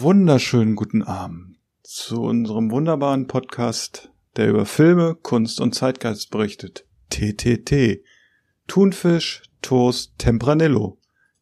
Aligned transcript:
Wunderschönen 0.00 0.76
guten 0.76 1.02
Abend 1.02 1.56
zu 1.82 2.22
unserem 2.22 2.70
wunderbaren 2.70 3.26
Podcast, 3.26 4.12
der 4.36 4.48
über 4.48 4.64
Filme, 4.64 5.16
Kunst 5.16 5.60
und 5.60 5.74
Zeitgeist 5.74 6.30
berichtet. 6.30 6.86
TTT. 7.10 8.04
Thunfisch, 8.68 9.42
Toast, 9.60 10.12
Tempranillo. 10.18 10.98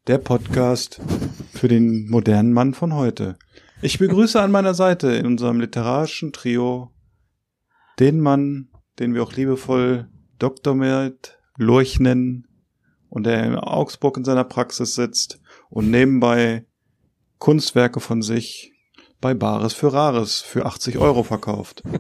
Der 0.07 0.19
Podcast 0.19 1.03
für 1.53 1.69
den 1.69 2.09
modernen 2.09 2.55
Mann 2.55 2.73
von 2.73 2.95
heute. 2.95 3.37
Ich 3.83 3.99
begrüße 3.99 4.41
an 4.41 4.53
meiner 4.53 4.73
Seite 4.73 5.09
in 5.09 5.27
unserem 5.27 5.61
literarischen 5.61 6.33
Trio 6.33 6.93
den 7.99 8.21
Mann, 8.21 8.69
den 8.99 9.13
wir 9.13 9.23
auch 9.23 9.35
liebevoll 9.35 10.09
Dr. 10.39 10.75
Mert 10.75 11.39
Lurch 11.59 12.01
nennen 12.01 12.47
und 13.11 13.25
der 13.25 13.45
in 13.45 13.55
Augsburg 13.57 14.17
in 14.17 14.25
seiner 14.25 14.45
Praxis 14.45 14.95
sitzt 14.95 15.41
und 15.69 15.91
nebenbei 15.91 16.65
Kunstwerke 17.39 18.01
von 18.01 18.23
sich 18.23 18.73
bei 19.21 19.35
Bares 19.35 19.73
für 19.73 19.93
Rares 19.93 20.41
für 20.41 20.67
80 20.67 20.99
Euro 20.99 21.23
verkauft. 21.23 21.83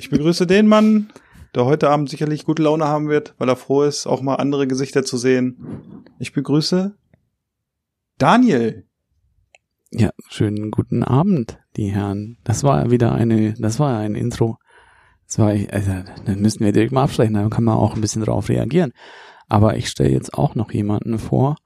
Ich 0.00 0.10
begrüße 0.10 0.46
den 0.46 0.68
Mann, 0.68 1.10
der 1.54 1.64
heute 1.64 1.90
Abend 1.90 2.08
sicherlich 2.08 2.44
gute 2.44 2.62
Laune 2.62 2.86
haben 2.86 3.08
wird, 3.08 3.34
weil 3.36 3.48
er 3.48 3.56
froh 3.56 3.82
ist, 3.82 4.06
auch 4.06 4.22
mal 4.22 4.36
andere 4.36 4.66
Gesichter 4.66 5.04
zu 5.04 5.18
sehen. 5.18 6.04
Ich 6.18 6.32
begrüße 6.32 6.96
Daniel. 8.16 8.86
Ja, 9.90 10.10
schönen 10.28 10.70
guten 10.70 11.02
Abend, 11.02 11.58
die 11.76 11.90
Herren. 11.90 12.38
Das 12.44 12.62
war 12.62 12.90
wieder 12.90 13.12
eine, 13.12 13.54
das 13.54 13.78
war 13.78 13.98
ein 13.98 14.14
Intro. 14.14 14.58
Das 15.26 15.38
war, 15.38 15.48
also, 15.48 15.92
dann 16.24 16.40
müssen 16.40 16.64
wir 16.64 16.72
direkt 16.72 16.92
mal 16.92 17.02
absprechen, 17.02 17.34
dann 17.34 17.50
kann 17.50 17.64
man 17.64 17.76
auch 17.76 17.94
ein 17.94 18.00
bisschen 18.00 18.22
drauf 18.22 18.48
reagieren. 18.48 18.92
Aber 19.48 19.76
ich 19.76 19.88
stelle 19.88 20.10
jetzt 20.10 20.34
auch 20.34 20.54
noch 20.54 20.72
jemanden 20.72 21.18
vor. 21.18 21.56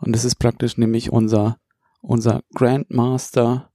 Und 0.00 0.14
das 0.14 0.24
ist 0.24 0.36
praktisch 0.36 0.78
nämlich 0.78 1.12
unser, 1.12 1.58
unser 2.00 2.42
Grandmaster, 2.54 3.70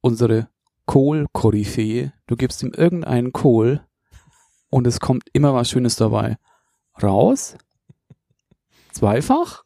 unsere 0.00 0.48
Kohl-Koryphäe. 0.86 2.12
Du 2.26 2.36
gibst 2.36 2.62
ihm 2.62 2.72
irgendeinen 2.74 3.32
Kohl 3.32 3.80
und 4.70 4.86
es 4.86 5.00
kommt 5.00 5.24
immer 5.32 5.54
was 5.54 5.70
Schönes 5.70 5.96
dabei. 5.96 6.38
Raus? 7.02 7.56
Zweifach? 8.92 9.64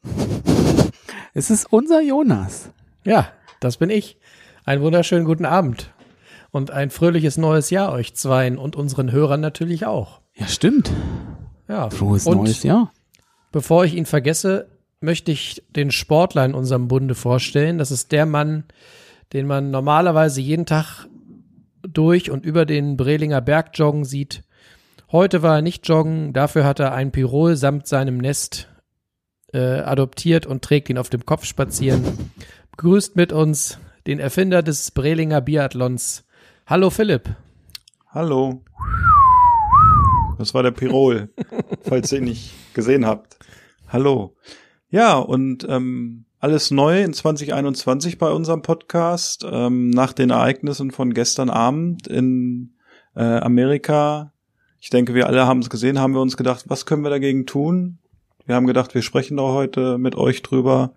Es 1.33 1.49
ist 1.49 1.71
unser 1.71 2.01
Jonas. 2.01 2.69
Ja, 3.03 3.31
das 3.59 3.77
bin 3.77 3.89
ich. 3.89 4.19
Einen 4.65 4.81
wunderschönen 4.81 5.25
guten 5.25 5.45
Abend. 5.45 5.93
Und 6.51 6.69
ein 6.69 6.91
fröhliches 6.91 7.37
neues 7.37 7.71
Jahr 7.71 7.91
euch 7.91 8.13
zweien 8.15 8.57
und 8.57 8.75
unseren 8.75 9.11
Hörern 9.11 9.41
natürlich 9.41 9.85
auch. 9.85 10.21
Ja, 10.35 10.47
stimmt. 10.47 10.91
Ja. 11.67 11.89
Frohes 11.89 12.27
und 12.27 12.37
neues 12.37 12.63
Jahr. 12.63 12.91
Bevor 13.51 13.85
ich 13.85 13.95
ihn 13.95 14.05
vergesse, 14.05 14.69
möchte 15.03 15.31
ich 15.31 15.61
den 15.75 15.91
Sportler 15.91 16.45
in 16.45 16.55
unserem 16.55 16.87
Bunde 16.87 17.13
vorstellen. 17.13 17.77
Das 17.77 17.91
ist 17.91 18.11
der 18.11 18.25
Mann, 18.25 18.63
den 19.33 19.45
man 19.45 19.69
normalerweise 19.69 20.41
jeden 20.41 20.65
Tag 20.65 21.07
durch 21.83 22.31
und 22.31 22.45
über 22.45 22.65
den 22.65 22.97
Brelinger 22.97 23.41
Berg 23.41 23.71
joggen 23.73 24.05
sieht. 24.05 24.43
Heute 25.11 25.43
war 25.43 25.57
er 25.57 25.61
nicht 25.61 25.87
joggen, 25.87 26.33
dafür 26.33 26.63
hat 26.63 26.79
er 26.79 26.93
ein 26.93 27.11
Pirol 27.11 27.55
samt 27.55 27.85
seinem 27.85 28.17
Nest 28.17 28.69
äh, 29.53 29.59
adoptiert 29.59 30.45
und 30.47 30.63
trägt 30.63 30.89
ihn 30.89 30.97
auf 30.97 31.09
dem 31.09 31.25
Kopf 31.25 31.45
spazieren. 31.45 32.31
Begrüßt 32.71 33.15
mit 33.15 33.31
uns 33.31 33.79
den 34.07 34.19
Erfinder 34.19 34.63
des 34.63 34.89
Brelinger 34.91 35.41
Biathlons. 35.41 36.23
Hallo 36.65 36.89
Philipp. 36.89 37.29
Hallo. 38.09 38.63
Das 40.37 40.53
war 40.53 40.63
der 40.63 40.71
Pirol, 40.71 41.29
falls 41.81 42.11
ihr 42.11 42.19
ihn 42.19 42.23
nicht 42.23 42.53
gesehen 42.73 43.05
habt. 43.05 43.37
Hallo. 43.89 44.35
Ja, 44.93 45.17
und 45.17 45.65
ähm, 45.67 46.25
alles 46.39 46.69
neu 46.69 47.01
in 47.01 47.13
2021 47.13 48.19
bei 48.19 48.29
unserem 48.29 48.61
Podcast. 48.61 49.43
Ähm, 49.43 49.89
nach 49.89 50.13
den 50.13 50.29
Ereignissen 50.29 50.91
von 50.91 51.15
gestern 51.15 51.49
Abend 51.49 52.05
in 52.05 52.75
äh, 53.15 53.23
Amerika. 53.23 54.33
Ich 54.79 54.91
denke, 54.91 55.15
wir 55.15 55.25
alle 55.25 55.47
haben 55.47 55.61
es 55.61 55.71
gesehen, 55.71 55.97
haben 55.97 56.13
wir 56.13 56.21
uns 56.21 56.37
gedacht, 56.37 56.65
was 56.67 56.85
können 56.85 57.01
wir 57.01 57.09
dagegen 57.09 57.47
tun? 57.47 57.97
Wir 58.45 58.53
haben 58.53 58.67
gedacht, 58.67 58.93
wir 58.93 59.01
sprechen 59.01 59.37
da 59.37 59.43
heute 59.43 59.97
mit 59.97 60.13
euch 60.15 60.43
drüber. 60.43 60.93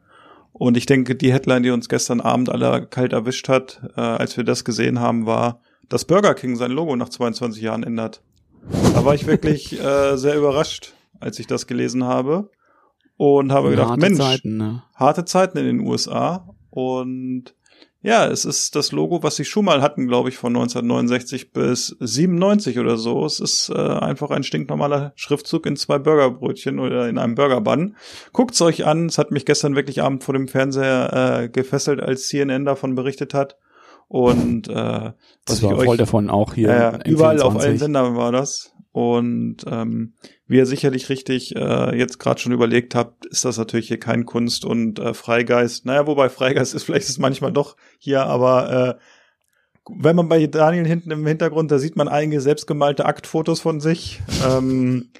Und 0.52 0.76
ich 0.76 0.84
denke, 0.84 1.14
die 1.14 1.32
Headline, 1.32 1.62
die 1.62 1.70
uns 1.70 1.88
gestern 1.88 2.20
Abend 2.20 2.50
alle 2.50 2.84
kalt 2.84 3.14
erwischt 3.14 3.48
hat, 3.48 3.80
äh, 3.96 4.02
als 4.02 4.36
wir 4.36 4.44
das 4.44 4.66
gesehen 4.66 5.00
haben, 5.00 5.24
war, 5.24 5.62
dass 5.88 6.04
Burger 6.04 6.34
King 6.34 6.56
sein 6.56 6.70
Logo 6.70 6.94
nach 6.96 7.08
22 7.08 7.62
Jahren 7.62 7.82
ändert. 7.82 8.20
Da 8.92 9.06
war 9.06 9.14
ich 9.14 9.26
wirklich 9.26 9.80
äh, 9.82 10.18
sehr 10.18 10.36
überrascht, 10.36 10.92
als 11.18 11.38
ich 11.38 11.46
das 11.46 11.66
gelesen 11.66 12.04
habe. 12.04 12.50
Und 13.16 13.52
habe 13.52 13.70
gedacht, 13.70 13.88
Harte 13.90 14.00
Mensch, 14.00 14.18
Zeiten, 14.18 14.56
ne? 14.56 14.82
harte 14.94 15.24
Zeiten 15.24 15.58
in 15.58 15.64
den 15.64 15.80
USA. 15.80 16.48
Und 16.70 17.54
ja, 18.02 18.26
es 18.26 18.44
ist 18.44 18.76
das 18.76 18.92
Logo, 18.92 19.22
was 19.22 19.36
sie 19.36 19.44
schon 19.44 19.64
mal 19.64 19.82
hatten, 19.82 20.06
glaube 20.06 20.28
ich, 20.28 20.36
von 20.36 20.54
1969 20.54 21.52
bis 21.52 21.96
97 21.98 22.78
oder 22.78 22.98
so. 22.98 23.24
Es 23.24 23.40
ist 23.40 23.68
äh, 23.70 23.74
einfach 23.78 24.30
ein 24.30 24.44
stinknormaler 24.44 25.12
Schriftzug 25.16 25.66
in 25.66 25.76
zwei 25.76 25.98
Burgerbrötchen 25.98 26.78
oder 26.78 27.08
in 27.08 27.18
einem 27.18 27.34
Burgerbann. 27.34 27.96
Guckt's 28.32 28.60
euch 28.62 28.86
an. 28.86 29.06
Es 29.06 29.18
hat 29.18 29.32
mich 29.32 29.44
gestern 29.44 29.74
wirklich 29.74 30.02
abend 30.02 30.22
vor 30.22 30.34
dem 30.34 30.46
Fernseher 30.46 31.40
äh, 31.42 31.48
gefesselt, 31.48 32.00
als 32.00 32.28
CNN 32.28 32.64
davon 32.64 32.94
berichtet 32.94 33.34
hat. 33.34 33.56
Und 34.08 34.68
äh, 34.68 34.74
was 34.74 35.14
Das 35.46 35.58
ich 35.58 35.64
war 35.64 35.76
voll 35.76 35.88
euch 35.88 35.98
davon 35.98 36.30
auch 36.30 36.54
hier. 36.54 37.00
im 37.04 37.12
überall 37.12 37.42
auf 37.42 37.54
24. 37.54 37.68
allen 37.68 37.78
Sendern 37.78 38.16
war 38.16 38.30
das. 38.30 38.72
Und 38.96 39.58
ähm, 39.70 40.14
wie 40.46 40.56
ihr 40.56 40.64
sicherlich 40.64 41.10
richtig 41.10 41.54
äh, 41.54 41.94
jetzt 41.98 42.18
gerade 42.18 42.40
schon 42.40 42.52
überlegt 42.52 42.94
habt, 42.94 43.26
ist 43.26 43.44
das 43.44 43.58
natürlich 43.58 43.88
hier 43.88 44.00
kein 44.00 44.24
Kunst 44.24 44.64
und 44.64 44.98
äh, 44.98 45.12
Freigeist. 45.12 45.84
Naja, 45.84 46.06
wobei 46.06 46.30
Freigeist 46.30 46.74
ist 46.74 46.84
vielleicht 46.84 47.10
ist 47.10 47.18
manchmal 47.18 47.52
doch 47.52 47.76
hier, 47.98 48.24
aber 48.24 48.72
äh, 48.72 48.94
wenn 49.94 50.16
man 50.16 50.30
bei 50.30 50.46
Daniel 50.46 50.86
hinten 50.86 51.10
im 51.10 51.26
Hintergrund, 51.26 51.70
da 51.70 51.78
sieht 51.78 51.94
man 51.96 52.08
einige 52.08 52.40
selbstgemalte 52.40 53.04
Aktfotos 53.04 53.60
von 53.60 53.80
sich. 53.80 54.22
Ähm, 54.48 55.10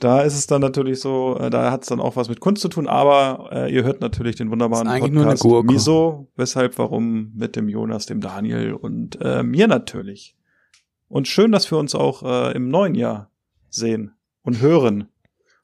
da 0.00 0.22
ist 0.22 0.34
es 0.34 0.46
dann 0.46 0.62
natürlich 0.62 0.98
so, 0.98 1.36
äh, 1.38 1.50
da 1.50 1.70
hat 1.70 1.82
es 1.82 1.88
dann 1.88 2.00
auch 2.00 2.16
was 2.16 2.30
mit 2.30 2.40
Kunst 2.40 2.62
zu 2.62 2.70
tun, 2.70 2.88
aber 2.88 3.50
äh, 3.52 3.70
ihr 3.70 3.84
hört 3.84 4.00
natürlich 4.00 4.36
den 4.36 4.50
wunderbaren 4.50 4.86
Ist 4.86 4.92
eigentlich 4.94 5.12
nur 5.12 5.26
eine 5.26 5.34
Podcast. 5.34 5.68
Wieso, 5.68 6.28
weshalb, 6.34 6.78
warum 6.78 7.32
mit 7.34 7.56
dem 7.56 7.68
Jonas, 7.68 8.06
dem 8.06 8.22
Daniel 8.22 8.72
und 8.72 9.18
äh, 9.20 9.42
mir 9.42 9.68
natürlich. 9.68 10.37
Und 11.08 11.28
schön, 11.28 11.52
dass 11.52 11.70
wir 11.70 11.78
uns 11.78 11.94
auch 11.94 12.22
äh, 12.22 12.52
im 12.54 12.68
neuen 12.68 12.94
Jahr 12.94 13.30
sehen 13.70 14.12
und 14.42 14.60
hören. 14.60 15.08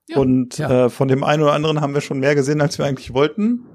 Ja, 0.09 0.19
und 0.19 0.59
ja. 0.59 0.87
Äh, 0.87 0.91
von 0.91 1.09
dem 1.09 1.25
einen 1.25 1.43
oder 1.43 1.53
anderen 1.53 1.81
haben 1.81 1.95
wir 1.95 2.01
schon 2.01 2.21
mehr 2.21 2.35
gesehen, 2.35 2.61
als 2.61 2.79
wir 2.79 2.87
eigentlich 2.87 3.15
wollten. 3.15 3.67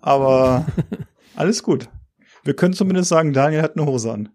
Aber 0.00 0.66
alles 1.36 1.62
gut. 1.62 1.88
Wir 2.44 2.54
können 2.54 2.74
zumindest 2.74 3.08
sagen, 3.08 3.32
Daniel 3.32 3.62
hat 3.62 3.76
eine 3.76 3.86
Hose 3.86 4.12
an. 4.12 4.28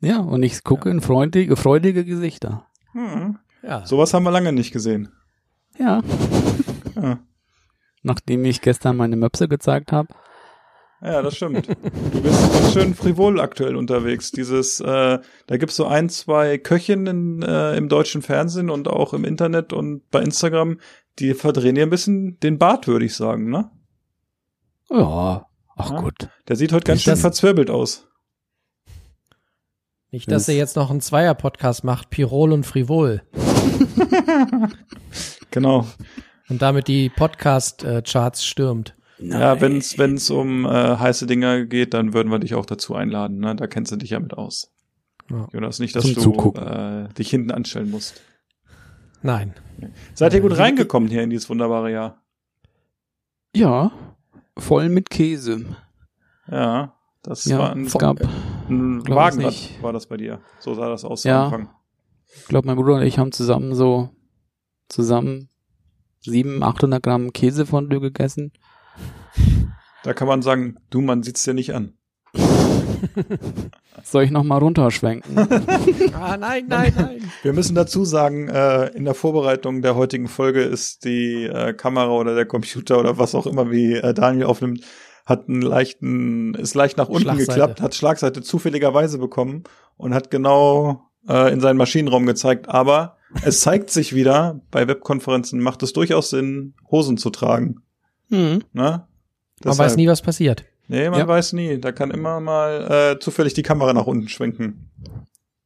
Ja, 0.00 0.18
und 0.18 0.42
ich 0.42 0.64
gucke 0.64 0.88
in 0.88 1.00
freudige, 1.00 1.56
freudige 1.56 2.04
Gesichter. 2.04 2.66
Hm. 2.92 3.38
Ja. 3.62 3.84
Sowas 3.86 4.14
haben 4.14 4.24
wir 4.24 4.30
lange 4.30 4.52
nicht 4.52 4.72
gesehen. 4.72 5.10
Ja. 5.78 6.00
Ja. 6.96 7.18
Nachdem 8.02 8.44
ich 8.46 8.62
gestern 8.62 8.96
meine 8.96 9.16
Möpse 9.16 9.46
gezeigt 9.46 9.92
habe. 9.92 10.08
Ja, 11.02 11.22
das 11.22 11.36
stimmt. 11.36 11.66
Du 11.68 12.20
bist 12.20 12.52
ganz 12.52 12.72
schön 12.74 12.94
frivol 12.94 13.40
aktuell 13.40 13.74
unterwegs. 13.76 14.32
Dieses, 14.32 14.80
äh, 14.80 15.18
da 15.46 15.56
gibt's 15.56 15.76
so 15.76 15.86
ein, 15.86 16.10
zwei 16.10 16.58
Köchinnen 16.58 17.40
äh, 17.42 17.74
im 17.76 17.88
deutschen 17.88 18.20
Fernsehen 18.20 18.68
und 18.68 18.86
auch 18.88 19.14
im 19.14 19.24
Internet 19.24 19.72
und 19.72 20.08
bei 20.10 20.20
Instagram, 20.20 20.78
die 21.18 21.32
verdrehen 21.34 21.74
dir 21.74 21.84
ein 21.84 21.90
bisschen 21.90 22.38
den 22.40 22.58
Bart, 22.58 22.86
würde 22.86 23.06
ich 23.06 23.14
sagen, 23.16 23.48
ne? 23.48 23.70
Ja, 24.90 25.46
ach 25.76 25.90
Ja. 25.90 26.00
gut. 26.00 26.28
Der 26.48 26.56
sieht 26.56 26.72
heute 26.72 26.84
ganz 26.84 27.00
schön 27.02 27.16
verzwirbelt 27.16 27.70
aus. 27.70 28.06
Nicht, 30.10 30.30
dass 30.30 30.48
er 30.48 30.56
jetzt 30.56 30.76
noch 30.76 30.90
einen 30.90 31.00
Zweier-Podcast 31.00 31.84
macht, 31.84 32.10
Pirol 32.10 32.52
und 32.52 32.66
Frivol. 32.66 33.22
Genau. 35.50 35.84
Und 36.48 36.62
damit 36.62 36.86
die 36.88 37.08
Podcast-Charts 37.10 38.44
stürmt. 38.44 38.94
Ja, 39.22 39.60
wenn's 39.60 39.98
wenn's 39.98 40.30
um 40.30 40.64
äh, 40.64 40.68
heiße 40.68 41.26
Dinger 41.26 41.66
geht, 41.66 41.92
dann 41.94 42.14
würden 42.14 42.30
wir 42.32 42.38
dich 42.38 42.54
auch 42.54 42.66
dazu 42.66 42.94
einladen. 42.94 43.38
Ne? 43.38 43.54
Da 43.56 43.66
kennst 43.66 43.92
du 43.92 43.96
dich 43.96 44.10
ja 44.10 44.20
mit 44.20 44.34
aus. 44.34 44.72
Ja. 45.30 45.46
Jonas, 45.52 45.78
nicht, 45.78 45.94
dass 45.94 46.04
Zum 46.04 46.14
du 46.14 46.20
Zugucken. 46.20 46.66
äh, 46.66 47.08
dich 47.14 47.30
hinten 47.30 47.50
anstellen 47.50 47.90
musst. 47.90 48.22
Nein. 49.22 49.54
Seid 50.14 50.32
ihr 50.34 50.40
gut 50.40 50.56
reingekommen 50.56 51.08
hier 51.08 51.22
in 51.22 51.30
dieses 51.30 51.48
wunderbare 51.50 51.92
Jahr? 51.92 52.22
Ja, 53.54 53.90
voll 54.56 54.88
mit 54.88 55.10
Käse. 55.10 55.64
Ja. 56.50 56.94
Das 57.22 57.44
Ja, 57.44 57.58
war 57.58 57.72
ein, 57.72 57.84
es 57.84 57.92
gab, 57.98 58.18
ein 58.70 59.06
Wagenrad, 59.06 59.54
war 59.82 59.92
das 59.92 60.06
bei 60.06 60.16
dir. 60.16 60.40
So 60.58 60.72
sah 60.74 60.88
das 60.88 61.04
aus 61.04 61.24
Ja. 61.24 61.48
am 61.48 61.52
Anfang. 61.54 61.70
ich 62.34 62.46
glaube, 62.46 62.66
mein 62.66 62.76
Bruder 62.76 62.94
und 62.94 63.02
ich 63.02 63.18
haben 63.18 63.30
zusammen 63.30 63.74
so, 63.74 64.08
zusammen 64.88 65.50
700, 66.22 66.62
800 66.62 67.02
Gramm 67.02 67.32
Käsefondue 67.34 68.00
gegessen. 68.00 68.52
Da 70.02 70.14
kann 70.14 70.28
man 70.28 70.42
sagen, 70.42 70.76
du, 70.90 71.00
man 71.00 71.22
sieht's 71.22 71.44
dir 71.44 71.54
nicht 71.54 71.74
an. 71.74 71.94
Soll 74.02 74.24
ich 74.24 74.30
noch 74.30 74.44
mal 74.44 74.58
runterschwenken? 74.58 75.36
Ah, 76.14 76.36
nein, 76.36 76.66
nein, 76.68 76.92
nein. 76.96 77.32
Wir 77.42 77.52
müssen 77.52 77.74
dazu 77.74 78.04
sagen, 78.04 78.48
äh, 78.48 78.88
in 78.88 79.04
der 79.04 79.14
Vorbereitung 79.14 79.80
der 79.80 79.96
heutigen 79.96 80.28
Folge 80.28 80.62
ist 80.62 81.04
die 81.04 81.44
äh, 81.44 81.72
Kamera 81.72 82.10
oder 82.10 82.34
der 82.34 82.44
Computer 82.46 82.98
oder 83.00 83.16
was 83.18 83.34
auch 83.34 83.46
immer, 83.46 83.70
wie 83.70 83.94
äh, 83.94 84.12
Daniel 84.12 84.44
aufnimmt, 84.46 84.84
hat 85.24 85.48
einen 85.48 85.62
leichten, 85.62 86.54
ist 86.54 86.74
leicht 86.74 86.98
nach 86.98 87.08
unten 87.08 87.36
geklappt, 87.36 87.80
hat 87.80 87.94
Schlagseite 87.94 88.42
zufälligerweise 88.42 89.18
bekommen 89.18 89.64
und 89.96 90.12
hat 90.14 90.30
genau 90.30 91.10
äh, 91.28 91.52
in 91.52 91.60
seinen 91.60 91.76
Maschinenraum 91.78 92.26
gezeigt. 92.26 92.68
Aber 92.68 93.16
es 93.42 93.60
zeigt 93.60 93.90
sich 93.90 94.14
wieder, 94.14 94.60
bei 94.70 94.86
Webkonferenzen 94.86 95.60
macht 95.60 95.82
es 95.82 95.92
durchaus 95.92 96.30
Sinn, 96.30 96.74
Hosen 96.90 97.16
zu 97.16 97.30
tragen. 97.30 97.82
hm. 98.30 98.62
Ne? 99.60 99.66
Man 99.68 99.72
Deshalb- 99.72 99.90
weiß 99.90 99.96
nie, 99.96 100.08
was 100.08 100.22
passiert. 100.22 100.64
Nee, 100.88 101.08
man 101.10 101.18
Ja. 101.20 101.28
weiß 101.28 101.52
nie. 101.52 101.78
Da 101.78 101.92
kann 101.92 102.10
immer 102.10 102.40
mal 102.40 103.14
äh, 103.14 103.18
zufällig 103.20 103.54
die 103.54 103.62
Kamera 103.62 103.92
nach 103.92 104.06
unten 104.06 104.28
schwenken. 104.28 104.90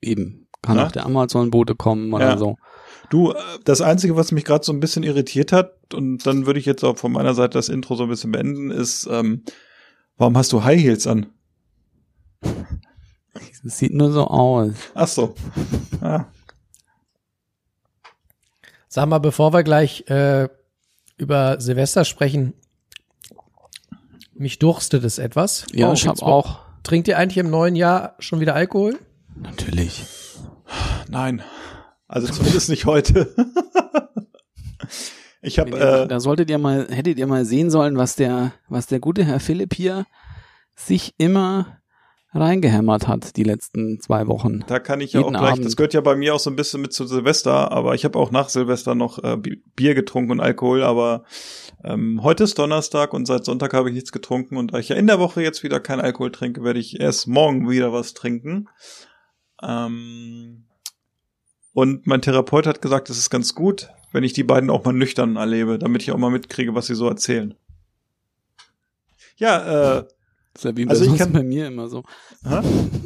Eben. 0.02 0.48
Kann 0.62 0.76
Na? 0.76 0.86
auch 0.86 0.92
der 0.92 1.06
Amazon-Bote 1.06 1.74
kommen 1.74 2.12
oder 2.12 2.30
Ja. 2.30 2.36
so. 2.38 2.56
Du, 3.10 3.32
äh, 3.32 3.34
das 3.64 3.80
Einzige, 3.80 4.16
was 4.16 4.32
mich 4.32 4.44
gerade 4.44 4.64
so 4.64 4.72
ein 4.72 4.80
bisschen 4.80 5.02
irritiert 5.02 5.52
hat, 5.52 5.72
und 5.94 6.26
dann 6.26 6.46
würde 6.46 6.58
ich 6.58 6.66
jetzt 6.66 6.82
auch 6.84 6.96
von 6.98 7.12
meiner 7.12 7.34
Seite 7.34 7.58
das 7.58 7.68
Intro 7.68 7.94
so 7.94 8.02
ein 8.04 8.08
bisschen 8.08 8.32
beenden, 8.32 8.70
ist, 8.70 9.06
ähm, 9.10 9.44
warum 10.16 10.36
hast 10.36 10.52
du 10.52 10.64
High 10.64 10.80
Heels 10.82 11.06
an? 11.06 11.26
Es 13.64 13.78
sieht 13.78 13.94
nur 13.94 14.10
so 14.12 14.26
aus. 14.26 14.72
Ach 14.94 15.08
so. 15.08 15.34
Ah, 16.00 16.26
Sag 18.88 19.08
mal, 19.08 19.18
bevor 19.18 19.52
wir 19.52 19.62
gleich 19.64 20.04
äh, 20.08 20.48
über 21.16 21.60
Silvester 21.60 22.04
sprechen, 22.04 22.54
mich 24.34 24.58
durstet 24.58 25.04
es 25.04 25.18
etwas. 25.18 25.66
Ja, 25.72 25.90
Oh, 25.90 25.92
ich 25.92 26.02
habe 26.06 26.16
gibt's- 26.16 26.22
auch. 26.22 26.60
Trinkt 26.82 27.08
ihr 27.08 27.16
eigentlich 27.18 27.38
im 27.38 27.50
neuen 27.50 27.76
Jahr 27.76 28.14
schon 28.18 28.40
wieder 28.40 28.54
Alkohol? 28.54 28.98
Natürlich. 29.36 30.04
nein. 31.08 31.42
Also 32.06 32.28
zumindest 32.32 32.68
nicht 32.68 32.84
heute. 32.84 33.34
ich 35.42 35.58
habe, 35.58 35.78
äh, 35.78 36.06
da 36.06 36.20
solltet 36.20 36.50
ihr 36.50 36.58
mal, 36.58 36.86
hättet 36.90 37.18
ihr 37.18 37.26
mal 37.26 37.44
sehen 37.44 37.70
sollen, 37.70 37.96
was 37.96 38.16
der, 38.16 38.52
was 38.68 38.86
der 38.86 39.00
gute 39.00 39.24
Herr 39.24 39.40
Philipp 39.40 39.74
hier 39.74 40.06
sich 40.76 41.14
immer 41.18 41.78
reingehämmert 42.34 43.06
hat 43.08 43.36
die 43.36 43.44
letzten 43.44 44.00
zwei 44.00 44.26
Wochen. 44.26 44.64
da 44.66 44.78
kann 44.80 45.00
ich 45.00 45.12
ja 45.12 45.20
auch 45.20 45.30
gleich, 45.30 45.52
Abend. 45.52 45.64
das 45.64 45.76
gehört 45.76 45.94
ja 45.94 46.00
bei 46.00 46.16
mir 46.16 46.34
auch 46.34 46.40
so 46.40 46.50
ein 46.50 46.56
bisschen 46.56 46.80
mit 46.82 46.92
zu 46.92 47.06
Silvester, 47.06 47.70
aber 47.70 47.94
ich 47.94 48.04
habe 48.04 48.18
auch 48.18 48.30
nach 48.30 48.48
Silvester 48.48 48.94
noch 48.94 49.22
äh, 49.22 49.36
Bi- 49.36 49.62
Bier 49.76 49.94
getrunken 49.94 50.32
und 50.32 50.40
Alkohol, 50.40 50.82
aber 50.82 51.24
ähm, 51.84 52.22
heute 52.22 52.44
ist 52.44 52.58
Donnerstag 52.58 53.12
und 53.14 53.26
seit 53.26 53.44
Sonntag 53.44 53.72
habe 53.72 53.88
ich 53.88 53.94
nichts 53.94 54.10
getrunken 54.12 54.56
und 54.56 54.72
da 54.74 54.78
ich 54.78 54.88
ja 54.88 54.96
in 54.96 55.06
der 55.06 55.20
Woche 55.20 55.42
jetzt 55.42 55.62
wieder 55.62 55.80
kein 55.80 56.00
Alkohol 56.00 56.32
trinke, 56.32 56.64
werde 56.64 56.80
ich 56.80 56.98
erst 57.00 57.28
morgen 57.28 57.68
wieder 57.70 57.92
was 57.92 58.14
trinken. 58.14 58.68
Ähm, 59.62 60.64
und 61.72 62.06
mein 62.06 62.22
Therapeut 62.22 62.66
hat 62.66 62.82
gesagt, 62.82 63.10
es 63.10 63.18
ist 63.18 63.30
ganz 63.30 63.54
gut, 63.54 63.90
wenn 64.12 64.24
ich 64.24 64.32
die 64.32 64.44
beiden 64.44 64.70
auch 64.70 64.84
mal 64.84 64.92
nüchtern 64.92 65.36
erlebe, 65.36 65.78
damit 65.78 66.02
ich 66.02 66.12
auch 66.12 66.18
mal 66.18 66.30
mitkriege, 66.30 66.74
was 66.74 66.86
sie 66.86 66.94
so 66.94 67.08
erzählen. 67.08 67.54
Ja, 69.36 69.98
äh, 69.98 70.04
Wie 70.62 70.88
Also 70.88 71.04
ich 71.04 71.16
kann- 71.18 71.32
bei 71.32 71.42
mir 71.42 71.66
immer 71.66 71.88
so. 71.88 72.02
hä? 72.46 72.60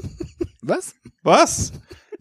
Was? 0.63 0.95
Was? 1.23 1.73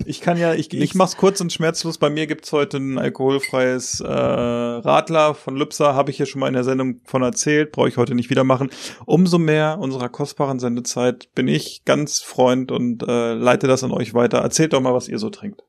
Ich 0.06 0.21
kann 0.21 0.38
ja, 0.38 0.53
ich, 0.53 0.71
ich 0.74 0.94
mach's 0.95 1.18
kurz 1.18 1.41
und 1.41 1.51
schmerzlos. 1.51 1.97
Bei 1.97 2.09
mir 2.12 2.27
gibt's 2.27 2.53
heute 2.53 2.77
ein 2.77 2.97
alkoholfreies 3.00 4.00
äh, 4.00 4.07
Radler 4.07 5.33
von 5.33 5.56
Lübser, 5.57 5.95
habe 5.95 6.12
ich 6.12 6.18
hier 6.18 6.27
schon 6.27 6.39
mal 6.39 6.47
in 6.47 6.53
der 6.53 6.63
Sendung 6.63 7.01
von 7.06 7.24
erzählt, 7.24 7.71
brauche 7.71 7.89
ich 7.89 7.97
heute 7.97 8.13
nicht 8.13 8.29
wieder 8.29 8.44
machen. 8.44 8.69
Umso 9.06 9.39
mehr 9.39 9.79
unserer 9.79 10.07
kostbaren 10.07 10.59
Sendezeit 10.59 11.30
bin 11.33 11.47
ich 11.47 11.83
ganz 11.83 12.19
Freund 12.19 12.71
und 12.71 13.03
äh, 13.07 13.33
leite 13.33 13.65
das 13.68 13.83
an 13.83 13.91
euch 13.91 14.13
weiter. 14.13 14.38
Erzählt 14.38 14.73
doch 14.73 14.81
mal, 14.81 14.94
was 14.94 15.07
ihr 15.09 15.18
so 15.19 15.31
trinkt. 15.31 15.63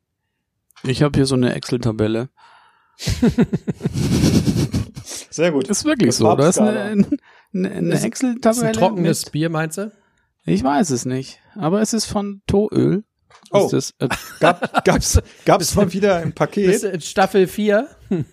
Ich 0.84 1.02
habe 1.02 1.19
hier 1.19 1.26
so 1.26 1.34
eine 1.34 1.54
Excel-Tabelle. 1.54 2.28
Sehr 5.31 5.52
gut. 5.52 5.69
Ist 5.69 5.84
wirklich 5.84 6.08
Das 6.08 6.16
so. 6.19 6.34
Da 6.37 6.49
ist 6.49 6.58
eine, 6.58 7.06
eine, 7.55 7.71
eine 7.71 7.95
Ist- 7.95 8.05
Excel-Tabelle. 8.05 8.50
Ist 8.56 8.62
ein 8.62 8.73
trockenes 8.75 9.25
mit- 9.27 9.33
Bier, 9.33 9.50
meinst 9.50 9.79
du? 9.79 9.93
Ich 10.45 10.62
weiß 10.65 10.91
es 10.91 11.05
nicht. 11.05 11.41
Aber 11.56 11.81
es 11.83 11.93
ist 11.93 12.06
von 12.06 12.43
Toöl. 12.47 13.05
Oh. 13.50 13.67
Ist 13.67 13.73
das, 13.73 13.95
äh, 13.99 14.09
Gab, 14.41 14.85
gab's, 14.85 15.21
gab's 15.45 15.75
mal 15.75 15.93
wieder 15.93 16.17
ein 16.17 16.25
Bist 16.33 16.35
Paket? 16.37 16.83
du 16.83 16.89
in 16.89 17.00
Staffel 17.00 17.47
4? 17.47 17.89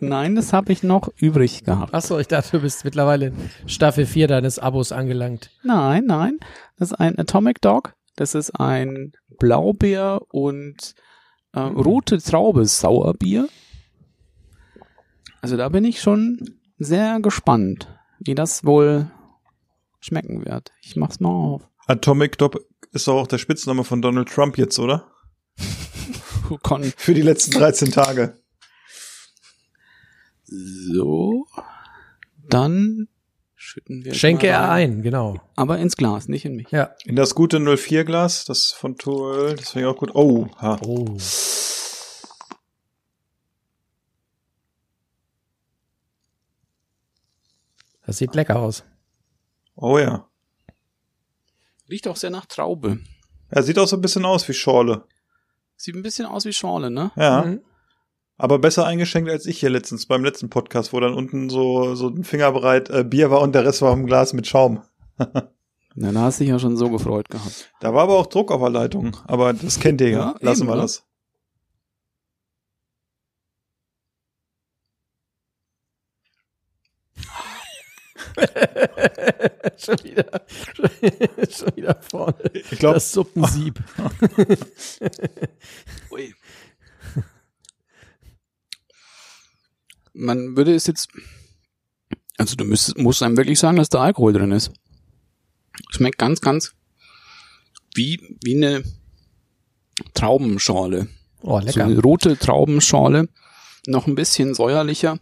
nein, 0.00 0.34
das 0.36 0.52
habe 0.52 0.72
ich 0.72 0.82
noch 0.82 1.08
übrig 1.16 1.64
gehabt. 1.64 1.92
Achso, 1.94 2.18
ich 2.18 2.28
dachte, 2.28 2.52
du 2.58 2.60
bist 2.62 2.84
mittlerweile 2.84 3.26
in 3.28 3.34
Staffel 3.66 4.06
4 4.06 4.28
deines 4.28 4.58
Abos 4.58 4.92
angelangt. 4.92 5.50
Nein, 5.64 6.04
nein. 6.06 6.38
Das 6.78 6.92
ist 6.92 6.98
ein 6.98 7.18
Atomic 7.18 7.60
Dog. 7.60 7.94
Das 8.16 8.34
ist 8.34 8.50
ein 8.58 9.12
Blaubeer 9.38 10.20
und 10.30 10.94
äh, 11.52 11.60
rote 11.60 12.18
Traube 12.18 12.64
Sauerbier. 12.66 13.48
Also 15.40 15.56
da 15.56 15.68
bin 15.68 15.84
ich 15.84 16.00
schon 16.00 16.38
sehr 16.78 17.20
gespannt, 17.20 17.88
wie 18.20 18.34
das 18.34 18.64
wohl 18.64 19.10
schmecken 20.00 20.44
wird. 20.44 20.72
Ich 20.82 20.96
mach's 20.96 21.20
mal 21.20 21.30
auf. 21.30 21.68
Atomic 21.86 22.38
Dog 22.38 22.60
ist 22.92 23.08
doch 23.08 23.14
auch 23.14 23.26
der 23.26 23.38
Spitzname 23.38 23.84
von 23.84 24.02
Donald 24.02 24.28
Trump 24.28 24.58
jetzt, 24.58 24.78
oder? 24.78 25.10
Für 26.96 27.14
die 27.14 27.22
letzten 27.22 27.52
13 27.52 27.92
Tage. 27.92 28.38
so. 30.44 31.46
Dann 32.48 33.08
schütten 33.54 34.04
wir. 34.04 34.14
Schenke 34.14 34.46
mal 34.46 34.52
er 34.52 34.70
ein, 34.70 35.02
genau. 35.02 35.40
Aber 35.56 35.78
ins 35.78 35.96
Glas, 35.96 36.28
nicht 36.28 36.46
in 36.46 36.56
mich. 36.56 36.70
Ja. 36.70 36.94
In 37.04 37.16
das 37.16 37.34
gute 37.34 37.60
04 37.60 38.04
Glas, 38.04 38.44
das 38.46 38.58
ist 38.60 38.72
von 38.72 38.96
Tool, 38.96 39.54
das 39.56 39.70
finde 39.70 39.86
ich 39.86 39.94
auch 39.94 39.98
gut. 39.98 40.14
Oh, 40.14 40.48
ha. 40.58 40.78
Oh. 40.82 41.18
Das 48.08 48.16
sieht 48.16 48.34
lecker 48.34 48.56
aus. 48.56 48.84
Oh 49.74 49.98
ja. 49.98 50.26
Riecht 51.90 52.08
auch 52.08 52.16
sehr 52.16 52.30
nach 52.30 52.46
Traube. 52.46 53.00
Er 53.50 53.62
sieht 53.62 53.78
auch 53.78 53.86
so 53.86 53.96
ein 53.96 54.00
bisschen 54.00 54.24
aus 54.24 54.48
wie 54.48 54.54
Schorle. 54.54 55.04
Sieht 55.76 55.94
ein 55.94 56.02
bisschen 56.02 56.24
aus 56.24 56.46
wie 56.46 56.54
Schorle, 56.54 56.90
ne? 56.90 57.10
Ja. 57.16 57.42
Mhm. 57.42 57.60
Aber 58.38 58.60
besser 58.60 58.86
eingeschenkt 58.86 59.28
als 59.28 59.44
ich 59.44 59.60
hier 59.60 59.68
letztens 59.68 60.06
beim 60.06 60.24
letzten 60.24 60.48
Podcast, 60.48 60.94
wo 60.94 61.00
dann 61.00 61.12
unten 61.12 61.50
so, 61.50 61.94
so 61.96 62.08
ein 62.08 62.24
Fingerbereit 62.24 62.88
äh, 62.88 63.04
Bier 63.04 63.30
war 63.30 63.42
und 63.42 63.54
der 63.54 63.66
Rest 63.66 63.82
war 63.82 63.92
im 63.92 64.06
Glas 64.06 64.32
mit 64.32 64.46
Schaum. 64.46 64.80
Na, 65.94 66.10
da 66.10 66.22
hast 66.22 66.40
du 66.40 66.44
dich 66.44 66.50
ja 66.50 66.58
schon 66.58 66.78
so 66.78 66.88
gefreut 66.88 67.28
gehabt. 67.28 67.74
Da 67.80 67.92
war 67.92 68.04
aber 68.04 68.16
auch 68.16 68.26
Druck 68.28 68.50
auf 68.50 68.62
der 68.62 68.70
Leitung. 68.70 69.18
Aber 69.26 69.52
das 69.52 69.80
kennt 69.80 70.00
ihr 70.00 70.08
ja. 70.08 70.18
Ja, 70.18 70.34
Lassen 70.40 70.62
eben, 70.62 70.70
wir 70.70 70.76
ne? 70.76 70.80
das. 70.80 71.06
schon 79.76 79.96
wieder, 80.04 80.42
schon 81.50 81.76
wieder 81.76 82.00
vorne. 82.02 82.38
Ich 82.54 82.78
glaube, 82.78 82.94
Das 82.94 83.12
Suppensieb. 83.12 83.78
Ui. 86.10 86.34
Man 90.12 90.56
würde 90.56 90.74
es 90.74 90.86
jetzt, 90.86 91.08
also 92.36 92.56
du 92.56 92.64
müsstest, 92.64 92.98
musst 92.98 93.22
einem 93.22 93.36
wirklich 93.36 93.58
sagen, 93.58 93.76
dass 93.76 93.88
da 93.88 94.02
Alkohol 94.02 94.32
drin 94.32 94.52
ist. 94.52 94.72
Schmeckt 95.90 96.18
ganz, 96.18 96.40
ganz 96.40 96.72
wie, 97.94 98.36
wie 98.42 98.56
eine 98.56 98.82
Traubenschorle. 100.14 101.08
Oh, 101.42 101.60
So 101.60 101.66
lecker. 101.66 101.84
eine 101.84 102.00
rote 102.00 102.36
Traubenschorle. 102.36 103.28
Noch 103.86 104.06
ein 104.06 104.16
bisschen 104.16 104.54
säuerlicher. 104.54 105.18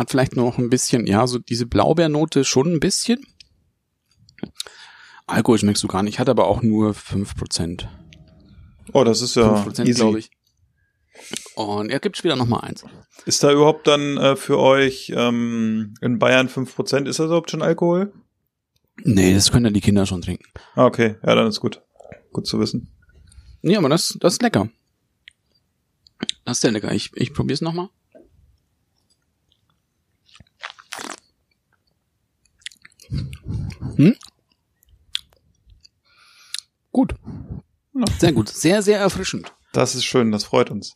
Hat 0.00 0.10
vielleicht 0.10 0.34
noch 0.34 0.56
ein 0.56 0.70
bisschen, 0.70 1.06
ja, 1.06 1.26
so 1.26 1.38
diese 1.38 1.66
Blaubeernote 1.66 2.46
schon 2.46 2.72
ein 2.72 2.80
bisschen. 2.80 3.20
Alkohol 5.26 5.58
schmeckst 5.58 5.82
du 5.82 5.88
gar 5.88 6.02
nicht, 6.02 6.18
hat 6.18 6.30
aber 6.30 6.46
auch 6.46 6.62
nur 6.62 6.92
5%. 6.92 7.86
oh, 8.94 9.04
das 9.04 9.20
ist 9.20 9.36
ja 9.36 9.62
5%, 9.62 9.86
easy. 9.86 10.00
glaube 10.00 10.20
ich. 10.20 10.30
Und 11.54 11.90
er 11.90 12.00
gibt 12.00 12.16
später 12.16 12.34
noch 12.34 12.46
mal 12.46 12.60
eins. 12.60 12.82
Ist 13.26 13.42
da 13.42 13.52
überhaupt 13.52 13.86
dann 13.88 14.16
äh, 14.16 14.36
für 14.36 14.58
euch 14.58 15.12
ähm, 15.14 15.92
in 16.00 16.18
Bayern 16.18 16.48
5%? 16.48 17.06
Ist 17.06 17.18
das 17.18 17.26
überhaupt 17.26 17.50
schon 17.50 17.60
Alkohol? 17.60 18.10
Nee, 19.04 19.34
das 19.34 19.52
können 19.52 19.66
ja 19.66 19.70
die 19.70 19.82
Kinder 19.82 20.06
schon 20.06 20.22
trinken. 20.22 20.46
Ah, 20.76 20.86
okay. 20.86 21.16
Ja, 21.22 21.34
dann 21.34 21.46
ist 21.46 21.60
gut. 21.60 21.82
Gut 22.32 22.46
zu 22.46 22.58
wissen. 22.58 22.88
Nee, 23.60 23.76
aber 23.76 23.90
das, 23.90 24.16
das 24.18 24.32
ist 24.32 24.42
lecker. 24.42 24.70
Das 26.46 26.56
ist 26.56 26.62
sehr 26.62 26.72
lecker. 26.72 26.90
Ich, 26.90 27.10
ich 27.16 27.34
probier's 27.34 27.60
noch 27.60 27.74
mal. 27.74 27.90
Hm? 33.96 34.16
Gut. 36.92 37.14
Sehr 38.18 38.32
gut. 38.32 38.48
Sehr, 38.48 38.82
sehr 38.82 38.98
erfrischend. 38.98 39.52
Das 39.72 39.94
ist 39.94 40.04
schön, 40.04 40.32
das 40.32 40.44
freut 40.44 40.70
uns. 40.70 40.94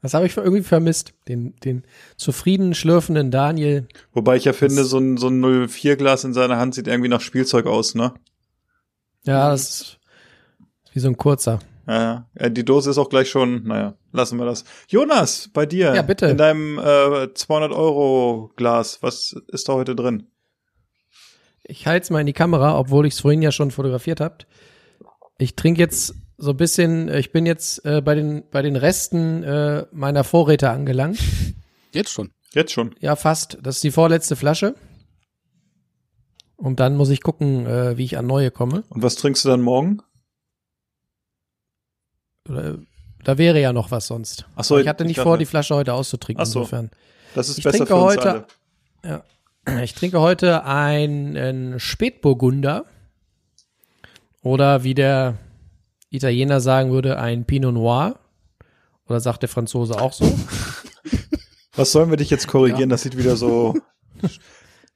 Das 0.00 0.14
habe 0.14 0.26
ich 0.26 0.36
irgendwie 0.36 0.62
vermisst. 0.62 1.12
Den, 1.26 1.56
den 1.64 1.84
zufrieden 2.16 2.74
schlürfenden 2.74 3.30
Daniel. 3.30 3.88
Wobei 4.12 4.36
ich 4.36 4.44
ja 4.44 4.52
finde, 4.52 4.84
so 4.84 4.98
ein, 4.98 5.16
so 5.16 5.28
ein 5.28 5.44
04-Glas 5.44 6.24
in 6.24 6.32
seiner 6.32 6.58
Hand 6.58 6.74
sieht 6.74 6.86
irgendwie 6.86 7.08
nach 7.08 7.20
Spielzeug 7.20 7.66
aus, 7.66 7.94
ne? 7.94 8.14
Ja, 9.24 9.50
das 9.50 9.62
ist 9.70 9.98
wie 10.92 11.00
so 11.00 11.08
ein 11.08 11.16
kurzer. 11.16 11.58
Ja, 11.86 12.28
ja, 12.38 12.48
die 12.48 12.64
Dose 12.64 12.90
ist 12.90 12.98
auch 12.98 13.08
gleich 13.08 13.30
schon, 13.30 13.64
naja, 13.64 13.94
lassen 14.12 14.38
wir 14.38 14.44
das. 14.44 14.64
Jonas, 14.88 15.48
bei 15.52 15.66
dir. 15.66 15.94
Ja, 15.94 16.02
bitte. 16.02 16.26
In 16.26 16.36
deinem 16.36 16.78
äh, 16.78 17.32
200 17.32 17.72
Euro 17.72 18.52
Glas, 18.56 19.02
was 19.02 19.34
ist 19.48 19.68
da 19.68 19.72
heute 19.72 19.96
drin? 19.96 20.26
Ich 21.70 21.86
halte 21.86 22.02
es 22.04 22.10
mal 22.10 22.20
in 22.20 22.26
die 22.26 22.32
Kamera, 22.32 22.78
obwohl 22.78 23.06
ich 23.06 23.14
es 23.14 23.20
vorhin 23.20 23.42
ja 23.42 23.52
schon 23.52 23.70
fotografiert 23.70 24.20
habt. 24.20 24.46
Ich 25.38 25.54
trinke 25.54 25.80
jetzt 25.80 26.14
so 26.38 26.50
ein 26.50 26.56
bisschen, 26.56 27.08
äh, 27.08 27.18
ich 27.20 27.30
bin 27.30 27.46
jetzt 27.46 27.84
äh, 27.84 28.00
bei 28.00 28.14
den 28.14 28.42
bei 28.50 28.62
den 28.62 28.74
Resten 28.76 29.42
äh, 29.44 29.86
meiner 29.92 30.24
Vorräte 30.24 30.70
angelangt. 30.70 31.18
Jetzt 31.92 32.10
schon. 32.10 32.30
Jetzt 32.54 32.72
schon. 32.72 32.94
Ja, 33.00 33.14
fast. 33.16 33.58
Das 33.62 33.76
ist 33.76 33.84
die 33.84 33.90
vorletzte 33.90 34.34
Flasche. 34.34 34.74
Und 36.56 36.80
dann 36.80 36.96
muss 36.96 37.10
ich 37.10 37.22
gucken, 37.22 37.66
äh, 37.66 37.96
wie 37.98 38.04
ich 38.04 38.16
an 38.18 38.26
neue 38.26 38.50
komme. 38.50 38.82
Und 38.88 39.02
was 39.02 39.14
trinkst 39.14 39.44
du 39.44 39.48
dann 39.50 39.60
morgen? 39.60 40.00
Oder, 42.48 42.78
da 43.22 43.36
wäre 43.38 43.60
ja 43.60 43.72
noch 43.72 43.90
was 43.90 44.06
sonst. 44.06 44.46
Ach 44.56 44.64
so, 44.64 44.78
ich 44.78 44.88
hatte 44.88 45.04
nicht 45.04 45.18
ich 45.18 45.22
vor, 45.22 45.32
dachte- 45.34 45.40
die 45.40 45.46
Flasche 45.46 45.74
heute 45.74 45.92
auszutrinken. 45.92 46.42
Ach 46.42 46.46
so. 46.46 46.60
Insofern. 46.60 46.90
Das 47.34 47.48
ist 47.48 47.58
Ich 47.58 47.64
besser 47.64 47.78
trinke 47.84 47.92
für 47.94 48.00
uns 48.00 48.16
heute- 48.16 48.46
alle. 49.02 49.24
Ich 49.82 49.94
trinke 49.94 50.20
heute 50.20 50.64
einen 50.64 51.78
Spätburgunder. 51.78 52.84
Oder 54.42 54.84
wie 54.84 54.94
der 54.94 55.36
Italiener 56.10 56.60
sagen 56.60 56.90
würde, 56.90 57.18
ein 57.18 57.44
Pinot 57.44 57.74
Noir. 57.74 58.18
Oder 59.06 59.20
sagt 59.20 59.42
der 59.42 59.48
Franzose 59.48 60.00
auch 60.00 60.12
so? 60.12 60.24
Was 61.74 61.92
sollen 61.92 62.10
wir 62.10 62.16
dich 62.16 62.30
jetzt 62.30 62.48
korrigieren? 62.48 62.88
Das 62.88 63.02
sieht 63.02 63.16
wieder 63.16 63.36
so 63.36 63.74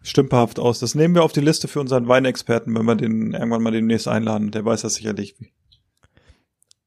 stümperhaft 0.02 0.58
aus. 0.58 0.80
Das 0.80 0.94
nehmen 0.94 1.14
wir 1.14 1.22
auf 1.22 1.32
die 1.32 1.40
Liste 1.40 1.68
für 1.68 1.80
unseren 1.80 2.08
Weinexperten, 2.08 2.74
wenn 2.74 2.84
wir 2.84 2.96
den 2.96 3.34
irgendwann 3.34 3.62
mal 3.62 3.70
demnächst 3.72 4.08
einladen. 4.08 4.50
Der 4.50 4.64
weiß 4.64 4.82
das 4.82 4.94
sicherlich. 4.94 5.36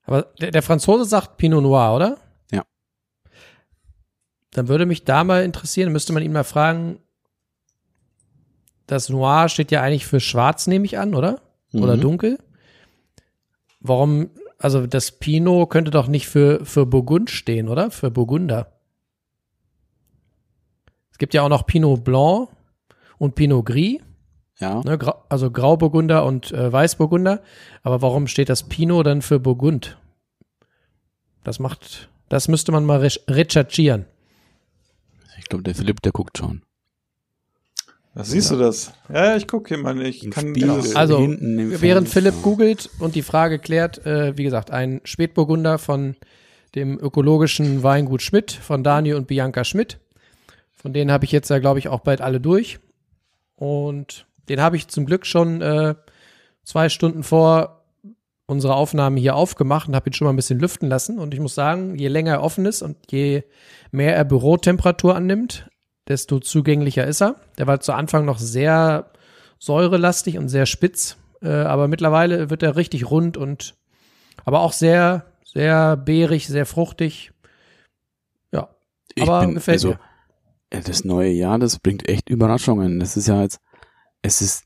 Aber 0.05 0.23
der, 0.39 0.51
der 0.51 0.61
Franzose 0.61 1.05
sagt 1.05 1.37
Pinot 1.37 1.63
Noir, 1.63 1.95
oder? 1.95 2.17
Ja. 2.51 2.63
Dann 4.51 4.67
würde 4.67 4.85
mich 4.85 5.03
da 5.03 5.23
mal 5.23 5.43
interessieren, 5.43 5.91
müsste 5.91 6.13
man 6.13 6.23
ihn 6.23 6.33
mal 6.33 6.43
fragen, 6.43 6.99
das 8.87 9.09
Noir 9.09 9.49
steht 9.49 9.71
ja 9.71 9.81
eigentlich 9.81 10.05
für 10.05 10.19
schwarz, 10.19 10.67
nehme 10.67 10.85
ich 10.85 10.97
an, 10.97 11.15
oder? 11.15 11.41
Oder 11.73 11.97
Mhm. 11.97 12.01
dunkel. 12.01 12.39
Warum, 13.79 14.29
also 14.57 14.87
das 14.87 15.11
Pinot 15.11 15.69
könnte 15.69 15.91
doch 15.91 16.07
nicht 16.07 16.27
für, 16.27 16.65
für 16.65 16.85
Burgund 16.85 17.29
stehen, 17.29 17.67
oder? 17.69 17.91
Für 17.91 18.09
Burgunder. 18.11 18.71
Es 21.11 21.17
gibt 21.17 21.33
ja 21.33 21.41
auch 21.43 21.49
noch 21.49 21.65
Pinot 21.65 22.03
Blanc 22.03 22.49
und 23.17 23.35
Pinot 23.35 23.65
Gris. 23.65 23.99
Ja. 24.59 24.81
Ne, 24.85 24.97
also 25.29 25.51
Grauburgunder 25.51 26.25
und 26.25 26.51
äh, 26.51 26.71
Weißburgunder. 26.71 27.41
Aber 27.83 28.01
warum 28.01 28.27
steht 28.27 28.49
das 28.49 28.63
Pinot 28.63 29.05
dann 29.05 29.21
für 29.21 29.39
Burgund? 29.39 29.97
Das 31.43 31.59
macht, 31.59 32.09
das 32.29 32.47
müsste 32.47 32.71
man 32.71 32.85
mal 32.85 33.01
rech- 33.01 33.19
recherchieren. 33.29 34.05
Ich 35.37 35.45
glaube, 35.45 35.63
der 35.63 35.75
Philipp, 35.75 36.01
der 36.01 36.11
guckt 36.13 36.37
schon. 36.37 36.61
Da 38.15 38.23
siehst 38.23 38.49
du 38.49 38.55
das. 38.55 38.93
Ja, 39.13 39.35
ich 39.35 39.45
gucke 39.45 39.75
hier 39.75 39.83
mal. 39.83 40.01
Ich 40.01 40.31
kann 40.31 40.53
dieses, 40.53 40.95
Also, 40.95 41.19
hinten 41.19 41.59
im 41.59 41.81
während 41.81 42.07
Fenster. 42.07 42.31
Philipp 42.31 42.43
googelt 42.43 42.89
und 42.99 43.13
die 43.13 43.21
Frage 43.21 43.59
klärt, 43.59 44.05
äh, 44.05 44.37
wie 44.37 44.45
gesagt, 44.45 44.71
ein 44.71 45.01
Spätburgunder 45.03 45.77
von 45.77 46.15
dem 46.75 46.97
ökologischen 46.97 47.83
Weingut 47.83 48.21
Schmidt, 48.21 48.53
von 48.53 48.83
Daniel 48.85 49.15
und 49.15 49.27
Bianca 49.27 49.65
Schmidt. 49.65 49.99
Von 50.73 50.93
denen 50.93 51.11
habe 51.11 51.25
ich 51.25 51.33
jetzt 51.33 51.49
ja, 51.49 51.59
glaube 51.59 51.79
ich, 51.79 51.89
auch 51.89 51.99
bald 51.99 52.21
alle 52.21 52.39
durch. 52.39 52.79
Und 53.57 54.27
den 54.47 54.61
habe 54.61 54.77
ich 54.77 54.87
zum 54.87 55.05
Glück 55.05 55.25
schon 55.25 55.61
äh, 55.61 55.95
zwei 56.63 56.87
Stunden 56.87 57.23
vor 57.23 57.83
unserer 58.47 58.75
Aufnahme 58.75 59.19
hier 59.19 59.35
aufgemacht 59.35 59.89
und 59.89 59.95
habe 59.95 60.09
ihn 60.09 60.13
schon 60.13 60.25
mal 60.25 60.33
ein 60.33 60.37
bisschen 60.37 60.59
lüften 60.59 60.87
lassen. 60.87 61.19
Und 61.19 61.33
ich 61.33 61.39
muss 61.41 61.55
sagen, 61.55 61.95
je 61.95 62.07
länger 62.07 62.33
er 62.33 62.43
offen 62.43 62.65
ist 62.65 62.81
und 62.81 62.95
je 63.11 63.43
mehr 63.91 64.15
er 64.15 64.23
Bürotemperatur 64.23 65.15
annimmt, 65.15 65.67
desto 66.07 66.39
zugänglicher 66.39 67.05
ist 67.05 67.21
er. 67.21 67.35
Der 67.57 67.67
war 67.67 67.79
zu 67.79 67.93
Anfang 67.93 68.25
noch 68.25 68.37
sehr 68.39 69.11
säurelastig 69.59 70.37
und 70.37 70.49
sehr 70.49 70.65
spitz, 70.65 71.17
äh, 71.41 71.49
aber 71.49 71.87
mittlerweile 71.87 72.49
wird 72.49 72.63
er 72.63 72.75
richtig 72.75 73.09
rund 73.09 73.37
und 73.37 73.75
aber 74.43 74.59
auch 74.61 74.73
sehr, 74.73 75.25
sehr 75.43 75.97
beerig, 75.97 76.47
sehr 76.47 76.65
fruchtig. 76.65 77.31
Ja, 78.51 78.69
Ich 79.15 79.23
aber 79.23 79.41
bin, 79.41 79.55
gefällt 79.55 79.75
also, 79.77 79.87
mir. 79.89 79.99
äh, 80.69 80.81
das 80.81 81.03
neue 81.05 81.31
Jahr, 81.31 81.57
das 81.59 81.79
bringt 81.79 82.07
echt 82.07 82.29
Überraschungen. 82.29 82.99
Das 82.99 83.17
ist 83.17 83.27
ja 83.27 83.41
jetzt, 83.41 83.59
es 84.21 84.41
ist 84.41 84.65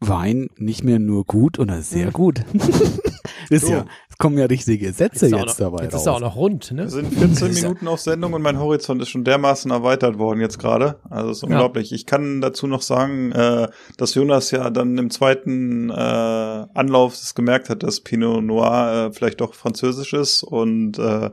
Wein 0.00 0.48
nicht 0.56 0.84
mehr 0.84 1.00
nur 1.00 1.24
gut 1.24 1.58
oder 1.58 1.82
sehr 1.82 2.12
gut. 2.12 2.44
das 2.54 2.70
ist 3.50 3.68
ja, 3.68 3.84
kommen 4.18 4.36
ja 4.36 4.46
richtige 4.46 4.92
Sätze 4.92 5.26
jetzt, 5.26 5.34
auch 5.34 5.46
noch, 5.46 5.56
dabei 5.56 5.84
jetzt 5.84 5.94
raus. 5.94 6.00
ist 6.02 6.06
er 6.06 6.12
auch 6.14 6.20
noch 6.20 6.36
rund, 6.36 6.70
wir 6.70 6.76
ne? 6.76 6.88
sind 6.90 7.14
14 7.14 7.54
Minuten 7.54 7.88
auf 7.88 8.00
Sendung 8.00 8.32
und 8.32 8.42
mein 8.42 8.58
Horizont 8.58 9.00
ist 9.00 9.10
schon 9.10 9.24
dermaßen 9.24 9.70
erweitert 9.70 10.18
worden 10.18 10.40
jetzt 10.40 10.58
gerade. 10.58 11.00
Also 11.08 11.30
es 11.30 11.38
ist 11.38 11.42
unglaublich. 11.44 11.92
Ich 11.92 12.04
kann 12.04 12.40
dazu 12.40 12.66
noch 12.66 12.82
sagen, 12.82 13.32
äh, 13.32 13.68
dass 13.96 14.14
Jonas 14.14 14.50
ja 14.50 14.70
dann 14.70 14.98
im 14.98 15.10
zweiten 15.10 15.90
äh, 15.90 15.94
Anlauf 15.94 17.14
es 17.14 17.34
gemerkt 17.34 17.70
hat, 17.70 17.84
dass 17.84 18.00
Pinot 18.00 18.42
Noir 18.42 19.08
äh, 19.08 19.12
vielleicht 19.12 19.40
doch 19.40 19.54
französisch 19.54 20.12
ist 20.12 20.42
und 20.42 20.98
äh, 20.98 21.30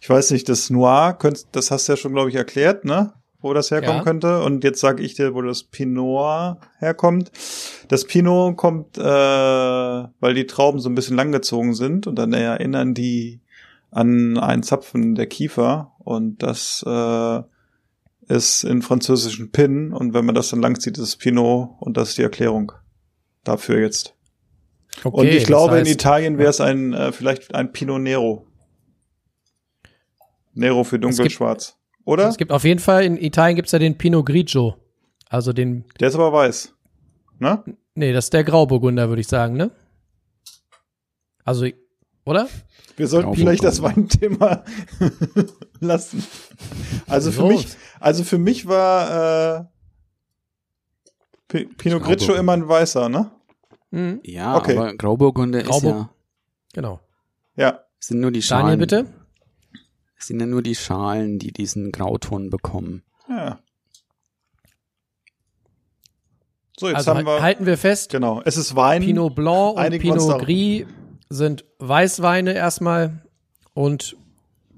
ich 0.00 0.10
weiß 0.10 0.32
nicht, 0.32 0.48
das 0.48 0.68
Noir, 0.68 1.14
könnt, 1.18 1.46
das 1.52 1.70
hast 1.70 1.88
du 1.88 1.92
ja 1.92 1.96
schon, 1.96 2.12
glaube 2.12 2.28
ich, 2.28 2.36
erklärt, 2.36 2.84
ne? 2.84 3.14
Wo 3.44 3.52
das 3.52 3.70
herkommen 3.70 3.98
Ja. 3.98 4.02
könnte. 4.04 4.42
Und 4.42 4.64
jetzt 4.64 4.80
sage 4.80 5.02
ich 5.02 5.14
dir, 5.14 5.34
wo 5.34 5.42
das 5.42 5.64
Pinot 5.64 6.56
herkommt. 6.78 7.30
Das 7.88 8.06
Pinot 8.06 8.56
kommt, 8.56 8.96
äh, 8.96 9.02
weil 9.02 10.32
die 10.34 10.46
Trauben 10.46 10.80
so 10.80 10.88
ein 10.88 10.94
bisschen 10.94 11.16
langgezogen 11.16 11.74
sind 11.74 12.06
und 12.06 12.16
dann 12.16 12.32
erinnern 12.32 12.94
die 12.94 13.40
an 13.90 14.38
einen 14.38 14.62
Zapfen 14.62 15.14
der 15.14 15.26
Kiefer 15.26 15.92
und 15.98 16.42
das 16.42 16.82
äh, 16.86 17.42
ist 18.28 18.64
in 18.64 18.80
französischen 18.80 19.52
Pin 19.52 19.92
und 19.92 20.14
wenn 20.14 20.24
man 20.24 20.34
das 20.34 20.48
dann 20.48 20.62
lang 20.62 20.80
zieht, 20.80 20.96
ist 20.96 21.04
es 21.04 21.16
Pinot 21.16 21.68
und 21.80 21.98
das 21.98 22.08
ist 22.08 22.18
die 22.18 22.22
Erklärung 22.22 22.72
dafür 23.44 23.78
jetzt. 23.78 24.14
Okay, 25.04 25.20
und 25.20 25.26
ich 25.26 25.44
glaube, 25.44 25.78
in 25.78 25.84
heißt- 25.84 25.92
Italien 25.92 26.38
wäre 26.38 26.48
es 26.48 26.62
ein 26.62 26.94
äh, 26.94 27.12
vielleicht 27.12 27.54
ein 27.54 27.72
Pinot 27.72 28.00
Nero. 28.00 28.46
Nero 30.54 30.82
für 30.84 30.98
dunkelschwarz. 30.98 31.76
Oder? 32.04 32.28
Es 32.28 32.36
gibt 32.36 32.52
auf 32.52 32.64
jeden 32.64 32.80
Fall, 32.80 33.04
in 33.04 33.16
Italien 33.16 33.56
gibt's 33.56 33.72
ja 33.72 33.78
den 33.78 33.96
Pinot 33.96 34.26
Grigio. 34.26 34.76
Also 35.28 35.52
den, 35.52 35.84
Der 36.00 36.08
ist 36.08 36.14
aber 36.14 36.32
weiß. 36.32 36.72
Ne? 37.38 37.62
nee, 37.94 38.12
das 38.12 38.26
ist 38.26 38.32
der 38.32 38.44
Grauburgunder, 38.44 39.08
würde 39.08 39.20
ich 39.20 39.28
sagen, 39.28 39.56
ne? 39.56 39.70
Also, 41.44 41.66
oder? 42.24 42.48
Wir 42.96 43.08
sollten 43.08 43.34
vielleicht 43.34 43.64
das 43.64 43.82
Weinthema 43.82 44.64
lassen. 45.80 46.24
Also 47.06 47.32
für 47.32 47.44
mich, 47.46 47.66
also 48.00 48.22
für 48.22 48.38
mich 48.38 48.66
war 48.68 49.60
äh, 49.60 49.64
Pinot. 51.76 52.02
Grigio 52.02 52.34
immer 52.34 52.52
ein 52.52 52.68
weißer, 52.68 53.08
ne? 53.08 53.30
Mhm, 53.90 54.20
Ja, 54.24 54.56
Okay. 54.56 54.76
aber 54.76 54.94
Grauburgunder 54.96 55.60
ist 55.60 55.68
Graubur- 55.68 55.90
ja, 55.90 56.10
genau. 56.72 57.00
Ja. 57.56 57.80
sind 57.98 58.20
nur 58.20 58.30
die 58.30 58.42
Schalen. 58.42 58.66
Daniel, 58.66 58.78
bitte? 58.78 59.06
Es 60.24 60.28
sind 60.28 60.40
ja 60.40 60.46
nur 60.46 60.62
die 60.62 60.74
Schalen, 60.74 61.38
die 61.38 61.52
diesen 61.52 61.92
Grauton 61.92 62.48
bekommen. 62.48 63.02
ja. 63.28 63.58
So, 66.78 66.88
jetzt 66.88 66.96
Also 66.96 67.14
haben 67.14 67.26
wir. 67.26 67.42
halten 67.42 67.66
wir 67.66 67.76
fest, 67.76 68.10
Genau. 68.10 68.40
Es 68.46 68.56
ist 68.56 68.74
Wein. 68.74 69.02
Pinot 69.02 69.34
Blanc 69.34 69.76
und 69.76 69.98
Pinot. 69.98 70.40
Gris 70.40 70.86
sind 71.28 71.66
Weißweine 71.78 72.54
erstmal 72.54 73.22
und 73.74 74.16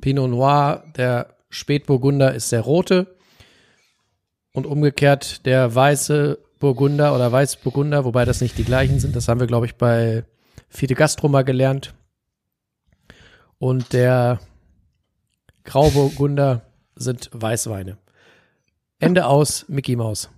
Pinot 0.00 0.30
Noir, 0.30 0.82
der 0.96 1.36
Spätburgunder, 1.48 2.34
ist 2.34 2.50
der 2.50 2.62
rote 2.62 3.16
und 4.52 4.66
umgekehrt 4.66 5.46
der 5.46 5.72
weiße 5.72 6.40
Burgunder 6.58 7.14
oder 7.14 7.30
Weißburgunder, 7.30 8.04
wobei 8.04 8.24
das 8.24 8.40
nicht 8.40 8.58
die 8.58 8.64
gleichen 8.64 8.98
sind. 8.98 9.14
Das 9.14 9.28
haben 9.28 9.38
wir, 9.38 9.46
glaube 9.46 9.66
ich, 9.66 9.76
bei 9.76 10.24
Fide 10.68 10.96
Gastro 10.96 11.28
mal 11.28 11.44
gelernt. 11.44 11.94
Und 13.58 13.92
der 13.92 14.40
Grauburgunder 15.66 16.62
sind 16.94 17.28
Weißweine. 17.32 17.98
Ende 18.98 19.26
aus, 19.26 19.66
Mickey 19.68 19.96
Maus. 19.96 20.30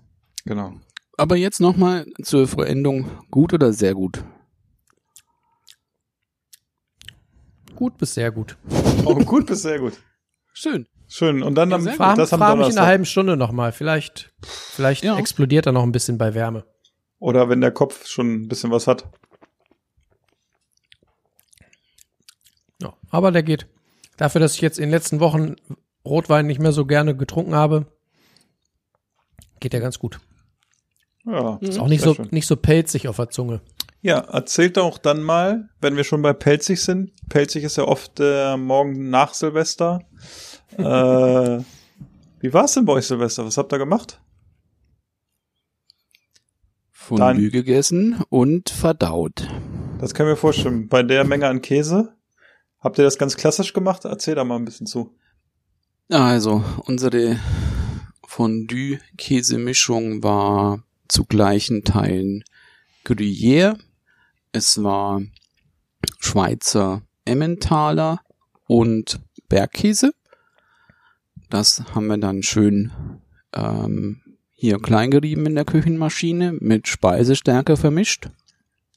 Genau. 0.44 0.74
Aber 1.16 1.36
jetzt 1.36 1.60
nochmal 1.60 2.06
zur 2.22 2.48
Vollendung. 2.48 3.08
Gut 3.30 3.52
oder 3.52 3.72
sehr 3.72 3.94
gut? 3.94 4.24
Gut 7.76 7.96
bis 7.98 8.14
sehr 8.14 8.32
gut. 8.32 8.56
Oh, 9.04 9.14
gut 9.14 9.46
bis 9.46 9.62
sehr 9.62 9.78
gut. 9.78 9.92
Schön. 10.52 10.88
Schön. 11.06 11.42
Und 11.42 11.54
dann 11.54 11.72
am, 11.72 11.82
sehr 11.82 11.92
gut. 11.92 11.98
Frag, 11.98 12.16
das 12.16 12.32
am 12.32 12.40
frag 12.40 12.58
mich 12.58 12.68
in 12.70 12.78
einer 12.78 12.86
halben 12.86 13.04
Stunde 13.04 13.36
nochmal. 13.36 13.70
Vielleicht, 13.72 14.32
vielleicht 14.42 15.04
Ja. 15.04 15.16
explodiert 15.18 15.66
er 15.66 15.72
noch 15.72 15.84
ein 15.84 15.92
bisschen 15.92 16.18
bei 16.18 16.34
Wärme. 16.34 16.64
Oder 17.20 17.48
wenn 17.48 17.60
der 17.60 17.70
Kopf 17.70 18.06
schon 18.06 18.32
ein 18.42 18.48
bisschen 18.48 18.70
was 18.70 18.86
hat. 18.86 19.08
Ja, 22.80 22.94
aber 23.10 23.30
der 23.30 23.42
geht. 23.42 23.68
Dafür, 24.18 24.40
dass 24.40 24.54
ich 24.54 24.60
jetzt 24.60 24.78
in 24.78 24.84
den 24.84 24.90
letzten 24.90 25.20
Wochen 25.20 25.54
Rotwein 26.04 26.46
nicht 26.46 26.60
mehr 26.60 26.72
so 26.72 26.84
gerne 26.84 27.16
getrunken 27.16 27.54
habe, 27.54 27.86
geht 29.60 29.72
der 29.72 29.80
ganz 29.80 29.98
gut. 29.98 30.20
Ja, 31.24 31.58
Ist 31.60 31.78
auch 31.78 31.88
nicht 31.88 32.02
so, 32.02 32.14
schön. 32.14 32.28
nicht 32.30 32.46
so 32.46 32.56
pelzig 32.56 33.08
auf 33.08 33.16
der 33.16 33.30
Zunge. 33.30 33.60
Ja, 34.00 34.18
erzählt 34.18 34.76
doch 34.76 34.98
dann 34.98 35.22
mal, 35.22 35.68
wenn 35.80 35.96
wir 35.96 36.04
schon 36.04 36.22
bei 36.22 36.32
Pelzig 36.32 36.82
sind. 36.82 37.12
Pelzig 37.28 37.64
ist 37.64 37.76
ja 37.76 37.84
oft 37.84 38.18
der 38.18 38.56
Morgen 38.56 39.10
nach 39.10 39.34
Silvester. 39.34 40.00
äh, 40.76 40.82
wie 42.40 42.52
war's 42.54 42.74
denn 42.74 42.84
bei 42.84 42.94
euch 42.94 43.06
Silvester? 43.06 43.44
Was 43.44 43.56
habt 43.56 43.72
ihr 43.72 43.78
gemacht? 43.78 44.20
Fondue 46.90 47.50
gegessen 47.50 48.22
und 48.28 48.68
verdaut. 48.68 49.48
Das 50.00 50.14
kann 50.14 50.26
ich 50.26 50.32
mir 50.32 50.36
vorstellen. 50.36 50.88
Bei 50.88 51.02
der 51.02 51.24
Menge 51.24 51.46
an 51.48 51.62
Käse. 51.62 52.17
Habt 52.80 52.98
ihr 52.98 53.04
das 53.04 53.18
ganz 53.18 53.36
klassisch 53.36 53.72
gemacht? 53.72 54.04
Erzähl 54.04 54.34
da 54.34 54.44
mal 54.44 54.56
ein 54.56 54.64
bisschen 54.64 54.86
zu. 54.86 55.16
Also, 56.10 56.64
unsere 56.86 57.38
Fondue-Käsemischung 58.26 60.22
war 60.22 60.82
zu 61.08 61.24
gleichen 61.24 61.84
Teilen 61.84 62.44
Gruyère, 63.04 63.78
es 64.52 64.82
war 64.82 65.22
Schweizer 66.18 67.02
Emmentaler 67.24 68.20
und 68.66 69.20
Bergkäse. 69.48 70.12
Das 71.50 71.82
haben 71.94 72.06
wir 72.06 72.18
dann 72.18 72.42
schön 72.42 72.92
ähm, 73.54 74.20
hier 74.52 74.78
klein 74.78 75.10
gerieben 75.10 75.46
in 75.46 75.54
der 75.54 75.64
Küchenmaschine 75.64 76.52
mit 76.52 76.88
Speisestärke 76.88 77.76
vermischt. 77.76 78.28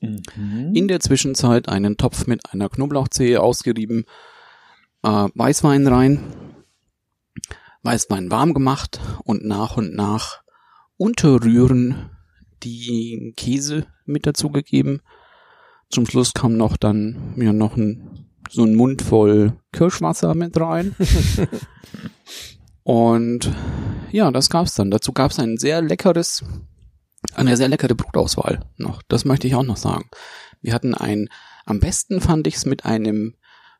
In 0.01 0.87
der 0.87 0.99
Zwischenzeit 0.99 1.69
einen 1.69 1.95
Topf 1.95 2.25
mit 2.25 2.51
einer 2.51 2.69
Knoblauchzehe 2.69 3.39
ausgerieben, 3.39 4.05
äh, 5.03 5.27
Weißwein 5.35 5.85
rein, 5.85 6.23
Weißwein 7.83 8.31
warm 8.31 8.53
gemacht 8.53 8.99
und 9.23 9.45
nach 9.45 9.77
und 9.77 9.95
nach 9.95 10.41
unterrühren 10.97 12.09
die 12.63 13.33
Käse 13.35 13.85
mit 14.05 14.25
dazugegeben. 14.25 15.01
Zum 15.89 16.05
Schluss 16.05 16.33
kam 16.33 16.57
noch 16.57 16.77
dann 16.77 17.33
ja 17.37 17.53
noch 17.53 17.77
ein, 17.77 18.27
so 18.49 18.63
ein 18.63 18.75
Mund 18.75 19.01
voll 19.01 19.53
Kirschwasser 19.71 20.35
mit 20.35 20.59
rein. 20.59 20.95
und 22.83 23.51
ja, 24.11 24.31
das 24.31 24.49
gab's 24.49 24.75
dann. 24.75 24.91
Dazu 24.91 25.11
gab's 25.11 25.39
ein 25.39 25.57
sehr 25.57 25.81
leckeres, 25.81 26.43
eine 27.35 27.55
sehr 27.57 27.67
leckere 27.69 27.95
Brotauswahl 27.95 28.65
noch. 28.77 29.01
Das 29.07 29.25
möchte 29.25 29.47
ich 29.47 29.55
auch 29.55 29.63
noch 29.63 29.77
sagen. 29.77 30.09
Wir 30.61 30.73
hatten 30.73 30.93
ein, 30.95 31.29
am 31.65 31.79
besten 31.79 32.21
fand 32.21 32.47
ich's 32.47 32.65
mit 32.65 32.85
einem 32.85 33.35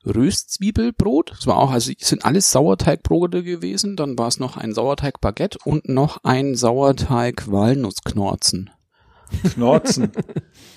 Röstzwiebelbrot. 0.05 1.31
Es 1.39 1.47
war 1.47 1.57
auch, 1.57 1.71
also 1.71 1.91
es 1.99 2.07
sind 2.09 2.25
alles 2.25 2.51
Sauerteigbrote 2.51 3.43
gewesen. 3.43 3.95
Dann 3.95 4.17
war 4.17 4.27
es 4.27 4.39
noch 4.39 4.57
ein 4.57 4.73
Sauerteigbaguette 4.73 5.59
und 5.63 5.87
noch 5.89 6.23
ein 6.23 6.55
Sauerteig-Walnussknorzen. 6.55 8.69
Knorzen. 9.53 10.11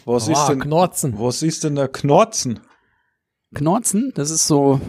Wo 0.04 0.18
siehst 0.18 0.42
Oh, 0.44 0.48
denn, 0.50 0.60
Knorzen. 0.60 1.18
wo 1.18 1.30
siehst 1.30 1.64
denn 1.64 1.74
da 1.74 1.88
Knorzen? 1.88 2.60
Knorzen, 3.54 4.12
das 4.14 4.30
ist 4.30 4.46
so, 4.46 4.80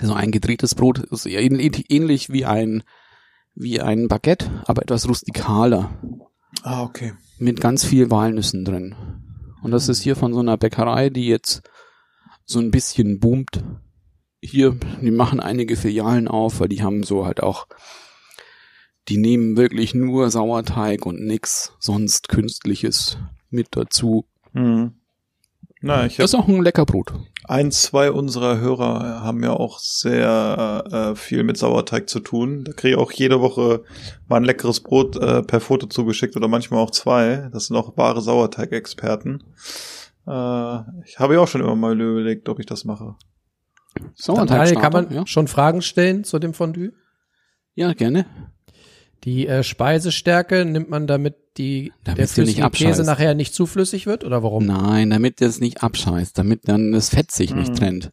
so 0.00 0.12
ein 0.14 0.30
gedrehtes 0.30 0.74
Brot, 0.74 0.98
ist 0.98 1.26
ähnlich 1.26 2.32
wie 2.32 2.44
ein, 2.44 2.82
wie 3.54 3.80
ein 3.80 4.08
Baguette, 4.08 4.50
aber 4.66 4.82
etwas 4.82 5.08
rustikaler. 5.08 5.90
Ah, 6.62 6.82
okay. 6.82 7.14
Mit 7.38 7.60
ganz 7.60 7.84
viel 7.84 8.10
Walnüssen 8.10 8.64
drin. 8.64 8.94
Und 9.62 9.70
das 9.70 9.88
ist 9.88 10.00
hier 10.00 10.16
von 10.16 10.32
so 10.32 10.40
einer 10.40 10.56
Bäckerei, 10.56 11.10
die 11.10 11.26
jetzt 11.26 11.62
so 12.44 12.60
ein 12.60 12.70
bisschen 12.70 13.18
boomt. 13.18 13.64
Hier, 14.40 14.78
die 15.02 15.10
machen 15.10 15.40
einige 15.40 15.76
Filialen 15.76 16.28
auf, 16.28 16.60
weil 16.60 16.68
die 16.68 16.82
haben 16.82 17.02
so 17.02 17.26
halt 17.26 17.42
auch, 17.42 17.66
die 19.08 19.16
nehmen 19.16 19.56
wirklich 19.56 19.94
nur 19.94 20.30
Sauerteig 20.30 21.04
und 21.06 21.20
nix 21.20 21.72
sonst 21.80 22.28
Künstliches 22.28 23.18
mit 23.50 23.68
dazu. 23.72 24.26
Hm. 24.52 24.94
Na, 25.86 26.04
ich 26.04 26.16
Das 26.16 26.32
ist 26.32 26.34
auch 26.34 26.48
ein 26.48 26.62
lecker 26.62 26.84
Brot. 26.84 27.12
ein, 27.44 27.70
zwei 27.70 28.10
unserer 28.10 28.58
Hörer 28.58 29.22
haben 29.22 29.44
ja 29.44 29.52
auch 29.52 29.78
sehr 29.78 30.82
äh, 30.90 31.14
viel 31.14 31.44
mit 31.44 31.56
Sauerteig 31.56 32.08
zu 32.08 32.18
tun. 32.18 32.64
Da 32.64 32.72
kriege 32.72 32.96
ich 32.96 33.00
auch 33.00 33.12
jede 33.12 33.40
Woche 33.40 33.84
mal 34.26 34.38
ein 34.38 34.44
leckeres 34.44 34.80
Brot 34.80 35.14
äh, 35.16 35.44
per 35.44 35.60
Foto 35.60 35.86
zugeschickt 35.86 36.34
oder 36.36 36.48
manchmal 36.48 36.80
auch 36.80 36.90
zwei. 36.90 37.48
Das 37.52 37.66
sind 37.66 37.76
auch 37.76 37.96
wahre 37.96 38.20
Sauerteigexperten. 38.20 39.44
Äh, 40.26 40.78
ich 41.04 41.20
habe 41.20 41.34
ja 41.34 41.40
auch 41.40 41.46
schon 41.48 41.60
immer 41.60 41.76
mal 41.76 41.98
überlegt, 42.00 42.48
ob 42.48 42.58
ich 42.58 42.66
das 42.66 42.84
mache. 42.84 43.14
Daniel, 44.26 44.74
kann 44.74 44.92
man 44.92 45.12
ja? 45.12 45.24
schon 45.24 45.46
Fragen 45.46 45.82
stellen 45.82 46.24
zu 46.24 46.40
dem 46.40 46.52
Fondue? 46.52 46.92
ja, 47.76 47.92
gerne. 47.92 48.26
Die 49.22 49.46
äh, 49.46 49.62
Speisestärke 49.62 50.64
nimmt 50.64 50.90
man 50.90 51.06
damit 51.06 51.36
die 51.58 51.92
Damit 52.04 52.18
der 52.18 52.24
nicht 52.24 52.34
flüssige 52.34 52.70
Käse 52.70 53.02
nachher 53.04 53.34
nicht 53.34 53.54
zu 53.54 53.66
flüssig 53.66 54.06
wird 54.06 54.24
oder 54.24 54.42
warum? 54.42 54.66
Nein, 54.66 55.10
damit 55.10 55.40
das 55.40 55.60
nicht 55.60 55.82
abscheißt, 55.82 56.36
damit 56.38 56.68
dann 56.68 56.92
das 56.92 57.08
Fett 57.10 57.30
sich 57.30 57.54
nicht 57.54 57.70
Mhm. 57.72 57.74
trennt, 57.76 58.12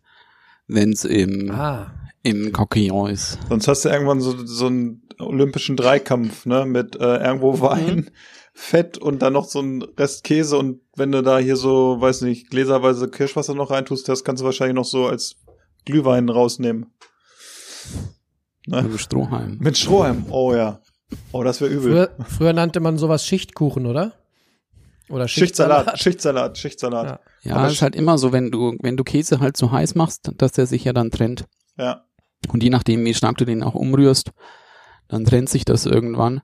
wenn's 0.67 1.05
im, 1.05 1.51
Ah, 1.51 1.91
im 2.23 2.51
Coquillon 2.53 3.09
ist. 3.09 3.37
Sonst 3.49 3.67
hast 3.67 3.85
du 3.85 3.89
irgendwann 3.89 4.21
so, 4.21 4.45
so 4.45 4.67
einen 4.67 5.03
olympischen 5.19 5.75
Dreikampf, 5.75 6.45
ne, 6.45 6.65
mit 6.65 6.95
äh, 6.95 7.17
irgendwo 7.17 7.59
Wein, 7.61 8.09
Fett 8.53 8.97
und 8.97 9.21
dann 9.21 9.33
noch 9.33 9.45
so 9.45 9.59
ein 9.61 9.81
Rest 9.97 10.23
Käse 10.23 10.57
und 10.57 10.79
wenn 10.95 11.11
du 11.11 11.21
da 11.23 11.39
hier 11.39 11.55
so, 11.55 11.99
weiß 11.99 12.21
nicht, 12.21 12.49
gläserweise 12.49 13.09
Kirschwasser 13.09 13.55
noch 13.55 13.71
reintust, 13.71 14.07
das 14.07 14.23
kannst 14.23 14.41
du 14.41 14.45
wahrscheinlich 14.45 14.75
noch 14.75 14.85
so 14.85 15.07
als 15.07 15.35
Glühwein 15.85 16.29
rausnehmen. 16.29 16.85
Ne? 18.67 18.77
Also 18.77 18.97
Strohhalm. 18.97 19.57
Mit 19.59 19.77
Strohhalm, 19.77 20.25
oh 20.29 20.53
ja. 20.53 20.79
Oh, 21.31 21.43
das 21.43 21.61
wäre 21.61 21.71
übel. 21.71 21.91
früher, 21.91 22.25
früher 22.27 22.53
nannte 22.53 22.79
man 22.79 22.97
sowas 22.97 23.25
Schichtkuchen, 23.25 23.85
oder? 23.85 24.13
Oder 25.09 25.27
Schichtsalat, 25.27 25.99
Schichtsalat, 25.99 26.57
Schichtsalat. 26.57 27.05
Ja. 27.05 27.19
Ja, 27.43 27.55
Aber 27.57 27.67
es 27.67 27.73
ist 27.73 27.81
halt 27.81 27.95
immer 27.95 28.17
so, 28.17 28.31
wenn 28.31 28.51
du, 28.51 28.77
wenn 28.81 28.97
du 28.97 29.03
Käse 29.03 29.39
halt 29.39 29.57
so 29.57 29.71
heiß 29.71 29.95
machst, 29.95 30.31
dass 30.37 30.53
der 30.53 30.65
sich 30.65 30.85
ja 30.85 30.93
dann 30.93 31.11
trennt. 31.11 31.45
Ja. 31.77 32.05
Und 32.47 32.63
je 32.63 32.69
nachdem, 32.69 33.03
wie 33.05 33.13
stark 33.13 33.37
du 33.37 33.45
den 33.45 33.63
auch 33.63 33.75
umrührst, 33.75 34.31
dann 35.07 35.25
trennt 35.25 35.49
sich 35.49 35.65
das 35.65 35.85
irgendwann. 35.85 36.41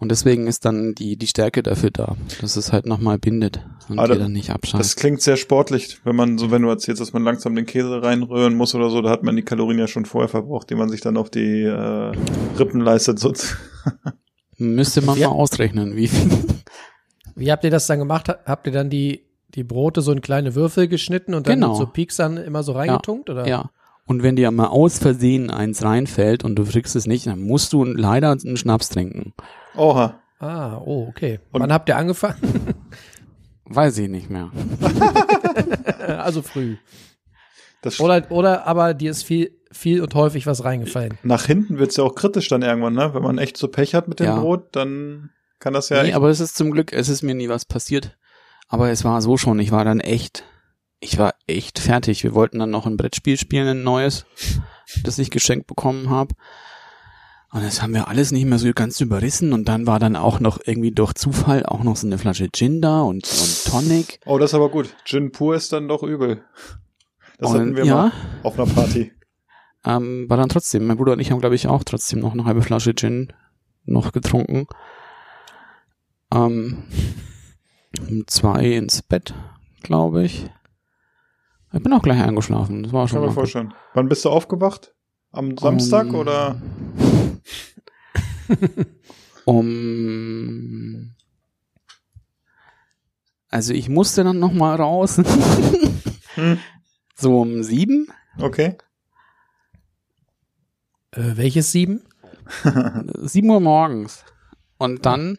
Und 0.00 0.10
deswegen 0.10 0.46
ist 0.46 0.64
dann 0.64 0.94
die, 0.94 1.16
die 1.16 1.26
Stärke 1.26 1.62
dafür 1.62 1.90
da, 1.90 2.16
dass 2.40 2.56
es 2.56 2.72
halt 2.72 2.86
nochmal 2.86 3.18
bindet 3.18 3.60
und 3.88 3.98
Aber 3.98 4.14
dir 4.14 4.20
dann 4.20 4.32
nicht 4.32 4.48
Das 4.48 4.54
abscheißt. 4.56 4.96
klingt 4.96 5.20
sehr 5.20 5.36
sportlich, 5.36 5.98
wenn 6.04 6.16
man 6.16 6.38
so, 6.38 6.50
wenn 6.50 6.62
du 6.62 6.68
erzählst, 6.70 7.00
dass 7.02 7.12
man 7.12 7.22
langsam 7.22 7.54
den 7.54 7.66
Käse 7.66 8.02
reinrühren 8.02 8.54
muss 8.56 8.74
oder 8.74 8.88
so, 8.88 9.02
da 9.02 9.10
hat 9.10 9.22
man 9.22 9.36
die 9.36 9.42
Kalorien 9.42 9.78
ja 9.78 9.86
schon 9.86 10.06
vorher 10.06 10.28
verbraucht, 10.28 10.70
die 10.70 10.74
man 10.74 10.88
sich 10.88 11.02
dann 11.02 11.18
auf 11.18 11.28
die 11.28 11.62
äh, 11.64 12.12
Rippen 12.58 12.80
leistet. 12.80 13.18
So. 13.18 13.32
Müsste 14.58 15.02
man 15.02 15.18
Ja. 15.18 15.28
mal 15.28 15.34
ausrechnen, 15.34 15.96
wie 15.96 16.08
viel. 16.08 16.30
Wie 17.36 17.50
habt 17.52 17.64
ihr 17.64 17.70
das 17.70 17.86
dann 17.86 17.98
gemacht? 17.98 18.28
Habt 18.46 18.66
ihr 18.66 18.72
dann 18.72 18.90
die, 18.90 19.22
die 19.54 19.64
Brote 19.64 20.02
so 20.02 20.12
in 20.12 20.20
kleine 20.20 20.54
Würfel 20.54 20.88
geschnitten 20.88 21.34
und 21.34 21.46
dann 21.46 21.54
Genau. 21.56 21.68
mit 21.70 21.76
so 21.78 21.86
Pieksern 21.86 22.36
immer 22.36 22.62
so 22.62 22.72
reingetunkt? 22.72 23.30
Oder? 23.30 23.46
Ja. 23.46 23.70
Und 24.06 24.22
wenn 24.22 24.34
dir 24.36 24.50
mal 24.50 24.66
aus 24.66 24.98
Versehen 24.98 25.50
eins 25.50 25.82
reinfällt 25.84 26.42
und 26.44 26.56
du 26.56 26.64
kriegst 26.64 26.96
es 26.96 27.06
nicht, 27.06 27.26
dann 27.26 27.40
musst 27.40 27.72
du 27.72 27.84
leider 27.84 28.30
einen 28.32 28.56
Schnaps 28.56 28.88
trinken. 28.88 29.32
Oha. 29.76 30.20
Ah, 30.38 30.78
oh, 30.84 31.06
okay. 31.08 31.40
Und- 31.52 31.60
Wann 31.62 31.72
habt 31.72 31.88
ihr 31.88 31.96
angefangen? 31.96 32.74
Weiß 33.66 33.98
ich 33.98 34.08
nicht 34.08 34.30
mehr. 34.30 34.50
also 36.18 36.42
früh. 36.42 36.76
Das 37.82 38.00
Oder, 38.00 38.30
oder 38.30 38.66
aber 38.66 38.94
dir 38.94 39.10
ist 39.10 39.22
viel, 39.22 39.56
viel 39.72 40.02
und 40.02 40.14
häufig 40.14 40.46
was 40.46 40.64
reingefallen. 40.64 41.18
nach 41.22 41.46
hinten 41.46 41.78
wird's 41.78 41.96
ja 41.96 42.04
auch 42.04 42.14
kritisch 42.14 42.48
dann 42.48 42.62
irgendwann, 42.62 42.94
ne? 42.94 43.14
Wenn 43.14 43.22
man 43.22 43.38
echt 43.38 43.56
so 43.56 43.68
Pech 43.68 43.94
hat 43.94 44.08
mit 44.08 44.20
dem 44.20 44.26
Ja. 44.26 44.40
Brot, 44.40 44.74
dann 44.76 45.30
kann 45.60 45.72
das 45.72 45.88
ja 45.88 46.02
nee, 46.02 46.12
aber 46.12 46.28
es 46.28 46.40
ist 46.40 46.56
zum 46.56 46.70
Glück, 46.72 46.92
es 46.92 47.08
ist 47.08 47.22
mir 47.22 47.34
nie 47.34 47.48
was 47.48 47.64
passiert. 47.64 48.18
Aber 48.68 48.90
es 48.90 49.04
war 49.04 49.22
so 49.22 49.36
schon, 49.36 49.58
ich 49.60 49.72
war 49.72 49.84
dann 49.84 50.00
echt, 50.00 50.44
ich 51.00 51.18
war 51.18 51.34
echt 51.46 51.78
fertig. 51.78 52.22
Wir 52.22 52.34
wollten 52.34 52.58
dann 52.58 52.70
noch 52.70 52.86
ein 52.86 52.96
Brettspiel 52.96 53.36
spielen, 53.38 53.66
ein 53.68 53.82
neues, 53.82 54.26
das 55.04 55.18
ich 55.18 55.30
geschenkt 55.30 55.66
bekommen 55.66 56.10
habe. 56.10 56.34
Und 57.52 57.64
das 57.64 57.82
haben 57.82 57.94
wir 57.94 58.06
alles 58.06 58.30
nicht 58.30 58.44
mehr 58.44 58.58
so 58.58 58.70
ganz 58.72 59.00
überrissen. 59.00 59.52
Und 59.52 59.68
dann 59.68 59.86
war 59.86 59.98
dann 59.98 60.14
auch 60.14 60.38
noch 60.38 60.60
irgendwie 60.64 60.92
durch 60.92 61.14
Zufall 61.14 61.66
auch 61.66 61.82
noch 61.82 61.96
so 61.96 62.06
eine 62.06 62.16
Flasche 62.18 62.48
Gin 62.52 62.80
da 62.80 63.02
und, 63.02 63.24
und 63.26 63.64
Tonic. 63.64 64.20
oh, 64.26 64.38
das 64.38 64.50
ist 64.50 64.54
aber 64.54 64.68
gut. 64.68 64.94
Gin 65.04 65.32
pur 65.32 65.56
ist 65.56 65.72
dann 65.72 65.88
doch 65.88 66.02
übel. 66.04 66.44
Das 67.38 67.50
Und, 67.50 67.58
hatten 67.58 67.76
wir 67.76 67.84
ja. 67.84 67.94
mal 67.96 68.12
auf 68.44 68.58
einer 68.58 68.72
Party. 68.72 69.12
Ähm, 69.84 70.26
war 70.28 70.36
dann 70.36 70.48
trotzdem, 70.50 70.86
mein 70.86 70.96
Bruder 70.96 71.12
und 71.14 71.20
ich 71.20 71.30
haben, 71.32 71.40
glaube 71.40 71.54
ich, 71.54 71.66
auch 71.66 71.82
trotzdem 71.82 72.20
noch 72.20 72.34
eine 72.34 72.44
halbe 72.44 72.62
Flasche 72.62 72.94
Gin 72.94 73.32
noch 73.84 74.12
getrunken. 74.12 74.66
Ähm, 76.32 76.84
um 78.08 78.24
zwei 78.26 78.72
ins 78.72 79.02
Bett, 79.02 79.34
glaube 79.82 80.22
ich. 80.24 80.48
Ich 81.72 81.82
bin 81.82 81.92
auch 81.92 82.02
gleich 82.02 82.22
eingeschlafen. 82.22 82.82
Das 82.82 82.92
war 82.92 83.02
Kann 83.02 83.08
schon 83.08 83.20
mal 83.20 83.26
gut. 83.26 83.34
vorstellen. 83.34 83.74
Wann 83.94 84.08
bist 84.08 84.24
du 84.24 84.30
aufgewacht? 84.30 84.94
Am 85.32 85.56
Samstag 85.56 86.08
Um, 86.08 86.14
oder? 86.16 86.60
Um 89.44 91.14
also 93.48 93.72
ich 93.74 93.88
musste 93.88 94.22
dann 94.22 94.38
noch 94.38 94.52
mal 94.52 94.76
raus. 94.76 95.20
Hm. 96.34 96.58
So 97.16 97.42
um 97.42 97.62
sieben, 97.62 98.06
Okay. 98.38 98.76
Äh, 101.12 101.36
welches 101.36 101.72
sieben? 101.72 102.02
sieben 103.18 103.50
Uhr 103.50 103.60
morgens. 103.60 104.24
Und 104.78 105.04
dann, 105.04 105.36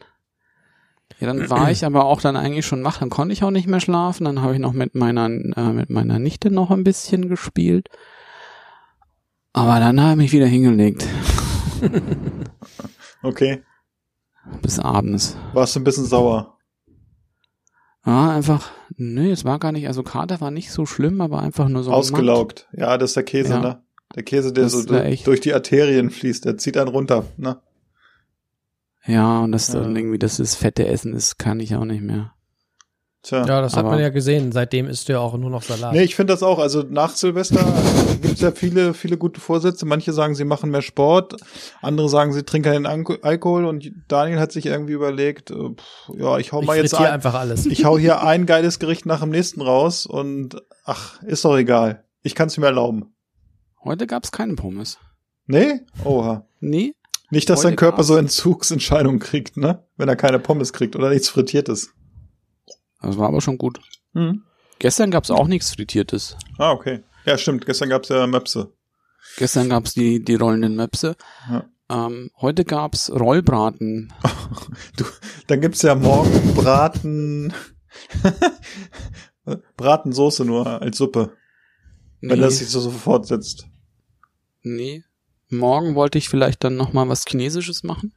ja, 1.18 1.26
dann 1.26 1.50
war 1.50 1.70
ich 1.70 1.84
aber 1.84 2.04
auch 2.04 2.20
dann 2.20 2.36
eigentlich 2.36 2.66
schon 2.66 2.84
wach, 2.84 2.98
dann 2.98 3.10
konnte 3.10 3.32
ich 3.32 3.42
auch 3.42 3.50
nicht 3.50 3.66
mehr 3.66 3.80
schlafen, 3.80 4.24
dann 4.24 4.42
habe 4.42 4.54
ich 4.54 4.60
noch 4.60 4.72
mit 4.72 4.94
meiner, 4.94 5.26
äh, 5.26 5.72
mit 5.72 5.90
meiner 5.90 6.18
Nichte 6.18 6.50
noch 6.50 6.70
ein 6.70 6.84
bisschen 6.84 7.28
gespielt. 7.28 7.88
Aber 9.52 9.80
dann 9.80 10.00
habe 10.00 10.12
ich 10.12 10.16
mich 10.18 10.32
wieder 10.32 10.46
hingelegt. 10.46 11.06
Okay. 13.22 13.62
Bis 14.62 14.78
abends. 14.80 15.36
Warst 15.52 15.76
du 15.76 15.80
ein 15.80 15.84
bisschen 15.84 16.04
sauer? 16.06 16.58
Ja, 18.04 18.30
einfach, 18.30 18.70
nee, 18.96 19.30
es 19.30 19.44
war 19.44 19.60
gar 19.60 19.70
nicht, 19.70 19.86
also 19.86 20.02
Kater 20.02 20.40
war 20.40 20.50
nicht 20.50 20.72
so 20.72 20.86
schlimm, 20.86 21.20
aber 21.20 21.40
einfach 21.40 21.68
nur 21.68 21.84
so 21.84 21.90
matt. 21.90 21.98
Ausgelaugt. 22.00 22.68
Ja, 22.72 22.98
das 22.98 23.10
ist 23.10 23.16
der 23.16 23.22
Käse, 23.22 23.52
Ja. 23.54 23.60
ne? 23.60 23.82
Der 24.16 24.24
Käse, 24.24 24.52
der 24.52 24.64
Das 24.64 24.72
so 24.72 24.80
ist 24.80 24.90
ja 24.90 24.98
du- 24.98 25.04
echt- 25.04 25.26
durch 25.28 25.40
die 25.40 25.54
Arterien 25.54 26.10
fließt, 26.10 26.44
der 26.44 26.58
zieht 26.58 26.76
einen 26.76 26.88
runter, 26.88 27.24
ne? 27.36 27.60
Ja, 29.06 29.40
und 29.40 29.52
das 29.52 29.68
Ja. 29.72 29.80
dann 29.80 29.94
irgendwie, 29.94 30.18
das 30.18 30.40
ist 30.40 30.56
fette 30.56 30.86
Essen, 30.86 31.12
das 31.12 31.38
kann 31.38 31.60
ich 31.60 31.76
auch 31.76 31.84
nicht 31.84 32.02
mehr. 32.02 32.34
Tja. 33.22 33.44
Ja, 33.46 33.60
das 33.60 33.76
hat 33.76 33.84
man 33.84 34.00
ja 34.00 34.08
gesehen. 34.08 34.50
Seitdem 34.50 34.88
isst 34.88 35.08
du 35.08 35.12
ja 35.12 35.20
auch 35.20 35.36
nur 35.38 35.48
noch 35.48 35.62
Salat. 35.62 35.92
Nee, 35.92 36.02
ich 36.02 36.16
finde 36.16 36.32
das 36.32 36.42
auch. 36.42 36.58
Also 36.58 36.82
nach 36.82 37.10
Silvester 37.14 37.64
gibt's 38.20 38.40
ja 38.40 38.50
viele, 38.50 38.94
viele 38.94 39.16
gute 39.16 39.40
Vorsätze. 39.40 39.86
Manche 39.86 40.12
sagen, 40.12 40.34
sie 40.34 40.44
machen 40.44 40.70
mehr 40.70 40.82
Sport, 40.82 41.36
andere 41.82 42.08
sagen, 42.08 42.32
sie 42.32 42.42
trinken 42.42 42.72
keinen 42.72 42.86
Alko- 42.86 43.22
Alkohol 43.22 43.66
und 43.66 43.92
Daniel 44.08 44.40
hat 44.40 44.50
sich 44.50 44.66
irgendwie 44.66 44.94
überlegt, 44.94 45.52
äh, 45.52 45.54
pff, 45.54 46.10
ja, 46.18 46.38
ich 46.38 46.50
hau 46.50 46.62
ich 46.62 46.66
mal 46.66 46.76
jetzt 46.76 46.90
frittiere 46.90 47.10
ein, 47.10 47.14
einfach 47.14 47.34
alles. 47.34 47.64
ich 47.66 47.84
hau 47.84 47.96
hier 47.96 48.22
ein 48.24 48.44
geiles 48.44 48.80
Gericht 48.80 49.06
nach 49.06 49.20
dem 49.20 49.30
nächsten 49.30 49.60
raus 49.60 50.04
und 50.04 50.56
ach, 50.84 51.22
ist 51.22 51.44
doch 51.44 51.56
egal. 51.56 52.02
Ich 52.24 52.34
kann's 52.34 52.58
mir 52.58 52.66
erlauben. 52.66 53.14
Heute 53.84 54.08
gab's 54.08 54.32
keine 54.32 54.54
Pommes. 54.56 54.98
Nee? 55.46 55.82
Oha. 56.04 56.44
Nee? 56.58 56.94
Nicht, 57.30 57.48
dass 57.50 57.60
Heute 57.60 57.68
dein 57.68 57.76
Körper 57.76 58.02
so 58.02 58.16
Entzugsentscheidungen 58.16 59.20
kriegt, 59.20 59.56
ne? 59.56 59.84
Wenn 59.96 60.08
er 60.08 60.16
keine 60.16 60.38
Pommes 60.40 60.72
kriegt 60.72 60.96
oder 60.96 61.08
nichts 61.08 61.28
Frittiertes. 61.28 61.90
Das 63.02 63.18
war 63.18 63.28
aber 63.28 63.40
schon 63.40 63.58
gut. 63.58 63.80
Hm. 64.14 64.42
Gestern 64.78 65.10
gab's 65.10 65.30
auch 65.30 65.46
nichts 65.48 65.72
Frittiertes. 65.74 66.36
Ah, 66.58 66.72
okay. 66.72 67.02
Ja, 67.24 67.38
stimmt. 67.38 67.66
Gestern 67.66 67.88
gab's 67.88 68.08
ja 68.08 68.26
Möpse. 68.26 68.72
Gestern 69.36 69.68
gab's 69.68 69.94
die, 69.94 70.22
die 70.24 70.34
rollenden 70.34 70.74
Möpse. 70.76 71.16
Ja. 71.48 71.64
Ähm, 71.90 72.30
heute 72.40 72.64
gab's 72.64 73.10
Rollbraten. 73.10 74.12
Dann 75.46 75.60
gibt's 75.60 75.82
ja 75.82 75.94
morgen 75.94 76.54
Braten. 76.54 77.52
Bratensoße 79.76 80.44
nur 80.44 80.66
als 80.80 80.96
Suppe, 80.98 81.36
wenn 82.20 82.38
Nee, 82.38 82.44
das 82.44 82.58
sich 82.58 82.68
so, 82.68 82.80
so 82.80 82.90
fortsetzt. 82.90 83.66
nee. 84.62 85.04
Morgen 85.50 85.94
wollte 85.94 86.16
ich 86.16 86.30
vielleicht 86.30 86.64
dann 86.64 86.76
noch 86.76 86.94
mal 86.94 87.10
was 87.10 87.26
Chinesisches 87.26 87.82
machen. 87.82 88.14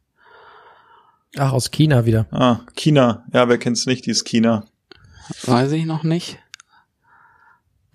Ach, 1.36 1.52
aus 1.52 1.70
China 1.70 2.06
wieder. 2.06 2.28
Ah, 2.32 2.62
China. 2.78 3.26
Ja, 3.34 3.50
wer 3.50 3.58
kennt's 3.58 3.86
nicht, 3.86 4.06
die 4.06 4.12
ist 4.12 4.24
China. 4.24 4.68
Weiß 5.44 5.72
ich 5.72 5.86
noch 5.86 6.04
nicht. 6.04 6.40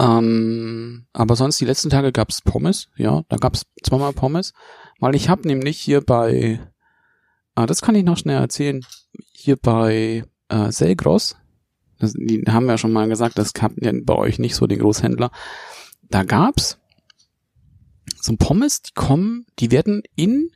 Ähm, 0.00 1.06
aber 1.12 1.36
sonst 1.36 1.60
die 1.60 1.66
letzten 1.66 1.90
Tage 1.90 2.12
gab's 2.12 2.40
Pommes. 2.40 2.88
Ja, 2.96 3.22
da 3.28 3.36
gab's 3.36 3.66
zweimal 3.82 4.12
Pommes. 4.12 4.52
Weil 4.98 5.14
ich 5.14 5.28
habe 5.28 5.46
nämlich 5.46 5.78
hier 5.78 6.00
bei, 6.00 6.60
ah, 7.54 7.66
das 7.66 7.82
kann 7.82 7.94
ich 7.94 8.04
noch 8.04 8.16
schnell 8.16 8.38
erzählen, 8.38 8.84
hier 9.32 9.56
bei 9.56 10.24
äh, 10.48 10.72
Selgros, 10.72 11.36
das, 11.98 12.14
die 12.14 12.42
haben 12.48 12.66
ja 12.66 12.78
schon 12.78 12.92
mal 12.92 13.08
gesagt, 13.08 13.38
das 13.38 13.52
habt 13.60 13.76
ihr 13.78 13.92
bei 14.04 14.14
euch 14.14 14.38
nicht 14.38 14.54
so 14.54 14.66
den 14.66 14.80
Großhändler. 14.80 15.30
Da 16.08 16.24
gab's 16.24 16.78
so 18.20 18.34
Pommes, 18.36 18.82
die 18.82 18.92
kommen, 18.94 19.46
die 19.58 19.70
werden 19.70 20.02
in 20.16 20.50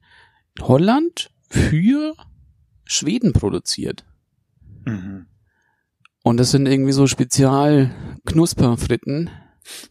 Holland 0.60 1.30
für 1.50 2.14
Schweden 2.84 3.32
produziert. 3.32 4.04
Mhm. 4.86 5.26
Und 6.24 6.38
das 6.38 6.50
sind 6.50 6.66
irgendwie 6.66 6.90
so 6.92 7.06
Spezial-Knusperfritten, 7.06 9.30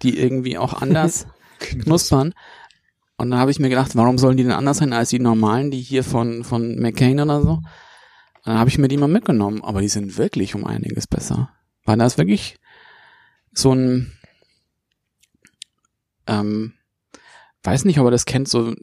die 0.01 0.17
irgendwie 0.17 0.57
auch 0.57 0.81
anders 0.81 1.27
knuspern. 1.59 2.33
Und 3.17 3.29
da 3.29 3.37
habe 3.37 3.51
ich 3.51 3.59
mir 3.59 3.69
gedacht, 3.69 3.95
warum 3.95 4.17
sollen 4.17 4.37
die 4.37 4.43
denn 4.43 4.51
anders 4.51 4.79
sein 4.79 4.93
als 4.93 5.09
die 5.09 5.19
normalen, 5.19 5.69
die 5.69 5.79
hier 5.79 6.03
von, 6.03 6.43
von 6.43 6.79
McCain 6.79 7.19
oder 7.19 7.43
so? 7.43 7.61
Dann 8.43 8.57
habe 8.57 8.71
ich 8.71 8.79
mir 8.79 8.87
die 8.87 8.97
mal 8.97 9.07
mitgenommen, 9.07 9.63
aber 9.63 9.81
die 9.81 9.89
sind 9.89 10.17
wirklich 10.17 10.55
um 10.55 10.65
einiges 10.65 11.05
besser. 11.05 11.51
Weil 11.85 11.99
da 11.99 12.07
ist 12.07 12.17
wirklich 12.17 12.57
so 13.51 13.75
ein, 13.75 14.11
ähm, 16.25 16.73
weiß 17.61 17.85
nicht, 17.85 17.99
ob 17.99 18.07
ihr 18.07 18.11
das 18.11 18.25
kennt, 18.25 18.47
so, 18.47 18.73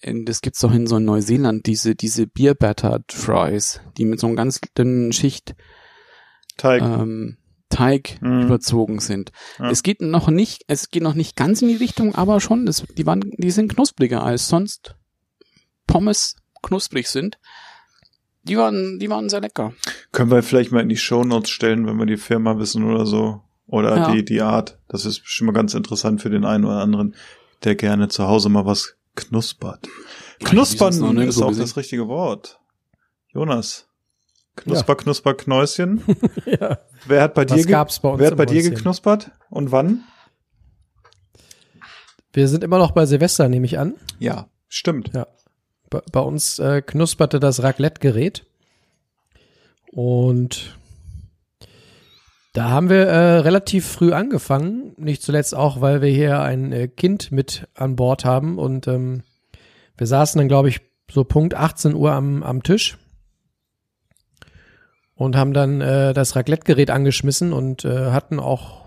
in, 0.00 0.24
das 0.24 0.40
gibt's 0.40 0.58
doch 0.58 0.74
in 0.74 0.88
so 0.88 0.96
in 0.96 1.04
Neuseeland, 1.04 1.66
diese, 1.66 1.94
diese 1.94 2.26
Beer 2.26 2.56
Battered 2.56 3.12
Fries, 3.12 3.80
die 3.96 4.06
mit 4.06 4.18
so 4.18 4.26
einem 4.26 4.34
ganz 4.34 4.60
dünnen 4.76 5.12
Schicht 5.12 5.54
Teig. 6.56 6.82
ähm, 6.82 7.36
Teig 7.68 8.18
Mhm. 8.20 8.42
überzogen 8.42 9.00
sind. 9.00 9.32
Ja. 9.58 9.70
Es 9.70 9.82
geht 9.82 10.00
noch 10.00 10.28
nicht, 10.28 10.64
es 10.68 10.90
geht 10.90 11.02
noch 11.02 11.14
nicht 11.14 11.36
ganz 11.36 11.62
in 11.62 11.68
die 11.68 11.74
Richtung, 11.76 12.14
aber 12.14 12.40
schon, 12.40 12.66
es, 12.68 12.84
die 12.96 13.06
waren, 13.06 13.20
die 13.38 13.50
sind 13.50 13.72
knuspriger 13.74 14.22
als 14.22 14.48
sonst 14.48 14.94
Pommes 15.86 16.36
knusprig 16.62 17.08
sind. 17.08 17.38
Die 18.44 18.56
waren, 18.56 18.98
die 19.00 19.10
waren 19.10 19.28
sehr 19.28 19.40
lecker. 19.40 19.72
Können 20.12 20.30
wir 20.30 20.42
vielleicht 20.42 20.70
mal 20.70 20.80
in 20.80 20.88
die 20.88 20.96
Shownotes 20.96 21.50
stellen, 21.50 21.86
wenn 21.86 21.96
wir 21.98 22.06
die 22.06 22.16
Firma 22.16 22.58
wissen 22.58 22.84
oder 22.84 23.04
so. 23.04 23.42
Oder 23.66 23.96
Ja. 23.96 24.12
die, 24.12 24.24
die 24.24 24.40
Art. 24.42 24.78
Das 24.88 25.04
ist 25.04 25.20
bestimmt 25.22 25.46
mal 25.46 25.52
ganz 25.52 25.74
interessant 25.74 26.22
für 26.22 26.30
den 26.30 26.44
einen 26.44 26.64
oder 26.64 26.80
anderen, 26.80 27.16
der 27.64 27.74
gerne 27.74 28.06
zu 28.08 28.28
Hause 28.28 28.48
mal 28.48 28.64
was 28.64 28.94
knuspert. 29.16 29.88
Knuspern 30.44 30.90
das 31.16 31.34
ist 31.36 31.42
auch 31.42 31.48
gesehen. 31.48 31.62
das 31.62 31.76
richtige 31.76 32.06
Wort. 32.06 32.60
Jonas. 33.32 33.88
Knusper, 34.56 34.96
Knusper, 34.96 35.34
Knäuschen. 35.34 36.02
ja. 36.46 36.78
Wer 37.06 37.22
hat 37.22 37.34
bei 37.34 37.44
dir, 37.44 37.56
Was 37.56 37.66
gab's 37.66 38.00
bei 38.00 38.08
uns 38.08 38.20
wer 38.20 38.28
hat 38.30 38.36
bei 38.36 38.46
dir 38.46 38.60
Häuschen? 38.60 38.74
geknuspert? 38.74 39.30
Und 39.50 39.70
wann? 39.70 40.04
Wir 42.32 42.48
sind 42.48 42.64
immer 42.64 42.78
noch 42.78 42.90
bei 42.90 43.06
Silvester, 43.06 43.48
nehme 43.48 43.66
ich 43.66 43.78
an. 43.78 43.94
Ja, 44.18 44.48
stimmt. 44.68 45.10
Bei, 45.90 46.02
bei 46.10 46.20
uns 46.20 46.58
äh, 46.58 46.82
knusperte 46.82 47.40
das 47.40 47.62
Raclette-Gerät. 47.62 48.44
Und 49.92 50.76
da 52.52 52.70
haben 52.70 52.88
wir 52.88 53.06
äh, 53.06 53.38
relativ 53.38 53.86
früh 53.86 54.12
angefangen. 54.12 54.94
Nicht 54.96 55.22
zuletzt 55.22 55.54
auch, 55.54 55.80
weil 55.80 56.02
wir 56.02 56.10
hier 56.10 56.40
ein 56.40 56.72
äh, 56.72 56.88
Kind 56.88 57.30
mit 57.30 57.68
an 57.74 57.96
Bord 57.96 58.24
haben. 58.24 58.58
Und 58.58 58.88
ähm, 58.88 59.22
wir 59.96 60.06
saßen 60.06 60.38
dann, 60.38 60.48
glaube 60.48 60.68
ich, 60.68 60.80
so 61.10 61.24
Punkt 61.24 61.54
18 61.54 61.94
Uhr 61.94 62.12
am, 62.12 62.42
am 62.42 62.62
Tisch. 62.62 62.98
Und 65.16 65.34
haben 65.34 65.54
dann 65.54 65.80
äh, 65.80 66.12
das 66.12 66.36
Raclette-Gerät 66.36 66.90
angeschmissen 66.90 67.52
und 67.52 67.84
äh, 67.84 68.10
hatten 68.10 68.38
auch, 68.38 68.84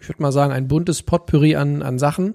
ich 0.00 0.08
würde 0.08 0.22
mal 0.22 0.32
sagen, 0.32 0.52
ein 0.52 0.68
buntes 0.68 1.02
Potpourri 1.02 1.54
an, 1.54 1.82
an 1.82 1.98
Sachen 1.98 2.34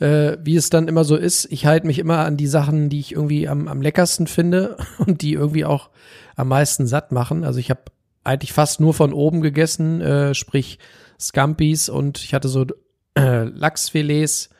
äh, 0.00 0.38
wie 0.42 0.56
es 0.56 0.70
dann 0.70 0.88
immer 0.88 1.04
so 1.04 1.16
ist, 1.16 1.46
ich 1.52 1.66
halte 1.66 1.86
mich 1.86 1.98
immer 1.98 2.20
an 2.20 2.36
die 2.36 2.46
Sachen, 2.46 2.88
die 2.88 3.00
ich 3.00 3.12
irgendwie 3.12 3.48
am, 3.48 3.68
am 3.68 3.82
leckersten 3.82 4.26
finde 4.26 4.76
und 4.98 5.22
die 5.22 5.34
irgendwie 5.34 5.64
auch 5.64 5.90
am 6.36 6.48
meisten 6.48 6.86
satt 6.86 7.12
machen. 7.12 7.44
Also 7.44 7.60
ich 7.60 7.70
habe 7.70 7.82
eigentlich 8.24 8.52
fast 8.52 8.80
nur 8.80 8.94
von 8.94 9.12
oben 9.12 9.40
gegessen, 9.40 10.00
äh, 10.00 10.34
sprich 10.34 10.78
Scampis 11.18 11.88
und 11.88 12.18
ich 12.18 12.34
hatte 12.34 12.48
so 12.48 12.66
äh, 13.14 13.44
Lachsfilets 13.44 14.50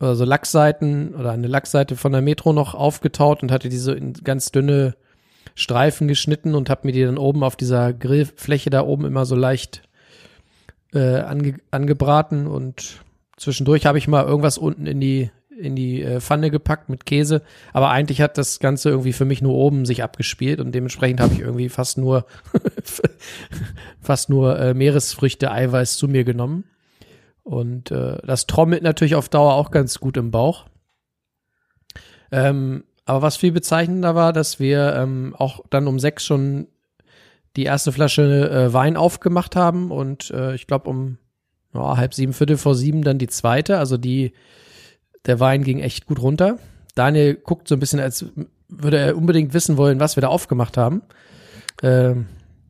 oder 0.00 0.14
so 0.14 0.24
Lachsseiten 0.24 1.14
oder 1.14 1.32
eine 1.32 1.46
Lachsseite 1.46 1.96
von 1.96 2.12
der 2.12 2.22
Metro 2.22 2.52
noch 2.52 2.74
aufgetaut 2.74 3.42
und 3.42 3.52
hatte 3.52 3.68
diese 3.68 3.92
in 3.92 4.12
ganz 4.12 4.52
dünne 4.52 4.96
Streifen 5.56 6.06
geschnitten 6.06 6.54
und 6.54 6.70
habe 6.70 6.86
mir 6.86 6.92
die 6.92 7.02
dann 7.02 7.18
oben 7.18 7.42
auf 7.42 7.56
dieser 7.56 7.92
Grillfläche 7.92 8.70
da 8.70 8.82
oben 8.82 9.04
immer 9.04 9.26
so 9.26 9.34
leicht 9.34 9.82
äh, 10.94 11.18
ange 11.18 11.56
angebraten 11.72 12.46
und 12.46 13.00
Zwischendurch 13.36 13.84
habe 13.84 13.98
ich 13.98 14.08
mal 14.08 14.24
irgendwas 14.24 14.58
unten 14.58 14.86
in 14.86 15.00
die 15.00 15.30
in 15.58 15.74
die 15.74 16.02
äh, 16.02 16.20
Pfanne 16.20 16.50
gepackt 16.50 16.90
mit 16.90 17.06
Käse, 17.06 17.40
aber 17.72 17.88
eigentlich 17.88 18.20
hat 18.20 18.36
das 18.36 18.60
Ganze 18.60 18.90
irgendwie 18.90 19.14
für 19.14 19.24
mich 19.24 19.40
nur 19.40 19.54
oben 19.54 19.86
sich 19.86 20.02
abgespielt 20.02 20.60
und 20.60 20.74
dementsprechend 20.74 21.20
habe 21.20 21.32
ich 21.32 21.40
irgendwie 21.40 21.70
fast 21.70 21.96
nur 21.96 22.26
fast 24.02 24.28
nur 24.28 24.58
äh, 24.58 24.74
Meeresfrüchte 24.74 25.50
Eiweiß 25.50 25.96
zu 25.96 26.08
mir 26.08 26.24
genommen 26.24 26.64
und 27.42 27.90
äh, 27.90 28.18
das 28.26 28.46
trommelt 28.46 28.82
natürlich 28.82 29.14
auf 29.14 29.30
Dauer 29.30 29.54
auch 29.54 29.70
ganz 29.70 29.98
gut 29.98 30.18
im 30.18 30.30
Bauch. 30.30 30.66
Ähm, 32.30 32.84
aber 33.06 33.22
was 33.22 33.36
viel 33.36 33.52
bezeichnender 33.52 34.14
war, 34.14 34.32
dass 34.32 34.60
wir 34.60 34.94
ähm, 34.96 35.34
auch 35.38 35.64
dann 35.70 35.86
um 35.86 35.98
sechs 35.98 36.24
schon 36.24 36.66
die 37.56 37.64
erste 37.64 37.90
Flasche 37.92 38.50
äh, 38.50 38.72
Wein 38.74 38.96
aufgemacht 38.98 39.56
haben 39.56 39.90
und 39.90 40.30
äh, 40.30 40.54
ich 40.54 40.66
glaube 40.66 40.90
um 40.90 41.16
ja, 41.72 41.96
halb 41.96 42.12
sieben, 42.12 42.32
Viertel 42.34 42.58
vor 42.58 42.74
sieben 42.74 43.02
dann 43.02 43.18
die 43.18 43.28
zweite. 43.28 43.78
Also 43.78 43.96
die, 43.96 44.32
der 45.24 45.40
Wein 45.40 45.62
ging 45.62 45.78
echt 45.80 46.06
gut 46.06 46.20
runter. 46.20 46.58
Daniel 46.94 47.34
guckt 47.34 47.68
so 47.68 47.74
ein 47.76 47.80
bisschen, 47.80 48.00
als 48.00 48.26
würde 48.68 48.98
er 48.98 49.16
unbedingt 49.16 49.54
wissen 49.54 49.76
wollen, 49.76 50.00
was 50.00 50.16
wir 50.16 50.20
da 50.22 50.28
aufgemacht 50.28 50.76
haben. 50.76 51.02
Ähm, 51.82 52.26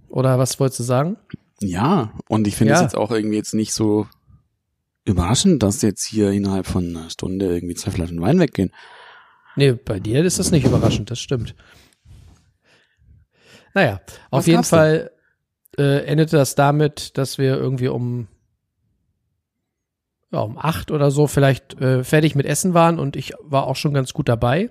oder 0.09 0.39
was 0.39 0.59
wolltest 0.61 0.81
du 0.81 0.85
sagen? 0.85 1.17
Ja, 1.61 2.13
und 2.29 2.47
ich 2.47 2.57
finde 2.57 2.75
es 2.75 2.81
Ja. 2.81 2.85
jetzt 2.85 2.97
auch 2.97 3.11
irgendwie 3.11 3.37
jetzt 3.37 3.55
nicht 3.55 3.73
so 3.73 4.07
überraschend, 5.05 5.63
dass 5.63 5.83
jetzt 5.83 6.05
hier 6.05 6.31
innerhalb 6.31 6.67
von 6.67 6.85
einer 6.97 7.11
Stunde 7.11 7.47
irgendwie 7.47 7.75
zwei 7.75 7.93
Flaschen 7.93 8.21
Wein 8.21 8.39
weggehen. 8.41 8.73
Nee, 9.57 9.73
bei 9.73 9.99
dir 10.01 10.25
ist 10.25 10.39
das 10.39 10.51
nicht 10.51 10.65
überraschend, 10.67 11.11
das 11.11 11.19
stimmt. 11.19 11.55
Naja, 13.75 14.01
auf 14.31 14.41
Was 14.41 14.47
jeden? 14.47 14.65
Fall 14.65 15.11
äh, 15.79 16.05
endete 16.07 16.37
das 16.37 16.55
damit, 16.55 17.19
dass 17.19 17.39
wir 17.39 17.57
irgendwie 17.57 17.89
um 17.89 18.29
ja, 20.33 20.41
um 20.41 20.59
acht 20.59 20.91
oder 20.91 21.11
so 21.11 21.27
vielleicht 21.27 21.81
äh, 21.81 22.05
fertig 22.05 22.35
mit 22.35 22.47
Essen 22.47 22.75
waren 22.75 22.99
und 22.99 23.17
ich 23.17 23.33
war 23.43 23.67
auch 23.67 23.77
schon 23.77 23.95
ganz 23.95 24.13
gut 24.13 24.29
dabei. 24.29 24.71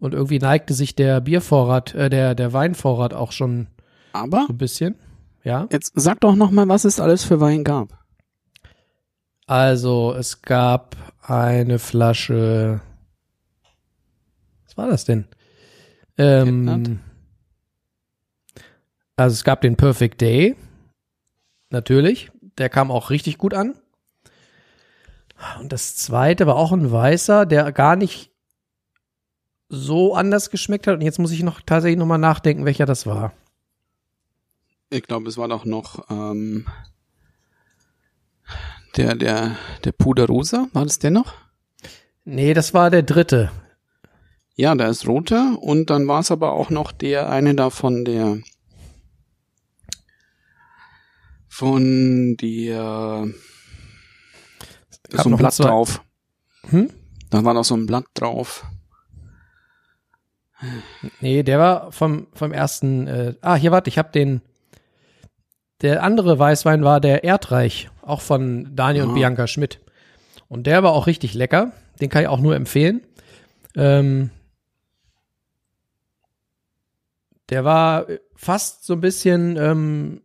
Und 0.00 0.12
irgendwie 0.12 0.38
neigte 0.38 0.74
sich 0.74 0.94
der 0.94 1.20
Biervorrat, 1.20 1.94
äh, 1.94 2.10
der, 2.10 2.34
der 2.34 2.52
Weinvorrat 2.52 3.14
auch 3.14 3.32
schon 3.32 3.68
Aber 4.12 4.44
so 4.46 4.52
ein 4.52 4.58
bisschen. 4.58 4.96
Ja. 5.44 5.68
jetzt 5.70 5.92
sag 5.94 6.20
doch 6.20 6.34
noch 6.34 6.50
mal, 6.50 6.68
was 6.68 6.84
es 6.84 7.00
alles 7.00 7.24
für 7.24 7.40
Wein 7.40 7.64
gab. 7.64 8.04
Also, 9.46 10.14
es 10.18 10.40
gab 10.42 10.96
eine 11.22 11.78
Flasche. 11.78 12.80
Was 14.74 14.76
war 14.76 14.90
das 14.90 15.04
denn? 15.04 15.26
Ähm, 16.18 17.00
also, 19.16 19.34
es 19.34 19.44
gab 19.44 19.60
den 19.60 19.76
Perfect 19.76 20.20
Day. 20.20 20.56
Natürlich. 21.70 22.30
Der 22.58 22.68
kam 22.68 22.90
auch 22.90 23.10
richtig 23.10 23.38
gut 23.38 23.54
an. 23.54 23.74
Und 25.60 25.72
das 25.72 25.96
zweite 25.96 26.46
war 26.46 26.56
auch 26.56 26.72
ein 26.72 26.90
weißer, 26.90 27.46
der 27.46 27.70
gar 27.72 27.96
nicht 27.96 28.30
so 29.68 30.14
anders 30.14 30.50
geschmeckt 30.50 30.86
hat. 30.86 30.94
Und 30.94 31.02
jetzt 31.02 31.18
muss 31.18 31.32
ich 31.32 31.42
noch 31.42 31.60
tatsächlich 31.60 31.98
noch 31.98 32.06
mal 32.06 32.18
nachdenken, 32.18 32.64
welcher 32.64 32.86
das 32.86 33.06
war. 33.06 33.32
Ich 34.90 35.02
glaube, 35.02 35.28
es 35.28 35.36
war 35.36 35.48
doch 35.48 35.64
noch 35.64 36.08
ähm, 36.10 36.66
der 38.96 39.16
der 39.16 39.56
der 39.82 39.92
Puderosa. 39.92 40.68
War 40.72 40.84
das 40.84 40.98
der 40.98 41.10
noch? 41.10 41.32
Nee, 42.24 42.54
das 42.54 42.74
war 42.74 42.90
der 42.90 43.02
dritte. 43.02 43.50
Ja, 44.56 44.74
da 44.74 44.88
ist 44.88 45.08
roter 45.08 45.58
und 45.60 45.90
dann 45.90 46.06
war 46.06 46.20
es 46.20 46.30
aber 46.30 46.52
auch 46.52 46.70
noch 46.70 46.92
der 46.92 47.28
eine 47.28 47.54
davon 47.54 48.04
der 48.04 48.38
von 51.48 52.36
der 52.40 53.26
so 55.10 55.28
ein 55.28 55.36
Blatt 55.36 55.58
drauf. 55.58 56.02
Hm? 56.70 56.90
Da 57.30 57.44
war 57.44 57.54
noch 57.54 57.64
so 57.64 57.76
ein 57.76 57.86
Blatt 57.86 58.06
drauf. 58.14 58.64
Nee, 61.20 61.42
der 61.42 61.58
war 61.58 61.92
vom, 61.92 62.26
vom 62.32 62.52
ersten. 62.52 63.06
Äh, 63.06 63.34
ah, 63.40 63.56
hier 63.56 63.70
warte, 63.70 63.88
ich 63.88 63.98
habe 63.98 64.10
den. 64.12 64.40
Der 65.82 66.02
andere 66.02 66.38
Weißwein 66.38 66.84
war 66.84 67.00
der 67.00 67.24
Erdreich, 67.24 67.90
auch 68.02 68.20
von 68.20 68.74
Daniel 68.74 69.04
und 69.04 69.10
Ah. 69.10 69.14
Bianca 69.14 69.46
Schmidt. 69.46 69.80
Und 70.48 70.66
der 70.66 70.82
war 70.82 70.92
auch 70.92 71.06
richtig 71.06 71.34
lecker. 71.34 71.72
Den 72.00 72.08
kann 72.08 72.22
ich 72.22 72.28
auch 72.28 72.40
nur 72.40 72.54
empfehlen. 72.56 73.02
Ähm, 73.76 74.30
der 77.50 77.64
war 77.64 78.06
fast 78.34 78.84
so 78.84 78.94
ein 78.94 79.00
bisschen 79.00 79.56
ähm, 79.58 80.22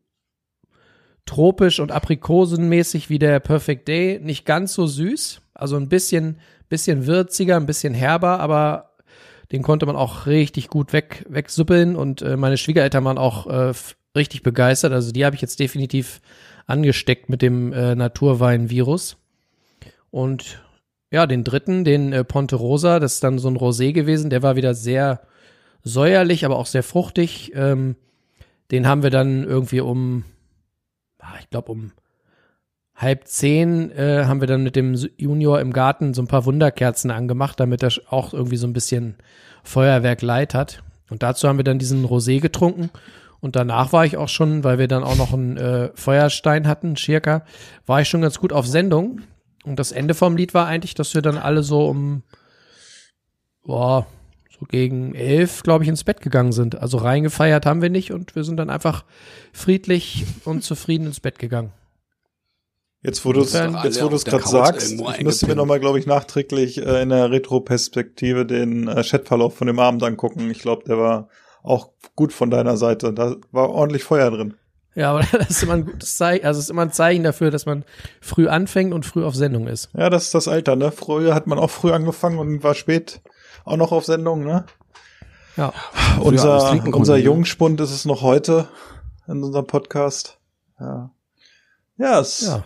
tropisch 1.26 1.80
und 1.80 1.92
aprikosenmäßig 1.92 3.10
wie 3.10 3.20
der 3.20 3.40
Perfect 3.40 3.88
Day. 3.88 4.20
Nicht 4.22 4.46
ganz 4.46 4.74
so 4.74 4.88
süß, 4.88 5.42
also 5.54 5.76
ein 5.76 5.90
bisschen, 5.90 6.40
bisschen 6.70 7.06
würziger, 7.06 7.58
ein 7.58 7.66
bisschen 7.66 7.94
herber, 7.94 8.40
aber 8.40 8.96
den 9.52 9.62
konnte 9.62 9.86
man 9.86 9.96
auch 9.96 10.28
richtig 10.28 10.70
gut 10.70 10.94
weg, 10.94 11.26
wegsuppeln 11.28 11.96
und 11.96 12.22
äh, 12.22 12.38
meine 12.38 12.58
Schwiegereltern 12.58 13.04
waren 13.04 13.18
auch 13.18 13.48
äh, 13.48 13.74
richtig 14.16 14.44
begeistert. 14.44 14.94
Also 14.94 15.12
die 15.12 15.26
habe 15.26 15.36
ich 15.36 15.42
jetzt 15.42 15.60
definitiv 15.60 16.22
angesteckt 16.66 17.30
mit 17.30 17.42
dem 17.42 17.74
äh, 17.74 17.96
Naturwein-Virus. 17.96 19.18
Und 20.12 20.62
ja, 21.12 21.26
den 21.26 21.44
dritten, 21.44 21.84
den 21.84 22.14
äh, 22.14 22.24
Ponte 22.24 22.56
Rosa, 22.56 23.00
das 23.00 23.16
ist 23.16 23.24
dann 23.24 23.40
so 23.40 23.48
ein 23.50 23.58
Rosé 23.58 23.92
gewesen, 23.92 24.30
der 24.30 24.44
war 24.44 24.56
wieder 24.56 24.76
sehr 24.76 25.22
säuerlich, 25.84 26.46
aber 26.46 26.58
auch 26.58 26.66
sehr 26.66 26.84
fruchtig. 26.84 27.52
Ähm, 27.56 27.96
den 28.72 28.88
haben 28.88 29.04
wir 29.04 29.10
dann 29.10 29.44
irgendwie 29.44 29.82
um, 29.82 30.24
ah, 31.20 31.34
ich 31.40 31.50
glaube 31.50 31.72
um 31.72 31.92
halb 32.96 33.28
zehn 33.28 33.92
äh, 33.92 34.26
haben 34.26 34.42
wir 34.42 34.48
dann 34.48 34.62
mit 34.62 34.76
dem 34.76 34.94
Junior 35.18 35.62
im 35.62 35.72
Garten 35.72 36.14
so 36.14 36.22
ein 36.22 36.28
paar 36.28 36.46
Wunderkerzen 36.46 37.12
angemacht, 37.12 37.60
damit 37.60 37.82
er 37.82 37.92
auch 38.10 38.34
irgendwie 38.34 38.58
so 38.58 38.68
ein 38.68 38.74
bisschen 38.74 39.16
Feuerwerk 39.64 40.22
light 40.22 40.54
hat. 40.54 40.84
Und 41.10 41.24
dazu 41.24 41.48
haben 41.48 41.58
wir 41.58 41.64
dann 41.64 41.80
diesen 41.80 42.06
Rosé 42.06 42.40
getrunken. 42.42 42.92
Und 43.40 43.56
danach 43.56 43.94
war 43.94 44.06
ich 44.06 44.18
auch 44.18 44.28
schon, 44.28 44.66
weil 44.66 44.80
wir 44.80 44.90
dann 44.90 45.04
auch 45.04 45.16
noch 45.16 45.34
einen 45.34 45.56
äh, 45.56 45.92
Feuerstein 45.96 46.68
hatten, 46.68 46.98
Schirka, 46.98 47.46
war 47.86 48.02
ich 48.02 48.10
schon 48.10 48.22
ganz 48.22 48.38
gut 48.38 48.52
auf 48.52 48.68
Sendung. 48.68 49.22
Und 49.64 49.80
das 49.80 49.94
Ende 49.94 50.14
vom 50.14 50.36
Lied 50.36 50.54
war 50.54 50.68
eigentlich, 50.68 50.94
dass 50.94 51.16
wir 51.16 51.22
dann 51.22 51.38
alle 51.38 51.64
so 51.64 51.88
um, 51.88 52.24
boah, 53.64 54.08
gegen 54.68 55.16
elf, 55.16 55.64
glaube 55.64 55.84
ich, 55.84 55.90
ins 55.90 56.04
Bett 56.04 56.22
gegangen 56.22 56.52
sind. 56.52 56.80
Also 56.80 56.98
reingefeiert 56.98 57.66
haben 57.66 57.82
wir 57.82 57.90
nicht 57.90 58.12
und 58.12 58.36
wir 58.36 58.44
sind 58.44 58.58
dann 58.58 58.70
einfach 58.70 59.06
friedlich 59.54 60.26
und 60.46 60.64
zufrieden 60.64 61.08
ins 61.08 61.20
Bett 61.20 61.40
gegangen. 61.40 61.72
Jetzt, 63.02 63.24
wo 63.24 63.32
du 63.32 63.42
es 63.42 63.54
gerade 63.54 64.48
sagst, 64.48 64.92
irgendwo 64.92 65.12
ich 65.12 65.22
müsste 65.22 65.46
mir 65.46 65.52
eingepennt. 65.52 65.58
nochmal, 65.58 65.80
glaube 65.80 66.00
ich, 66.00 66.06
nachträglich 66.06 66.86
äh, 66.86 67.02
in 67.02 67.10
der 67.10 67.32
Retroperspektive 67.32 68.46
den 68.46 68.90
äh, 68.90 69.04
Chatverlauf 69.04 69.56
von 69.56 69.68
dem 69.68 69.80
Abend 69.80 70.04
angucken. 70.04 70.52
Ich 70.52 70.60
glaube, 70.60 70.84
der 70.86 70.98
war 70.98 71.30
auch 71.64 71.92
gut 72.16 72.34
von 72.34 72.50
deiner 72.50 72.76
Seite. 72.76 73.14
Da 73.14 73.38
war 73.52 73.70
ordentlich 73.70 74.04
Feuer 74.04 74.30
drin. 74.32 74.56
Ja, 74.96 75.12
aber 75.12 75.22
das 75.32 75.52
ist 75.52 75.64
immer 75.64 75.76
ein 75.76 75.86
gutes 75.86 76.18
Zeichen, 76.18 76.46
also 76.46 76.58
es 76.58 76.66
ist 76.66 76.72
immer 76.72 76.82
ein 76.82 76.92
Zeichen 76.92 77.24
dafür, 77.24 77.52
dass 77.52 77.66
man 77.66 77.86
früh 78.20 78.50
anfängt 78.50 78.94
und 78.94 79.06
früh 79.06 79.24
auf 79.24 79.36
Sendung 79.36 79.68
ist. 79.68 79.90
Ja, 79.96 80.10
das 80.10 80.26
ist 80.26 80.36
das 80.36 80.50
Alter, 80.50 80.76
ne? 80.76 80.92
Früher 80.92 81.34
hat 81.34 81.48
man 81.48 81.58
auch 81.58 81.70
früh 81.70 81.92
angefangen 81.92 82.38
und 82.38 82.64
war 82.64 82.76
spät 82.76 83.22
auch 83.66 83.78
noch 83.78 83.92
auf 83.92 84.06
Sendung, 84.06 84.44
ne? 84.44 84.66
Ja. 85.58 85.74
Unser, 86.22 86.72
unser? 86.94 87.18
Jungspund 87.18 87.82
ist 87.82 87.92
es 87.92 88.06
noch 88.06 88.22
heute 88.22 88.68
in 89.28 89.44
unserem 89.44 89.68
Podcast. 89.68 90.40
Ja. 90.80 91.12
Ja, 91.98 92.20
es, 92.20 92.42
Ja. 92.42 92.64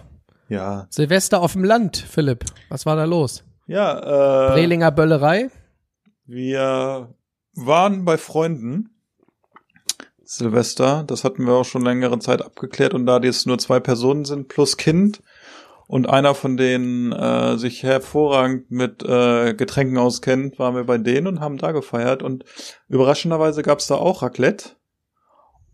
ja. 0.49 0.87
Silvester 0.89 1.41
auf 1.41 1.53
dem 1.53 1.63
Land, 1.63 1.97
Philipp. 1.97 2.45
Was 2.69 2.85
war 2.85 2.95
da 2.95 3.05
los? 3.05 3.43
Ja, 3.65 4.49
äh, 4.49 4.53
Brelinger 4.53 4.91
Böllerei? 4.91 5.49
Wir 6.25 7.13
waren 7.55 8.05
bei 8.05 8.17
Freunden. 8.17 8.89
Silvester, 10.23 11.03
das 11.03 11.23
hatten 11.23 11.45
wir 11.45 11.53
auch 11.53 11.65
schon 11.65 11.83
längere 11.83 12.17
Zeit 12.19 12.41
abgeklärt 12.41 12.93
und 12.93 13.05
da 13.05 13.19
jetzt 13.19 13.45
nur 13.45 13.59
zwei 13.59 13.79
Personen 13.79 14.25
sind 14.25 14.47
plus 14.47 14.77
Kind 14.77 15.21
und 15.87 16.09
einer 16.09 16.33
von 16.33 16.57
denen 16.57 17.11
äh, 17.11 17.57
sich 17.57 17.83
hervorragend 17.83 18.71
mit 18.71 19.03
äh, 19.03 19.53
Getränken 19.53 19.97
auskennt, 19.97 20.57
waren 20.59 20.75
wir 20.75 20.85
bei 20.85 20.97
denen 20.97 21.27
und 21.27 21.39
haben 21.39 21.57
da 21.57 21.71
gefeiert. 21.71 22.23
Und 22.23 22.45
überraschenderweise 22.87 23.63
gab's 23.63 23.87
da 23.87 23.95
auch 23.95 24.21
Raclette. 24.21 24.71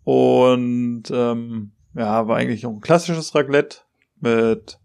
Und 0.03 1.03
ähm, 1.11 1.71
ja, 1.95 2.27
war 2.27 2.37
eigentlich 2.37 2.65
auch 2.65 2.71
ein 2.71 2.81
klassisches 2.81 3.35
Raclette 3.35 3.79
mit 4.19 4.79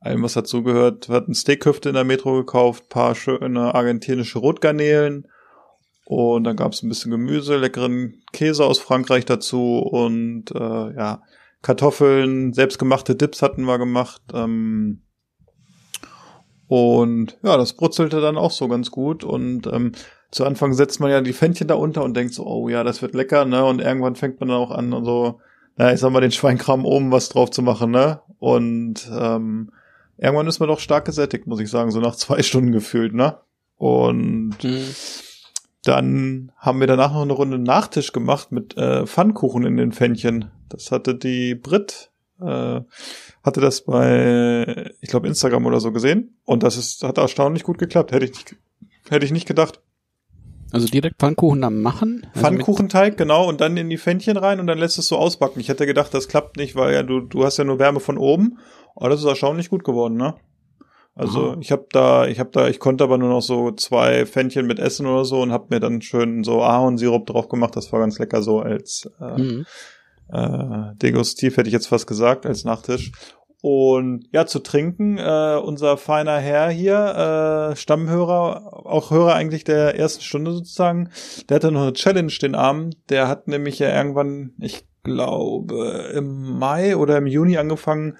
allem, 0.00 0.22
was 0.22 0.34
dazugehört. 0.34 1.08
Wir 1.08 1.16
hatten 1.16 1.34
Steakhüfte 1.34 1.88
in 1.88 1.94
der 1.96 2.04
Metro 2.04 2.36
gekauft, 2.36 2.88
paar 2.88 3.14
schöne 3.14 3.74
argentinische 3.74 4.38
Rotgarnelen. 4.38 5.26
Und 6.04 6.44
dann 6.44 6.56
gab's 6.56 6.82
ein 6.82 6.88
bisschen 6.88 7.10
Gemüse, 7.10 7.56
leckeren 7.56 8.22
Käse 8.32 8.64
aus 8.64 8.78
Frankreich 8.78 9.26
dazu. 9.26 9.78
Und 9.78 10.52
äh, 10.52 10.94
ja, 10.94 11.22
Kartoffeln, 11.68 12.54
selbstgemachte 12.54 13.14
Dips 13.14 13.42
hatten 13.42 13.64
wir 13.64 13.76
gemacht. 13.76 14.22
Ähm, 14.32 15.02
und 16.66 17.36
ja, 17.42 17.58
das 17.58 17.74
brutzelte 17.74 18.22
dann 18.22 18.38
auch 18.38 18.52
so 18.52 18.68
ganz 18.68 18.90
gut. 18.90 19.22
Und 19.22 19.66
ähm, 19.66 19.92
zu 20.30 20.46
Anfang 20.46 20.72
setzt 20.72 20.98
man 20.98 21.10
ja 21.10 21.20
die 21.20 21.34
Fännchen 21.34 21.68
da 21.68 21.74
unter 21.74 22.04
und 22.04 22.16
denkt 22.16 22.32
so, 22.32 22.46
oh 22.46 22.70
ja, 22.70 22.84
das 22.84 23.02
wird 23.02 23.14
lecker, 23.14 23.44
ne? 23.44 23.66
Und 23.66 23.82
irgendwann 23.82 24.16
fängt 24.16 24.40
man 24.40 24.48
dann 24.48 24.56
auch 24.56 24.70
an, 24.70 25.04
so, 25.04 25.42
na, 25.76 25.92
ich 25.92 26.00
sag 26.00 26.10
mal, 26.10 26.22
den 26.22 26.32
Schweinkram 26.32 26.86
oben 26.86 27.12
was 27.12 27.28
drauf 27.28 27.50
zu 27.50 27.60
machen, 27.60 27.90
ne? 27.90 28.22
Und 28.38 29.06
ähm, 29.12 29.70
irgendwann 30.16 30.46
ist 30.46 30.60
man 30.60 30.70
doch 30.70 30.80
stark 30.80 31.04
gesättigt, 31.04 31.46
muss 31.46 31.60
ich 31.60 31.68
sagen, 31.68 31.90
so 31.90 32.00
nach 32.00 32.16
zwei 32.16 32.42
Stunden 32.42 32.72
gefühlt, 32.72 33.12
ne? 33.12 33.36
Und 33.76 34.56
Mhm. 34.64 34.86
Dann 35.84 36.52
haben 36.56 36.80
wir 36.80 36.86
danach 36.86 37.12
noch 37.12 37.22
eine 37.22 37.32
Runde 37.32 37.58
Nachtisch 37.58 38.12
gemacht 38.12 38.52
mit 38.52 38.76
äh, 38.76 39.06
Pfannkuchen 39.06 39.64
in 39.64 39.76
den 39.76 39.92
Pfännchen. 39.92 40.50
Das 40.68 40.90
hatte 40.90 41.14
die 41.14 41.54
Brit, 41.54 42.10
äh, 42.40 42.80
hatte 43.42 43.60
das 43.60 43.82
bei, 43.82 44.92
ich 45.00 45.08
glaube, 45.08 45.28
Instagram 45.28 45.66
oder 45.66 45.80
so 45.80 45.92
gesehen. 45.92 46.36
Und 46.44 46.62
das 46.62 46.76
ist, 46.76 47.02
hat 47.04 47.18
erstaunlich 47.18 47.62
gut 47.62 47.78
geklappt. 47.78 48.12
Hätte 48.12 48.24
ich 48.26 48.32
nicht, 48.32 48.56
hätte 49.08 49.24
ich 49.24 49.32
nicht 49.32 49.46
gedacht. 49.46 49.80
Also 50.70 50.86
direkt 50.86 51.18
Pfannkuchen 51.18 51.64
am 51.64 51.80
machen? 51.80 52.26
Also 52.34 52.40
Pfannkuchenteig, 52.40 53.16
genau, 53.16 53.48
und 53.48 53.62
dann 53.62 53.76
in 53.78 53.88
die 53.88 53.96
Pfännchen 53.96 54.36
rein 54.36 54.60
und 54.60 54.66
dann 54.66 54.76
lässt 54.76 54.98
es 54.98 55.08
so 55.08 55.16
ausbacken. 55.16 55.60
Ich 55.60 55.68
hätte 55.68 55.86
gedacht, 55.86 56.12
das 56.12 56.28
klappt 56.28 56.58
nicht, 56.58 56.76
weil 56.76 56.92
ja 56.92 57.02
du, 57.02 57.20
du 57.20 57.44
hast 57.44 57.56
ja 57.56 57.64
nur 57.64 57.78
Wärme 57.78 58.00
von 58.00 58.18
oben. 58.18 58.58
Aber 58.94 59.08
das 59.08 59.20
ist 59.20 59.26
erstaunlich 59.26 59.70
gut 59.70 59.84
geworden, 59.84 60.16
ne? 60.16 60.34
Also 61.18 61.50
Aha. 61.50 61.56
ich 61.60 61.72
habe 61.72 61.86
da, 61.90 62.26
ich 62.28 62.38
habe 62.38 62.50
da, 62.52 62.68
ich 62.68 62.78
konnte 62.78 63.02
aber 63.02 63.18
nur 63.18 63.28
noch 63.28 63.42
so 63.42 63.72
zwei 63.72 64.24
Pfännchen 64.24 64.68
mit 64.68 64.78
Essen 64.78 65.04
oder 65.04 65.24
so 65.24 65.42
und 65.42 65.50
habe 65.50 65.66
mir 65.70 65.80
dann 65.80 66.00
schön 66.00 66.44
so 66.44 66.62
Ahornsirup 66.62 67.26
drauf 67.26 67.48
gemacht. 67.48 67.74
Das 67.74 67.92
war 67.92 67.98
ganz 67.98 68.20
lecker 68.20 68.40
so 68.40 68.60
als 68.60 69.10
äh, 69.20 69.36
mhm. 69.36 69.66
äh, 70.32 70.94
Degustiv 71.02 71.56
hätte 71.56 71.68
ich 71.68 71.72
jetzt 71.74 71.88
fast 71.88 72.06
gesagt 72.06 72.46
als 72.46 72.62
Nachtisch. 72.62 73.10
Und 73.60 74.28
ja, 74.30 74.46
zu 74.46 74.60
trinken, 74.60 75.18
äh, 75.18 75.60
unser 75.60 75.96
feiner 75.96 76.38
Herr 76.38 76.70
hier, 76.70 77.72
äh, 77.72 77.76
Stammhörer, 77.76 78.86
auch 78.86 79.10
Hörer 79.10 79.34
eigentlich 79.34 79.64
der 79.64 79.98
ersten 79.98 80.22
Stunde 80.22 80.52
sozusagen, 80.52 81.10
der 81.48 81.56
hatte 81.56 81.72
noch 81.72 81.82
eine 81.82 81.92
Challenge 81.94 82.32
den 82.40 82.54
Abend. 82.54 82.96
Der 83.10 83.26
hat 83.26 83.48
nämlich 83.48 83.80
ja 83.80 83.92
irgendwann, 83.92 84.52
ich 84.60 84.86
glaube, 85.02 86.12
im 86.14 86.58
Mai 86.60 86.96
oder 86.96 87.18
im 87.18 87.26
Juni 87.26 87.58
angefangen 87.58 88.16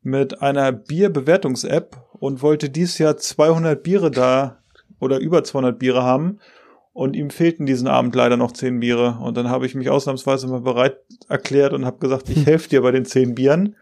mit 0.00 0.40
einer 0.40 0.72
Bierbewertungs-App 0.72 2.07
und 2.20 2.42
wollte 2.42 2.70
dieses 2.70 2.98
Jahr 2.98 3.16
200 3.16 3.82
Biere 3.82 4.10
da 4.10 4.58
oder 5.00 5.18
über 5.18 5.44
200 5.44 5.78
Biere 5.78 6.02
haben. 6.02 6.38
Und 6.92 7.14
ihm 7.14 7.30
fehlten 7.30 7.64
diesen 7.64 7.86
Abend 7.86 8.14
leider 8.16 8.36
noch 8.36 8.50
10 8.50 8.80
Biere. 8.80 9.18
Und 9.22 9.36
dann 9.36 9.48
habe 9.48 9.66
ich 9.66 9.76
mich 9.76 9.88
ausnahmsweise 9.88 10.48
mal 10.48 10.60
bereit 10.60 10.98
erklärt 11.28 11.72
und 11.72 11.84
habe 11.84 11.98
gesagt, 11.98 12.28
ich 12.28 12.44
helfe 12.46 12.68
dir 12.68 12.82
bei 12.82 12.90
den 12.90 13.04
10 13.04 13.36
Bieren. 13.36 13.76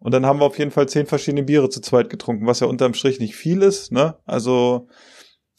Und 0.00 0.12
dann 0.12 0.26
haben 0.26 0.40
wir 0.40 0.44
auf 0.44 0.58
jeden 0.58 0.72
Fall 0.72 0.88
10 0.88 1.06
verschiedene 1.06 1.44
Biere 1.44 1.68
zu 1.70 1.80
zweit 1.80 2.10
getrunken, 2.10 2.46
was 2.46 2.60
ja 2.60 2.66
unterm 2.66 2.94
Strich 2.94 3.20
nicht 3.20 3.36
viel 3.36 3.62
ist. 3.62 3.92
Ne? 3.92 4.16
Also 4.26 4.88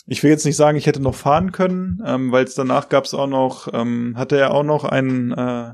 ich 0.07 0.23
will 0.23 0.31
jetzt 0.31 0.45
nicht 0.45 0.55
sagen, 0.55 0.77
ich 0.77 0.87
hätte 0.87 1.01
noch 1.01 1.15
fahren 1.15 1.51
können, 1.51 2.01
ähm, 2.05 2.31
weil 2.31 2.43
es 2.43 2.55
danach 2.55 2.89
gab 2.89 3.05
es 3.05 3.13
auch 3.13 3.27
noch, 3.27 3.69
ähm, 3.73 4.15
hatte 4.17 4.37
er 4.37 4.53
auch 4.53 4.63
noch 4.63 4.83
ein 4.83 5.31
äh, 5.31 5.73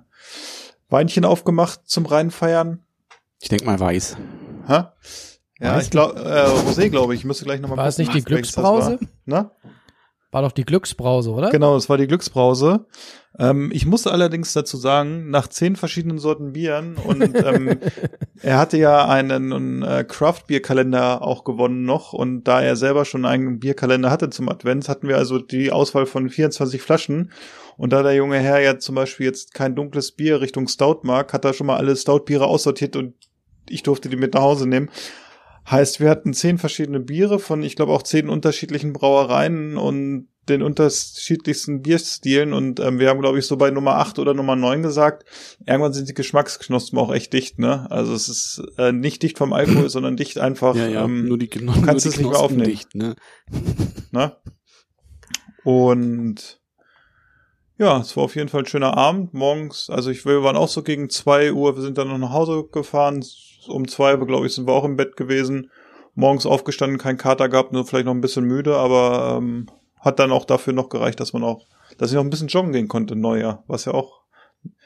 Weinchen 0.89 1.25
aufgemacht 1.25 1.81
zum 1.85 2.05
Reinfeiern. 2.05 2.83
Ich 3.39 3.49
denk 3.49 3.65
mal 3.65 3.79
weiß. 3.79 4.17
Hä? 4.67 4.83
Ja, 5.59 5.75
Weiß 5.75 5.85
ich 5.85 5.89
glaube, 5.89 6.19
äh, 6.19 6.47
Rosé, 6.47 6.89
glaube 6.89 7.13
ich. 7.13 7.21
Ich 7.21 7.25
müsste 7.25 7.45
gleich 7.45 7.61
nochmal 7.61 7.77
War 7.77 7.87
es 7.87 7.97
nicht 7.97 8.13
die 8.13 8.23
Glücksbrause? 8.23 8.99
War. 9.25 9.51
War 10.31 10.41
doch 10.41 10.51
die 10.51 10.65
Glücksbrause, 10.65 11.31
oder? 11.31 11.49
Genau, 11.49 11.77
es 11.77 11.87
war 11.87 11.97
die 11.97 12.07
Glücksbrause. 12.07 12.87
Ähm, 13.39 13.71
ich 13.73 13.85
muss 13.85 14.05
allerdings 14.05 14.51
dazu 14.51 14.75
sagen, 14.75 15.29
nach 15.29 15.47
zehn 15.47 15.77
verschiedenen 15.77 16.19
Sorten 16.19 16.51
Bieren 16.51 16.95
und 16.97 17.35
ähm, 17.41 17.79
er 18.41 18.57
hatte 18.57 18.77
ja 18.77 19.07
einen, 19.07 19.53
einen 19.53 19.81
äh, 19.83 20.03
Craft-Bier-Kalender 20.03 21.21
auch 21.21 21.45
gewonnen 21.45 21.83
noch 21.83 22.11
und 22.11 22.43
da 22.43 22.61
er 22.61 22.75
selber 22.75 23.05
schon 23.05 23.23
einen 23.23 23.59
Bierkalender 23.59 24.11
hatte 24.11 24.29
zum 24.29 24.49
Advents, 24.49 24.89
hatten 24.89 25.07
wir 25.07 25.15
also 25.15 25.39
die 25.39 25.71
Auswahl 25.71 26.05
von 26.05 26.29
24 26.29 26.81
Flaschen 26.81 27.31
und 27.77 27.93
da 27.93 28.03
der 28.03 28.15
junge 28.15 28.39
Herr 28.39 28.59
ja 28.59 28.77
zum 28.77 28.95
Beispiel 28.95 29.25
jetzt 29.27 29.53
kein 29.53 29.75
dunkles 29.75 30.11
Bier 30.11 30.41
Richtung 30.41 30.67
Stout 30.67 31.01
mag, 31.03 31.31
hat 31.31 31.45
er 31.45 31.53
schon 31.53 31.67
mal 31.67 31.77
alle 31.77 31.95
Stout-Biere 31.95 32.45
aussortiert 32.45 32.95
und 32.97 33.13
ich 33.69 33.83
durfte 33.83 34.09
die 34.09 34.17
mit 34.17 34.33
nach 34.33 34.41
Hause 34.41 34.67
nehmen. 34.67 34.89
Heißt, 35.69 35.99
wir 35.99 36.09
hatten 36.09 36.33
zehn 36.33 36.57
verschiedene 36.57 36.99
Biere 36.99 37.39
von, 37.39 37.63
ich 37.63 37.75
glaube, 37.75 37.91
auch 37.93 38.03
zehn 38.03 38.29
unterschiedlichen 38.29 38.93
Brauereien 38.93 39.77
und 39.77 40.27
den 40.47 40.61
unterschiedlichsten 40.61 41.81
Bierstilen 41.81 42.53
und 42.53 42.79
ähm, 42.79 42.99
wir 42.99 43.09
haben, 43.09 43.19
glaube 43.19 43.39
ich, 43.39 43.47
so 43.47 43.57
bei 43.57 43.71
Nummer 43.71 43.95
acht 43.97 44.19
oder 44.19 44.35
Nummer 44.35 44.55
neun 44.55 44.83
gesagt, 44.83 45.25
irgendwann 45.65 45.93
sind 45.93 46.07
die 46.07 46.13
Geschmacksknospen 46.13 46.99
auch 46.99 47.11
echt 47.11 47.33
dicht, 47.33 47.57
ne? 47.57 47.89
Also 47.89 48.13
es 48.13 48.29
ist 48.29 48.61
äh, 48.77 48.91
nicht 48.91 49.23
dicht 49.23 49.39
vom 49.39 49.53
Alkohol, 49.53 49.89
sondern 49.89 50.17
dicht 50.17 50.37
einfach, 50.37 50.75
Ja, 50.75 50.87
ja, 50.87 51.05
ähm, 51.05 51.27
nur 51.27 51.39
die, 51.39 51.49
nur 51.59 51.81
kannst 51.81 52.05
es 52.05 52.17
nicht 52.17 52.25
mehr 52.25 52.37
Knospen 52.37 52.45
aufnehmen. 52.45 52.69
dicht, 52.69 52.93
ne? 52.93 53.15
ne? 54.11 54.35
Und 55.63 56.61
ja, 57.77 57.99
es 57.99 58.15
war 58.15 58.23
auf 58.23 58.35
jeden 58.35 58.49
Fall 58.49 58.61
ein 58.61 58.67
schöner 58.67 58.97
Abend. 58.97 59.33
Morgens, 59.33 59.89
also 59.89 60.09
ich, 60.09 60.25
wir 60.25 60.43
waren 60.43 60.55
auch 60.55 60.69
so 60.69 60.81
gegen 60.81 61.09
zwei 61.09 61.51
Uhr, 61.51 61.75
wir 61.75 61.81
sind 61.81 61.97
dann 61.97 62.07
noch 62.07 62.17
nach 62.17 62.31
Hause 62.31 62.65
gefahren. 62.71 63.23
Um 63.67 63.87
zwei, 63.87 64.15
glaube 64.15 64.45
ich, 64.45 64.53
sind 64.53 64.67
wir 64.67 64.73
auch 64.73 64.85
im 64.85 64.95
Bett 64.95 65.17
gewesen. 65.17 65.71
Morgens 66.13 66.45
aufgestanden, 66.45 66.97
kein 66.97 67.17
Kater 67.17 67.49
gehabt, 67.49 67.73
nur 67.73 67.85
vielleicht 67.85 68.05
noch 68.05 68.13
ein 68.13 68.21
bisschen 68.21 68.45
müde, 68.45 68.77
aber 68.77 69.37
ähm, 69.37 69.67
hat 69.99 70.19
dann 70.19 70.31
auch 70.31 70.45
dafür 70.45 70.71
noch 70.71 70.87
gereicht, 70.87 71.19
dass 71.19 71.33
man 71.33 71.43
auch, 71.43 71.65
dass 71.97 72.11
ich 72.11 72.15
noch 72.15 72.23
ein 72.23 72.29
bisschen 72.29 72.47
joggen 72.47 72.71
gehen 72.71 72.87
konnte 72.87 73.15
im 73.15 73.21
Neujahr, 73.21 73.63
was 73.67 73.85
ja 73.85 73.93
auch 73.93 74.21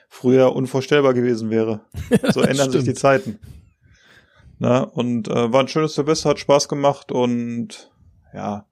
früher 0.08 0.56
unvorstellbar 0.56 1.14
gewesen 1.14 1.52
wäre. 1.52 1.82
So 2.34 2.42
ändern 2.42 2.72
sich 2.72 2.84
die 2.84 2.94
Zeiten. 2.96 3.40
Na, 4.58 4.80
und 4.82 5.28
äh, 5.28 5.54
war 5.54 5.62
ein 5.62 5.68
schönes 5.68 5.94
Silvester, 5.94 6.32
hat 6.32 6.40
Spaß 6.40 6.68
gemacht 6.68 7.12
und 7.12 7.92
ja, 8.34 8.66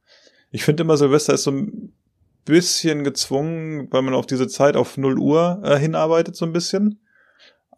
ich 0.51 0.63
finde 0.63 0.83
immer 0.83 0.97
Silvester 0.97 1.33
ist 1.33 1.43
so 1.43 1.51
ein 1.51 1.93
bisschen 2.47 3.03
gezwungen, 3.03 3.87
weil 3.91 4.01
man 4.01 4.13
auf 4.13 4.25
diese 4.25 4.47
Zeit 4.47 4.75
auf 4.75 4.97
0 4.97 5.19
Uhr 5.19 5.61
äh, 5.63 5.77
hinarbeitet 5.77 6.35
so 6.35 6.45
ein 6.45 6.53
bisschen. 6.53 6.99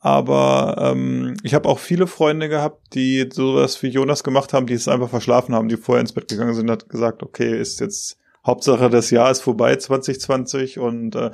Aber 0.02 0.78
ähm, 0.80 1.36
ich 1.44 1.54
habe 1.54 1.68
auch 1.68 1.80
viele 1.80 2.08
Freunde 2.08 2.48
gehabt, 2.48 2.94
die 2.94 3.28
sowas 3.32 3.82
wie 3.84 3.88
Jonas 3.88 4.24
gemacht 4.24 4.54
haben, 4.54 4.66
die 4.66 4.74
es 4.74 4.88
einfach 4.88 5.10
verschlafen 5.10 5.54
haben, 5.54 5.68
die 5.68 5.76
vorher 5.76 6.00
ins 6.00 6.14
Bett 6.14 6.30
gegangen 6.30 6.54
sind 6.54 6.70
und 6.70 6.72
hat 6.72 6.90
gesagt, 6.90 7.22
okay, 7.22 7.60
ist 7.60 7.82
jetzt 7.82 8.18
Hauptsache 8.46 8.90
das 8.90 9.10
Jahr 9.12 9.30
ist 9.30 9.42
vorbei 9.42 9.76
2020 9.76 10.80
und 10.80 11.16
äh, 11.16 11.32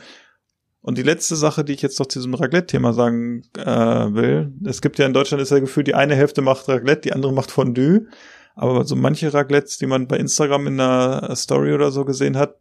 und 0.81 0.99
die 0.99 1.03
letzte 1.03 1.35
Sache, 1.35 1.63
die 1.63 1.73
ich 1.73 1.81
jetzt 1.81 1.97
noch 1.97 2.05
zu 2.05 2.19
diesem 2.19 2.35
Raclette-Thema 2.35 2.93
sagen 2.93 3.41
äh, 3.57 3.65
will, 3.65 4.53
es 4.65 4.83
gibt 4.83 4.99
ja 4.99 5.07
in 5.07 5.13
Deutschland 5.13 5.41
ist 5.41 5.49
ja 5.49 5.57
gefühlt, 5.57 5.87
die 5.87 5.95
eine 5.95 6.15
Hälfte 6.15 6.43
macht 6.43 6.67
Raclette, 6.69 7.01
die 7.01 7.13
andere 7.13 7.33
macht 7.33 7.49
Fondue. 7.49 8.05
Aber 8.53 8.85
so 8.85 8.95
manche 8.95 9.33
Raclettes, 9.33 9.79
die 9.79 9.87
man 9.87 10.07
bei 10.07 10.17
Instagram 10.17 10.67
in 10.67 10.79
einer 10.79 11.35
Story 11.35 11.73
oder 11.73 11.89
so 11.89 12.05
gesehen 12.05 12.37
hat, 12.37 12.57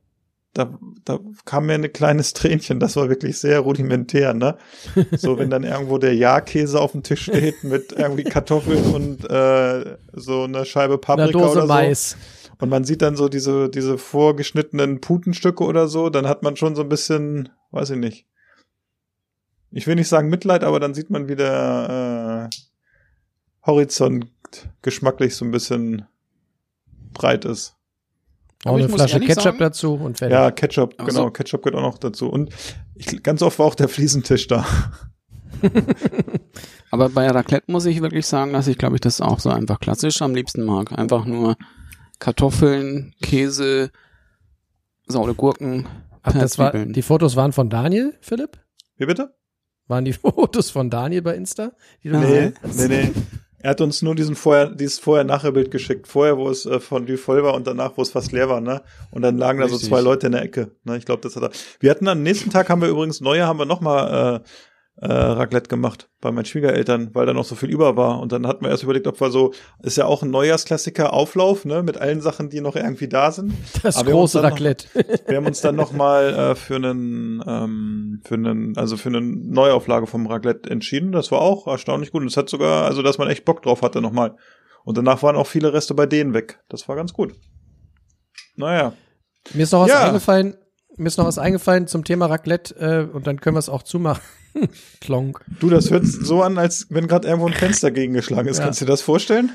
da, 0.55 0.79
da 1.05 1.19
kam 1.45 1.67
mir 1.67 1.75
ein 1.75 1.93
kleines 1.93 2.33
Tränchen. 2.33 2.81
Das 2.81 2.97
war 2.97 3.09
wirklich 3.09 3.39
sehr 3.39 3.61
rudimentär, 3.61 4.33
ne? 4.33 4.57
So, 5.17 5.39
wenn 5.39 5.51
dann 5.51 5.65
irgendwo 5.65 5.99
der 5.99 6.15
Ja-Käse 6.15 6.81
auf 6.81 6.93
dem 6.93 7.03
Tisch 7.03 7.25
steht 7.25 7.65
mit 7.65 7.93
irgendwie 7.93 8.25
Kartoffeln 8.25 8.95
und 8.95 9.29
äh, 9.29 9.97
so 10.13 10.45
eine 10.45 10.65
Scheibe 10.65 10.95
Eine 10.95 10.99
Paprika 10.99 11.33
Dose 11.33 11.51
oder 11.51 11.63
so. 11.63 11.67
Mais. 11.67 12.17
Und 12.61 12.69
man 12.69 12.85
sieht 12.85 13.03
dann 13.03 13.17
so 13.17 13.29
diese, 13.29 13.69
diese 13.69 13.99
vorgeschnittenen 13.99 15.01
Putenstücke 15.01 15.65
oder 15.65 15.89
so, 15.89 16.09
dann 16.09 16.29
hat 16.29 16.43
man 16.45 16.57
schon 16.57 16.77
so 16.77 16.83
ein 16.83 16.89
bisschen, 16.89 17.51
weiß 17.73 17.91
ich 17.91 17.99
nicht. 17.99 18.27
Ich 19.73 19.89
will 19.89 19.97
nicht 19.97 20.09
sagen 20.09 20.29
Mitleid, 20.29 20.63
aber 20.63 20.79
dann 20.79 20.95
sieht 20.95 21.11
man, 21.11 21.29
wie 21.29 21.35
der 21.35 22.49
äh, 22.53 22.57
Horizont 23.67 24.29
geschmacklich 24.83 25.35
so 25.35 25.45
ein 25.45 25.51
bisschen 25.51 26.07
breit 27.13 27.45
ist. 27.45 27.77
Auch 28.65 28.71
Aber 28.71 28.79
eine 28.79 28.89
Flasche 28.89 29.21
Ketchup 29.21 29.43
sagen- 29.43 29.59
dazu 29.59 29.95
und 29.95 30.19
fertig. 30.19 30.33
Ja, 30.35 30.51
Ketchup, 30.51 30.95
Aber 30.99 31.09
genau, 31.09 31.25
so- 31.25 31.31
Ketchup 31.31 31.63
gehört 31.63 31.77
auch 31.83 31.87
noch 31.93 31.99
dazu. 31.99 32.29
Und 32.31 32.51
ich, 32.95 33.23
ganz 33.23 33.43
oft 33.43 33.59
war 33.59 33.67
auch 33.67 33.75
der 33.75 33.89
Fliesentisch 33.89 34.47
da. 34.47 34.65
Aber 36.91 37.09
bei 37.09 37.29
Raclette 37.29 37.71
muss 37.71 37.87
ich 37.87 38.01
wirklich 38.01 38.27
sagen, 38.27 38.53
dass 38.53 38.67
ich, 38.67 38.79
glaube 38.79 38.97
ich, 38.97 39.01
das 39.01 39.21
auch 39.21 39.41
so 39.41 39.51
einfach 39.51 39.81
klassisch 39.81 40.23
am 40.23 40.35
liebsten 40.35 40.65
mag. 40.65 40.93
Einfach 40.97 41.25
nur 41.25 41.57
Kartoffeln, 42.19 43.15
Käse, 43.23 43.91
saure 45.07 45.35
Gurken, 45.35 45.87
Ach, 46.23 46.33
das 46.33 46.59
war, 46.59 46.73
die 46.73 47.03
Fotos 47.03 47.37
waren 47.37 47.53
von 47.53 47.69
Daniel, 47.69 48.15
Philipp? 48.21 48.59
Wie 48.97 49.07
bitte? 49.07 49.35
Waren 49.89 50.05
die 50.07 50.13
Fotos 50.15 50.71
von 50.71 50.89
Daniel 50.89 51.23
bei 51.23 51.35
Insta? 51.35 51.73
Die 52.03 52.09
du 52.09 52.19
Nee, 52.19 52.53
nee, 52.77 52.89
nee. 52.89 53.13
Er 53.65 53.71
hat 53.71 53.81
uns 53.81 54.03
nur 54.03 54.15
diesen 54.15 54.37
vorher, 54.37 54.67
dieses 54.67 54.99
Vorher-Nachher-Bild 54.99 55.71
geschickt. 55.71 56.07
Vorher, 56.07 56.37
wo 56.37 56.51
es 56.51 56.67
äh, 56.67 56.81
von 56.81 57.07
Dü 57.07 57.17
voll 57.17 57.43
war 57.43 57.55
und 57.55 57.67
danach, 57.67 57.93
wo 57.97 58.03
es 58.03 58.11
fast 58.11 58.31
leer 58.31 58.51
war, 58.51 58.61
ne? 58.61 58.83
Und 59.11 59.23
dann 59.23 59.39
lagen 59.39 59.59
da 59.59 59.69
so 59.69 59.77
Richtig. 59.77 59.89
zwei 59.89 60.03
Leute 60.03 60.27
in 60.27 60.33
der 60.33 60.43
Ecke. 60.43 60.73
Ne? 60.85 60.99
Ich 60.99 61.07
glaube, 61.07 61.23
das 61.23 61.35
hat 61.35 61.45
er. 61.45 61.51
Wir 61.81 61.91
hatten 61.91 62.07
am 62.07 62.23
nächsten 62.23 62.51
Tag 62.51 62.69
haben 62.69 62.83
wir 62.83 62.91
übrigens 62.91 63.23
Neujahr 63.23 63.49
haben 63.49 63.59
wir 63.59 63.65
nochmal 63.65 64.43
äh, 64.43 64.49
äh, 64.97 65.07
Raclette 65.13 65.69
gemacht 65.69 66.09
bei 66.21 66.31
meinen 66.31 66.45
Schwiegereltern, 66.45 67.11
weil 67.15 67.27
da 67.27 67.33
noch 67.33 67.45
so 67.45 67.55
viel 67.57 67.69
über 67.69 67.97
war. 67.97 68.21
Und 68.21 68.31
dann 68.33 68.47
hatten 68.47 68.65
wir 68.65 68.71
erst 68.71 68.85
überlegt, 68.85 69.07
ob 69.09 69.21
wir 69.21 69.31
so, 69.31 69.53
ist 69.83 69.97
ja 69.97 70.07
auch 70.07 70.23
ein 70.23 70.31
Neujahrsklassiker, 70.31 71.13
Auflauf, 71.13 71.65
ne, 71.65 71.83
mit 71.83 71.99
allen 71.99 72.21
Sachen, 72.21 72.49
die 72.49 72.61
noch 72.61 72.77
irgendwie 72.77 73.09
da 73.09 73.33
sind. 73.33 73.53
Das 73.83 73.97
Aber 73.97 74.07
wir 74.07 74.13
große 74.15 74.39
noch- 74.39 74.45
Raclette. 74.45 74.87
Wir 75.27 75.37
haben 75.37 75.47
uns 75.47 75.61
dann 75.61 75.75
nochmal 75.77 76.33
äh, 76.35 76.55
für 76.55 76.77
einen, 76.77 77.43
ähm, 77.47 78.21
für 78.25 78.35
einen, 78.35 78.77
also 78.79 78.97
für 78.97 79.09
eine 79.09 79.21
Neuauflage 79.21 80.07
vom 80.07 80.27
Raclette 80.27 80.71
entschieden. 80.71 81.11
Das 81.13 81.33
war 81.33 81.41
auch 81.41 81.67
erstaunlich 81.67 82.13
gut. 82.13 82.23
Und 82.23 82.29
es 82.29 82.37
hat 82.37 82.49
sogar, 82.49 82.85
also 82.87 83.03
dass 83.03 83.19
man 83.19 83.29
echt 83.29 83.45
Bock 83.45 83.63
drauf 83.63 83.83
hatte 83.83 84.01
nochmal. 84.01 84.37
Und 84.85 84.97
danach 84.97 85.23
waren 85.23 85.35
auch 85.37 85.47
viele 85.47 85.73
Reste 85.73 85.95
bei 85.95 86.07
denen 86.07 86.35
weg. 86.35 86.61
Das 86.69 86.89
war 86.89 86.95
ganz 86.97 87.13
gut. 87.13 87.33
Naja. 88.57 88.93
Mir 89.53 89.63
ist 89.65 89.73
noch 89.73 89.81
was 89.81 89.89
Ja. 89.91 90.07
eingefallen. 90.07 90.57
Mir 90.97 91.09
ist 91.09 91.19
noch 91.19 91.27
was 91.27 91.39
eingefallen 91.39 91.87
zum 91.89 92.05
Thema 92.05 92.27
Raclette 92.27 92.75
äh, 93.11 93.13
und 93.13 93.27
dann 93.27 93.41
können 93.41 93.57
wir 93.57 93.61
es 93.61 93.69
auch 93.69 93.83
zumachen. 93.83 94.23
Klonk. 95.01 95.45
Du, 95.61 95.69
das 95.71 95.91
hört 95.91 96.07
so 96.07 96.43
an, 96.43 96.59
als 96.59 96.87
wenn 96.91 97.09
gerade 97.09 97.27
irgendwo 97.29 97.47
ein 97.49 97.55
Fenster 97.55 97.91
gegengeschlagen 97.91 98.49
ist. 98.49 98.59
Ja. 98.59 98.65
Kannst 98.65 98.81
du 98.81 98.85
dir 98.85 98.91
das 98.93 99.03
vorstellen? 99.03 99.51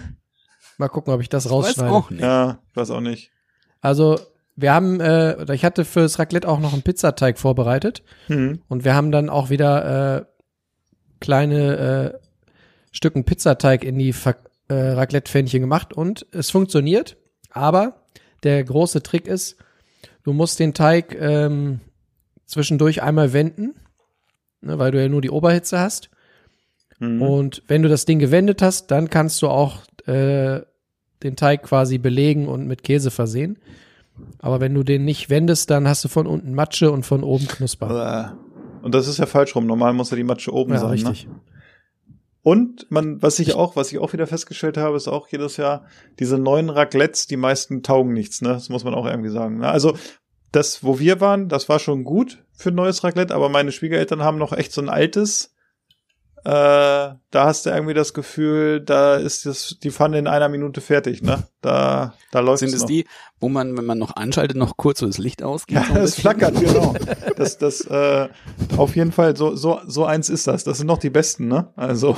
Mal 0.78 0.88
gucken, 0.90 1.14
ob 1.14 1.22
ich 1.22 1.30
das 1.30 1.46
Ich 1.46 1.52
weiß 1.52 1.56
rausschneide. 1.56 1.92
auch 1.92 2.10
nicht. 2.10 2.22
Ja, 2.22 2.60
ich 2.70 2.76
weiß 2.76 2.92
auch 2.92 3.02
nicht. 3.02 3.32
Also 3.82 4.20
wir 4.56 4.74
haben, 4.74 5.00
äh, 5.00 5.38
oder 5.42 5.54
ich 5.54 5.64
hatte 5.64 5.86
fürs 5.86 6.20
Raclette 6.20 6.48
auch 6.48 6.60
noch 6.60 6.74
einen 6.74 6.82
Pizzateig 6.84 7.38
vorbereitet 7.40 8.04
Hm. 8.28 8.62
und 8.68 8.84
wir 8.84 8.94
haben 8.94 9.12
dann 9.12 9.30
auch 9.30 9.50
wieder 9.50 10.18
äh, 10.20 10.26
kleine 11.20 12.14
äh, 12.14 12.28
Stücken 12.92 13.24
Pizzateig 13.24 13.84
in 13.84 13.98
die 13.98 14.14
Ver 14.14 14.36
äh, 14.68 14.74
Raclette-Pfännchen 14.92 15.62
gemacht 15.62 15.94
und 15.94 16.28
es 16.32 16.52
funktioniert, 16.52 17.18
aber 17.50 18.06
der 18.44 18.64
große 18.64 19.02
Trick 19.02 19.28
ist, 19.28 19.56
du 20.24 20.32
musst 20.34 20.60
den 20.60 20.74
Teig 20.74 21.16
ähm, 21.20 21.80
zwischendurch 22.46 23.02
einmal 23.02 23.34
wenden, 23.34 23.76
ne, 24.62 24.80
weil 24.80 24.92
du 24.92 25.02
ja 25.02 25.10
nur 25.10 25.22
die 25.22 25.30
Oberhitze 25.30 25.80
hast. 25.80 26.10
Hm. 27.00 27.22
Und 27.22 27.64
wenn 27.68 27.82
du 27.82 27.90
das 27.90 28.06
Ding 28.06 28.20
gewendet 28.20 28.62
hast, 28.62 28.92
dann 28.92 29.10
kannst 29.10 29.42
du 29.42 29.48
auch 29.48 29.84
äh, 30.06 30.62
den 31.24 31.36
Teig 31.36 31.64
quasi 31.64 31.98
belegen 31.98 32.48
und 32.48 32.68
mit 32.68 32.84
Käse 32.84 33.12
versehen. 33.12 33.60
Aber 34.40 34.60
wenn 34.60 34.74
du 34.74 34.84
den 34.84 35.06
nicht 35.06 35.30
wendest, 35.30 35.70
dann 35.70 35.88
hast 35.88 36.04
du 36.04 36.10
von 36.10 36.28
unten 36.28 36.54
Matsche 36.54 36.92
und 36.92 37.06
von 37.06 37.24
oben 37.24 37.48
Knusper. 37.48 38.38
Und 38.82 38.94
das 38.96 39.08
ist 39.08 39.18
ja 39.18 39.26
falsch 39.26 39.56
rum. 39.56 39.66
Normal 39.66 39.94
muss 39.94 40.12
ja 40.12 40.18
die 40.18 40.24
Matsche 40.24 40.54
oben 40.54 40.74
Ja, 40.74 40.80
sein. 40.80 40.92
richtig. 40.92 41.28
Ne? 41.28 41.36
Und 42.42 42.90
man, 42.90 43.22
was 43.22 43.40
ich 43.40 43.54
auch, 43.54 43.76
was 43.76 43.92
ich 43.92 44.00
auch 44.00 44.14
wieder 44.14 44.26
festgestellt 44.26 44.78
habe, 44.78 44.96
ist 44.96 45.08
auch 45.08 45.28
jedes 45.28 45.58
Jahr 45.58 45.86
diese 46.20 46.38
neuen 46.38 46.70
Raclettes, 46.70 47.28
die 47.28 47.38
meisten 47.38 47.84
taugen 47.84 48.14
nichts, 48.14 48.42
ne? 48.42 48.50
Das 48.50 48.70
muss 48.70 48.86
man 48.86 48.94
auch 48.94 49.06
irgendwie 49.06 49.30
sagen. 49.30 49.58
Ne? 49.60 49.70
Also 49.70 49.96
das, 50.52 50.84
wo 50.84 51.00
wir 51.00 51.22
waren, 51.22 51.50
das 51.50 51.70
war 51.70 51.80
schon 51.80 52.04
gut 52.04 52.44
für 52.54 52.70
ein 52.70 52.76
neues 52.76 53.04
Raclette, 53.04 53.34
aber 53.34 53.50
meine 53.50 53.72
Schwiegereltern 53.72 54.24
haben 54.24 54.38
noch 54.38 54.54
echt 54.54 54.72
so 54.72 54.82
ein 54.82 54.90
altes. 54.90 55.54
Äh, 56.46 56.46
da 56.46 57.20
hast 57.34 57.66
du 57.66 57.70
irgendwie 57.70 57.94
das 57.94 58.14
Gefühl, 58.14 58.80
da 58.80 59.18
ist 59.18 59.46
das, 59.46 59.78
die 59.84 59.92
Pfanne 59.92 60.20
in 60.20 60.28
einer 60.28 60.48
Minute 60.48 60.80
fertig, 60.80 61.22
ne? 61.22 61.44
Da, 61.62 62.14
da 62.32 62.40
läuft 62.40 62.60
Sind 62.60 62.74
es 62.74 62.82
noch. 62.82 62.88
die, 62.88 63.06
wo 63.42 63.50
man, 63.50 63.78
wenn 63.78 63.86
man 63.86 63.98
noch 63.98 64.16
anschaltet, 64.16 64.56
noch 64.56 64.78
kurz 64.78 65.00
so 65.00 65.06
das 65.06 65.18
Licht 65.18 65.44
ausgeht? 65.44 65.78
Ja, 65.78 65.94
bisschen? 65.94 66.22
flackert, 66.22 66.56
genau. 66.60 66.96
Das, 67.36 67.58
das, 67.58 67.82
äh, 67.82 68.28
auf 68.76 68.96
jeden 68.96 69.12
Fall, 69.12 69.36
so, 69.36 69.56
so, 69.56 69.80
so 69.86 70.06
eins 70.06 70.30
ist 70.30 70.48
das. 70.48 70.64
Das 70.64 70.78
sind 70.78 70.88
noch 70.88 70.98
die 70.98 71.10
besten, 71.10 71.48
ne? 71.48 71.72
Also, 71.76 72.18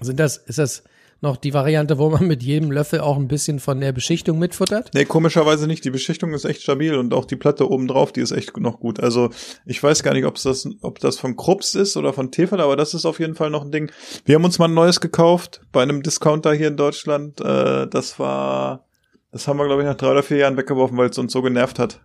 Sind 0.00 0.20
das, 0.20 0.36
ist 0.36 0.58
das 0.58 0.82
noch 1.20 1.36
die 1.36 1.52
Variante, 1.52 1.98
wo 1.98 2.10
man 2.10 2.26
mit 2.26 2.42
jedem 2.42 2.70
Löffel 2.70 3.00
auch 3.00 3.16
ein 3.16 3.28
bisschen 3.28 3.58
von 3.58 3.80
der 3.80 3.92
Beschichtung 3.92 4.38
mitfuttert? 4.38 4.90
nee, 4.94 5.04
komischerweise 5.04 5.66
nicht. 5.66 5.84
Die 5.84 5.90
Beschichtung 5.90 6.32
ist 6.32 6.44
echt 6.44 6.62
stabil 6.62 6.94
und 6.94 7.12
auch 7.12 7.24
die 7.24 7.36
Platte 7.36 7.68
oben 7.70 7.88
drauf, 7.88 8.12
die 8.12 8.20
ist 8.20 8.30
echt 8.30 8.56
noch 8.56 8.78
gut. 8.80 9.00
Also, 9.00 9.30
ich 9.66 9.82
weiß 9.82 10.02
gar 10.02 10.14
nicht, 10.14 10.26
ob 10.26 10.40
das, 10.40 10.68
ob 10.82 10.98
das 11.00 11.18
von 11.18 11.36
Krups 11.36 11.74
ist 11.74 11.96
oder 11.96 12.12
von 12.12 12.30
Tefal, 12.30 12.60
aber 12.60 12.76
das 12.76 12.94
ist 12.94 13.04
auf 13.04 13.18
jeden 13.18 13.34
Fall 13.34 13.50
noch 13.50 13.64
ein 13.64 13.72
Ding. 13.72 13.90
Wir 14.24 14.36
haben 14.36 14.44
uns 14.44 14.58
mal 14.58 14.68
ein 14.68 14.74
neues 14.74 15.00
gekauft 15.00 15.60
bei 15.72 15.82
einem 15.82 16.02
Discounter 16.02 16.52
hier 16.52 16.68
in 16.68 16.76
Deutschland. 16.76 17.40
Äh, 17.40 17.88
das 17.88 18.18
war, 18.18 18.86
das 19.32 19.48
haben 19.48 19.58
wir, 19.58 19.66
glaube 19.66 19.82
ich, 19.82 19.88
nach 19.88 19.96
drei 19.96 20.12
oder 20.12 20.22
vier 20.22 20.38
Jahren 20.38 20.56
weggeworfen, 20.56 20.96
weil 20.96 21.10
es 21.10 21.18
uns 21.18 21.32
so 21.32 21.42
genervt 21.42 21.78
hat. 21.78 22.00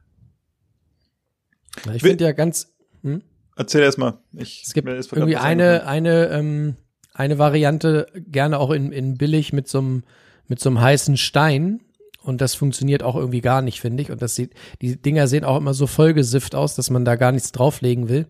Na, 1.86 1.95
Ich 1.95 2.01
finde 2.01 2.24
ja 2.24 2.32
ganz, 2.32 2.74
hm? 3.01 3.22
Erzähl 3.55 3.82
erst 3.82 3.99
mal. 3.99 4.20
Ich, 4.36 4.64
Es 4.66 4.74
gibt 4.74 4.88
irgendwie 4.88 5.38
eine, 5.38 5.86
eine, 5.86 6.30
ähm, 6.30 6.76
eine 7.14 7.38
Variante, 7.38 8.07
gerne 8.16 8.59
auch 8.59 8.72
in, 8.72 8.91
in 8.91 9.18
billig 9.18 9.53
mit 9.53 9.68
so 9.68 9.80
einem, 9.80 10.03
mit 10.47 10.59
so 10.59 10.70
einem 10.70 10.82
heißen 10.82 11.18
Stein. 11.18 11.82
Und 12.24 12.41
das 12.41 12.55
funktioniert 12.55 13.03
auch 13.03 13.16
irgendwie 13.16 13.41
gar 13.41 13.61
nicht, 13.61 13.82
finde 13.82 14.01
ich. 14.01 14.11
Und 14.11 14.22
das 14.22 14.36
sieht, 14.36 14.53
die 14.82 15.01
Dinger 15.01 15.28
sehen 15.28 15.43
auch 15.43 15.57
immer 15.57 15.74
so 15.74 15.88
vollgesifft 15.88 16.55
aus, 16.55 16.76
dass 16.76 16.89
man 16.89 17.05
da 17.05 17.16
gar 17.16 17.32
nichts 17.32 17.51
drauflegen 17.51 18.07
will. 18.09 18.28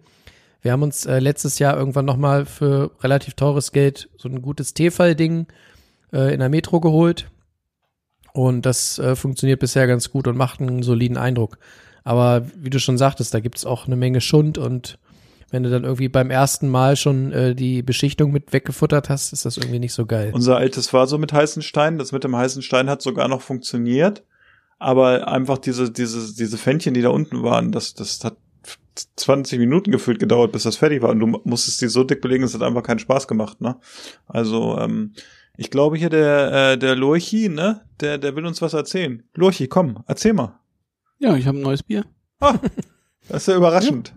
Wir 0.61 0.71
haben 0.71 0.81
uns 0.81 1.05
äh, 1.05 1.19
letztes 1.19 1.59
Jahr 1.59 1.77
irgendwann 1.77 2.05
nochmal 2.05 2.45
für 2.45 2.91
relativ 3.01 3.35
teures 3.35 3.71
Geld 3.71 4.09
so 4.17 4.29
ein 4.29 4.41
gutes 4.41 4.73
Tefal-Ding 4.73 5.47
äh, 6.11 6.33
in 6.33 6.39
der 6.39 6.49
Metro 6.49 6.79
geholt. 6.79 7.29
Und 8.33 8.65
das 8.65 8.97
äh, 8.97 9.15
funktioniert 9.15 9.59
bisher 9.59 9.85
ganz 9.87 10.09
gut 10.09 10.27
und 10.27 10.37
macht 10.37 10.59
einen 10.59 10.81
soliden 10.81 11.17
Eindruck. 11.17 11.59
Aber 12.03 12.47
wie 12.57 12.69
du 12.69 12.79
schon 12.79 12.97
sagtest, 12.97 13.33
da 13.33 13.39
gibt's 13.39 13.65
auch 13.65 13.85
eine 13.85 13.95
Menge 13.95 14.21
Schund 14.21 14.57
und 14.57 14.97
wenn 15.53 15.61
du 15.61 15.69
dann 15.69 15.83
irgendwie 15.83 16.09
beim 16.09 16.31
ersten 16.31 16.67
Mal 16.67 16.95
schon 16.95 17.31
äh, 17.31 17.53
die 17.53 17.83
Beschichtung 17.83 18.31
mit 18.31 18.53
weggefuttert 18.53 19.09
hast, 19.09 19.33
ist 19.33 19.45
das 19.45 19.57
irgendwie 19.57 19.77
nicht 19.77 19.93
so 19.93 20.07
geil. 20.07 20.31
Unser 20.33 20.57
altes 20.57 20.91
war 20.93 21.05
so 21.05 21.19
mit 21.19 21.31
heißen 21.31 21.61
Stein. 21.61 21.99
Das 21.99 22.11
mit 22.11 22.23
dem 22.23 22.35
heißen 22.35 22.63
Stein 22.63 22.89
hat 22.89 23.03
sogar 23.03 23.27
noch 23.27 23.41
funktioniert. 23.41 24.23
Aber 24.79 25.27
einfach 25.27 25.59
diese, 25.59 25.91
diese, 25.91 26.35
diese 26.35 26.57
Fännchen, 26.57 26.95
die 26.95 27.03
da 27.03 27.09
unten 27.09 27.43
waren, 27.43 27.71
das, 27.71 27.93
das 27.93 28.23
hat 28.23 28.35
20 29.15 29.59
Minuten 29.59 29.91
gefühlt 29.91 30.19
gedauert, 30.19 30.51
bis 30.51 30.63
das 30.63 30.77
fertig 30.77 31.03
war. 31.03 31.11
Und 31.11 31.19
du 31.19 31.27
musstest 31.27 31.81
die 31.81 31.87
so 31.87 32.03
dick 32.03 32.19
belegen, 32.19 32.43
es 32.43 32.55
hat 32.55 32.63
einfach 32.63 32.83
keinen 32.83 32.99
Spaß 32.99 33.27
gemacht, 33.27 33.61
ne? 33.61 33.77
Also, 34.25 34.79
ähm, 34.79 35.13
ich 35.55 35.69
glaube 35.69 35.97
hier 35.97 36.09
der, 36.09 36.71
äh, 36.71 36.77
der 36.79 36.95
Lurchi, 36.95 37.47
ne? 37.47 37.81
Der, 38.01 38.17
der 38.17 38.35
will 38.35 38.47
uns 38.47 38.59
was 38.63 38.73
erzählen. 38.73 39.21
Lurchi, 39.35 39.67
komm, 39.67 40.03
erzähl 40.07 40.33
mal. 40.33 40.59
Ja, 41.19 41.35
ich 41.35 41.45
habe 41.45 41.59
ein 41.59 41.63
neues 41.63 41.83
Bier. 41.83 42.05
Ah, 42.39 42.55
das 43.29 43.43
ist 43.43 43.47
ja 43.47 43.55
überraschend. 43.55 44.15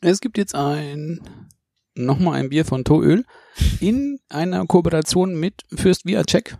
Es 0.00 0.20
gibt 0.20 0.38
jetzt 0.38 0.54
ein, 0.54 1.20
nochmal 1.94 2.34
ein 2.34 2.50
Bier 2.50 2.64
von 2.64 2.84
Toöl 2.84 3.24
in 3.80 4.20
einer 4.28 4.64
Kooperation 4.66 5.38
mit 5.38 5.64
Fürst 5.74 6.06
Viacek 6.06 6.56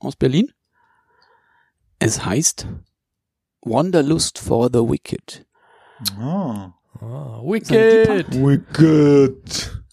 aus 0.00 0.16
Berlin. 0.16 0.50
Es 2.00 2.24
heißt 2.24 2.66
Wanderlust 3.60 4.38
for 4.38 4.70
the 4.72 4.80
Wicked. 4.80 5.46
Ah. 6.18 6.74
Ah, 7.00 7.40
Wicked. 7.44 8.08
wicked. 8.08 8.34
Wicked. 8.34 9.84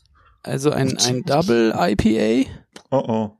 Also 0.42 0.72
ein, 0.72 0.98
ein 0.98 1.22
Double 1.24 1.74
IPA. 1.76 2.50
Oh 2.90 3.04
oh. 3.08 3.38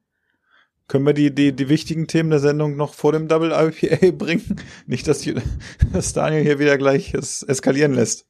Können 0.88 1.06
wir 1.06 1.14
die, 1.14 1.34
die, 1.34 1.56
die 1.56 1.70
wichtigen 1.70 2.06
Themen 2.06 2.30
der 2.30 2.39
Sendung 2.39 2.76
noch 2.76 2.94
vor 2.94 3.12
dem 3.12 3.28
Double 3.28 3.52
IPA 3.52 4.12
bringen? 4.18 4.62
Nicht, 4.86 5.08
dass, 5.08 5.20
die, 5.20 5.36
dass 5.94 6.14
Daniel 6.14 6.44
hier 6.44 6.60
wieder 6.60 6.78
gleich 6.78 7.16
es 7.16 7.42
eskalieren 7.44 7.94
lässt. 7.94 8.28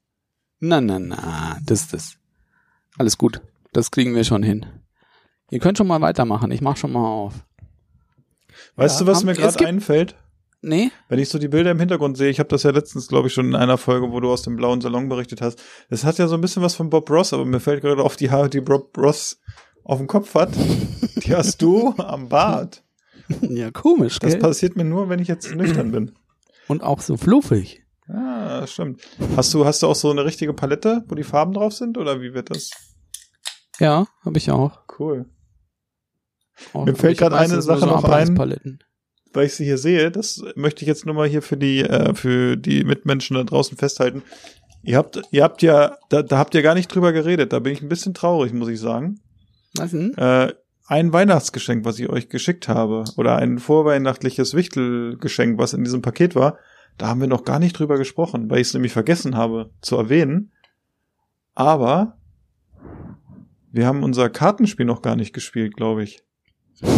Na, 0.61 0.79
na, 0.79 0.99
na, 0.99 1.57
das, 1.65 1.87
das. 1.87 2.13
Alles 2.97 3.17
gut. 3.17 3.41
Das 3.73 3.89
kriegen 3.91 4.15
wir 4.15 4.23
schon 4.23 4.43
hin. 4.43 4.65
Ihr 5.49 5.59
könnt 5.59 5.77
schon 5.77 5.87
mal 5.87 6.01
weitermachen. 6.01 6.51
Ich 6.51 6.61
mach 6.61 6.77
schon 6.77 6.91
mal 6.93 7.05
auf. 7.05 7.33
Weißt 8.75 8.99
Ja, 9.01 9.05
du, 9.05 9.11
was 9.11 9.23
mir 9.23 9.33
gerade 9.33 9.65
einfällt? 9.65 10.15
Nee? 10.61 10.91
Wenn 11.09 11.17
ich 11.17 11.29
so 11.29 11.39
die 11.39 11.47
Bilder 11.47 11.71
im 11.71 11.79
Hintergrund 11.79 12.15
sehe, 12.17 12.29
ich 12.29 12.37
habe 12.39 12.49
das 12.49 12.61
ja 12.61 12.69
letztens, 12.69 13.07
glaube 13.07 13.27
ich, 13.27 13.33
schon 13.33 13.47
in 13.47 13.55
einer 13.55 13.79
Folge, 13.79 14.11
wo 14.11 14.19
du 14.19 14.31
aus 14.31 14.43
dem 14.43 14.55
blauen 14.55 14.79
Salon 14.81 15.09
berichtet 15.09 15.41
hast. 15.41 15.61
Das 15.89 16.03
hat 16.03 16.19
ja 16.19 16.27
so 16.27 16.35
ein 16.35 16.41
bisschen 16.41 16.61
was 16.61 16.75
von 16.75 16.91
Bob 16.91 17.09
Ross, 17.09 17.33
aber 17.33 17.45
mir 17.45 17.59
fällt 17.59 17.81
gerade 17.81 18.03
auf 18.03 18.15
die 18.15 18.29
Haare, 18.29 18.49
die 18.49 18.61
Bob 18.61 18.95
Ross 18.97 19.39
auf 19.83 19.97
dem 19.97 20.05
Kopf 20.05 20.35
hat. 20.35 20.51
Die 21.25 21.35
hast 21.35 21.61
du 21.63 21.95
am 21.97 22.29
Bart. 22.29 22.83
Ja, 23.41 23.71
komisch, 23.71 24.19
Das 24.19 24.33
gell? 24.33 24.41
passiert 24.41 24.75
mir 24.75 24.83
nur, 24.83 25.09
wenn 25.09 25.19
ich 25.19 25.27
jetzt 25.27 25.55
nüchtern 25.55 25.91
bin. 25.91 26.11
Und 26.67 26.83
auch 26.83 27.01
so 27.01 27.17
fluffig. 27.17 27.81
Ah, 28.07 28.65
stimmt. 28.67 29.01
Hast 29.35 29.53
du, 29.53 29.65
hast 29.65 29.83
du 29.83 29.87
auch 29.87 29.95
so 29.95 30.11
eine 30.11 30.25
richtige 30.25 30.53
Palette, 30.53 31.03
wo 31.07 31.15
die 31.15 31.23
Farben 31.23 31.53
drauf 31.53 31.73
sind, 31.73 31.97
oder 31.97 32.21
wie 32.21 32.33
wird 32.33 32.49
das? 32.49 32.71
Ja, 33.79 34.07
habe 34.23 34.37
ich 34.37 34.51
auch. 34.51 34.81
Cool. 34.99 35.25
auch 36.73 36.85
Mir 36.85 36.95
fällt 36.95 37.17
gerade 37.17 37.37
eine 37.37 37.61
Sache 37.61 37.85
noch 37.85 38.03
ein. 38.03 38.79
Weil 39.33 39.45
ich 39.45 39.55
sie 39.55 39.63
hier 39.63 39.77
sehe, 39.77 40.11
das 40.11 40.43
möchte 40.55 40.81
ich 40.83 40.87
jetzt 40.87 41.05
nur 41.05 41.15
mal 41.15 41.27
hier 41.27 41.41
für 41.41 41.55
die, 41.55 41.79
äh, 41.79 42.13
für 42.13 42.57
die 42.57 42.83
Mitmenschen 42.83 43.35
da 43.35 43.43
draußen 43.43 43.77
festhalten. 43.77 44.23
Ihr 44.83 44.97
habt, 44.97 45.21
ihr 45.31 45.43
habt 45.43 45.61
ja, 45.61 45.97
da, 46.09 46.21
da 46.21 46.37
habt 46.37 46.53
ihr 46.53 46.61
gar 46.61 46.75
nicht 46.75 46.93
drüber 46.93 47.13
geredet. 47.13 47.53
Da 47.53 47.59
bin 47.59 47.71
ich 47.71 47.81
ein 47.81 47.89
bisschen 47.89 48.13
traurig, 48.13 48.51
muss 48.51 48.67
ich 48.67 48.79
sagen. 48.79 49.21
Was 49.75 49.91
denn? 49.91 50.13
Äh, 50.17 50.53
ein 50.87 51.13
Weihnachtsgeschenk, 51.13 51.85
was 51.85 51.99
ich 51.99 52.09
euch 52.09 52.27
geschickt 52.27 52.67
habe, 52.67 53.05
oder 53.15 53.37
ein 53.37 53.59
vorweihnachtliches 53.59 54.53
Wichtelgeschenk, 54.53 55.57
was 55.57 55.73
in 55.73 55.85
diesem 55.85 56.01
Paket 56.01 56.35
war, 56.35 56.57
da 56.97 57.07
haben 57.07 57.21
wir 57.21 57.27
noch 57.27 57.43
gar 57.45 57.59
nicht 57.59 57.77
drüber 57.77 57.97
gesprochen, 57.97 58.49
weil 58.49 58.59
ich 58.61 58.67
es 58.67 58.73
nämlich 58.73 58.93
vergessen 58.93 59.35
habe 59.35 59.71
zu 59.81 59.95
erwähnen. 59.97 60.51
Aber 61.55 62.17
wir 63.71 63.85
haben 63.87 64.03
unser 64.03 64.29
Kartenspiel 64.29 64.85
noch 64.85 65.01
gar 65.01 65.15
nicht 65.15 65.33
gespielt, 65.33 65.75
glaube 65.75 66.03
ich. 66.03 66.21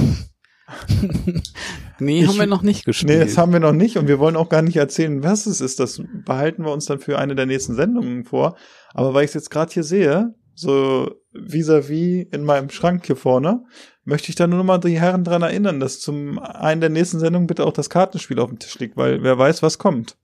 Nee, 2.00 2.22
Ich- 2.22 2.28
haben 2.28 2.40
wir 2.40 2.48
noch 2.48 2.64
nicht 2.64 2.86
gespielt. 2.86 3.12
Nee, 3.12 3.20
das 3.26 3.38
haben 3.38 3.54
wir 3.54 3.60
noch 3.60 3.74
nicht 3.74 3.98
und 3.98 4.08
wir 4.08 4.18
wollen 4.20 4.36
auch 4.36 4.50
gar 4.50 4.62
nicht 4.64 4.76
erzählen, 4.78 5.24
was 5.24 5.46
es 5.46 5.62
ist. 5.62 5.80
Das 5.80 6.02
behalten 6.26 6.64
wir 6.66 6.72
uns 6.72 6.86
dann 6.86 7.00
für 7.00 7.20
eine 7.20 7.36
der 7.36 7.46
nächsten 7.46 7.76
Sendungen 7.76 8.24
vor. 8.26 8.58
Aber 8.94 9.14
weil 9.14 9.24
ich 9.26 9.30
es 9.30 9.36
jetzt 9.36 9.52
gerade 9.52 9.72
hier 9.72 9.84
sehe, 9.84 10.34
so 10.56 11.12
vis-à-vis 11.34 12.28
in 12.34 12.44
meinem 12.44 12.70
Schrank 12.70 13.06
hier 13.06 13.16
vorne, 13.16 13.64
möchte 14.06 14.30
ich 14.30 14.36
da 14.36 14.48
nur 14.48 14.58
noch 14.58 14.66
mal 14.66 14.80
die 14.80 15.00
Herren 15.00 15.24
dran 15.24 15.42
erinnern, 15.42 15.80
dass 15.80 16.00
zum 16.00 16.40
einen 16.40 16.82
der 16.82 16.90
nächsten 16.90 17.20
Sendung 17.20 17.48
bitte 17.48 17.66
auch 17.66 17.74
das 17.74 17.90
Kartenspiel 17.90 18.40
auf 18.40 18.50
dem 18.50 18.60
Tisch 18.60 18.78
liegt, 18.80 18.98
weil 18.98 19.24
wer 19.24 19.38
weiß, 19.38 19.64
was 19.64 19.78
kommt. 19.78 20.18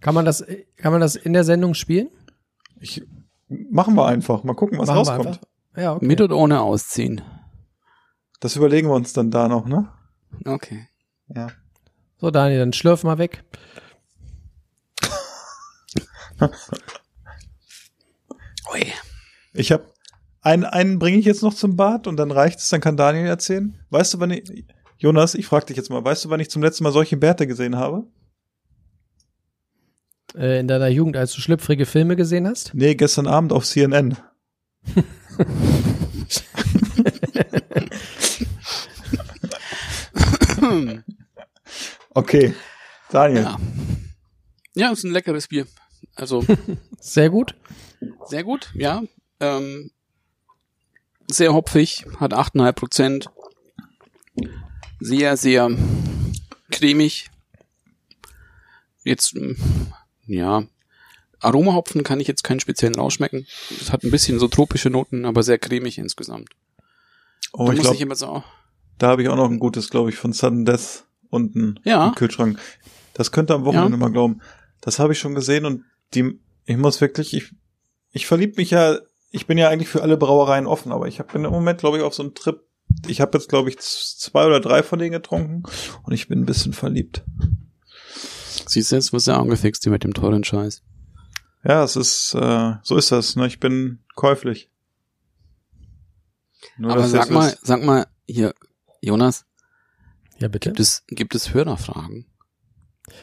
Kann 0.00 0.14
man 0.14 0.24
das, 0.24 0.44
kann 0.76 0.92
man 0.92 1.00
das 1.00 1.16
in 1.16 1.32
der 1.32 1.44
Sendung 1.44 1.74
spielen? 1.74 2.10
Ich, 2.80 3.02
machen 3.48 3.94
wir 3.94 4.06
einfach. 4.06 4.42
Mal 4.44 4.54
gucken, 4.54 4.78
was 4.78 4.88
Machen 4.88 4.98
rauskommt. 4.98 5.40
Ja, 5.76 5.94
okay. 5.94 6.04
Mit 6.04 6.20
oder 6.20 6.36
ohne 6.36 6.60
ausziehen. 6.60 7.22
Das 8.40 8.56
überlegen 8.56 8.88
wir 8.88 8.94
uns 8.94 9.12
dann 9.12 9.30
da 9.30 9.46
noch, 9.48 9.66
ne? 9.66 9.88
Okay. 10.44 10.88
Ja. 11.28 11.52
So, 12.18 12.30
Daniel, 12.30 12.58
dann 12.58 12.72
schlürf 12.72 13.04
mal 13.04 13.18
weg. 13.18 13.44
Ui. 18.72 18.86
Ich 19.54 19.70
habe 19.70 19.91
einen, 20.42 20.64
einen 20.64 20.98
bringe 20.98 21.18
ich 21.18 21.24
jetzt 21.24 21.42
noch 21.42 21.54
zum 21.54 21.76
Bad 21.76 22.06
und 22.06 22.16
dann 22.16 22.30
reicht 22.30 22.58
es, 22.58 22.68
dann 22.68 22.80
kann 22.80 22.96
Daniel 22.96 23.26
erzählen. 23.26 23.78
Weißt 23.90 24.14
du, 24.14 24.20
wann 24.20 24.30
ich, 24.32 24.64
Jonas, 24.98 25.34
ich 25.34 25.46
frage 25.46 25.66
dich 25.66 25.76
jetzt 25.76 25.90
mal, 25.90 26.04
weißt 26.04 26.24
du, 26.24 26.30
wann 26.30 26.40
ich 26.40 26.50
zum 26.50 26.62
letzten 26.62 26.84
Mal 26.84 26.92
solche 26.92 27.16
Bärte 27.16 27.46
gesehen 27.46 27.76
habe? 27.76 28.06
Äh, 30.34 30.60
in 30.60 30.68
deiner 30.68 30.88
Jugend, 30.88 31.16
als 31.16 31.32
du 31.32 31.40
schlüpfrige 31.40 31.86
Filme 31.86 32.16
gesehen 32.16 32.46
hast? 32.46 32.74
Nee, 32.74 32.94
gestern 32.94 33.26
Abend 33.26 33.52
auf 33.52 33.64
CNN. 33.64 34.16
okay. 42.14 42.54
Daniel. 43.10 43.42
Ja. 43.42 43.58
Ja, 44.74 44.90
ist 44.90 45.04
ein 45.04 45.12
leckeres 45.12 45.48
Bier. 45.48 45.66
Also 46.16 46.44
Sehr 47.00 47.30
gut. 47.30 47.54
sehr 48.26 48.42
gut, 48.42 48.70
ja. 48.74 49.02
Ähm, 49.40 49.90
sehr 51.36 51.52
hopfig, 51.54 52.04
hat 52.18 52.32
8,5 52.34 52.72
Prozent. 52.72 53.30
Sehr, 55.00 55.36
sehr 55.36 55.70
cremig. 56.70 57.30
Jetzt, 59.04 59.34
mm, 59.34 59.52
ja, 60.26 60.64
Aromahopfen 61.40 62.04
kann 62.04 62.20
ich 62.20 62.28
jetzt 62.28 62.44
keinen 62.44 62.60
speziellen 62.60 62.94
rausschmecken. 62.94 63.46
Es 63.80 63.90
hat 63.90 64.04
ein 64.04 64.10
bisschen 64.12 64.38
so 64.38 64.46
tropische 64.46 64.90
Noten, 64.90 65.24
aber 65.24 65.42
sehr 65.42 65.58
cremig 65.58 65.98
insgesamt. 65.98 66.50
Oh, 67.52 67.66
da 67.66 67.72
ich 67.72 67.78
muss 67.78 67.82
glaube, 67.82 67.96
ich 67.96 68.02
immer 68.02 68.14
so. 68.14 68.44
da 68.98 69.08
habe 69.08 69.22
ich 69.22 69.28
auch 69.28 69.36
noch 69.36 69.50
ein 69.50 69.58
gutes, 69.58 69.90
glaube 69.90 70.10
ich, 70.10 70.16
von 70.16 70.32
Sudden 70.32 70.64
Death 70.64 71.04
unten 71.30 71.80
Ja. 71.84 72.08
im 72.08 72.14
Kühlschrank. 72.14 72.58
Das 73.14 73.32
könnte 73.32 73.54
am 73.54 73.64
Wochenende 73.64 73.90
Ja. 73.92 73.96
mal 73.96 74.12
glauben. 74.12 74.40
Das 74.80 74.98
habe 75.00 75.12
ich 75.12 75.18
schon 75.18 75.34
gesehen 75.34 75.64
und 75.66 75.84
die, 76.14 76.38
ich 76.64 76.76
muss 76.76 77.00
wirklich, 77.00 77.34
ich, 77.34 77.52
ich 78.12 78.26
verlieb 78.26 78.56
mich 78.56 78.70
ja, 78.70 78.98
ich 79.32 79.46
bin 79.46 79.58
ja 79.58 79.68
eigentlich 79.68 79.88
für 79.88 80.02
alle 80.02 80.16
Brauereien 80.16 80.66
offen, 80.66 80.92
aber 80.92 81.08
ich 81.08 81.18
hab- 81.18 81.32
bin 81.32 81.44
im 81.44 81.50
Moment, 81.50 81.80
glaube 81.80 81.96
ich, 81.98 82.02
auf 82.04 82.14
so 82.14 82.22
einem 82.22 82.34
Trip. 82.34 82.60
Ich 83.06 83.20
habe 83.20 83.36
jetzt, 83.36 83.48
glaube 83.48 83.68
ich, 83.70 83.78
zwei 83.78 84.46
oder 84.46 84.60
drei 84.60 84.82
von 84.82 84.98
denen 84.98 85.12
getrunken 85.12 85.62
und 86.04 86.12
ich 86.12 86.28
bin 86.28 86.40
ein 86.40 86.46
bisschen 86.46 86.72
verliebt. 86.72 87.24
Siehst 88.66 88.92
du, 88.92 88.96
jetzt 88.96 89.12
wirst 89.12 89.26
du 89.26 89.32
ja 89.32 89.40
angefixt 89.40 89.82
hier 89.82 89.92
mit 89.92 90.04
dem 90.04 90.14
teuren 90.14 90.44
Scheiß. 90.44 90.82
Ja, 91.64 91.82
es 91.84 91.96
ist, 91.96 92.34
äh, 92.34 92.74
so 92.82 92.96
ist 92.96 93.10
das, 93.12 93.34
ne? 93.36 93.46
Ich 93.46 93.60
bin 93.60 94.00
käuflich. 94.14 94.70
Nur, 96.76 96.92
Aber 96.92 97.08
sag 97.08 97.30
mal, 97.30 97.56
sag 97.62 97.82
mal, 97.82 98.06
hier, 98.26 98.54
Jonas, 99.00 99.44
Ja, 100.38 100.48
bitte. 100.48 100.70
gibt 100.70 100.80
es, 100.80 101.04
gibt 101.08 101.34
es 101.34 101.52
Hörerfragen? 101.54 102.26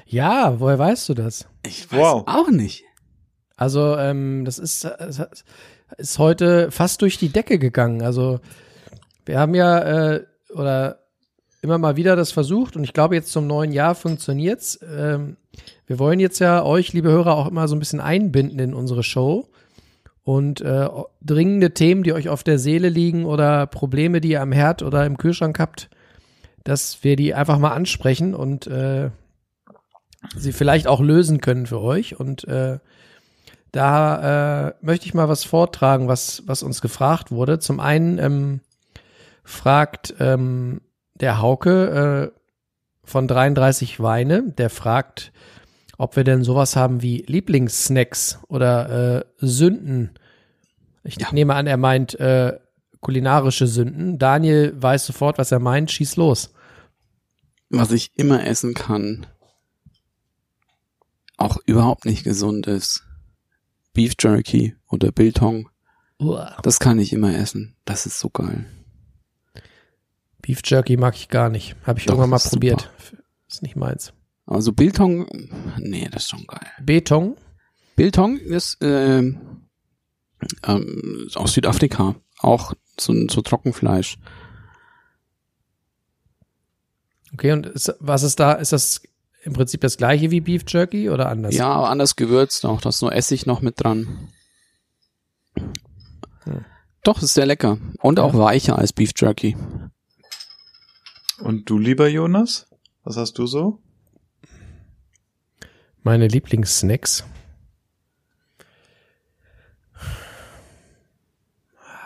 Ja, 0.06 0.60
woher 0.60 0.78
weißt 0.80 1.10
du 1.10 1.14
das? 1.14 1.48
Ich 1.66 1.92
weiß 1.92 2.00
Wow. 2.00 2.24
auch 2.28 2.50
nicht. 2.50 2.84
Also, 3.60 3.98
ähm, 3.98 4.46
das 4.46 4.58
ist, 4.58 4.86
äh, 4.86 5.28
ist 5.98 6.18
heute 6.18 6.72
fast 6.72 7.02
durch 7.02 7.18
die 7.18 7.28
Decke 7.28 7.60
gegangen. 7.60 8.02
Also, 8.02 8.40
wir 9.26 9.38
haben 9.38 9.54
ja, 9.54 9.80
äh, 10.14 10.26
oder 10.54 11.00
immer 11.62 11.78
mal 11.78 11.98
wieder 11.98 12.16
das 12.16 12.32
versucht 12.32 12.78
und 12.78 12.86
ich 12.86 12.94
glaube, 12.94 13.16
jetzt 13.16 13.34
zum 13.34 13.48
neuen 13.48 13.74
Jahr 13.74 13.96
funktioniert's. 13.96 14.80
Ähm, 14.82 15.36
wir 15.88 16.00
wollen 16.00 16.22
jetzt 16.22 16.40
ja 16.40 16.64
euch, 16.64 16.94
liebe 16.94 17.12
Hörer, 17.12 17.36
auch 17.36 17.48
immer 17.48 17.68
so 17.68 17.76
ein 17.76 17.80
bisschen 17.80 18.00
einbinden 18.00 18.60
in 18.60 18.74
unsere 18.74 19.04
Show. 19.04 19.50
Und 20.24 20.62
äh, 20.62 20.88
dringende 21.22 21.74
Themen, 21.74 22.04
die 22.04 22.14
euch 22.14 22.30
auf 22.30 22.44
der 22.44 22.60
Seele 22.60 22.88
liegen 22.88 23.26
oder 23.26 23.68
Probleme, 23.68 24.22
die 24.22 24.30
ihr 24.30 24.42
am 24.42 24.54
Herd 24.54 24.84
oder 24.84 25.06
im 25.06 25.18
Kühlschrank 25.18 25.60
habt, 25.60 25.90
dass 26.64 27.04
wir 27.04 27.18
die 27.18 27.34
einfach 27.34 27.60
mal 27.60 27.74
ansprechen 27.74 28.34
und 28.34 28.68
äh, 28.68 29.10
sie 30.38 30.54
vielleicht 30.54 30.88
auch 30.88 31.02
lösen 31.02 31.42
können 31.42 31.66
für 31.66 31.82
euch. 31.82 32.18
Und 32.18 32.48
äh, 32.48 32.80
da 33.72 34.70
äh, 34.70 34.74
möchte 34.82 35.06
ich 35.06 35.14
mal 35.14 35.30
was 35.30 35.44
vortragen, 35.44 36.08
was, 36.08 36.44
was 36.46 36.64
uns 36.64 36.82
gefragt 36.82 37.32
wurde. 37.32 37.60
Zum 37.60 37.80
einen 37.80 38.18
ähm, 38.18 38.60
fragt 39.44 40.16
ähm, 40.20 40.82
der 41.16 41.42
Hauke 41.42 42.32
äh, 42.34 42.40
von 43.04 43.28
33 43.28 44.00
Weine, 44.00 44.52
der 44.58 44.70
fragt, 44.70 45.32
ob 45.98 46.16
wir 46.16 46.24
denn 46.24 46.44
sowas 46.44 46.76
haben 46.76 47.02
wie 47.02 47.24
Lieblingssnacks 47.28 48.40
oder 48.48 49.18
äh, 49.20 49.26
Sünden. 49.38 50.12
Ich 51.04 51.20
Ja. 51.20 51.32
nehme 51.32 51.56
an, 51.56 51.68
er 51.68 51.78
meint 51.78 52.20
äh, 52.20 52.58
kulinarische 53.02 53.68
Sünden. 53.68 54.18
Daniel 54.20 54.74
weiß 54.82 55.06
sofort, 55.06 55.38
was 55.38 55.52
er 55.52 55.60
meint. 55.60 55.92
Schieß 55.92 56.16
los. 56.18 56.54
Was 57.70 57.92
ich 57.92 58.12
immer 58.16 58.46
essen 58.46 58.74
kann, 58.74 59.28
auch 61.38 61.58
überhaupt 61.66 62.06
nicht 62.06 62.24
gesund 62.24 62.68
ist. 62.68 63.04
Beef 63.94 64.14
Jerky 64.20 64.76
oder 64.88 65.12
Biltong, 65.12 65.70
Uah. 66.20 66.58
das 66.64 66.80
kann 66.80 67.00
ich 67.00 67.14
immer 67.14 67.36
essen. 67.36 67.76
Das 67.86 68.06
ist 68.06 68.20
so 68.20 68.30
geil. 68.30 68.66
Beef 70.42 70.62
Jerky 70.64 70.98
mag 70.98 71.16
ich 71.16 71.30
gar 71.30 71.50
nicht. 71.50 71.76
Habe 71.84 72.00
ich 72.00 72.06
Doch, 72.06 72.14
irgendwann 72.14 72.32
mal 72.32 72.38
ist 72.38 72.50
probiert. 72.50 72.92
Ist 73.48 73.62
nicht 73.62 73.76
meins. 73.76 74.14
Also 74.46 74.74
Biltong, 74.74 75.28
nee, 75.78 76.08
das 76.12 76.24
ist 76.24 76.30
schon 76.30 76.48
geil. 76.48 76.68
Beton. 76.82 77.38
Biltong 77.96 78.38
ist 78.38 78.78
ähm, 78.82 79.68
ähm, 80.66 81.28
aus 81.36 81.54
Südafrika, 81.54 82.16
auch 82.40 82.74
so, 83.00 83.14
so 83.28 83.42
Trockenfleisch. 83.42 84.18
Okay, 87.34 87.52
und 87.52 87.66
ist, 87.68 87.94
was 88.00 88.24
ist 88.24 88.40
da? 88.40 88.54
Ist 88.54 88.72
das 88.72 89.02
im 89.42 89.54
Prinzip 89.54 89.82
das 89.82 89.98
gleiche 89.98 90.32
wie 90.32 90.42
Beef 90.42 90.64
Jerky 90.68 91.10
oder 91.10 91.30
anders? 91.30 91.56
Ja, 91.56 91.70
aber 91.70 91.90
anders 91.90 92.16
gewürzt 92.16 92.66
auch. 92.66 92.82
Da 92.82 92.90
ist 92.90 93.02
nur 93.02 93.14
Essig 93.14 93.46
noch 93.46 93.62
mit 93.62 93.82
dran. 93.82 94.30
Hm. 95.56 96.66
Doch, 97.04 97.22
ist 97.22 97.34
sehr 97.34 97.46
lecker. 97.46 97.78
Und 98.02 98.20
auch 98.20 98.34
weicher 98.34 98.78
als 98.78 98.92
Beef 98.94 99.12
Jerky. 99.16 99.56
Und 101.40 101.70
du, 101.70 101.78
lieber 101.78 102.08
Jonas? 102.08 102.68
Was 103.04 103.16
hast 103.16 103.38
du 103.38 103.48
so? 103.48 103.80
Meine 106.04 106.28
Lieblingssnacks. 106.28 107.24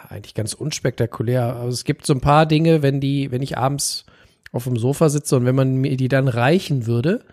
Eigentlich 0.10 0.36
ganz 0.36 0.54
unspektakulär. 0.54 1.56
Aber 1.56 1.70
es 1.70 1.84
gibt 1.84 2.06
so 2.06 2.14
ein 2.14 2.22
paar 2.22 2.46
Dinge, 2.46 2.84
wenn 2.84 3.02
die, 3.02 3.32
wenn 3.32 3.42
ich 3.42 3.58
abends 3.58 4.06
auf 4.54 4.64
dem 4.64 4.78
Sofa 4.78 5.10
sitze 5.10 5.36
und 5.36 5.46
wenn 5.46 5.56
man 5.56 5.76
mir 5.76 5.98
die 5.98 6.08
dann 6.08 6.30
reichen 6.30 6.86
würde, 6.86 7.26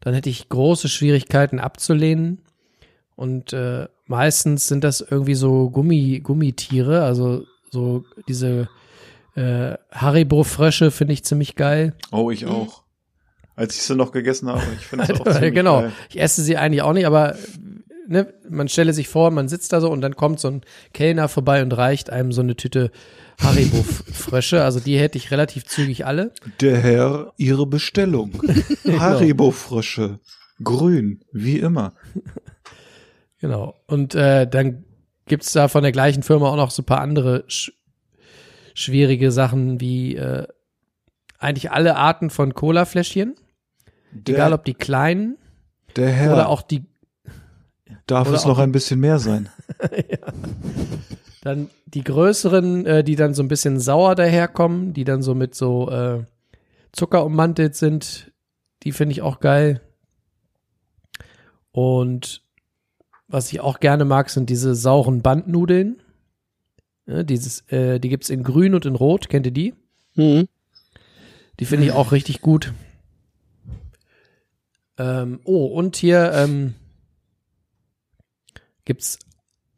dann 0.00 0.14
hätte 0.14 0.30
ich 0.30 0.48
große 0.48 0.88
Schwierigkeiten 0.88 1.58
abzulehnen. 1.58 2.42
Und 3.16 3.52
äh, 3.52 3.88
meistens 4.06 4.68
sind 4.68 4.84
das 4.84 5.00
irgendwie 5.00 5.34
so 5.34 5.70
Gummi, 5.70 6.20
Gummitiere, 6.20 7.02
also 7.02 7.44
so 7.70 8.04
diese 8.28 8.68
äh, 9.34 9.74
Haribo-Frösche 9.90 10.92
finde 10.92 11.14
ich 11.14 11.24
ziemlich 11.24 11.56
geil. 11.56 11.94
Oh, 12.12 12.30
ich 12.30 12.46
auch. 12.46 12.84
Als 13.56 13.74
ich 13.74 13.82
sie 13.82 13.96
noch 13.96 14.12
gegessen 14.12 14.48
habe, 14.48 14.62
ich 14.78 14.86
finde 14.86 15.12
es 15.12 15.20
auch 15.20 15.32
ziemlich 15.32 15.54
genau. 15.54 15.80
geil. 15.80 15.92
Ich 16.10 16.20
esse 16.20 16.42
sie 16.42 16.56
eigentlich 16.56 16.82
auch 16.82 16.92
nicht, 16.92 17.06
aber 17.06 17.34
ne, 18.06 18.32
man 18.48 18.68
stelle 18.68 18.92
sich 18.92 19.08
vor, 19.08 19.30
man 19.30 19.48
sitzt 19.48 19.72
da 19.72 19.80
so 19.80 19.90
und 19.90 20.00
dann 20.00 20.14
kommt 20.14 20.38
so 20.38 20.48
ein 20.48 20.60
Kellner 20.92 21.28
vorbei 21.28 21.62
und 21.62 21.72
reicht 21.72 22.10
einem 22.10 22.30
so 22.30 22.40
eine 22.40 22.56
Tüte 22.56 22.92
Haribo-Frösche. 23.38 24.62
Also 24.62 24.80
die 24.80 24.98
hätte 24.98 25.18
ich 25.18 25.30
relativ 25.30 25.64
zügig 25.64 26.06
alle. 26.06 26.32
Der 26.60 26.78
Herr, 26.78 27.32
Ihre 27.36 27.66
Bestellung. 27.66 28.42
Haribo-Frösche. 28.86 30.18
Grün, 30.62 31.24
wie 31.32 31.58
immer. 31.58 31.94
Genau. 33.40 33.80
Und 33.86 34.14
äh, 34.14 34.48
dann 34.48 34.84
gibt's 35.26 35.52
da 35.52 35.68
von 35.68 35.82
der 35.82 35.92
gleichen 35.92 36.22
Firma 36.22 36.48
auch 36.48 36.56
noch 36.56 36.70
so 36.70 36.82
ein 36.82 36.86
paar 36.86 37.00
andere 37.00 37.44
sch 37.48 37.72
schwierige 38.74 39.32
Sachen 39.32 39.80
wie 39.80 40.14
äh, 40.14 40.46
eigentlich 41.38 41.72
alle 41.72 41.96
Arten 41.96 42.30
von 42.30 42.54
Cola-Fläschchen. 42.54 43.34
Egal 44.26 44.52
ob 44.52 44.64
die 44.64 44.74
kleinen 44.74 45.36
der 45.96 46.10
Herr, 46.10 46.32
oder 46.32 46.48
auch 46.48 46.62
die 46.62 46.84
darf 48.06 48.30
es 48.30 48.44
noch 48.44 48.58
ein 48.58 48.72
bisschen 48.72 49.00
mehr 49.00 49.18
sein. 49.18 49.48
Dann 51.48 51.70
die 51.86 52.04
größeren, 52.04 52.84
äh, 52.84 53.02
die 53.02 53.16
dann 53.16 53.32
so 53.32 53.42
ein 53.42 53.48
bisschen 53.48 53.80
sauer 53.80 54.14
daherkommen, 54.14 54.92
die 54.92 55.04
dann 55.04 55.22
so 55.22 55.34
mit 55.34 55.54
so 55.54 55.90
äh, 55.90 56.22
Zucker 56.92 57.24
ummantelt 57.24 57.74
sind, 57.74 58.30
die 58.82 58.92
finde 58.92 59.12
ich 59.12 59.22
auch 59.22 59.40
geil. 59.40 59.80
Und 61.72 62.42
was 63.28 63.50
ich 63.50 63.60
auch 63.60 63.80
gerne 63.80 64.04
mag, 64.04 64.28
sind 64.28 64.50
diese 64.50 64.74
sauren 64.74 65.22
Bandnudeln. 65.22 66.02
Ja, 67.06 67.22
dieses, 67.22 67.62
äh, 67.70 67.98
die 67.98 68.10
gibt's 68.10 68.28
in 68.28 68.42
grün 68.42 68.74
und 68.74 68.84
in 68.84 68.94
rot. 68.94 69.30
Kennt 69.30 69.46
ihr 69.46 69.52
die? 69.52 69.72
Mhm. 70.16 70.48
Die 71.60 71.64
finde 71.64 71.86
ich 71.86 71.92
auch 71.92 72.12
richtig 72.12 72.42
gut. 72.42 72.74
Ähm, 74.98 75.40
oh, 75.44 75.64
und 75.64 75.96
hier 75.96 76.30
ähm, 76.34 76.74
gibt's 78.84 79.18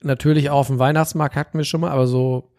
natürlich 0.03 0.51
auch 0.51 0.61
auf 0.61 0.66
dem 0.68 0.78
Weihnachtsmarkt, 0.78 1.36
hatten 1.36 1.59
wir 1.59 1.64
schon 1.64 1.82
mal, 1.82 1.90
aber 1.90 2.07
so 2.07 2.51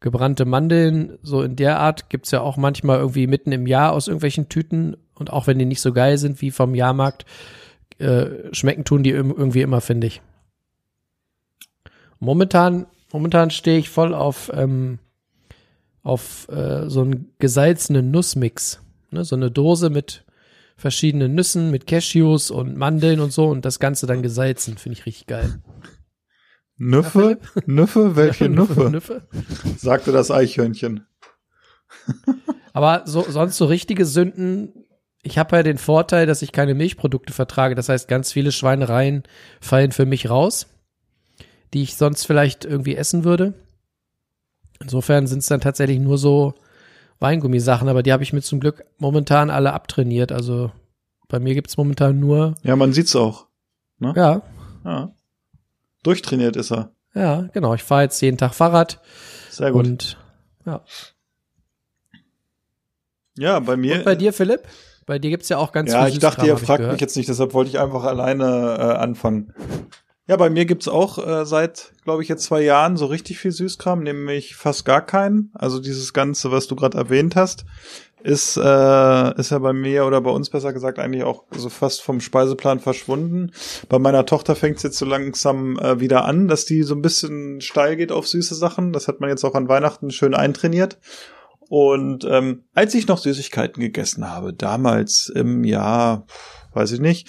gebrannte 0.00 0.44
Mandeln, 0.44 1.18
so 1.22 1.42
in 1.42 1.56
der 1.56 1.78
Art, 1.78 2.08
gibt's 2.08 2.30
ja 2.30 2.40
auch 2.40 2.56
manchmal 2.56 2.98
irgendwie 2.98 3.26
mitten 3.26 3.52
im 3.52 3.66
Jahr 3.66 3.92
aus 3.92 4.08
irgendwelchen 4.08 4.48
Tüten. 4.48 4.96
Und 5.14 5.30
auch 5.30 5.46
wenn 5.46 5.58
die 5.58 5.66
nicht 5.66 5.82
so 5.82 5.92
geil 5.92 6.16
sind 6.16 6.40
wie 6.40 6.50
vom 6.50 6.74
Jahrmarkt, 6.74 7.26
äh, 7.98 8.52
schmecken 8.52 8.84
tun 8.84 9.02
die 9.02 9.10
irgendwie 9.10 9.60
immer, 9.60 9.82
finde 9.82 10.06
ich. 10.06 10.22
Momentan, 12.18 12.86
momentan 13.12 13.50
stehe 13.50 13.78
ich 13.78 13.90
voll 13.90 14.14
auf, 14.14 14.50
ähm, 14.54 14.98
auf 16.02 16.48
äh, 16.48 16.88
so 16.88 17.02
einen 17.02 17.32
gesalzenen 17.38 18.10
Nussmix. 18.10 18.80
Ne? 19.10 19.24
So 19.24 19.36
eine 19.36 19.50
Dose 19.50 19.90
mit 19.90 20.24
verschiedenen 20.76 21.34
Nüssen, 21.34 21.70
mit 21.70 21.86
Cashews 21.86 22.50
und 22.50 22.76
Mandeln 22.76 23.20
und 23.20 23.32
so 23.32 23.48
und 23.48 23.66
das 23.66 23.78
Ganze 23.80 24.06
dann 24.06 24.22
gesalzen. 24.22 24.78
Finde 24.78 24.98
ich 24.98 25.04
richtig 25.04 25.26
geil. 25.26 25.60
Nüffe? 26.80 27.38
Nüffe? 27.66 28.16
Welche 28.16 28.48
Nüffe? 28.48 28.88
Nüffe. 28.90 29.22
Sagte 29.76 30.12
das 30.12 30.30
Eichhörnchen. 30.30 31.06
Aber 32.72 33.02
so, 33.04 33.22
sonst 33.28 33.56
so 33.58 33.66
richtige 33.66 34.06
Sünden. 34.06 34.72
Ich 35.22 35.36
habe 35.38 35.56
ja 35.56 35.62
den 35.62 35.76
Vorteil, 35.76 36.24
dass 36.26 36.40
ich 36.40 36.52
keine 36.52 36.74
Milchprodukte 36.74 37.32
vertrage. 37.34 37.74
Das 37.74 37.90
heißt, 37.90 38.08
ganz 38.08 38.32
viele 38.32 38.50
Schweinereien 38.50 39.24
fallen 39.60 39.92
für 39.92 40.06
mich 40.06 40.30
raus, 40.30 40.68
die 41.74 41.82
ich 41.82 41.96
sonst 41.96 42.24
vielleicht 42.24 42.64
irgendwie 42.64 42.96
essen 42.96 43.24
würde. 43.24 43.52
Insofern 44.80 45.26
sind 45.26 45.40
es 45.40 45.46
dann 45.46 45.60
tatsächlich 45.60 45.98
nur 45.98 46.16
so 46.16 46.54
Weingummisachen, 47.18 47.90
aber 47.90 48.02
die 48.02 48.12
habe 48.12 48.22
ich 48.22 48.32
mir 48.32 48.40
zum 48.40 48.60
Glück 48.60 48.86
momentan 48.96 49.50
alle 49.50 49.74
abtrainiert. 49.74 50.32
Also 50.32 50.72
bei 51.28 51.38
mir 51.38 51.52
gibt's 51.52 51.76
momentan 51.76 52.18
nur, 52.18 52.54
Ja, 52.62 52.74
man 52.76 52.94
sieht's 52.94 53.14
auch. 53.14 53.46
ja, 54.00 54.40
Ja. 54.84 55.12
Durchtrainiert 56.02 56.56
ist 56.56 56.72
er. 56.72 56.92
ja, 57.14 57.48
genau. 57.52 57.74
Ich 57.74 57.82
fahre 57.82 58.02
jetzt 58.02 58.20
jeden 58.20 58.38
Tag 58.38 58.54
Fahrrad 58.54 59.00
Sehr 59.50 59.72
gut. 59.72 59.86
und 59.86 60.18
ja. 60.66 60.82
Ja, 63.36 63.60
bei 63.60 63.76
mir. 63.76 63.96
Und 63.96 64.04
bei 64.04 64.14
dir, 64.14 64.32
Philipp? 64.32 64.62
Bei 65.06 65.18
dir 65.18 65.30
gibt's 65.30 65.48
ja 65.48 65.56
auch 65.58 65.72
ganz 65.72 65.90
ja, 65.92 66.04
viel 66.04 66.14
ich 66.14 66.18
dachte, 66.20 66.46
ihr 66.46 66.56
fragt 66.56 66.86
mich 66.86 67.00
jetzt 67.00 67.16
nicht, 67.16 67.28
deshalb 67.28 67.54
wollte 67.54 67.70
ich 67.70 67.78
einfach 67.78 68.04
alleine 68.04 68.44
äh, 68.78 68.82
anfangen. 68.98 69.54
Ja, 70.28 70.36
bei 70.36 70.48
mir 70.50 70.64
gibt's 70.64 70.86
auch 70.86 71.18
äh, 71.18 71.44
seit, 71.44 71.92
glaube 72.04 72.22
ich, 72.22 72.28
jetzt 72.28 72.44
zwei 72.44 72.60
Jahren 72.60 72.96
so 72.96 73.06
richtig 73.06 73.38
viel 73.38 73.50
Süßkram, 73.50 74.04
nämlich 74.04 74.54
fast 74.54 74.84
gar 74.84 75.04
keinen. 75.04 75.50
Also 75.54 75.80
dieses 75.80 76.12
Ganze, 76.12 76.52
was 76.52 76.68
du 76.68 76.76
gerade 76.76 76.96
erwähnt 76.96 77.34
hast, 77.34 77.64
ist, 78.22 78.56
äh, 78.56 79.38
ist 79.38 79.50
ja 79.50 79.58
bei 79.58 79.72
mir 79.72 80.06
oder 80.06 80.20
bei 80.20 80.30
uns 80.30 80.50
besser 80.50 80.72
gesagt 80.72 80.98
eigentlich 80.98 81.24
auch 81.24 81.44
so 81.50 81.68
fast 81.68 82.02
vom 82.02 82.20
Speiseplan 82.20 82.80
verschwunden. 82.80 83.52
Bei 83.88 83.98
meiner 83.98 84.26
Tochter 84.26 84.56
fängt's 84.56 84.82
jetzt 84.82 84.98
so 84.98 85.06
langsam 85.06 85.78
äh, 85.78 86.00
wieder 86.00 86.24
an, 86.24 86.48
dass 86.48 86.64
die 86.64 86.82
so 86.82 86.94
ein 86.94 87.02
bisschen 87.02 87.60
steil 87.60 87.96
geht 87.96 88.12
auf 88.12 88.28
süße 88.28 88.54
Sachen. 88.54 88.92
Das 88.92 89.08
hat 89.08 89.20
man 89.20 89.30
jetzt 89.30 89.44
auch 89.44 89.54
an 89.54 89.68
Weihnachten 89.68 90.10
schön 90.10 90.34
eintrainiert. 90.34 90.98
Und 91.68 92.24
ähm, 92.24 92.64
als 92.74 92.94
ich 92.94 93.06
noch 93.06 93.18
Süßigkeiten 93.18 93.80
gegessen 93.80 94.28
habe, 94.28 94.52
damals 94.52 95.30
im 95.32 95.62
Jahr, 95.64 96.26
weiß 96.72 96.90
ich 96.92 97.00
nicht, 97.00 97.28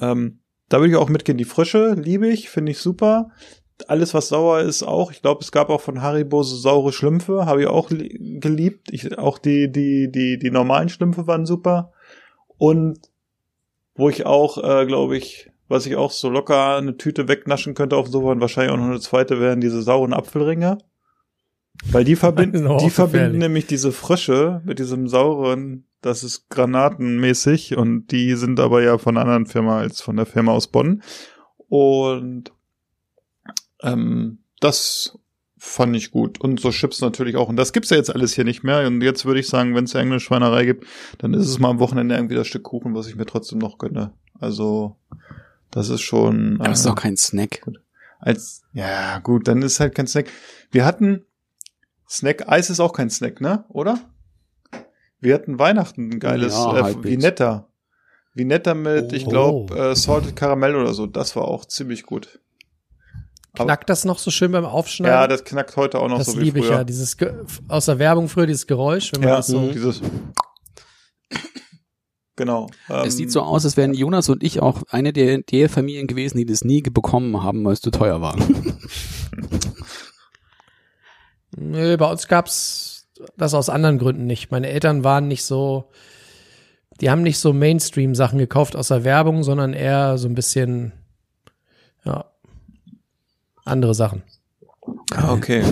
ähm, 0.00 0.40
da 0.68 0.78
würde 0.78 0.90
ich 0.90 0.96
auch 0.96 1.08
mitgehen. 1.08 1.38
Die 1.38 1.44
Frische 1.44 1.94
liebe 1.94 2.28
ich, 2.28 2.50
finde 2.50 2.72
ich 2.72 2.78
super. 2.78 3.30
Alles, 3.86 4.12
was 4.12 4.28
sauer 4.28 4.60
ist, 4.60 4.82
auch. 4.82 5.12
Ich 5.12 5.22
glaube, 5.22 5.40
es 5.42 5.52
gab 5.52 5.70
auch 5.70 5.80
von 5.80 6.02
Haribo 6.02 6.42
so 6.42 6.56
saure 6.56 6.92
Schlümpfe, 6.92 7.46
habe 7.46 7.62
ich 7.62 7.68
auch 7.68 7.90
li- 7.90 8.38
geliebt. 8.40 8.88
Ich, 8.92 9.16
auch 9.18 9.38
die, 9.38 9.70
die, 9.70 10.10
die, 10.10 10.38
die 10.38 10.50
normalen 10.50 10.88
Schlümpfe 10.88 11.26
waren 11.26 11.46
super. 11.46 11.92
Und 12.56 12.98
wo 13.94 14.08
ich 14.08 14.26
auch, 14.26 14.58
äh, 14.58 14.84
glaube 14.86 15.16
ich, 15.16 15.50
was 15.68 15.86
ich 15.86 15.96
auch 15.96 16.10
so 16.10 16.28
locker 16.28 16.76
eine 16.76 16.96
Tüte 16.96 17.28
wegnaschen 17.28 17.74
könnte 17.74 17.96
auf 17.96 18.08
so 18.08 18.20
und 18.20 18.40
wahrscheinlich 18.40 18.72
auch 18.72 18.78
noch 18.78 18.86
eine 18.86 19.00
zweite 19.00 19.38
wären 19.40 19.60
diese 19.60 19.82
sauren 19.82 20.12
Apfelringe. 20.12 20.78
Weil 21.90 22.04
die 22.04 22.16
verbinden, 22.16 22.78
die 22.78 22.90
verbinden 22.90 23.38
nämlich 23.38 23.66
diese 23.66 23.92
Frische 23.92 24.60
mit 24.64 24.78
diesem 24.78 25.08
sauren, 25.08 25.84
das 26.00 26.24
ist 26.24 26.48
granatenmäßig 26.48 27.76
und 27.76 28.08
die 28.08 28.34
sind 28.34 28.60
aber 28.60 28.82
ja 28.82 28.98
von 28.98 29.16
einer 29.16 29.24
anderen 29.26 29.46
Firma 29.46 29.78
als 29.78 30.00
von 30.00 30.16
der 30.16 30.26
Firma 30.26 30.52
aus 30.52 30.68
Bonn. 30.68 31.02
Und 31.68 32.52
ähm, 33.82 34.38
das 34.60 35.18
fand 35.56 35.96
ich 35.96 36.10
gut. 36.12 36.40
Und 36.40 36.60
so 36.60 36.70
Chips 36.70 37.00
natürlich 37.00 37.36
auch. 37.36 37.48
Und 37.48 37.56
das 37.56 37.72
gibt's 37.72 37.90
ja 37.90 37.96
jetzt 37.96 38.14
alles 38.14 38.32
hier 38.34 38.44
nicht 38.44 38.62
mehr. 38.62 38.86
Und 38.86 39.02
jetzt 39.02 39.24
würde 39.24 39.40
ich 39.40 39.48
sagen, 39.48 39.74
wenn 39.74 39.84
es 39.84 39.92
ja 39.92 40.00
irgendeine 40.00 40.20
Schweinerei 40.20 40.64
gibt, 40.64 40.86
dann 41.18 41.34
ist 41.34 41.48
es 41.48 41.58
mal 41.58 41.70
am 41.70 41.80
Wochenende 41.80 42.14
irgendwie 42.14 42.36
das 42.36 42.46
Stück 42.46 42.62
Kuchen, 42.62 42.94
was 42.94 43.08
ich 43.08 43.16
mir 43.16 43.26
trotzdem 43.26 43.58
noch 43.58 43.78
gönne. 43.78 44.12
Also, 44.38 44.96
das 45.70 45.88
ist 45.88 46.02
schon. 46.02 46.56
Aber 46.60 46.68
das 46.68 46.80
ist 46.80 46.86
äh, 46.86 46.88
doch 46.90 46.94
kein 46.96 47.16
Snack. 47.16 47.60
als, 48.20 48.62
ja, 48.72 49.18
gut, 49.18 49.48
dann 49.48 49.62
ist 49.62 49.80
halt 49.80 49.94
kein 49.96 50.06
Snack. 50.06 50.26
Wir 50.70 50.84
hatten 50.84 51.24
Snack, 52.08 52.48
Eis 52.48 52.70
ist 52.70 52.80
auch 52.80 52.92
kein 52.92 53.10
Snack, 53.10 53.40
ne? 53.40 53.64
Oder? 53.68 53.98
Wir 55.20 55.34
hatten 55.34 55.58
Weihnachten 55.58 56.10
ein 56.12 56.20
geiles, 56.20 56.52
Ja, 56.54 56.78
äh, 56.78 56.82
halbwegs. 56.84 57.16
Vinetta. 57.16 57.68
Vinetta 58.34 58.74
mit, 58.74 59.12
ich 59.12 59.26
Oh. 59.26 59.30
glaube, 59.30 59.76
äh, 59.76 59.96
Salted 59.96 60.36
Caramel 60.36 60.76
oder 60.76 60.94
so. 60.94 61.06
Das 61.06 61.34
war 61.34 61.46
auch 61.48 61.64
ziemlich 61.64 62.04
gut. 62.04 62.38
Knackt 63.54 63.90
das 63.90 64.04
noch 64.04 64.18
so 64.18 64.30
schön 64.30 64.52
beim 64.52 64.64
Aufschneiden? 64.64 65.14
Ja, 65.14 65.26
das 65.26 65.44
knackt 65.44 65.76
heute 65.76 65.98
auch 65.98 66.08
noch 66.08 66.18
das 66.18 66.28
so 66.28 66.38
wie 66.38 66.44
liebe 66.44 66.60
ich 66.60 66.66
früher. 66.66 66.76
ja, 66.76 66.84
dieses 66.84 67.16
Ge 67.16 67.32
aus 67.66 67.86
der 67.86 67.98
Werbung 67.98 68.28
früher, 68.28 68.46
dieses 68.46 68.66
Geräusch, 68.66 69.12
wenn 69.12 69.20
man 69.20 69.30
ja, 69.30 69.36
das 69.36 69.48
so. 69.48 69.70
dieses. 69.72 70.00
Genau. 72.36 72.68
Es 72.88 73.04
ähm, 73.04 73.10
sieht 73.10 73.32
so 73.32 73.42
aus, 73.42 73.64
als 73.64 73.76
wären 73.76 73.94
Jonas 73.94 74.28
und 74.28 74.44
ich 74.44 74.62
auch 74.62 74.84
eine 74.90 75.12
der, 75.12 75.38
der 75.38 75.68
Familien 75.68 76.06
gewesen, 76.06 76.38
die 76.38 76.46
das 76.46 76.62
nie 76.62 76.82
bekommen 76.82 77.42
haben, 77.42 77.64
weil 77.64 77.72
es 77.72 77.80
zu 77.80 77.90
teuer 77.90 78.20
war. 78.20 78.36
Nö, 81.56 81.96
bei 81.96 82.08
uns 82.08 82.28
gab's 82.28 83.08
das 83.36 83.54
aus 83.54 83.68
anderen 83.68 83.98
Gründen 83.98 84.26
nicht. 84.26 84.52
Meine 84.52 84.68
Eltern 84.68 85.02
waren 85.02 85.26
nicht 85.26 85.44
so, 85.44 85.90
die 87.00 87.10
haben 87.10 87.22
nicht 87.22 87.40
so 87.40 87.52
Mainstream-Sachen 87.52 88.38
gekauft 88.38 88.76
aus 88.76 88.88
der 88.88 89.02
Werbung, 89.02 89.42
sondern 89.42 89.72
eher 89.72 90.16
so 90.18 90.28
ein 90.28 90.34
bisschen, 90.34 90.92
andere 93.68 93.94
Sachen. 93.94 94.22
Ah, 95.14 95.32
okay. 95.32 95.62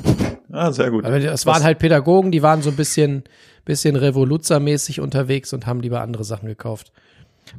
Ah, 0.52 0.72
sehr 0.72 0.90
gut. 0.90 1.04
Aber 1.04 1.16
es 1.18 1.46
waren 1.46 1.56
Was- 1.56 1.64
halt 1.64 1.78
Pädagogen, 1.78 2.30
die 2.30 2.42
waren 2.42 2.62
so 2.62 2.70
ein 2.70 2.76
bisschen, 2.76 3.24
bisschen 3.64 3.96
Revoluzzer-mäßig 3.96 5.00
unterwegs 5.00 5.52
und 5.52 5.66
haben 5.66 5.80
lieber 5.80 6.00
andere 6.02 6.24
Sachen 6.24 6.46
gekauft. 6.48 6.92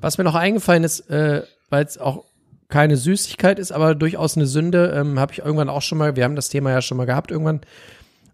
Was 0.02 0.18
mir 0.18 0.24
noch 0.24 0.36
eingefallen 0.36 0.84
ist, 0.84 1.10
äh, 1.10 1.44
weil 1.70 1.86
es 1.86 1.98
auch 1.98 2.24
keine 2.70 2.98
Süßigkeit 2.98 3.60
ist, 3.60 3.72
aber 3.72 3.96
durchaus 3.96 4.36
eine 4.36 4.46
Sünde, 4.46 4.92
ähm, 4.96 5.20
habe 5.20 5.32
ich 5.34 5.40
irgendwann 5.40 5.70
auch 5.70 5.82
schon 5.82 5.98
mal, 5.98 6.16
wir 6.16 6.24
haben 6.26 6.36
das 6.36 6.50
Thema 6.50 6.72
ja 6.72 6.82
schon 6.82 6.98
mal 6.98 7.06
gehabt 7.06 7.32
irgendwann. 7.32 7.62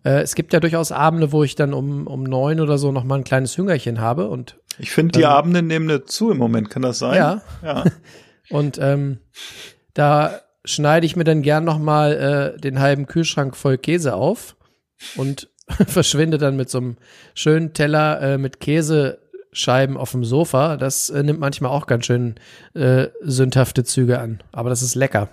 Äh, 0.04 0.22
es 0.22 0.36
gibt 0.36 0.51
ja 0.54 0.60
durchaus 0.60 0.91
Abende, 0.91 1.32
wo 1.32 1.43
ich 1.43 1.56
dann 1.56 1.74
um, 1.74 2.08
um 2.08 2.24
neun 2.24 2.60
oder 2.60 2.78
so 2.78 2.91
noch 2.91 3.04
mal 3.04 3.16
ein 3.16 3.24
kleines 3.24 3.58
Hüngerchen 3.58 4.01
habe 4.01 4.28
und 4.30 4.58
Ich 4.80 4.91
finde, 4.91 5.18
die 5.20 5.26
Abende 5.26 5.62
nehmen 5.62 6.01
zu 6.08 6.32
im 6.32 6.38
Moment, 6.38 6.70
kann 6.70 6.82
das 6.82 6.99
sein? 6.99 7.16
Ja. 7.16 7.41
Ja. 7.64 7.84
Und 8.49 8.78
ähm, 8.82 9.20
da 9.93 10.41
schneide 10.66 11.05
ich 11.05 11.16
mir 11.16 11.24
dann 11.24 11.41
gern 11.41 11.64
noch 11.64 11.80
mal 11.80 12.53
äh, 12.55 12.59
den 12.59 12.80
halben 12.80 13.05
Kühlschrank 13.07 13.55
voll 13.55 13.78
Käse 13.78 14.16
auf 14.16 14.55
und 15.16 15.49
verschwinde 15.88 16.38
dann 16.38 16.55
mit 16.55 16.70
so 16.70 16.78
einem 16.80 16.97
schönen 17.34 17.74
Teller 17.74 18.22
äh, 18.22 18.38
mit 18.38 18.59
Käsescheiben 18.59 19.97
auf 19.97 20.11
dem 20.11 20.24
Sofa. 20.26 20.78
Das 20.78 21.09
äh, 21.09 21.24
nimmt 21.24 21.39
manchmal 21.39 21.72
auch 21.72 21.88
ganz 21.88 22.05
schön 22.05 22.36
äh, 22.74 23.07
sündhafte 23.22 23.84
Züge 23.84 24.20
an. 24.20 24.41
Aber 24.51 24.70
das 24.70 24.82
ist 24.82 24.95
lecker. 24.95 25.30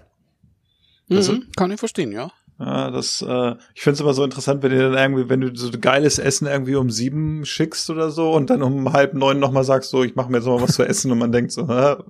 Also- 1.10 1.32
Mhm, 1.32 1.48
kann 1.56 1.70
ich 1.72 1.78
verstehen, 1.80 2.12
ja. 2.12 2.30
Ja, 2.62 2.90
das, 2.90 3.22
äh, 3.22 3.54
ich 3.74 3.80
finde 3.80 3.94
es 3.94 4.00
immer 4.00 4.12
so 4.12 4.22
interessant, 4.22 4.62
wenn 4.62 4.70
du 4.72 4.78
dann 4.90 4.92
irgendwie, 4.92 5.30
wenn 5.30 5.40
du 5.40 5.56
so 5.56 5.70
geiles 5.80 6.18
Essen 6.18 6.46
irgendwie 6.46 6.74
um 6.74 6.90
sieben 6.90 7.46
schickst 7.46 7.88
oder 7.88 8.10
so 8.10 8.32
und 8.32 8.50
dann 8.50 8.62
um 8.62 8.92
halb 8.92 9.14
neun 9.14 9.38
nochmal 9.40 9.64
sagst, 9.64 9.88
so, 9.88 10.04
ich 10.04 10.14
mache 10.14 10.30
mir 10.30 10.36
jetzt 10.38 10.46
mal 10.46 10.60
was 10.60 10.74
zu 10.74 10.82
essen 10.84 11.10
und 11.10 11.16
man 11.16 11.32
denkt 11.32 11.52
so, 11.52 11.62
er 11.62 12.04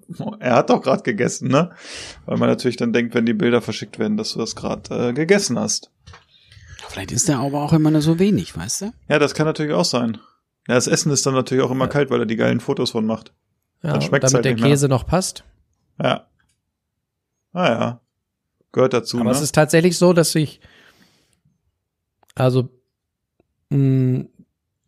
hat 0.56 0.68
doch 0.70 0.82
gerade 0.82 1.04
gegessen, 1.04 1.46
ne? 1.48 1.70
Weil 2.26 2.36
man 2.38 2.48
natürlich 2.48 2.76
dann 2.76 2.92
denkt, 2.92 3.14
wenn 3.14 3.26
die 3.26 3.32
Bilder 3.32 3.62
verschickt 3.62 4.00
werden, 4.00 4.16
dass 4.16 4.32
du 4.32 4.40
das 4.40 4.56
gerade 4.56 5.10
äh, 5.10 5.12
gegessen 5.12 5.56
hast. 5.56 5.92
Vielleicht 6.88 7.12
ist 7.12 7.28
der 7.28 7.38
aber 7.38 7.62
auch 7.62 7.72
immer 7.72 7.92
nur 7.92 8.02
so 8.02 8.18
wenig, 8.18 8.56
weißt 8.56 8.80
du? 8.80 8.92
Ja, 9.08 9.20
das 9.20 9.34
kann 9.34 9.46
natürlich 9.46 9.72
auch 9.72 9.84
sein. 9.84 10.18
Ja, 10.66 10.74
das 10.74 10.88
Essen 10.88 11.12
ist 11.12 11.24
dann 11.26 11.34
natürlich 11.34 11.62
auch 11.62 11.70
immer 11.70 11.84
Ja. 11.84 11.90
kalt, 11.92 12.10
weil 12.10 12.18
er 12.18 12.26
die 12.26 12.34
geilen 12.34 12.58
Fotos 12.58 12.90
von 12.90 13.06
macht. 13.06 13.32
Ja, 13.84 13.92
Dann 13.92 14.02
schmeckt's 14.02 14.32
damit 14.32 14.46
halt 14.46 14.58
der. 14.58 14.68
Käse 14.68 14.88
noch 14.88 15.06
passt. 15.06 15.44
Ja. 16.02 16.26
Ah 17.52 17.68
ja. 17.68 18.00
Gehört 18.72 18.92
dazu, 18.92 19.18
Aber 19.18 19.30
ne? 19.30 19.36
es 19.36 19.40
ist 19.42 19.54
tatsächlich 19.54 19.98
so, 19.98 20.12
dass 20.12 20.34
ich, 20.34 20.60
also 22.34 22.68
mh, 23.70 24.26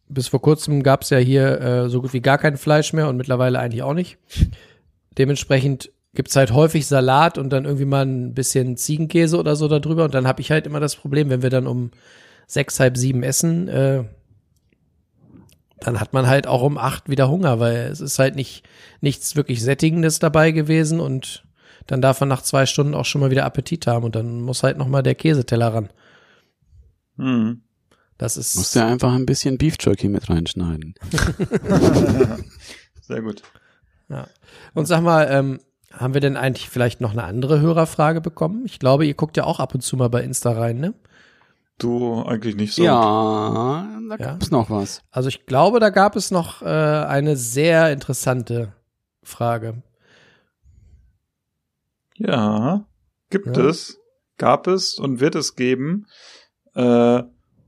bis 0.09 0.29
vor 0.29 0.43
kurzem 0.43 0.83
gab 0.83 1.03
es 1.03 1.11
ja 1.11 1.19
hier 1.19 1.61
äh, 1.61 1.89
so 1.89 2.03
gut 2.03 2.13
wie 2.13 2.21
gar 2.21 2.39
kein 2.39 2.57
Fleisch 2.57 2.93
mehr 2.93 3.09
und 3.09 3.17
mittlerweile 3.17 3.59
eigentlich 3.59 3.83
auch 3.83 3.95
nicht. 3.95 4.19
Dementsprechend 5.19 5.91
gibt's 6.15 6.37
halt 6.37 6.53
häufig 6.53 6.87
Salat 6.87 7.39
und 7.39 7.51
dann 7.51 7.65
irgendwie 7.65 7.87
mal 7.87 8.05
ein 8.05 8.35
bisschen 8.35 8.77
Ziegenkäse 8.77 9.39
oder 9.39 9.57
so 9.57 9.69
darüber. 9.69 10.05
Und 10.05 10.15
dann 10.15 10.27
habe 10.27 10.41
ich 10.41 10.51
halt 10.51 10.67
immer 10.67 10.81
das 10.81 10.97
Problem, 10.97 11.31
wenn 11.31 11.43
wir 11.43 11.51
dann 11.51 11.67
um 11.67 11.91
sechs, 12.47 12.79
halb 12.81 12.97
sieben 12.97 13.23
essen, 13.23 13.69
äh, 13.69 14.05
dann 15.81 16.01
hat 16.01 16.13
man 16.13 16.27
halt 16.27 16.47
auch 16.47 16.63
um 16.63 16.79
acht 16.79 17.09
wieder 17.09 17.29
Hunger, 17.29 17.59
weil 17.59 17.89
es 17.91 18.01
ist 18.01 18.19
halt 18.19 18.37
nicht 18.37 18.63
nichts 19.01 19.35
wirklich 19.35 19.63
Sättigendes 19.63 20.19
dabei 20.21 20.53
gewesen 20.53 21.01
und 21.01 21.45
dann 21.87 22.01
darf 22.03 22.21
man 22.21 22.29
nach 22.29 22.43
zwei 22.43 22.67
Stunden 22.67 22.95
auch 22.95 23.05
schon 23.05 23.21
mal 23.21 23.31
wieder 23.31 23.45
Appetit 23.45 23.87
haben 23.87 24.05
und 24.05 24.15
dann 24.17 24.41
muss 24.41 24.63
halt 24.63 24.79
noch 24.79 24.89
mal 24.89 25.03
der 25.03 25.15
Käseteller 25.15 25.75
ran. 25.75 25.89
Mhm. 27.17 27.63
Das 28.19 28.37
ist 28.37 28.55
Musst 28.57 28.75
ja 28.77 28.87
einfach 28.87 29.13
ein 29.15 29.27
bisschen 29.27 29.59
Beef 29.59 29.77
Jerky 29.81 30.09
mit 30.09 30.29
reinschneiden. 30.31 30.95
Sehr 33.01 33.23
gut. 33.23 33.43
und 34.75 34.87
sag 34.87 35.03
mal, 35.03 35.27
ähm, 35.31 35.61
haben 35.93 36.15
wir 36.15 36.21
denn 36.21 36.37
eigentlich 36.37 36.69
vielleicht 36.71 37.01
noch 37.01 37.13
eine 37.13 37.25
andere 37.25 37.61
Hörerfrage 37.61 38.21
bekommen? 38.21 38.63
Ich 38.65 38.79
glaube, 38.79 39.05
ihr 39.07 39.15
guckt 39.15 39.37
ja 39.37 39.45
auch 39.45 39.61
ab 39.61 39.75
und 39.75 39.81
zu 39.83 39.97
mal 39.97 40.09
bei 40.09 40.23
Insta 40.23 40.53
rein, 40.53 40.79
ne? 40.79 40.95
Du 41.79 42.23
eigentlich 42.23 42.55
nicht 42.57 42.75
so. 42.75 42.85
Ja, 42.85 43.89
da 44.09 44.17
Ja. 44.17 44.17
gab's 44.17 44.51
noch 44.51 44.71
was. 44.71 45.03
Also 45.11 45.29
ich 45.29 45.47
glaube, 45.47 45.81
da 45.81 45.91
gab 45.91 46.15
es 46.17 46.31
noch 46.31 46.63
äh, 46.63 46.67
eine 46.67 47.37
sehr 47.37 47.93
interessante 47.93 48.73
Frage. 49.23 49.83
Ja, 52.25 52.87
gibt 53.31 53.57
Ja. 53.57 53.65
es, 53.65 53.99
gab 54.39 54.67
es 54.67 54.99
und 54.99 55.21
wird 55.21 55.35
es 55.35 55.57
geben. 55.57 56.07
Äh, 56.75 57.23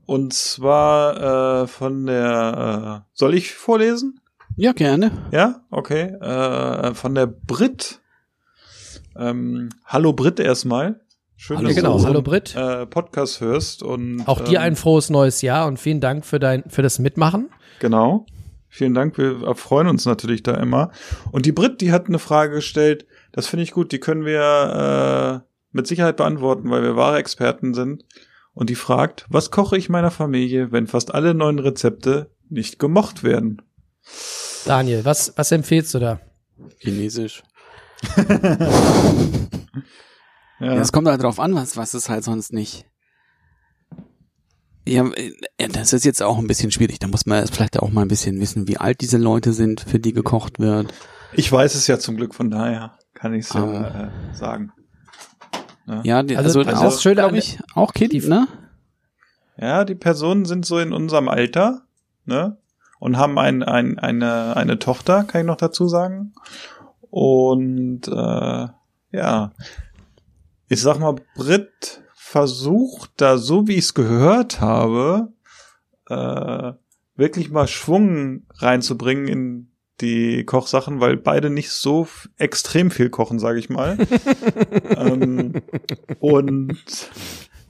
und 0.05 0.33
zwar 0.33 1.63
äh, 1.63 1.67
von 1.67 2.05
der, 2.05 3.03
äh, 3.05 3.09
soll 3.13 3.33
ich 3.33 3.53
vorlesen? 3.53 4.19
Ja, 4.55 4.71
gerne. 4.71 5.11
Ja, 5.31 5.61
okay. 5.71 6.03
Äh, 6.03 6.93
von 6.93 7.15
der 7.15 7.25
Brit. 7.27 7.99
Ähm, 9.17 9.69
hallo 9.85 10.13
Brit 10.13 10.39
erstmal. 10.39 11.01
Schön, 11.37 11.57
Hallo. 11.57 11.67
dass 11.67 11.75
genau. 11.75 11.97
du 11.97 12.05
Hallo 12.05 12.21
Brit. 12.21 12.55
Äh, 12.55 12.85
Podcast 12.85 13.41
hörst 13.41 13.83
und 13.83 14.25
Auch 14.25 14.39
dir 14.39 14.59
ähm, 14.59 14.63
ein 14.63 14.75
frohes 14.77 15.09
neues 15.09 15.41
Jahr 15.41 15.67
und 15.67 15.77
vielen 15.77 15.99
Dank 15.99 16.25
für 16.25 16.39
dein 16.39 16.63
für 16.69 16.81
das 16.81 16.97
Mitmachen. 16.99 17.49
Genau. 17.79 18.25
Vielen 18.75 18.93
Dank, 18.93 19.17
wir 19.17 19.55
freuen 19.55 19.87
uns 19.87 20.05
natürlich 20.05 20.43
da 20.43 20.53
immer. 20.55 20.91
Und 21.31 21.45
die 21.45 21.53
Brit, 21.53 21.79
die 21.79 21.93
hat 21.93 22.07
eine 22.07 22.19
Frage 22.19 22.55
gestellt, 22.55 23.05
das 23.31 23.47
finde 23.47 23.63
ich 23.63 23.71
gut, 23.71 23.93
die 23.93 24.01
können 24.01 24.25
wir 24.25 25.43
äh, 25.45 25.49
mit 25.71 25.87
Sicherheit 25.87 26.17
beantworten, 26.17 26.69
weil 26.69 26.83
wir 26.83 26.97
wahre 26.97 27.17
Experten 27.17 27.73
sind. 27.73 28.03
Und 28.53 28.69
die 28.69 28.75
fragt, 28.75 29.27
was 29.29 29.49
koche 29.49 29.77
ich 29.77 29.87
meiner 29.87 30.11
Familie, 30.11 30.73
wenn 30.73 30.87
fast 30.87 31.13
alle 31.13 31.33
neuen 31.33 31.59
Rezepte 31.59 32.31
nicht 32.49 32.77
gemocht 32.77 33.23
werden? 33.23 33.61
Daniel, 34.65 35.05
was, 35.05 35.31
was 35.37 35.53
empfehlst 35.53 35.93
du 35.93 35.99
da? 35.99 36.19
Chinesisch. 36.79 37.43
Ja. 38.17 38.25
Ja, 40.59 40.75
es 40.75 40.93
kommt 40.93 41.09
halt 41.09 41.21
drauf 41.21 41.41
an, 41.41 41.53
was, 41.53 41.75
was 41.75 41.93
es 41.93 42.07
halt 42.07 42.23
sonst 42.23 42.53
nicht. 42.53 42.85
Ja, 44.87 45.05
äh, 45.13 45.33
das 45.71 45.93
ist 45.93 46.05
jetzt 46.05 46.21
auch 46.21 46.37
ein 46.37 46.47
bisschen 46.47 46.71
schwierig. 46.71 46.99
Da 46.99 47.07
muss 47.07 47.25
man 47.25 47.45
vielleicht 47.47 47.79
auch 47.79 47.89
mal 47.89 48.03
ein 48.03 48.07
bisschen 48.07 48.39
wissen, 48.39 48.67
wie 48.67 48.77
alt 48.77 49.01
diese 49.01 49.17
Leute 49.17 49.51
sind, 49.53 49.81
für 49.81 49.99
die 49.99 50.13
gekocht 50.13 50.59
wird. 50.59 50.93
Ich 51.33 51.51
weiß 51.51 51.75
es 51.75 51.87
ja 51.87 51.97
zum 51.99 52.17
Glück, 52.17 52.35
von 52.35 52.49
daher 52.51 52.97
kann 53.13 53.33
ich 53.33 53.45
es 53.47 53.53
ja 53.53 53.63
Ah. 53.63 54.03
äh, 54.31 54.35
sagen. 54.35 54.71
Ja, 56.03 56.23
die, 56.23 56.35
Also, 56.35 56.59
also, 56.59 56.69
also 56.71 56.81
auch, 56.81 56.85
das 56.85 57.01
Schöne 57.03 57.15
glaube 57.15 57.37
ich, 57.37 57.59
auch 57.75 57.93
Kind, 57.93 58.13
ne? 58.27 58.47
Ja, 59.57 59.85
die 59.85 59.95
Personen 59.95 60.45
sind 60.45 60.65
so 60.65 60.79
in 60.79 60.93
unserem 60.93 61.29
Alter, 61.29 61.83
ne? 62.25 62.57
Und 62.99 63.17
haben 63.17 63.37
ein, 63.37 63.61
ein, 63.63 63.99
eine, 63.99 64.55
eine 64.55 64.79
Tochter, 64.79 65.23
kann 65.25 65.41
ich 65.41 65.47
noch 65.47 65.57
dazu 65.57 65.87
sagen. 65.87 66.33
Und 67.11 68.07
äh, 68.07 68.67
ja, 69.11 69.51
ich 70.69 70.81
sag 70.81 70.99
mal, 70.99 71.15
Brit 71.35 72.01
versucht 72.35 73.11
da, 73.15 73.37
so 73.37 73.65
wie 73.65 73.75
ich 73.75 73.85
es 73.85 73.93
gehört 73.93 74.59
habe, 74.59 75.31
äh, 76.09 76.73
wirklich 77.15 77.49
mal 77.49 77.65
Schwung 77.65 78.43
reinzubringen 78.55 79.29
in 79.29 79.71
die 80.01 80.43
Kochsachen, 80.43 80.99
weil 80.99 81.15
beide 81.15 81.49
nicht 81.49 81.71
so 81.71 82.09
extrem 82.35 82.91
viel 82.91 83.09
kochen, 83.09 83.39
sage 83.39 83.59
ich 83.59 83.69
mal. 83.69 83.97
ähm, 84.97 85.61
und 86.19 86.77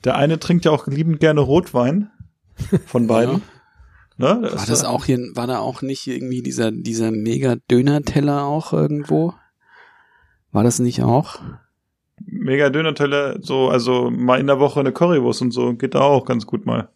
der 0.02 0.16
eine 0.16 0.40
trinkt 0.40 0.64
ja 0.64 0.72
auch 0.72 0.88
liebend 0.88 1.20
gerne 1.20 1.42
Rotwein 1.42 2.10
von 2.86 3.06
beiden. 3.06 3.42
Ne? 4.16 4.50
War 4.52 4.66
das 4.66 4.82
auch 4.82 5.04
hier, 5.04 5.18
war 5.36 5.46
da 5.46 5.60
auch 5.60 5.80
nicht 5.80 6.08
irgendwie 6.08 6.42
dieser, 6.42 6.72
dieser 6.72 7.12
mega 7.12 7.54
Döner-Teller 7.70 8.42
auch 8.42 8.72
irgendwo? 8.72 9.32
War 10.50 10.64
das 10.64 10.80
nicht 10.80 11.04
auch? 11.04 11.38
Mega 12.24 12.70
Dönerteller, 12.70 13.42
so, 13.42 13.68
also 13.68 14.10
mal 14.10 14.40
in 14.40 14.46
der 14.46 14.58
Woche 14.58 14.80
eine 14.80 14.92
Currywurst 14.92 15.42
und 15.42 15.50
so, 15.50 15.74
geht 15.74 15.94
da 15.94 16.00
auch 16.00 16.24
ganz 16.24 16.46
gut 16.46 16.66
mal. 16.66 16.88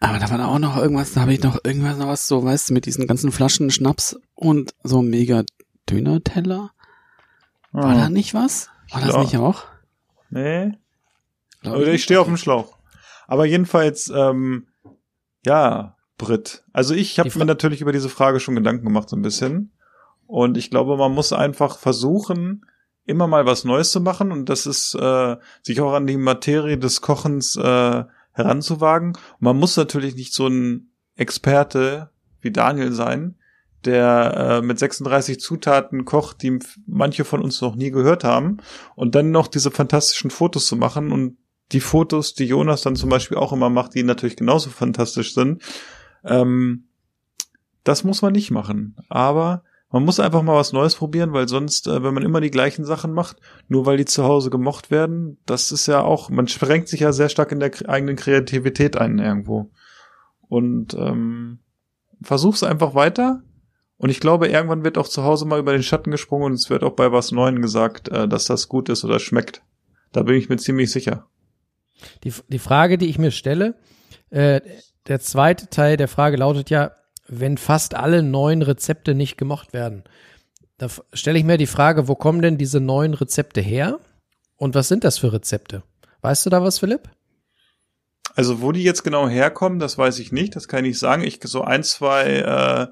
Aber 0.00 0.18
da 0.18 0.30
war 0.30 0.38
da 0.38 0.46
auch 0.46 0.58
noch 0.58 0.76
irgendwas, 0.76 1.14
da 1.14 1.22
habe 1.22 1.32
ich 1.32 1.42
noch 1.42 1.58
irgendwas 1.64 1.96
noch 1.96 2.08
was 2.08 2.28
so, 2.28 2.44
weißt 2.44 2.70
du, 2.70 2.74
mit 2.74 2.86
diesen 2.86 3.06
ganzen 3.06 3.32
Flaschen 3.32 3.70
Schnaps 3.70 4.18
und 4.34 4.74
so 4.82 5.02
mega 5.02 5.44
Döner-Teller. 5.88 6.70
War 7.72 7.94
da 7.94 8.08
nicht 8.08 8.34
was? 8.34 8.70
War 8.90 9.00
das 9.00 9.16
nicht 9.16 9.36
auch? 9.36 9.64
Nee. 10.30 10.72
Glaub 11.62 11.76
Oder 11.76 11.86
ich 11.86 11.92
nicht. 11.92 12.04
stehe 12.04 12.20
auf 12.20 12.26
dem 12.26 12.36
Schlauch. 12.36 12.78
Aber 13.26 13.44
jedenfalls, 13.44 14.10
ähm, 14.14 14.66
ja, 15.44 15.96
Brit. 16.18 16.64
Also 16.72 16.94
ich 16.94 17.18
habe 17.18 17.38
mir 17.38 17.44
natürlich 17.44 17.80
über 17.80 17.92
diese 17.92 18.08
Frage 18.08 18.40
schon 18.40 18.54
Gedanken 18.54 18.84
gemacht, 18.84 19.08
so 19.08 19.16
ein 19.16 19.22
bisschen. 19.22 19.72
Und 20.26 20.56
ich 20.56 20.70
glaube, 20.70 20.96
man 20.96 21.12
muss 21.12 21.32
einfach 21.32 21.78
versuchen, 21.78 22.64
immer 23.06 23.26
mal 23.26 23.46
was 23.46 23.64
Neues 23.64 23.90
zu 23.90 24.00
machen. 24.00 24.32
Und 24.32 24.48
das 24.48 24.66
ist, 24.66 24.94
äh, 24.94 25.36
sich 25.62 25.80
auch 25.80 25.94
an 25.94 26.06
die 26.06 26.16
Materie 26.16 26.78
des 26.78 27.00
Kochens 27.00 27.56
äh, 27.56 28.04
heranzuwagen. 28.32 29.10
Und 29.10 29.40
man 29.40 29.56
muss 29.56 29.76
natürlich 29.76 30.14
nicht 30.16 30.34
so 30.34 30.48
ein 30.48 30.90
Experte 31.14 32.10
wie 32.40 32.50
Daniel 32.50 32.92
sein, 32.92 33.36
der 33.84 34.60
äh, 34.60 34.62
mit 34.62 34.78
36 34.78 35.40
Zutaten 35.40 36.04
kocht, 36.04 36.42
die 36.42 36.58
manche 36.86 37.24
von 37.24 37.42
uns 37.42 37.60
noch 37.60 37.76
nie 37.76 37.90
gehört 37.90 38.24
haben. 38.24 38.58
Und 38.94 39.14
dann 39.14 39.30
noch 39.30 39.48
diese 39.48 39.70
fantastischen 39.70 40.30
Fotos 40.30 40.66
zu 40.66 40.76
machen 40.76 41.12
und 41.12 41.38
die 41.72 41.80
Fotos, 41.80 42.34
die 42.34 42.44
Jonas 42.44 42.82
dann 42.82 42.96
zum 42.96 43.10
Beispiel 43.10 43.38
auch 43.38 43.52
immer 43.52 43.70
macht, 43.70 43.94
die 43.94 44.02
natürlich 44.02 44.36
genauso 44.36 44.70
fantastisch 44.70 45.34
sind, 45.34 45.62
ähm, 46.24 46.84
das 47.82 48.04
muss 48.04 48.22
man 48.22 48.32
nicht 48.32 48.50
machen. 48.50 48.96
Aber 49.08 49.62
man 49.96 50.04
muss 50.04 50.20
einfach 50.20 50.42
mal 50.42 50.56
was 50.56 50.74
Neues 50.74 50.94
probieren, 50.94 51.32
weil 51.32 51.48
sonst, 51.48 51.86
äh, 51.86 52.02
wenn 52.02 52.12
man 52.12 52.22
immer 52.22 52.42
die 52.42 52.50
gleichen 52.50 52.84
Sachen 52.84 53.14
macht, 53.14 53.38
nur 53.66 53.86
weil 53.86 53.96
die 53.96 54.04
zu 54.04 54.24
Hause 54.24 54.50
gemocht 54.50 54.90
werden, 54.90 55.38
das 55.46 55.72
ist 55.72 55.86
ja 55.86 56.02
auch, 56.02 56.28
man 56.28 56.48
sprengt 56.48 56.86
sich 56.88 57.00
ja 57.00 57.12
sehr 57.12 57.30
stark 57.30 57.50
in 57.50 57.60
der 57.60 57.70
eigenen 57.88 58.16
Kreativität 58.16 58.98
ein 58.98 59.18
irgendwo. 59.18 59.70
Und 60.48 60.92
ähm, 60.92 61.60
versuch's 62.20 62.62
einfach 62.62 62.94
weiter. 62.94 63.42
Und 63.96 64.10
ich 64.10 64.20
glaube, 64.20 64.48
irgendwann 64.48 64.84
wird 64.84 64.98
auch 64.98 65.08
zu 65.08 65.24
Hause 65.24 65.46
mal 65.46 65.58
über 65.58 65.72
den 65.72 65.82
Schatten 65.82 66.10
gesprungen 66.10 66.44
und 66.44 66.52
es 66.52 66.68
wird 66.68 66.84
auch 66.84 66.92
bei 66.92 67.10
was 67.10 67.32
Neuem 67.32 67.62
gesagt, 67.62 68.08
äh, 68.08 68.28
dass 68.28 68.44
das 68.44 68.68
gut 68.68 68.90
ist 68.90 69.02
oder 69.02 69.18
schmeckt. 69.18 69.62
Da 70.12 70.24
bin 70.24 70.34
ich 70.34 70.50
mir 70.50 70.58
ziemlich 70.58 70.90
sicher. 70.90 71.26
Die, 72.22 72.34
die 72.48 72.58
Frage, 72.58 72.98
die 72.98 73.06
ich 73.06 73.18
mir 73.18 73.30
stelle, 73.30 73.76
äh, 74.28 74.60
der 75.06 75.20
zweite 75.20 75.70
Teil 75.70 75.96
der 75.96 76.08
Frage 76.08 76.36
lautet 76.36 76.68
ja, 76.68 76.90
wenn 77.28 77.58
fast 77.58 77.94
alle 77.94 78.22
neuen 78.22 78.62
Rezepte 78.62 79.14
nicht 79.14 79.36
gemocht 79.36 79.72
werden, 79.72 80.04
da 80.78 80.88
stelle 81.12 81.38
ich 81.38 81.44
mir 81.44 81.56
die 81.56 81.66
Frage, 81.66 82.08
wo 82.08 82.14
kommen 82.14 82.42
denn 82.42 82.58
diese 82.58 82.80
neuen 82.80 83.14
Rezepte 83.14 83.60
her? 83.60 83.98
Und 84.56 84.74
was 84.74 84.88
sind 84.88 85.04
das 85.04 85.18
für 85.18 85.32
Rezepte? 85.32 85.82
Weißt 86.20 86.44
du 86.44 86.50
da 86.50 86.62
was, 86.62 86.78
Philipp? 86.78 87.10
Also 88.34 88.60
wo 88.60 88.72
die 88.72 88.82
jetzt 88.82 89.02
genau 89.02 89.28
herkommen, 89.28 89.78
das 89.78 89.96
weiß 89.96 90.18
ich 90.18 90.32
nicht, 90.32 90.56
das 90.56 90.68
kann 90.68 90.84
ich 90.84 90.90
nicht 90.90 90.98
sagen. 90.98 91.22
Ich 91.22 91.40
so 91.42 91.62
ein, 91.62 91.82
zwei 91.82 92.24
äh, 92.24 92.86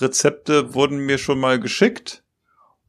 Rezepte 0.00 0.74
wurden 0.74 0.98
mir 0.98 1.18
schon 1.18 1.40
mal 1.40 1.58
geschickt 1.58 2.22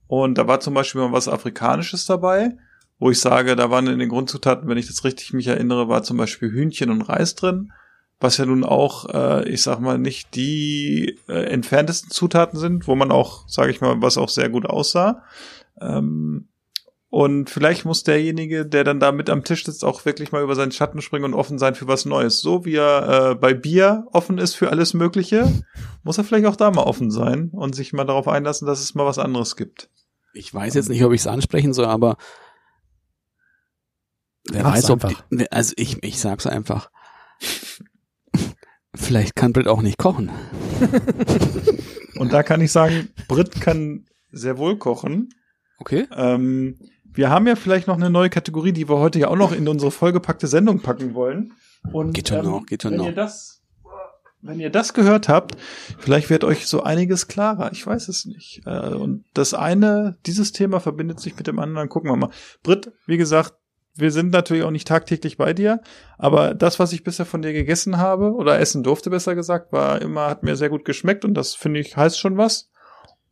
und 0.08 0.38
da 0.38 0.48
war 0.48 0.60
zum 0.60 0.76
Beispiel 0.76 1.02
mal 1.02 1.12
was 1.12 1.28
Afrikanisches 1.28 2.06
dabei, 2.06 2.58
wo 3.00 3.10
ich 3.10 3.20
sage, 3.20 3.56
da 3.56 3.72
waren 3.72 3.88
in 3.88 4.00
den 4.00 4.10
Grundzutaten, 4.10 4.70
wenn 4.70 4.78
ich 4.78 4.88
das 4.88 5.04
richtig 5.04 5.34
mich 5.34 5.48
erinnere, 5.48 5.88
war 5.88 6.04
zum 6.04 6.18
Beispiel 6.18 6.52
Hühnchen 6.52 6.91
und 6.91 7.02
Reis 7.02 7.34
drin, 7.34 7.72
was 8.20 8.38
ja 8.38 8.45
nun 8.45 8.63
auch, 8.63 9.09
äh, 9.13 9.49
ich 9.49 9.61
sag 9.61 9.80
mal, 9.80 9.97
nicht 9.97 10.36
die 10.36 11.20
äh, 11.28 11.45
entferntesten 11.45 12.11
Zutaten 12.11 12.57
sind, 12.57 12.88
wo 12.88 12.95
man 12.95 13.11
auch, 13.11 13.47
sage 13.47 13.72
ich 13.72 13.82
mal, 13.82 14.01
was 14.01 14.18
auch 14.18 14.30
sehr 14.30 14.49
gut 14.49 14.66
aussah. 14.66 15.24
Ähm, 15.82 16.47
und 17.09 17.49
vielleicht 17.49 17.86
muss 17.86 18.03
derjenige, 18.03 18.66
der 18.66 18.84
dann 18.84 18.99
da 18.99 19.13
mit 19.13 19.30
am 19.30 19.45
Tisch 19.45 19.63
sitzt, 19.63 19.86
auch 19.86 20.03
wirklich 20.03 20.34
mal 20.34 20.43
über 20.43 20.55
seinen 20.55 20.74
Schatten 20.74 21.01
springen 21.01 21.24
und 21.24 21.34
offen 21.34 21.57
sein 21.57 21.74
für 21.74 21.88
was 21.88 22.03
Neues. 22.03 22.41
So 22.41 22.66
wie 22.66 22.76
er 22.76 23.32
äh, 23.32 23.36
bei 23.36 23.53
Bier 23.53 24.05
offen 24.11 24.38
ist 24.38 24.55
für 24.55 24.70
alles 24.70 24.93
Mögliche, 24.93 25.49
muss 26.03 26.18
er 26.18 26.26
vielleicht 26.26 26.45
auch 26.45 26.57
da 26.57 26.72
mal 26.72 26.84
offen 26.84 27.11
sein 27.11 27.51
und 27.53 27.74
sich 27.74 27.93
mal 27.93 28.03
darauf 28.03 28.28
einlassen, 28.28 28.68
dass 28.68 28.82
es 28.82 28.95
mal 28.95 29.05
was 29.05 29.18
anderes 29.18 29.55
gibt. 29.55 29.89
Ich 30.34 30.53
weiß 30.53 30.74
jetzt 30.74 30.89
nicht, 30.89 31.03
ob 31.05 31.13
ich 31.13 31.22
es 31.22 31.28
ansprechen 31.28 31.74
soll, 31.74 31.86
aber 31.86 32.18
wer 34.49 34.63
Mach's 34.63 34.84
weiß, 34.84 34.89
ob 34.89 35.05
einfach. 35.05 35.24
die, 35.32 35.49
also 35.51 35.74
ich, 35.78 36.03
ich 36.03 36.20
sag's 36.20 36.47
einfach. 36.47 36.89
Vielleicht 38.96 39.36
kann 39.36 39.54
Britt 39.54 39.68
auch 39.68 39.82
nicht 39.82 39.98
kochen. 39.98 40.30
Und 42.18 42.34
da 42.34 42.43
kann 42.43 42.62
ich 42.62 42.72
sagen, 42.72 43.10
Brit 43.28 43.60
kann 43.62 44.06
sehr 44.32 44.58
wohl 44.58 44.78
kochen. 44.78 45.30
Okay. 45.78 46.08
Ähm, 46.16 46.78
wir 47.04 47.30
haben 47.30 47.48
ja 47.48 47.56
vielleicht 47.56 47.88
noch 47.88 47.96
eine 47.96 48.10
neue 48.10 48.30
Kategorie, 48.30 48.72
die 48.72 48.89
wir 48.89 48.98
heute 48.98 49.20
ja 49.20 49.30
auch 49.30 49.36
noch 49.36 49.52
in 49.52 49.68
unsere 49.68 49.91
vollgepackte 49.91 50.48
Sendung 50.48 50.82
packen 50.82 51.14
wollen. 51.14 51.54
Und, 51.91 52.14
Geht 52.14 52.30
schon 52.30 52.46
noch, 52.46 52.66
geht 52.66 52.82
schon 52.82 52.91
wenn 52.91 53.00
noch. 53.00 53.06
Ihr 53.06 53.16
das, 53.16 53.62
wenn 54.41 54.60
ihr 54.60 54.70
das 54.70 54.93
gehört 54.93 55.30
habt, 55.30 55.56
vielleicht 55.98 56.30
wird 56.30 56.43
euch 56.43 56.68
so 56.68 56.84
einiges 56.84 57.28
klarer. 57.28 57.72
Ich 57.72 57.86
weiß 57.86 58.08
es 58.08 58.26
nicht. 58.26 58.62
Äh, 58.66 58.93
und 58.93 59.26
das 59.34 59.54
eine, 59.54 60.18
dieses 60.26 60.52
Thema 60.52 60.80
verbindet 60.80 61.20
sich 61.20 61.38
mit 61.38 61.48
dem 61.48 61.60
anderen. 61.60 61.89
Gucken 61.89 62.10
wir 62.10 62.16
mal. 62.16 62.32
Britt, 62.64 62.91
wie 63.08 63.18
gesagt, 63.18 63.54
wir 63.98 64.12
sind 64.12 64.32
natürlich 64.32 64.64
auch 64.64 64.72
nicht 64.72 64.88
tagtäglich 64.88 65.38
bei 65.38 65.54
dir, 65.54 65.82
aber 66.18 66.54
das, 66.54 66.80
was 66.80 66.93
ich 66.93 67.04
bisher 67.04 67.26
von 67.26 67.41
dir 67.41 67.54
gegessen 67.54 67.98
habe 67.98 68.34
oder 68.34 68.60
essen 68.60 68.84
durfte, 68.84 69.10
besser 69.10 69.36
gesagt, 69.36 69.72
war 69.72 70.02
immer, 70.02 70.28
hat 70.28 70.43
mir 70.43 70.56
sehr 70.56 70.70
gut 70.70 70.86
geschmeckt 70.86 71.26
und 71.26 71.34
das 71.34 71.56
finde 71.56 71.80
ich 71.80 71.96
heißt 71.96 72.20
schon 72.20 72.38
was. 72.38 72.70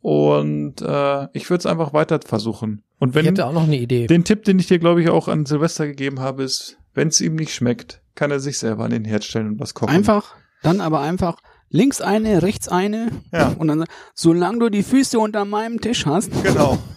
Und 0.01 0.81
äh, 0.81 1.27
ich 1.31 1.49
würde 1.49 1.59
es 1.59 1.65
einfach 1.65 1.93
weiter 1.93 2.19
versuchen. 2.25 2.83
Und 2.99 3.09
ich 3.09 3.15
wenn 3.15 3.25
hätte 3.25 3.45
auch 3.45 3.53
noch 3.53 3.63
eine 3.63 3.77
Idee. 3.77 4.07
den 4.07 4.25
Tipp, 4.25 4.43
den 4.43 4.59
ich 4.59 4.67
dir, 4.67 4.79
glaube 4.79 5.01
ich, 5.01 5.09
auch 5.09 5.29
an 5.29 5.45
Silvester 5.45 5.87
gegeben 5.87 6.19
habe, 6.19 6.43
ist, 6.43 6.77
wenn 6.93 7.07
es 7.07 7.21
ihm 7.21 7.35
nicht 7.35 7.53
schmeckt, 7.53 8.01
kann 8.15 8.29
er 8.29 8.39
sich 8.39 8.57
selber 8.57 8.83
an 8.83 8.91
den 8.91 9.05
Herd 9.05 9.23
stellen 9.23 9.47
und 9.47 9.59
was 9.59 9.73
kochen. 9.73 9.93
Einfach, 9.93 10.35
dann 10.61 10.81
aber 10.81 10.99
einfach 10.99 11.37
links 11.69 12.01
eine, 12.01 12.41
rechts 12.43 12.67
eine 12.67 13.11
Ja. 13.31 13.53
und 13.57 13.67
dann 13.69 13.85
solange 14.13 14.59
du 14.59 14.69
die 14.69 14.83
Füße 14.83 15.17
unter 15.17 15.45
meinem 15.45 15.79
Tisch 15.81 16.05
hast. 16.05 16.31
Genau. 16.43 16.77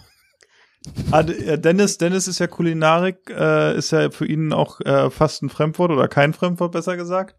Ah, 1.11 1.23
Dennis, 1.23 1.97
Dennis 1.97 2.27
ist 2.27 2.39
ja 2.39 2.47
Kulinarik, 2.47 3.29
äh, 3.29 3.77
ist 3.77 3.91
ja 3.91 4.09
für 4.09 4.25
ihn 4.25 4.51
auch 4.53 4.81
äh, 4.81 5.09
fast 5.09 5.41
ein 5.41 5.49
Fremdwort 5.49 5.91
oder 5.91 6.07
kein 6.07 6.33
Fremdwort, 6.33 6.71
besser 6.71 6.97
gesagt. 6.97 7.35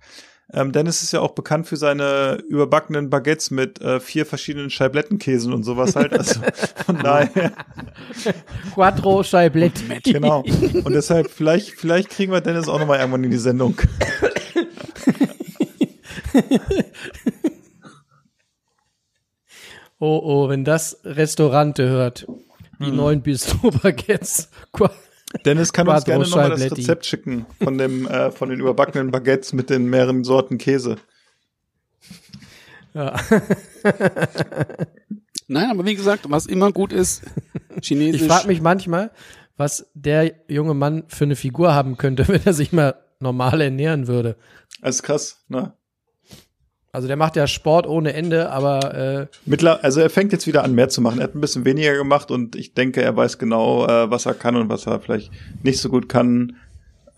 Ähm, 0.51 0.73
Dennis 0.73 1.03
ist 1.03 1.13
ja 1.13 1.21
auch 1.21 1.33
bekannt 1.33 1.67
für 1.67 1.77
seine 1.77 2.43
überbackenen 2.49 3.11
Baguettes 3.11 3.51
mit 3.51 3.83
äh, 3.83 4.01
vier 4.01 4.25
verschiedenen 4.25 4.71
Scheiblettenkäsen 4.71 5.53
und 5.53 5.63
sowas 5.63 5.95
halt. 5.95 6.15
Also 6.15 6.41
von 6.87 6.99
daher, 7.03 7.53
Quattro 8.73 9.23
Scheibletti. 9.23 10.01
genau. 10.05 10.41
Und 10.41 10.91
deshalb, 10.91 11.31
vielleicht, 11.31 11.73
vielleicht 11.73 12.09
kriegen 12.09 12.33
wir 12.33 12.41
Dennis 12.41 12.69
auch 12.69 12.79
nochmal 12.79 12.99
irgendwann 12.99 13.25
in 13.25 13.31
die 13.31 13.37
Sendung. 13.37 13.79
Oh, 20.01 20.21
oh, 20.23 20.49
wenn 20.49 20.65
das 20.65 21.01
Restaurante 21.05 21.89
hört. 21.89 22.25
Hm. 22.79 22.87
Die 22.87 22.93
neuen 22.93 23.23
Bistro-Baguettes. 23.23 24.49
Dennis 25.45 25.73
kann 25.73 25.87
uns 25.89 26.05
gerne 26.05 26.25
nochmal 26.25 26.51
das. 26.51 26.63
Rezept 26.63 27.05
schicken 27.05 27.47
von 27.63 27.77
dem, 27.77 28.07
äh, 28.07 28.31
von 28.31 28.49
den 28.49 28.61
überbackenen 28.61 29.11
Baguettes 29.11 29.53
mit 29.53 29.69
den 29.69 29.87
mehreren 29.91 30.25
Sorten 30.25 30.57
Käse. 30.59 30.97
Ja. 32.95 33.15
Nein, 35.49 35.71
aber 35.71 35.85
wie 35.85 35.95
gesagt, 35.95 36.25
was 36.29 36.47
immer 36.47 36.73
gut 36.73 36.93
ist, 36.93 37.23
Chinesisch. 37.83 38.23
Ich 38.23 38.29
frage 38.29 38.49
mich 38.49 38.61
manchmal, 38.61 39.11
was 39.57 39.87
der 39.95 40.35
junge 40.49 40.75
Mann 40.75 41.05
für 41.09 41.25
eine 41.25 41.37
Figur 41.37 41.75
haben 41.75 41.97
könnte, 41.97 42.29
wenn 42.29 42.45
er 42.45 42.53
sich 42.53 42.73
mal 42.73 42.97
normal 43.21 43.61
ernähren 43.61 44.07
würde. 44.07 44.37
Das 44.81 44.97
ist 44.97 45.03
krass, 45.03 45.45
ne? 45.49 45.73
Also 46.91 47.07
der 47.07 47.17
macht 47.17 47.37
ja 47.37 47.47
Sport 47.47 47.87
ohne 47.87 48.15
Ende, 48.15 48.51
aber 48.51 48.95
äh, 48.95 49.27
Mittler, 49.45 49.85
also 49.85 50.01
er 50.01 50.09
fängt 50.11 50.33
jetzt 50.33 50.47
wieder 50.47 50.65
an, 50.65 50.75
mehr 50.75 50.89
zu 50.89 51.01
machen. 51.01 51.19
Er 51.19 51.25
hat 51.25 51.35
ein 51.35 51.41
bisschen 51.41 51.65
weniger 51.65 51.95
gemacht 51.95 52.31
und 52.31 52.57
ich 52.57 52.73
denke, 52.75 53.03
er 53.03 53.15
weiß 53.15 53.39
genau, 53.39 53.87
äh, 53.87 54.11
was 54.11 54.27
er 54.27 54.35
kann 54.35 54.57
und 54.57 54.69
was 54.69 54.87
er 54.87 54.99
vielleicht 55.01 55.31
nicht 55.63 55.81
so 55.81 55.91
gut 55.91 56.09
kann. 56.09 56.57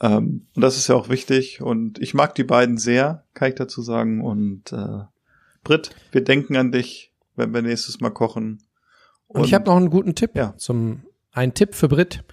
Ähm, 0.00 0.46
und 0.54 0.62
das 0.62 0.76
ist 0.76 0.88
ja 0.88 0.96
auch 0.96 1.08
wichtig. 1.08 1.62
Und 1.62 2.00
ich 2.00 2.14
mag 2.14 2.34
die 2.34 2.44
beiden 2.44 2.78
sehr, 2.78 3.24
kann 3.34 3.50
ich 3.50 3.54
dazu 3.54 3.80
sagen. 3.80 4.22
Und 4.22 4.72
äh, 4.72 5.04
Britt, 5.62 5.90
wir 6.10 6.24
denken 6.24 6.56
an 6.56 6.72
dich, 6.72 7.12
wenn 7.36 7.54
wir 7.54 7.62
nächstes 7.62 8.00
Mal 8.00 8.10
kochen. 8.10 8.62
Und, 9.28 9.44
ich 9.44 9.54
habe 9.54 9.66
noch 9.66 9.76
einen 9.76 9.90
guten 9.90 10.16
Tipp 10.16 10.32
Ja. 10.34 10.54
zum 10.56 11.02
ein 11.32 11.54
Tipp 11.54 11.76
für 11.76 11.86
Brit. 11.86 12.24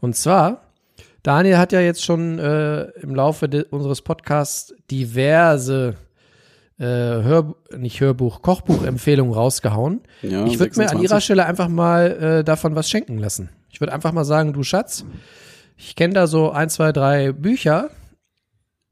Und 0.00 0.16
zwar, 0.16 0.62
Daniel 1.22 1.58
hat 1.58 1.72
ja 1.72 1.80
jetzt 1.80 2.02
schon 2.04 2.38
äh, 2.38 2.84
im 3.00 3.14
Laufe 3.14 3.66
unseres 3.70 4.00
Podcasts 4.00 4.74
diverse 4.90 5.96
äh, 6.78 6.84
Hör, 6.84 7.54
nicht 7.76 8.00
Hörbuch, 8.00 8.42
Kochbuchempfehlungen 8.42 9.32
rausgehauen. 9.32 10.02
ja, 10.22 10.44
ich 10.46 10.58
würde 10.58 10.78
mir 10.78 10.84
an 10.90 10.98
26. 10.98 11.02
ihrer 11.02 11.20
Stelle 11.20 11.46
einfach 11.46 11.68
mal 11.68 12.10
äh, 12.40 12.44
davon 12.44 12.74
was 12.74 12.90
schenken 12.90 13.18
lassen. 13.18 13.50
Ich 13.70 13.80
würde 13.80 13.92
einfach 13.92 14.12
mal 14.12 14.24
sagen, 14.24 14.52
du 14.52 14.62
Schatz, 14.62 15.04
ich 15.76 15.96
kenne 15.96 16.14
da 16.14 16.26
so 16.26 16.50
ein, 16.50 16.68
zwei, 16.70 16.92
drei 16.92 17.32
Bücher. 17.32 17.90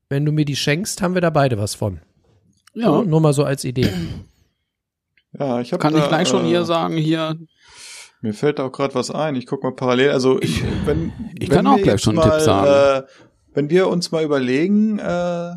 Wenn 0.08 0.24
du 0.24 0.32
mir 0.32 0.44
die 0.44 0.56
schenkst, 0.56 1.00
haben 1.02 1.14
wir 1.14 1.20
da 1.22 1.30
beide 1.30 1.58
was 1.58 1.74
von. 1.74 2.00
Ja, 2.74 3.02
Nur 3.02 3.20
mal 3.20 3.32
so 3.32 3.44
als 3.44 3.64
Idee. 3.64 3.90
Ja, 5.38 5.60
ich 5.60 5.72
hab 5.72 5.80
kann 5.80 5.94
da, 5.94 6.00
ich 6.02 6.08
gleich 6.08 6.28
schon 6.28 6.44
äh, 6.44 6.48
hier 6.48 6.64
sagen, 6.64 6.96
hier, 6.96 7.36
Mir 8.20 8.34
fällt 8.34 8.60
auch 8.60 8.70
gerade 8.72 8.94
was 8.94 9.10
ein. 9.10 9.36
Ich 9.36 9.46
guck 9.46 9.62
mal 9.62 9.72
parallel. 9.74 10.10
Also 10.10 10.40
ich, 10.40 10.62
wenn, 10.86 11.12
ich 11.38 11.50
wenn 11.50 11.56
kann 11.56 11.66
auch 11.66 11.76
wir 11.76 11.82
gleich 11.84 12.00
schon 12.00 12.18
einen 12.18 12.28
mal, 12.28 12.36
Tipp 12.36 12.44
sagen. 12.44 13.04
Äh, 13.04 13.08
wenn 13.54 13.70
wir 13.70 13.88
uns 13.88 14.10
mal 14.12 14.22
überlegen 14.24 14.98
äh, 14.98 15.54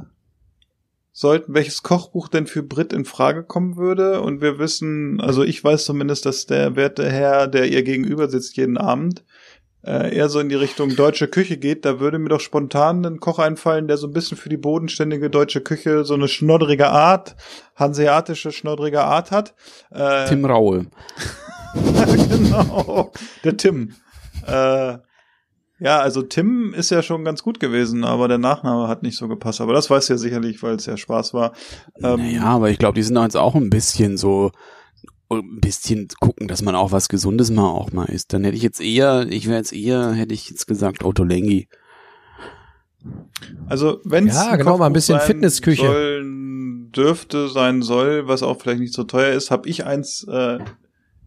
sollten, 1.18 1.56
welches 1.56 1.82
Kochbuch 1.82 2.28
denn 2.28 2.46
für 2.46 2.62
Brit 2.62 2.94
in 2.94 3.04
Frage 3.04 3.44
kommen 3.44 3.76
würde, 3.76 4.22
und 4.22 4.40
wir 4.40 4.60
wissen, 4.60 5.20
also 5.20 5.44
ich 5.44 5.64
weiß 5.64 5.84
zumindest, 5.86 6.28
dass 6.28 6.46
der 6.46 6.76
werte 6.76 7.10
Herr, 7.10 7.48
der 7.48 7.66
ihr 7.66 7.82
gegenüber 7.82 8.30
sitzt 8.30 8.56
jeden 8.56 8.78
Abend, 8.78 9.24
äh, 9.84 10.16
eher 10.16 10.30
so 10.30 10.40
in 10.40 10.48
die 10.48 10.54
Richtung 10.56 10.96
deutsche 10.96 11.28
Küche 11.28 11.58
geht, 11.58 11.86
da 11.86 12.00
würde 12.00 12.20
mir 12.20 12.30
doch 12.30 12.40
spontan 12.40 13.04
ein 13.04 13.20
Koch 13.20 13.40
einfallen, 13.40 13.88
der 13.88 13.98
so 13.98 14.06
ein 14.06 14.14
bisschen 14.14 14.38
für 14.38 14.50
die 14.50 14.58
bodenständige 14.58 15.32
deutsche 15.32 15.62
Küche 15.62 16.06
so 16.06 16.14
eine 16.14 16.28
schnoddrige 16.28 16.90
Art, 16.90 17.36
hanseatische 17.76 18.52
schnoddrige 18.52 19.04
Art 19.04 19.32
hat. 19.32 19.56
Äh, 19.90 20.28
Tim 20.28 20.46
Raue. 20.46 20.86
genau, 22.30 23.12
der 23.44 23.58
Tim. 23.58 23.96
Äh, 24.46 25.00
ja, 25.80 26.00
also 26.00 26.22
Tim 26.22 26.74
ist 26.74 26.90
ja 26.90 27.02
schon 27.04 27.24
ganz 27.24 27.44
gut 27.44 27.60
gewesen, 27.60 28.04
aber 28.04 28.28
der 28.28 28.38
Nachname 28.40 28.88
hat 28.88 29.04
nicht 29.04 29.18
so 29.18 29.28
gepasst. 29.28 29.62
Aber 29.62 29.74
das 29.74 29.90
weiß 29.90 30.08
ja 30.08 30.18
sicherlich, 30.18 30.62
weil 30.64 30.76
es 30.76 30.86
ja 30.86 30.98
Spaß 30.98 31.34
war. 31.34 31.54
Ähm, 32.02 32.20
Naja, 32.20 32.44
aber 32.44 32.70
ich 32.70 32.80
glaube, 32.80 32.96
die 32.96 33.04
sind 33.04 33.18
jetzt 33.18 33.38
auch 33.38 33.56
ein 33.56 33.70
bisschen 33.70 34.18
so, 34.18 34.52
ein 35.30 35.60
bisschen 35.60 36.08
gucken, 36.20 36.48
dass 36.48 36.62
man 36.62 36.76
auch 36.76 36.92
was 36.92 37.10
Gesundes 37.10 37.52
mal 37.52 37.70
auch 37.70 37.92
mal 37.92 38.06
isst. 38.06 38.34
Dann 38.34 38.44
hätte 38.44 38.56
ich 38.56 38.64
jetzt 38.64 38.82
eher, 38.82 39.28
ich 39.30 39.48
wäre 39.48 39.58
jetzt 39.58 39.74
eher, 39.74 40.12
hätte 40.14 40.34
ich 40.34 40.50
jetzt 40.50 40.68
gesagt, 40.68 41.04
Ottolenghi. 41.04 41.68
Also 43.68 44.00
wenn 44.04 44.28
es 44.28 44.36
Ja, 44.36 44.56
genau, 44.56 44.78
mal 44.78 44.88
ein 44.88 44.94
bisschen 44.94 45.20
Fitnessküche. 45.20 45.86
sollen, 45.86 46.92
dürfte 46.92 47.50
sein 47.50 47.82
soll, 47.82 48.28
was 48.28 48.44
auch 48.44 48.60
vielleicht 48.60 48.80
nicht 48.80 48.94
so 48.94 49.04
teuer 49.04 49.34
ist, 49.34 49.52
habe 49.52 49.70
ich 49.70 49.86
eins 49.86 50.26
äh, 50.30 50.60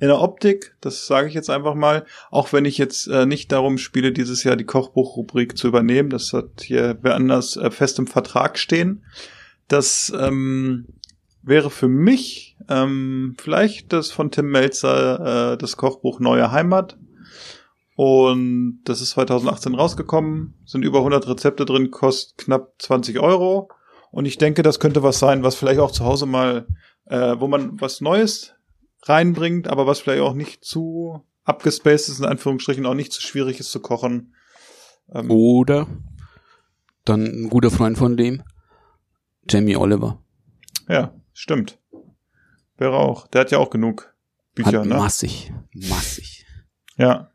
in 0.00 0.08
der 0.08 0.20
Optik. 0.20 0.74
Das 0.80 1.06
sage 1.06 1.28
ich 1.28 1.34
jetzt 1.34 1.50
einfach 1.50 1.74
mal. 1.74 2.04
Auch 2.30 2.52
wenn 2.52 2.64
ich 2.64 2.78
jetzt 2.78 3.06
äh, 3.06 3.26
nicht 3.26 3.52
darum 3.52 3.78
spiele, 3.78 4.12
dieses 4.12 4.42
Jahr 4.42 4.56
die 4.56 4.64
Kochbuchrubrik 4.64 5.56
zu 5.56 5.68
übernehmen. 5.68 6.10
Das 6.10 6.32
hat 6.32 6.62
hier 6.62 6.98
wer 7.02 7.14
anders 7.14 7.56
äh, 7.56 7.70
fest 7.70 7.98
im 7.98 8.06
Vertrag 8.06 8.58
stehen. 8.58 9.04
Das 9.68 10.12
ähm, 10.18 10.86
wäre 11.42 11.70
für 11.70 11.88
mich 11.88 12.56
ähm, 12.68 13.36
vielleicht 13.38 13.92
das 13.92 14.10
von 14.10 14.30
Tim 14.30 14.50
Melzer 14.50 15.52
äh, 15.52 15.58
das 15.58 15.76
Kochbuch 15.76 16.18
Neue 16.18 16.50
Heimat. 16.50 16.96
Und 17.94 18.80
das 18.84 19.02
ist 19.02 19.10
2018 19.10 19.74
rausgekommen, 19.74 20.54
sind 20.64 20.86
über 20.86 20.98
100 20.98 21.28
Rezepte 21.28 21.66
drin, 21.66 21.90
kostet 21.90 22.38
knapp 22.38 22.72
20 22.78 23.20
Euro. 23.20 23.68
Und 24.10 24.24
ich 24.24 24.38
denke, 24.38 24.62
das 24.62 24.80
könnte 24.80 25.02
was 25.02 25.18
sein, 25.18 25.42
was 25.42 25.54
vielleicht 25.54 25.80
auch 25.80 25.90
zu 25.90 26.06
Hause 26.06 26.24
mal, 26.24 26.66
äh, 27.04 27.36
wo 27.38 27.46
man 27.46 27.78
was 27.78 28.00
Neues 28.00 28.54
reinbringt, 29.02 29.68
aber 29.68 29.86
was 29.86 30.00
vielleicht 30.00 30.22
auch 30.22 30.34
nicht 30.34 30.64
zu 30.64 31.24
abgespaced 31.44 32.08
ist, 32.08 32.20
in 32.20 32.26
Anführungsstrichen, 32.26 32.86
auch 32.86 32.94
nicht 32.94 33.12
zu 33.12 33.20
schwierig 33.20 33.60
ist 33.60 33.70
zu 33.70 33.80
kochen. 33.80 34.34
Ähm, 35.12 35.30
Oder 35.30 35.86
dann 37.04 37.24
ein 37.24 37.50
guter 37.50 37.70
Freund 37.70 37.98
von 37.98 38.16
dem, 38.16 38.42
Jamie 39.48 39.76
Oliver. 39.76 40.22
Ja, 40.88 41.14
stimmt. 41.32 41.78
Wäre 42.76 42.96
auch. 42.96 43.26
Der 43.28 43.42
hat 43.42 43.50
ja 43.50 43.58
auch 43.58 43.70
genug 43.70 44.14
Bücher, 44.54 44.80
Hat 44.80 44.86
ne? 44.86 44.94
massig, 44.96 45.52
massig. 45.72 46.46
Ja. 46.96 47.30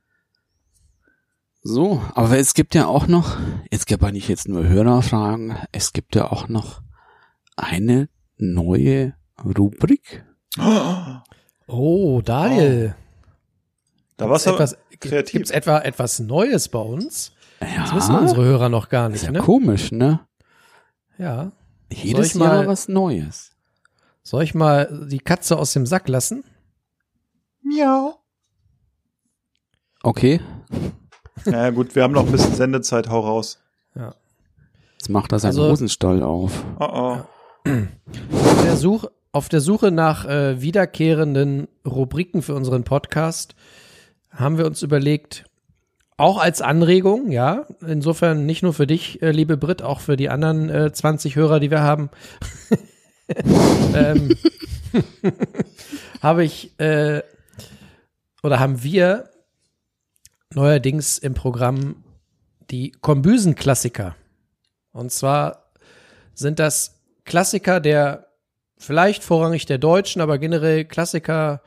So, 1.62 2.02
aber 2.14 2.38
es 2.38 2.54
gibt 2.54 2.76
ja 2.76 2.86
auch 2.86 3.08
noch, 3.08 3.38
es 3.72 3.86
gibt 3.86 4.04
ja 4.04 4.12
nicht 4.12 4.28
jetzt 4.28 4.48
nur 4.48 4.68
Hörerfragen, 4.68 5.58
es 5.72 5.94
gibt 5.94 6.16
ja 6.16 6.32
auch 6.32 6.48
noch 6.48 6.82
eine 7.56 8.10
neue 8.38 9.16
Rubrik. 9.44 10.26
Oh, 10.58 11.25
Daniel. 11.68 12.96
Da 14.18 14.30
war's 14.30 14.44
Gibt's 14.44 14.48
aber 14.48 14.64
etwas, 14.64 14.78
kreativ. 15.00 15.32
Gibt's 15.34 15.52
etwa 15.52 15.80
etwas 15.80 16.20
Neues 16.20 16.70
bei 16.70 16.80
uns? 16.80 17.34
Ja, 17.62 17.84
Das 17.84 17.96
wissen 17.96 18.16
unsere 18.16 18.44
Hörer 18.44 18.70
noch 18.70 18.90
gar 18.90 19.08
ist 19.08 19.14
nicht, 19.14 19.24
ja 19.24 19.32
ne? 19.32 19.40
komisch, 19.40 19.92
ne? 19.92 20.20
Ja. 21.18 21.52
Jedes 21.92 22.28
ich 22.28 22.36
mal- 22.36 22.48
Jahr 22.62 22.68
was 22.68 22.88
Neues. 22.88 23.52
Soll 24.24 24.44
ich 24.44 24.54
mal 24.56 25.08
die 25.10 25.20
Katze 25.20 25.58
aus 25.58 25.74
dem 25.74 25.86
Sack 25.86 26.08
lassen? 26.08 26.44
Miau. 27.62 28.20
Okay, 30.04 30.40
Ja 31.46 31.70
gut, 31.72 31.96
wir 31.96 32.04
haben 32.04 32.14
noch 32.14 32.26
ein 32.26 32.32
bisschen 32.32 32.54
Sendezeit, 32.54 33.10
hau 33.10 33.20
raus. 33.22 33.60
jetzt 33.96 35.10
macht 35.10 35.32
er 35.32 35.40
seinen 35.40 35.50
Also- 35.52 35.70
Hosenstall 35.70 36.22
auf. 36.24 36.64
Oh 36.80 36.86
oh. 36.92 37.18
Der 38.64 38.78
Suche, 38.78 39.12
auf 39.36 39.50
der 39.50 39.60
Suche 39.60 39.92
nach 39.92 40.24
äh, 40.24 40.62
wiederkehrenden 40.62 41.68
Rubriken 41.86 42.42
für 42.42 42.56
unseren 42.56 42.86
Podcast 42.86 43.54
haben 44.30 44.58
wir 44.58 44.66
uns 44.66 44.82
überlegt, 44.82 45.44
auch 46.16 46.38
als 46.38 46.62
Anregung, 46.62 47.30
ja, 47.32 47.68
insofern 47.86 48.46
nicht 48.46 48.64
nur 48.64 48.74
für 48.74 48.88
dich, 48.88 49.22
äh, 49.22 49.32
liebe 49.32 49.58
Brit, 49.58 49.82
auch 49.82 50.00
für 50.00 50.16
die 50.16 50.30
anderen 50.30 50.70
äh, 50.70 50.94
20 50.94 51.36
Hörer, 51.36 51.60
die 51.60 51.70
wir 51.70 51.82
haben, 51.82 52.10
ähm, 53.94 54.38
habe 56.22 56.46
ich 56.46 56.80
äh, 56.80 57.22
oder 58.42 58.62
haben 58.62 58.84
wir 58.84 59.32
neuerdings 60.54 61.18
im 61.18 61.34
Programm 61.34 62.06
die 62.72 62.92
Kombüsen-Klassiker. 62.92 64.16
Und 64.94 65.12
zwar 65.12 65.72
sind 66.34 66.58
das 66.58 67.02
Klassiker 67.26 67.82
der 67.82 68.25
vielleicht 68.86 69.24
vorrangig 69.24 69.66
der 69.66 69.78
Deutschen, 69.78 70.22
aber 70.22 70.38
generell 70.38 70.86
Klassiker 70.86 71.62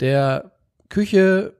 der 0.00 0.52
Küche, 0.88 1.56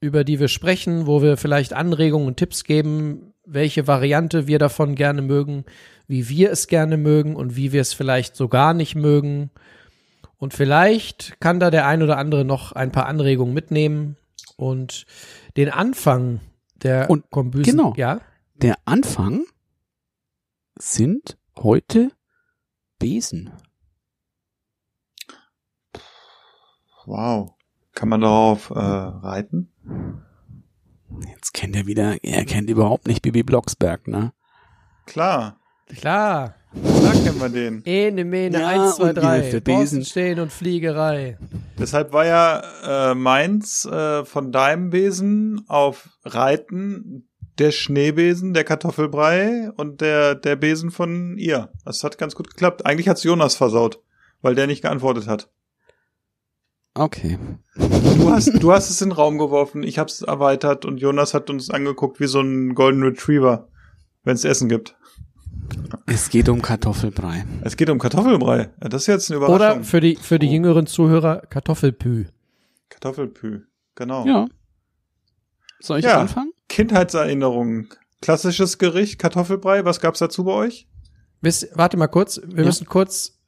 über 0.00 0.24
die 0.24 0.40
wir 0.40 0.48
sprechen, 0.48 1.06
wo 1.06 1.22
wir 1.22 1.36
vielleicht 1.36 1.72
Anregungen 1.72 2.28
und 2.28 2.36
Tipps 2.36 2.64
geben, 2.64 3.34
welche 3.44 3.86
Variante 3.86 4.46
wir 4.46 4.58
davon 4.58 4.94
gerne 4.94 5.22
mögen, 5.22 5.64
wie 6.06 6.28
wir 6.28 6.50
es 6.50 6.68
gerne 6.68 6.96
mögen 6.96 7.34
und 7.34 7.56
wie 7.56 7.72
wir 7.72 7.80
es 7.80 7.92
vielleicht 7.92 8.36
so 8.36 8.48
gar 8.48 8.74
nicht 8.74 8.94
mögen. 8.94 9.50
Und 10.36 10.54
vielleicht 10.54 11.40
kann 11.40 11.58
da 11.58 11.70
der 11.70 11.86
ein 11.86 12.02
oder 12.02 12.16
andere 12.18 12.44
noch 12.44 12.72
ein 12.72 12.92
paar 12.92 13.06
Anregungen 13.06 13.54
mitnehmen 13.54 14.16
und 14.56 15.06
den 15.56 15.70
Anfang 15.70 16.40
der 16.82 17.10
Und 17.10 17.30
Kombüsen, 17.30 17.72
genau. 17.76 17.94
ja, 17.96 18.20
Der 18.54 18.76
Anfang 18.84 19.44
sind 20.78 21.36
heute 21.56 22.12
Besen. 22.98 23.50
Wow. 27.08 27.54
Kann 27.94 28.10
man 28.10 28.20
darauf 28.20 28.70
äh, 28.70 28.74
reiten? 28.78 29.72
Jetzt 31.34 31.54
kennt 31.54 31.74
er 31.74 31.86
wieder, 31.86 32.22
er 32.22 32.44
kennt 32.44 32.68
überhaupt 32.68 33.06
nicht 33.08 33.22
Bibi 33.22 33.42
Blocksberg, 33.42 34.06
ne? 34.06 34.32
Klar. 35.06 35.58
klar. 35.88 36.54
Klar 36.82 37.12
kennen 37.14 37.40
wir 37.40 37.48
den. 37.48 37.82
Ene, 37.86 38.26
Mene, 38.26 38.60
Ja, 38.60 38.68
eins, 38.68 38.96
zwei, 38.96 39.08
und 39.08 39.14
drei. 39.14 39.42
für 39.42 39.60
Borsten 39.62 39.98
Besen. 40.00 40.04
stehen 40.04 40.38
und 40.38 40.52
Fliegerei. 40.52 41.38
Deshalb 41.78 42.12
war 42.12 42.26
ja 42.26 43.10
äh, 43.10 43.14
meins 43.14 43.86
äh, 43.86 44.26
von 44.26 44.52
deinem 44.52 44.90
Besen 44.90 45.64
auf 45.66 46.10
Reiten 46.26 47.26
der 47.58 47.72
Schneebesen, 47.72 48.52
der 48.52 48.64
Kartoffelbrei 48.64 49.70
und 49.76 50.02
der, 50.02 50.34
der 50.34 50.56
Besen 50.56 50.90
von 50.90 51.38
ihr. 51.38 51.72
Das 51.86 52.04
hat 52.04 52.18
ganz 52.18 52.34
gut 52.34 52.50
geklappt. 52.50 52.84
Eigentlich 52.84 53.08
hat's 53.08 53.24
Jonas 53.24 53.56
versaut. 53.56 54.02
weil 54.42 54.54
der 54.54 54.66
nicht 54.66 54.82
geantwortet 54.82 55.26
hat. 55.26 55.50
Okay. 56.98 57.38
Du 57.76 58.30
hast, 58.30 58.50
du 58.62 58.72
hast 58.72 58.90
es 58.90 59.00
in 59.00 59.10
den 59.10 59.14
Raum 59.16 59.38
geworfen, 59.38 59.82
ich 59.82 59.98
hab's 59.98 60.22
erweitert 60.22 60.84
und 60.84 60.98
Jonas 60.98 61.32
hat 61.34 61.48
uns 61.50 61.70
angeguckt 61.70 62.18
wie 62.20 62.26
so 62.26 62.40
ein 62.40 62.74
Golden 62.74 63.02
Retriever, 63.02 63.68
wenn 64.24 64.34
es 64.34 64.44
Essen 64.44 64.68
gibt. 64.68 64.96
Es 66.06 66.30
geht 66.30 66.48
um 66.48 66.60
Kartoffelbrei. 66.62 67.44
Es 67.62 67.76
geht 67.76 67.90
um 67.90 67.98
Kartoffelbrei. 67.98 68.70
Ja, 68.82 68.88
das 68.88 69.02
ist 69.02 69.06
jetzt 69.06 69.30
eine 69.30 69.36
Überraschung. 69.36 69.76
Oder 69.78 69.84
für 69.84 70.00
die, 70.00 70.16
für 70.16 70.38
die 70.38 70.48
Oh. 70.48 70.52
jüngeren 70.52 70.86
Zuhörer 70.86 71.42
Kartoffelpü. 71.48 72.26
Kartoffelpü. 72.88 73.62
Genau. 73.94 74.26
Ja. 74.26 74.46
Soll 75.80 75.98
ich 76.00 76.04
Ja. 76.06 76.20
anfangen? 76.20 76.52
Kindheitserinnerungen. 76.68 77.88
Klassisches 78.20 78.78
Gericht, 78.78 79.18
Kartoffelbrei. 79.18 79.84
Was 79.84 80.00
gab's 80.00 80.18
dazu 80.18 80.44
bei 80.44 80.52
euch? 80.52 80.88
Wisst, 81.40 81.68
warte 81.74 81.96
mal 81.96 82.08
kurz, 82.08 82.40
wir 82.44 82.58
Ja. 82.60 82.64
müssen 82.64 82.86
kurz 82.86 83.38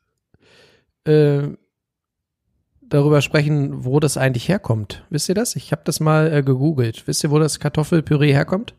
äh, 1.04 1.48
darüber 2.90 3.22
sprechen, 3.22 3.84
wo 3.84 4.00
das 4.00 4.16
eigentlich 4.16 4.48
herkommt. 4.48 5.06
Wisst 5.10 5.28
ihr 5.28 5.34
das? 5.34 5.56
Ich 5.56 5.72
habe 5.72 5.82
das 5.84 6.00
mal 6.00 6.32
äh, 6.32 6.42
gegoogelt. 6.42 7.06
Wisst 7.06 7.24
ihr, 7.24 7.30
wo 7.30 7.38
das 7.38 7.60
Kartoffelpüree 7.60 8.32
herkommt? 8.32 8.74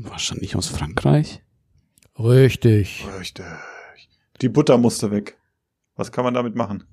Wahrscheinlich 0.00 0.56
aus 0.56 0.68
Frankreich. 0.68 1.42
Richtig. 2.18 3.06
Richtig. 3.18 3.44
Die 4.40 4.48
Butter 4.48 4.78
musste 4.78 5.10
weg. 5.10 5.38
Was 5.96 6.12
kann 6.12 6.24
man 6.24 6.34
damit 6.34 6.54
machen? 6.54 6.84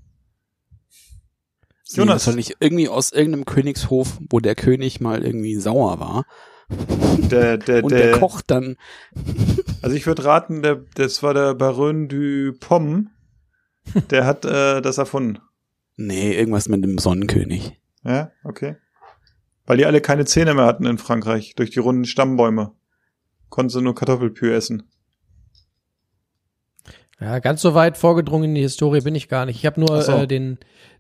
Nee, 1.92 2.00
Jonas. 2.00 2.16
das 2.16 2.24
soll 2.26 2.36
nicht 2.36 2.58
irgendwie 2.60 2.90
aus 2.90 3.12
irgendeinem 3.12 3.46
Königshof, 3.46 4.20
wo 4.30 4.40
der 4.40 4.56
König 4.56 5.00
mal 5.00 5.24
irgendwie 5.24 5.56
sauer 5.56 6.00
war. 6.00 6.26
Der, 7.30 7.58
der, 7.58 7.84
Und 7.84 7.92
der, 7.92 8.08
der 8.08 8.20
kocht 8.20 8.50
dann. 8.50 8.78
Also 9.82 9.96
ich 9.96 10.08
würde 10.08 10.26
raten, 10.26 10.64
der, 10.64 10.84
das 10.96 11.22
war 11.22 11.34
der 11.34 11.54
Baron 11.54 12.08
du 12.08 12.54
Pomme. 12.54 13.08
Der 14.10 14.26
hat 14.26 14.46
äh, 14.46 14.82
das 14.82 14.98
erfunden. 14.98 15.40
Nee, 15.96 16.34
irgendwas 16.34 16.68
mit 16.70 16.84
dem 16.84 16.98
Sonnenkönig. 16.98 17.80
Ja, 18.04 18.32
okay. 18.44 18.78
Weil 19.66 19.78
die 19.78 19.86
alle 19.86 20.02
keine 20.02 20.26
Zähne 20.26 20.54
mehr 20.54 20.66
hatten 20.66 20.86
in 20.86 20.98
Frankreich 20.98 21.54
durch 21.56 21.70
die 21.70 21.80
runden 21.80 22.06
Stammbäume. 22.06 22.72
Konnten 23.50 23.70
sie 23.70 23.82
nur 23.82 23.96
Kartoffelpü 23.96 24.52
essen. 24.52 24.84
Ja, 27.20 27.40
ganz 27.40 27.62
so 27.62 27.74
weit 27.74 27.98
vorgedrungen 27.98 28.50
in 28.50 28.56
die 28.56 28.62
Historie 28.62 29.02
bin 29.02 29.16
ich 29.16 29.30
gar 29.30 29.46
nicht. 29.46 29.58
Ich 29.58 29.66
habe 29.66 29.80
nur 29.80 30.02
so. 30.02 30.12
äh, 30.12 30.28
den, 30.28 30.58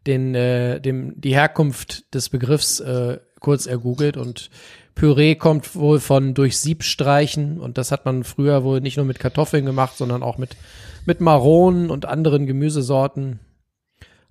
den, 0.07 0.35
äh, 0.35 0.79
dem, 0.79 1.19
die 1.19 1.33
Herkunft 1.33 2.13
des 2.13 2.29
Begriffs 2.29 2.79
äh, 2.79 3.19
kurz 3.39 3.65
ergoogelt 3.65 4.15
und 4.15 4.49
Püree 4.95 5.35
kommt 5.35 5.75
wohl 5.75 5.99
von 5.99 6.33
durch 6.33 6.57
Sieb 6.59 6.83
streichen 6.83 7.59
und 7.59 7.77
das 7.77 7.91
hat 7.91 8.05
man 8.05 8.23
früher 8.23 8.63
wohl 8.63 8.79
nicht 8.79 8.95
nur 8.97 9.05
mit 9.05 9.19
Kartoffeln 9.19 9.65
gemacht, 9.65 9.97
sondern 9.97 10.23
auch 10.23 10.37
mit, 10.37 10.55
mit 11.05 11.21
Maronen 11.21 11.89
und 11.89 12.05
anderen 12.05 12.45
Gemüsesorten. 12.45 13.39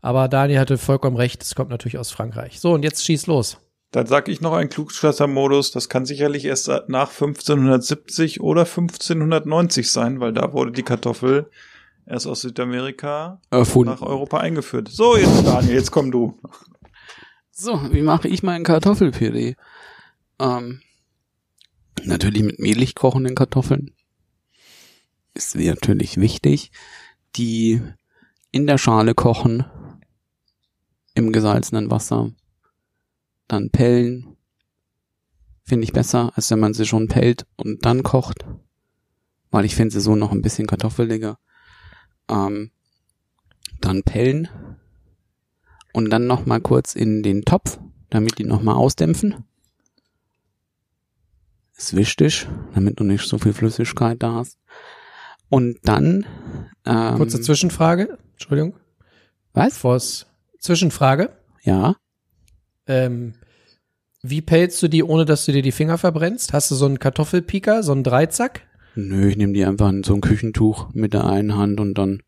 Aber 0.01 0.29
Daniel 0.29 0.59
hatte 0.59 0.79
vollkommen 0.79 1.17
recht, 1.17 1.43
es 1.43 1.55
kommt 1.55 1.71
natürlich 1.71 1.99
aus 1.99 2.11
Frankreich. 2.11 2.61
So, 2.61 2.73
und 2.73 2.83
jetzt 2.83 3.05
schieß 3.05 3.27
los. 3.27 3.59
Dann 3.93 4.07
sag 4.07 4.29
ich 4.29 4.41
noch 4.41 4.55
ein 4.55 4.71
Klugscheißer-Modus. 4.71 5.71
Das 5.71 5.89
kann 5.89 6.07
sicherlich 6.07 6.47
erst 6.47 6.69
nach 6.89 7.11
1570 7.11 8.41
oder 8.41 8.63
1590 8.63 9.91
sein, 9.91 10.19
weil 10.19 10.33
da 10.33 10.53
wurde 10.55 10.73
die 10.73 10.83
Kartoffel 10.83 11.51
erst 12.07 12.27
aus 12.27 12.41
Südamerika 12.41 13.41
Erfunden. 13.51 13.93
nach 13.93 14.03
Europa 14.03 14.39
eingeführt. 14.39 14.89
So, 14.89 15.17
jetzt 15.17 15.47
Daniel, 15.47 15.75
jetzt 15.75 15.91
komm 15.91 16.11
du. 16.11 16.41
So, 17.51 17.81
wie 17.93 18.03
mache 18.03 18.29
ich 18.29 18.43
meinen 18.43 18.65
Kartoffelpüree? 18.65 19.55
Ähm, 20.41 20.81
natürlich 22.03 22.43
mit 22.43 22.59
mehlig 22.59 22.95
kochenden 22.95 23.35
Kartoffeln. 23.35 23.95
Ist 25.35 25.55
natürlich 25.55 26.19
wichtig. 26.19 26.71
Die 27.37 27.81
in 28.51 28.67
der 28.67 28.79
Schale 28.79 29.15
kochen. 29.15 29.65
Im 31.15 31.33
gesalzenen 31.33 31.91
Wasser. 31.91 32.33
Dann 33.49 33.71
pellen. 33.71 34.37
Finde 35.65 35.85
ich 35.85 35.93
besser, 35.93 36.33
als 36.35 36.51
wenn 36.51 36.61
man 36.61 36.75
sie 36.75 36.87
schon 36.87 37.09
pellt 37.09 37.47
und 37.57 37.85
dann 37.85 38.03
kocht. 38.03 38.45
Weil 39.51 39.65
ich 39.65 39.75
finde 39.75 39.93
sie 39.93 40.01
so 40.01 40.17
noch 40.17 40.33
ein 40.33 40.43
bisschen 40.43 40.67
kartoffeliger. 40.67 41.39
Ähm, 42.29 42.71
dann 43.81 44.03
pellen 44.03 44.49
und 45.93 46.11
dann 46.11 46.27
noch 46.27 46.47
mal 46.47 46.61
kurz 46.61 46.95
in 46.95 47.23
den 47.23 47.43
Topf, 47.43 47.79
damit 48.11 48.39
die 48.39 48.45
noch 48.45 48.63
mal 48.63 48.75
ausdämpfen. 48.75 49.45
Ist 51.77 51.95
wichtig, 51.97 52.49
damit 52.75 53.01
du 53.01 53.05
nicht 53.05 53.27
so 53.27 53.39
viel 53.39 53.53
Flüssigkeit 53.53 54.23
da 54.23 54.35
hast. 54.35 54.59
Und 55.53 55.77
dann 55.85 56.25
ähm, 56.87 57.17
Kurze 57.17 57.39
Zwischenfrage. 57.43 58.17
Entschuldigung. 58.33 58.75
was? 59.53 59.77
Vors 59.77 60.27
Zwischenfrage. 60.59 61.29
Ja, 61.63 61.97
Ähm, 62.87 63.35
wie 64.23 64.41
pelzt 64.41 64.83
du 64.83 64.89
die, 64.89 65.05
ohne 65.05 65.27
dass 65.27 65.45
du 65.45 65.53
dir 65.53 65.61
die 65.61 65.73
Finger 65.73 65.99
verbrennst? 65.99 66.55
Hast 66.55 66.71
du 66.71 66.75
so 66.75 66.87
einen 66.87 66.99
Kartoffelpieker, 66.99 67.83
so 67.83 67.93
einen 67.93 68.03
Dreizack? 68.03 68.63
nö, 68.95 69.29
ich 69.29 69.37
nehme 69.37 69.53
die 69.53 69.67
einfach 69.67 69.91
in 69.91 70.03
so 70.03 70.15
ein 70.15 70.23
Küchentuch 70.23 70.89
mit 70.95 71.13
der 71.13 71.27
einen 71.27 71.55
Hand 71.55 71.81
und 71.81 71.99
dann 71.99 72.23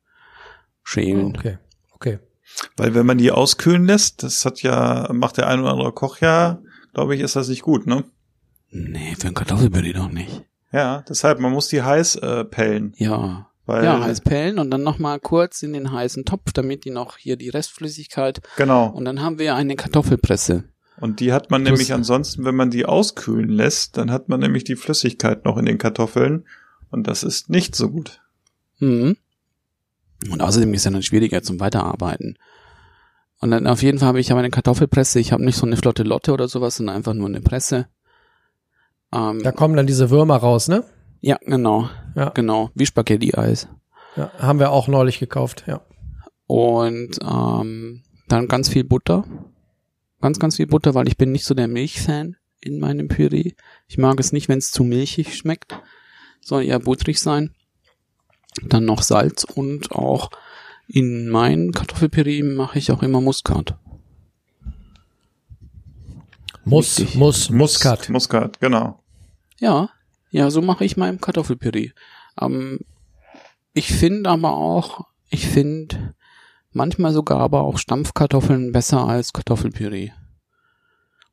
schälen. 0.83 1.27
Okay, 1.27 1.57
okay. 1.93 2.19
Weil 2.77 2.95
wenn 2.95 3.07
man 3.07 3.17
die 3.17 3.31
auskühlen 3.31 3.87
lässt, 3.87 4.23
das 4.23 4.45
hat 4.45 4.63
ja, 4.63 5.09
macht 5.15 5.39
der 5.39 5.49
ein 5.49 5.61
oder 5.61 5.71
andere 5.71 5.93
Koch 5.93 6.19
ja, 6.19 6.61
glaube 6.93 7.15
ich, 7.15 7.23
ist 7.23 7.37
das 7.37 7.49
nicht 7.49 7.63
gut, 7.63 7.87
ne? 7.87 8.05
Nee, 8.69 9.15
für 9.19 9.29
ein 9.29 9.35
Kartoffelpüree 9.35 9.95
doch 9.95 10.11
nicht. 10.11 10.45
Ja, 10.75 11.03
deshalb, 11.09 11.39
man 11.41 11.53
muss 11.53 11.69
die 11.69 11.83
heiß 11.83 12.17
äh, 12.17 12.45
pellen. 12.45 12.93
Ja. 12.97 13.49
Weil, 13.67 13.85
ja, 13.85 14.03
heiß 14.03 14.21
pellen 14.21 14.59
und 14.59 14.71
dann 14.71 14.83
noch 14.83 14.99
mal 14.99 15.19
kurz 15.19 15.63
in 15.63 15.73
den 15.73 15.91
heißen 15.91 16.25
Topf, 16.27 16.53
damit 16.53 16.85
die 16.85 16.91
noch 16.91 17.17
hier 17.17 17.37
die 17.37 17.49
Restflüssigkeit 17.49 18.43
Genau. 18.57 18.89
und 18.89 19.07
dann 19.07 19.23
haben 19.23 19.39
wir 19.39 19.55
eine 19.55 19.75
Kartoffelpresse. 19.77 20.65
Und 21.01 21.21
die 21.21 21.33
hat 21.33 21.51
man 21.51 21.63
Plus- 21.63 21.71
nämlich 21.79 21.93
ansonsten, 21.95 22.45
wenn 22.45 22.55
man 22.57 22.71
die 22.71 22.85
auskühlen 22.87 23.49
lässt, 23.49 23.97
dann 23.97 24.11
hat 24.11 24.29
man 24.29 24.41
nämlich 24.41 24.65
die 24.65 24.77
Flüssigkeit 24.77 25.45
noch 25.47 25.57
in 25.57 25.65
den 25.65 25.79
Kartoffeln. 25.79 26.45
Und 26.91 27.07
das 27.07 27.23
ist 27.25 27.51
nicht 27.51 27.75
so 27.75 27.91
gut. 27.91 28.21
Mhm. 28.81 29.17
Und 30.31 30.41
außerdem 30.43 30.73
ist 30.75 30.83
es 30.83 30.85
ja 30.85 30.91
dann 30.91 31.03
schwieriger 31.03 31.43
zum 31.43 31.59
Weiterarbeiten. 31.59 32.37
Und 33.41 33.51
dann 33.51 33.67
auf 33.67 33.83
jeden 33.83 33.99
Fall 33.99 34.09
habe 34.09 34.21
ich 34.21 34.31
aber 34.31 34.41
eine 34.41 34.51
Kartoffelpresse. 34.51 35.19
Ich 35.21 35.33
habe 35.33 35.45
nicht 35.45 35.57
so 35.57 35.67
eine 35.67 35.77
flotte 35.77 36.03
Lotte 36.03 36.33
oder 36.33 36.49
sowas, 36.49 36.77
sondern 36.77 36.97
einfach 36.97 37.15
nur 37.15 37.29
eine 37.29 37.41
Presse. 37.41 37.87
Ähm, 39.15 39.43
Da 39.43 39.53
kommen 39.53 39.77
dann 39.77 39.87
diese 39.87 40.11
Würmer 40.11 40.37
raus, 40.37 40.69
ne? 40.69 40.85
ja, 41.21 41.39
genau, 41.47 41.89
Ja. 42.17 42.31
genau, 42.31 42.71
wie 42.75 42.85
Spaghetti-Eis. 42.87 43.69
ja. 44.17 44.31
Haben 44.39 44.59
wir 44.59 44.71
auch 44.73 44.89
neulich 44.89 45.19
gekauft, 45.21 45.65
ja. 45.67 45.81
Und 46.47 47.19
ähm, 47.23 48.03
dann 48.29 48.49
ganz 48.49 48.69
viel 48.69 48.85
Butter. 48.85 49.25
Ganz, 50.21 50.39
ganz 50.39 50.57
viel 50.57 50.67
Butter, 50.67 50.95
weil 50.95 51.09
ich 51.09 51.17
bin 51.17 51.33
nicht 51.33 51.45
so 51.45 51.55
der 51.55 51.69
Milchfan 51.69 52.37
in 52.61 52.79
meinem 52.81 53.09
Püree. 53.09 53.53
Ich 53.89 53.97
mag 53.99 54.19
es 54.21 54.33
nicht, 54.33 54.49
wenn 54.49 54.59
es 54.59 54.71
zu 54.71 54.85
milchig 54.85 55.37
schmeckt. 55.37 55.79
Soll 56.41 56.65
eher 56.65 56.79
butterig 56.81 57.21
sein. 57.21 57.55
Dann 58.63 58.85
noch 58.85 59.03
Salz 59.03 59.45
und 59.45 59.93
auch 59.93 60.31
in 60.87 61.29
mein 61.29 61.73
Kartoffelpüree 61.73 62.43
mache 62.43 62.79
ich 62.79 62.91
auch 62.93 63.03
immer 63.03 63.21
Muskat. 63.21 63.77
Muss, 66.65 66.99
Richtig. 66.99 67.17
muss, 67.17 67.51
Muskat. 67.51 68.09
Muskat, 68.09 68.61
genau. 68.61 69.01
Ja, 69.61 69.91
ja, 70.31 70.51
so 70.51 70.61
mache 70.63 70.85
ich 70.85 70.97
mein 70.97 71.21
Kartoffelpüree. 71.21 71.91
Ähm, 72.41 72.81
ich 73.73 73.93
finde 73.93 74.31
aber 74.31 74.55
auch, 74.57 75.07
ich 75.31 75.47
finde 75.47 76.15
manchmal 76.73 77.13
sogar 77.13 77.41
aber 77.41 77.63
auch 77.63 77.79
Stampfkartoffeln 77.79 78.73
besser 78.73 79.07
als 79.07 79.33
Kartoffelpüree. 79.33 80.11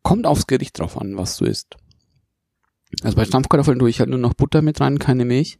Kommt 0.03 0.25
aufs 0.25 0.47
Gericht 0.47 0.79
drauf 0.79 0.99
an, 0.99 1.17
was 1.17 1.37
du 1.37 1.45
isst. 1.45 1.77
Also 3.03 3.15
bei 3.15 3.25
Stampfkartoffeln 3.25 3.79
tue 3.79 3.89
ich 3.89 3.99
halt 3.99 4.09
nur 4.09 4.19
noch 4.19 4.33
Butter 4.33 4.61
mit 4.61 4.81
rein, 4.81 4.99
keine 4.99 5.25
Milch. 5.25 5.59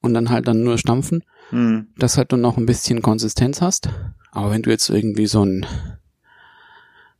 Und 0.00 0.14
dann 0.14 0.30
halt 0.30 0.48
dann 0.48 0.62
nur 0.64 0.78
stampfen, 0.78 1.22
Hm. 1.50 1.88
dass 1.96 2.16
halt 2.16 2.32
du 2.32 2.36
noch 2.36 2.56
ein 2.56 2.66
bisschen 2.66 3.02
Konsistenz 3.02 3.60
hast. 3.60 3.88
Aber 4.32 4.50
wenn 4.50 4.62
du 4.62 4.70
jetzt 4.70 4.88
irgendwie 4.88 5.26
so 5.26 5.44
ein, 5.44 5.66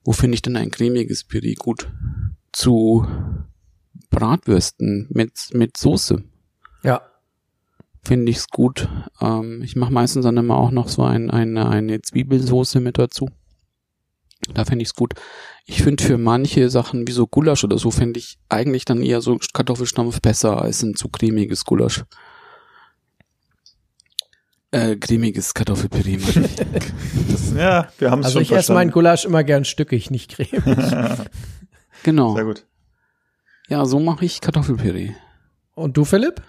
wo 0.04 0.12
finde 0.12 0.34
ich 0.34 0.42
denn 0.42 0.56
ein 0.56 0.70
cremiges 0.70 1.22
Püree 1.24 1.54
gut? 1.54 1.88
Zu 2.52 3.06
Bratwürsten 4.12 5.08
mit, 5.10 5.32
mit 5.52 5.76
Soße 5.76 6.22
Ja. 6.84 7.02
finde 8.04 8.30
ich's 8.30 8.48
gut. 8.48 8.88
Ähm, 9.20 9.62
ich 9.62 9.74
mache 9.74 9.92
meistens 9.92 10.24
dann 10.24 10.36
immer 10.36 10.56
auch 10.56 10.70
noch 10.70 10.88
so 10.88 11.02
ein, 11.02 11.30
eine, 11.30 11.68
eine 11.68 12.00
Zwiebelsoße 12.00 12.78
mit 12.80 12.98
dazu. 12.98 13.28
Da 14.54 14.64
finde 14.64 14.82
ich's 14.82 14.94
gut. 14.94 15.14
Ich 15.66 15.82
finde 15.82 16.02
für 16.02 16.18
manche 16.18 16.68
Sachen 16.68 17.06
wie 17.06 17.12
so 17.12 17.26
Gulasch 17.26 17.62
oder 17.64 17.78
so 17.78 17.90
finde 17.90 18.18
ich 18.18 18.38
eigentlich 18.48 18.84
dann 18.84 19.02
eher 19.02 19.20
so 19.20 19.38
Kartoffelstampf 19.52 20.20
besser 20.20 20.60
als 20.60 20.82
ein 20.82 20.94
zu 20.96 21.08
cremiges 21.08 21.64
Gulasch. 21.64 22.04
Äh, 24.72 24.96
cremiges 24.96 25.52
Kartoffelpüree. 25.54 26.18
ja, 27.56 27.88
wir 27.98 28.10
haben 28.10 28.20
es 28.20 28.26
Also 28.26 28.32
schon 28.34 28.42
ich 28.42 28.48
esse 28.48 28.54
verstanden. 28.54 28.78
meinen 28.78 28.90
Gulasch 28.90 29.24
immer 29.26 29.44
gern 29.44 29.64
stückig, 29.64 30.10
nicht 30.10 30.32
cremig. 30.32 30.62
genau. 32.02 32.34
Sehr 32.34 32.44
gut. 32.44 32.66
Ja, 33.72 33.86
so 33.86 33.98
mache 34.00 34.26
ich 34.26 34.42
Kartoffelpüree. 34.42 35.14
Und 35.74 35.96
du, 35.96 36.04
Philipp? 36.04 36.42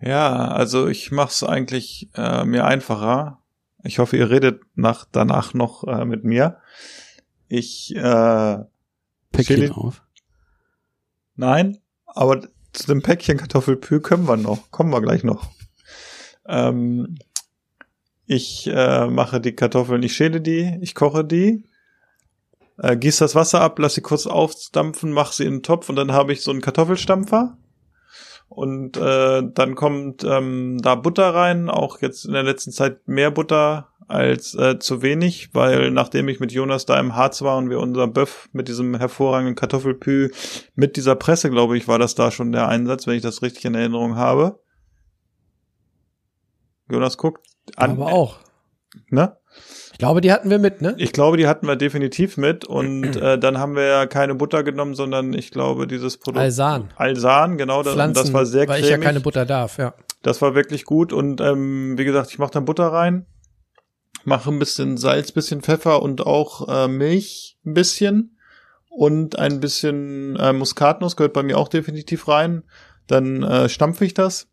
Ja, 0.00 0.46
also 0.52 0.86
ich 0.86 1.10
mache 1.10 1.30
es 1.30 1.42
eigentlich 1.42 2.10
äh, 2.14 2.44
mir 2.44 2.64
einfacher. 2.64 3.42
Ich 3.82 3.98
hoffe, 3.98 4.16
ihr 4.16 4.30
redet 4.30 4.62
nach, 4.76 5.04
danach 5.10 5.52
noch 5.52 5.82
äh, 5.82 6.04
mit 6.04 6.22
mir. 6.22 6.58
Ich 7.48 7.92
äh, 7.96 8.58
Päckchen 9.32 9.56
Chili- 9.62 9.70
auf. 9.72 10.04
Nein, 11.34 11.78
aber 12.06 12.42
zu 12.72 12.86
dem 12.86 13.02
Päckchen 13.02 13.36
Kartoffelpü 13.36 13.98
können 13.98 14.28
wir 14.28 14.36
noch. 14.36 14.70
Kommen 14.70 14.92
wir 14.92 15.02
gleich 15.02 15.24
noch. 15.24 15.50
Ähm, 16.46 17.18
ich 18.26 18.68
äh, 18.68 19.08
mache 19.08 19.40
die 19.40 19.56
Kartoffeln, 19.56 20.04
ich 20.04 20.14
schäle 20.14 20.40
die, 20.40 20.78
ich 20.80 20.94
koche 20.94 21.24
die, 21.24 21.64
äh, 22.78 22.96
gieße 22.96 23.24
das 23.24 23.34
Wasser 23.34 23.60
ab, 23.60 23.78
lasse 23.78 23.96
sie 23.96 24.00
kurz 24.02 24.26
aufdampfen, 24.26 25.12
mache 25.12 25.34
sie 25.34 25.44
in 25.44 25.56
den 25.56 25.62
Topf 25.62 25.88
und 25.88 25.96
dann 25.96 26.12
habe 26.12 26.32
ich 26.32 26.42
so 26.42 26.50
einen 26.50 26.60
Kartoffelstampfer. 26.60 27.56
Und 28.48 28.96
äh, 28.96 29.42
dann 29.52 29.74
kommt 29.74 30.22
ähm, 30.22 30.78
da 30.80 30.94
Butter 30.94 31.34
rein, 31.34 31.68
auch 31.68 32.00
jetzt 32.02 32.24
in 32.24 32.34
der 32.34 32.42
letzten 32.42 32.70
Zeit 32.70 33.08
mehr 33.08 33.30
Butter 33.30 33.88
als 34.06 34.54
äh, 34.54 34.78
zu 34.78 35.02
wenig, 35.02 35.54
weil 35.54 35.90
nachdem 35.90 36.28
ich 36.28 36.38
mit 36.38 36.52
Jonas 36.52 36.84
da 36.86 37.00
im 37.00 37.16
Harz 37.16 37.42
war 37.42 37.56
und 37.56 37.70
wir 37.70 37.80
unser 37.80 38.06
Böff 38.06 38.48
mit 38.52 38.68
diesem 38.68 38.94
hervorragenden 38.96 39.54
Kartoffelpü 39.56 40.30
mit 40.74 40.96
dieser 40.96 41.16
Presse, 41.16 41.50
glaube 41.50 41.76
ich, 41.76 41.88
war 41.88 41.98
das 41.98 42.14
da 42.14 42.30
schon 42.30 42.52
der 42.52 42.68
Einsatz, 42.68 43.06
wenn 43.06 43.16
ich 43.16 43.22
das 43.22 43.42
richtig 43.42 43.64
in 43.64 43.74
Erinnerung 43.74 44.16
habe. 44.16 44.60
Jonas 46.90 47.16
guckt 47.16 47.46
an, 47.76 47.92
Aber 47.92 48.12
auch. 48.12 48.40
ne? 49.08 49.36
Ich 49.94 49.98
glaube, 49.98 50.20
die 50.20 50.32
hatten 50.32 50.50
wir 50.50 50.58
mit, 50.58 50.82
ne? 50.82 50.96
Ich 50.98 51.12
glaube, 51.12 51.36
die 51.36 51.46
hatten 51.46 51.68
wir 51.68 51.76
definitiv 51.76 52.36
mit 52.36 52.64
und 52.64 53.14
äh, 53.14 53.38
dann 53.38 53.58
haben 53.58 53.76
wir 53.76 53.84
ja 53.84 54.06
keine 54.06 54.34
Butter 54.34 54.64
genommen, 54.64 54.96
sondern 54.96 55.32
ich 55.32 55.52
glaube 55.52 55.86
dieses 55.86 56.16
Produkt 56.16 56.42
Alsan. 56.42 56.92
Alsan, 56.96 57.58
genau, 57.58 57.84
das, 57.84 57.94
Pflanzen, 57.94 58.24
das 58.24 58.32
war 58.32 58.44
sehr 58.44 58.66
weil 58.66 58.80
cremig. 58.80 58.84
ich 58.86 58.90
ja 58.90 58.98
keine 58.98 59.20
Butter 59.20 59.46
darf, 59.46 59.78
ja. 59.78 59.94
Das 60.22 60.42
war 60.42 60.56
wirklich 60.56 60.84
gut 60.84 61.12
und 61.12 61.40
ähm, 61.40 61.96
wie 61.96 62.04
gesagt, 62.04 62.32
ich 62.32 62.40
mache 62.40 62.50
dann 62.50 62.64
Butter 62.64 62.88
rein, 62.88 63.26
mache 64.24 64.50
ein 64.50 64.58
bisschen 64.58 64.96
Salz, 64.96 65.30
bisschen 65.30 65.62
Pfeffer 65.62 66.02
und 66.02 66.26
auch 66.26 66.68
äh, 66.68 66.88
Milch 66.88 67.56
ein 67.64 67.74
bisschen 67.74 68.36
und 68.88 69.38
ein 69.38 69.60
bisschen 69.60 70.34
äh, 70.40 70.52
Muskatnuss 70.52 71.14
gehört 71.14 71.34
bei 71.34 71.44
mir 71.44 71.56
auch 71.56 71.68
definitiv 71.68 72.26
rein. 72.26 72.64
Dann 73.06 73.44
äh, 73.44 73.68
stampfe 73.68 74.04
ich 74.04 74.14
das 74.14 74.48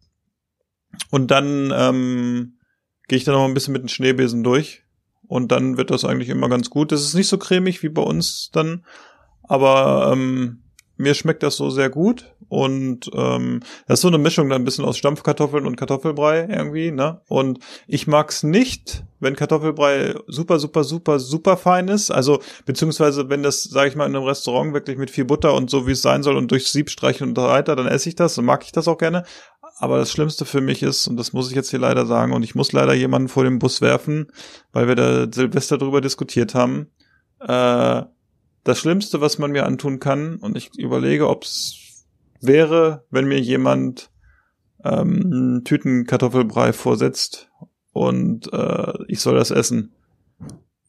und 1.09 1.31
dann 1.31 1.73
ähm, 1.75 2.59
gehe 3.07 3.17
ich 3.17 3.23
dann 3.23 3.33
noch 3.33 3.45
ein 3.45 3.55
bisschen 3.55 3.73
mit 3.73 3.81
dem 3.81 3.87
Schneebesen 3.87 4.43
durch 4.43 4.83
und 5.31 5.49
dann 5.49 5.77
wird 5.77 5.91
das 5.91 6.03
eigentlich 6.03 6.27
immer 6.27 6.49
ganz 6.49 6.69
gut. 6.69 6.91
Das 6.91 7.03
ist 7.03 7.13
nicht 7.13 7.29
so 7.29 7.37
cremig 7.37 7.81
wie 7.83 7.89
bei 7.89 8.01
uns 8.01 8.49
dann, 8.51 8.83
aber 9.43 10.11
ähm, 10.11 10.59
mir 10.97 11.13
schmeckt 11.13 11.41
das 11.41 11.55
so 11.55 11.69
sehr 11.69 11.89
gut 11.89 12.35
und 12.51 13.09
ähm, 13.13 13.61
das 13.87 13.99
ist 13.99 14.01
so 14.01 14.09
eine 14.09 14.17
Mischung 14.17 14.49
dann 14.49 14.63
ein 14.63 14.65
bisschen 14.65 14.83
aus 14.83 14.97
Stampfkartoffeln 14.97 15.65
und 15.65 15.77
Kartoffelbrei 15.77 16.49
irgendwie, 16.49 16.91
ne? 16.91 17.21
Und 17.29 17.59
ich 17.87 18.07
mag's 18.07 18.43
nicht, 18.43 19.05
wenn 19.21 19.37
Kartoffelbrei 19.37 20.15
super, 20.27 20.59
super, 20.59 20.83
super, 20.83 21.19
super 21.19 21.55
fein 21.55 21.87
ist. 21.87 22.11
Also 22.11 22.41
beziehungsweise 22.65 23.29
wenn 23.29 23.41
das, 23.41 23.63
sage 23.63 23.87
ich 23.87 23.95
mal, 23.95 24.05
in 24.05 24.17
einem 24.17 24.25
Restaurant 24.25 24.73
wirklich 24.73 24.97
mit 24.97 25.09
viel 25.09 25.23
Butter 25.23 25.53
und 25.53 25.69
so 25.69 25.87
wie 25.87 25.93
es 25.93 26.01
sein 26.01 26.23
soll 26.23 26.35
und 26.35 26.51
durch 26.51 26.69
Sieb 26.69 26.89
streichen 26.89 27.29
und 27.29 27.37
so 27.37 27.43
weiter, 27.43 27.77
dann 27.77 27.87
esse 27.87 28.09
ich 28.09 28.15
das 28.15 28.37
und 28.37 28.43
mag 28.43 28.65
ich 28.65 28.73
das 28.73 28.89
auch 28.89 28.97
gerne. 28.97 29.23
Aber 29.77 29.97
das 29.97 30.11
Schlimmste 30.11 30.43
für 30.43 30.59
mich 30.59 30.83
ist, 30.83 31.07
und 31.07 31.15
das 31.15 31.31
muss 31.31 31.49
ich 31.49 31.55
jetzt 31.55 31.69
hier 31.69 31.79
leider 31.79 32.05
sagen, 32.05 32.33
und 32.33 32.43
ich 32.43 32.53
muss 32.53 32.73
leider 32.73 32.93
jemanden 32.93 33.29
vor 33.29 33.45
den 33.45 33.59
Bus 33.59 33.79
werfen, 33.79 34.27
weil 34.73 34.89
wir 34.89 34.95
da 34.95 35.25
Silvester 35.31 35.77
drüber 35.77 36.01
diskutiert 36.01 36.53
haben. 36.53 36.87
Äh, 37.39 38.01
das 38.65 38.77
Schlimmste, 38.77 39.21
was 39.21 39.39
man 39.39 39.51
mir 39.51 39.65
antun 39.65 40.01
kann, 40.01 40.35
und 40.35 40.57
ich 40.57 40.77
überlege, 40.77 41.29
ob 41.29 41.45
es 41.45 41.80
wäre, 42.41 43.05
wenn 43.09 43.25
mir 43.25 43.39
jemand 43.39 44.09
ähm, 44.83 45.21
einen 45.31 45.63
Tütenkartoffelbrei 45.63 46.73
vorsetzt 46.73 47.49
und 47.93 48.51
äh, 48.53 48.93
ich 49.07 49.19
soll 49.21 49.35
das 49.35 49.51
essen. 49.51 49.93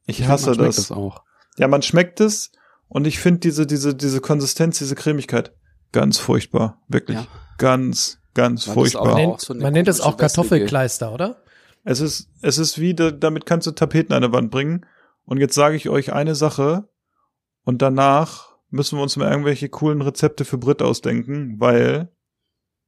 Ich 0.07 0.21
Ja, 0.21 0.29
hasse 0.29 0.47
man 0.47 0.55
schmeckt 0.57 0.69
das. 0.69 0.77
das 0.77 0.93
auch. 0.93 1.23
Ja, 1.59 1.69
man 1.69 1.83
schmeckt 1.83 2.21
es 2.21 2.53
und 2.89 3.07
ich 3.07 3.19
finde 3.19 3.41
diese, 3.41 3.67
diese, 3.67 3.95
diese 3.95 4.21
Konsistenz, 4.21 4.79
diese 4.79 4.95
Cremigkeit 4.95 5.53
ganz 5.93 6.19
furchtbar. 6.19 6.81
Wirklich. 6.89 7.19
Ja. 7.19 7.27
Ganz, 7.59 8.19
ganz 8.35 8.65
das 8.65 8.75
furchtbar. 8.75 9.03
auch 9.03 9.07
Man 9.07 9.17
nennt, 9.17 9.41
so 9.41 9.55
man 9.55 9.73
nennt 9.73 9.89
es 9.89 10.01
auch 10.01 10.17
Kartoffelkleister, 10.17 11.13
oder? 11.13 11.43
Es 11.85 12.01
ist, 12.01 12.29
es 12.41 12.59
ist 12.59 12.81
wie, 12.81 12.95
da- 12.95 13.11
damit 13.11 13.45
kannst 13.45 13.67
du 13.67 13.73
Tapeten 13.73 14.15
an 14.15 14.23
der 14.23 14.33
Wand 14.33 14.51
bringen. 14.51 14.87
Und 15.25 15.39
jetzt 15.39 15.55
sage 15.55 15.77
ich 15.77 15.89
euch 15.89 16.13
eine 16.13 16.35
Sache 16.35 16.89
und 17.65 17.83
danach 17.83 18.52
müssen 18.73 18.99
wir 18.99 19.03
uns 19.03 19.17
mal 19.17 19.31
irgendwelche 19.31 19.69
coolen 19.69 20.03
Rezepte 20.03 20.45
für 20.45 20.59
Brit 20.59 20.83
ausdenken, 20.83 21.57
weil, 21.59 22.11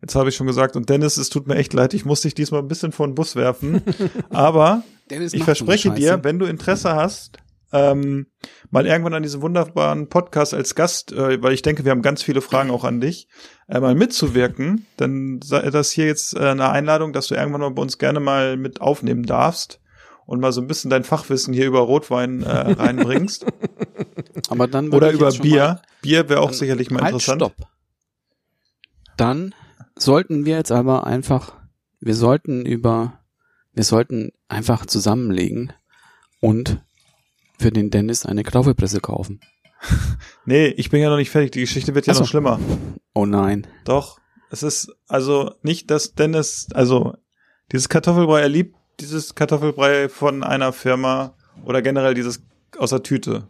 jetzt 0.00 0.14
habe 0.14 0.30
ich 0.30 0.34
schon 0.34 0.46
gesagt, 0.46 0.76
und 0.76 0.88
Dennis, 0.88 1.18
es 1.18 1.28
tut 1.28 1.46
mir 1.46 1.56
echt 1.56 1.72
leid, 1.72 1.94
ich 1.94 2.04
muss 2.04 2.22
dich 2.22 2.34
diesmal 2.34 2.62
ein 2.62 2.68
bisschen 2.68 2.90
vor 2.90 3.06
den 3.06 3.14
Bus 3.14 3.36
werfen, 3.36 3.82
aber 4.30 4.82
Dennis 5.10 5.34
ich 5.34 5.44
verspreche 5.44 5.90
dir, 5.90 6.24
wenn 6.24 6.38
du 6.38 6.46
Interesse 6.46 6.94
hast, 6.94 7.38
ähm, 7.70 8.28
mal 8.70 8.86
irgendwann 8.86 9.14
an 9.14 9.22
diesem 9.22 9.42
wunderbaren 9.42 10.08
Podcast 10.08 10.54
als 10.54 10.74
Gast, 10.74 11.12
äh, 11.12 11.42
weil 11.42 11.52
ich 11.52 11.62
denke, 11.62 11.84
wir 11.84 11.90
haben 11.90 12.02
ganz 12.02 12.22
viele 12.22 12.40
Fragen 12.40 12.70
auch 12.70 12.84
an 12.84 13.00
dich, 13.00 13.28
äh, 13.68 13.78
mal 13.78 13.94
mitzuwirken, 13.94 14.86
dann 14.96 15.40
sei 15.44 15.68
das 15.70 15.90
hier 15.90 16.06
jetzt 16.06 16.34
äh, 16.34 16.48
eine 16.48 16.70
Einladung, 16.70 17.12
dass 17.12 17.26
du 17.26 17.34
irgendwann 17.34 17.60
mal 17.60 17.70
bei 17.70 17.82
uns 17.82 17.98
gerne 17.98 18.20
mal 18.20 18.56
mit 18.56 18.80
aufnehmen 18.80 19.24
darfst 19.24 19.80
und 20.24 20.40
mal 20.40 20.52
so 20.52 20.60
ein 20.60 20.66
bisschen 20.66 20.90
dein 20.90 21.04
Fachwissen 21.04 21.52
hier 21.52 21.66
über 21.66 21.80
Rotwein 21.80 22.42
äh, 22.42 22.72
reinbringst 22.72 23.44
Aber 24.48 24.66
dann 24.68 24.90
oder 24.90 25.10
über 25.12 25.30
Bier. 25.32 25.62
Mal, 25.62 25.82
Bier 26.02 26.28
wäre 26.28 26.40
auch 26.40 26.46
dann- 26.50 26.54
sicherlich 26.58 26.90
mal 26.90 27.02
halt, 27.02 27.12
interessant. 27.14 27.40
Stopp. 27.42 27.54
Dann 29.16 29.54
sollten 29.96 30.44
wir 30.44 30.56
jetzt 30.56 30.72
aber 30.72 31.06
einfach, 31.06 31.54
wir 32.00 32.14
sollten 32.14 32.66
über, 32.66 33.20
wir 33.72 33.84
sollten 33.84 34.32
einfach 34.48 34.86
zusammenlegen 34.86 35.72
und 36.40 36.82
für 37.58 37.70
den 37.70 37.90
Dennis 37.90 38.26
eine 38.26 38.42
Kartoffelpresse 38.42 39.00
kaufen. 39.00 39.40
Nee, 40.46 40.66
ich 40.66 40.90
bin 40.90 41.00
ja 41.00 41.08
noch 41.08 41.16
nicht 41.16 41.30
fertig. 41.30 41.52
Die 41.52 41.60
Geschichte 41.60 41.94
wird 41.94 42.06
ja 42.06 42.12
Ach 42.12 42.16
so. 42.16 42.22
noch 42.22 42.28
schlimmer. 42.28 42.60
Oh 43.14 43.24
nein. 43.24 43.66
Doch, 43.86 44.18
es 44.50 44.62
ist 44.62 44.94
also 45.08 45.54
nicht, 45.62 45.90
dass 45.90 46.14
Dennis, 46.14 46.68
also 46.74 47.14
dieses 47.72 47.88
Kartoffelbrei, 47.88 48.42
er 48.42 48.48
liebt 48.50 48.76
dieses 49.00 49.34
Kartoffelbrei 49.34 50.10
von 50.10 50.42
einer 50.44 50.74
Firma 50.74 51.34
oder 51.64 51.80
generell 51.80 52.12
dieses 52.12 52.42
aus 52.78 52.90
der 52.90 53.02
Tüte. 53.02 53.48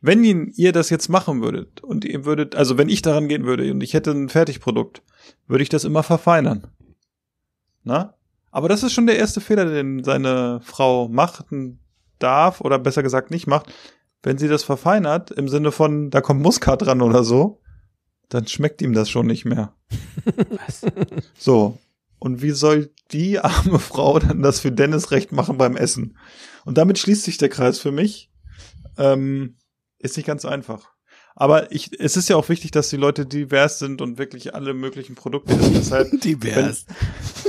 Wenn 0.00 0.22
ihn, 0.22 0.52
ihr 0.54 0.72
das 0.72 0.90
jetzt 0.90 1.08
machen 1.08 1.42
würdet 1.42 1.82
und 1.82 2.04
ihr 2.04 2.24
würdet, 2.24 2.54
also 2.54 2.78
wenn 2.78 2.88
ich 2.88 3.02
daran 3.02 3.28
gehen 3.28 3.44
würde 3.44 3.70
und 3.70 3.82
ich 3.82 3.94
hätte 3.94 4.12
ein 4.12 4.28
Fertigprodukt, 4.28 5.02
würde 5.46 5.62
ich 5.62 5.68
das 5.68 5.84
immer 5.84 6.02
verfeinern. 6.02 6.68
Na? 7.82 8.14
Aber 8.50 8.68
das 8.68 8.82
ist 8.82 8.92
schon 8.92 9.06
der 9.06 9.18
erste 9.18 9.40
Fehler, 9.40 9.64
den 9.64 10.04
seine 10.04 10.60
Frau 10.62 11.08
machen 11.08 11.80
darf 12.18 12.60
oder 12.60 12.78
besser 12.78 13.02
gesagt 13.02 13.30
nicht 13.30 13.46
macht. 13.46 13.72
Wenn 14.22 14.38
sie 14.38 14.48
das 14.48 14.64
verfeinert, 14.64 15.30
im 15.30 15.48
Sinne 15.48 15.72
von, 15.72 16.10
da 16.10 16.20
kommt 16.20 16.42
Muskat 16.42 16.82
dran 16.82 17.02
oder 17.02 17.24
so, 17.24 17.60
dann 18.28 18.46
schmeckt 18.46 18.82
ihm 18.82 18.92
das 18.92 19.10
schon 19.10 19.26
nicht 19.26 19.44
mehr. 19.44 19.74
So. 21.38 21.78
Und 22.20 22.42
wie 22.42 22.50
soll 22.50 22.90
die 23.12 23.38
arme 23.38 23.78
Frau 23.78 24.18
dann 24.18 24.42
das 24.42 24.60
für 24.60 24.72
Dennis 24.72 25.12
recht 25.12 25.30
machen 25.30 25.56
beim 25.56 25.76
Essen? 25.76 26.16
Und 26.64 26.76
damit 26.76 26.98
schließt 26.98 27.22
sich 27.22 27.38
der 27.38 27.48
Kreis 27.48 27.78
für 27.78 27.92
mich. 27.92 28.30
Ähm, 28.96 29.56
ist 29.98 30.16
nicht 30.16 30.26
ganz 30.26 30.44
einfach. 30.44 30.92
Aber 31.34 31.70
ich, 31.70 31.98
es 32.00 32.16
ist 32.16 32.28
ja 32.28 32.36
auch 32.36 32.48
wichtig, 32.48 32.72
dass 32.72 32.90
die 32.90 32.96
Leute 32.96 33.24
divers 33.24 33.78
sind 33.78 34.02
und 34.02 34.18
wirklich 34.18 34.54
alle 34.54 34.74
möglichen 34.74 35.14
Produkte 35.14 35.54
essen. 35.54 35.74
Deshalb, 35.74 36.10
Divers. 36.22 36.84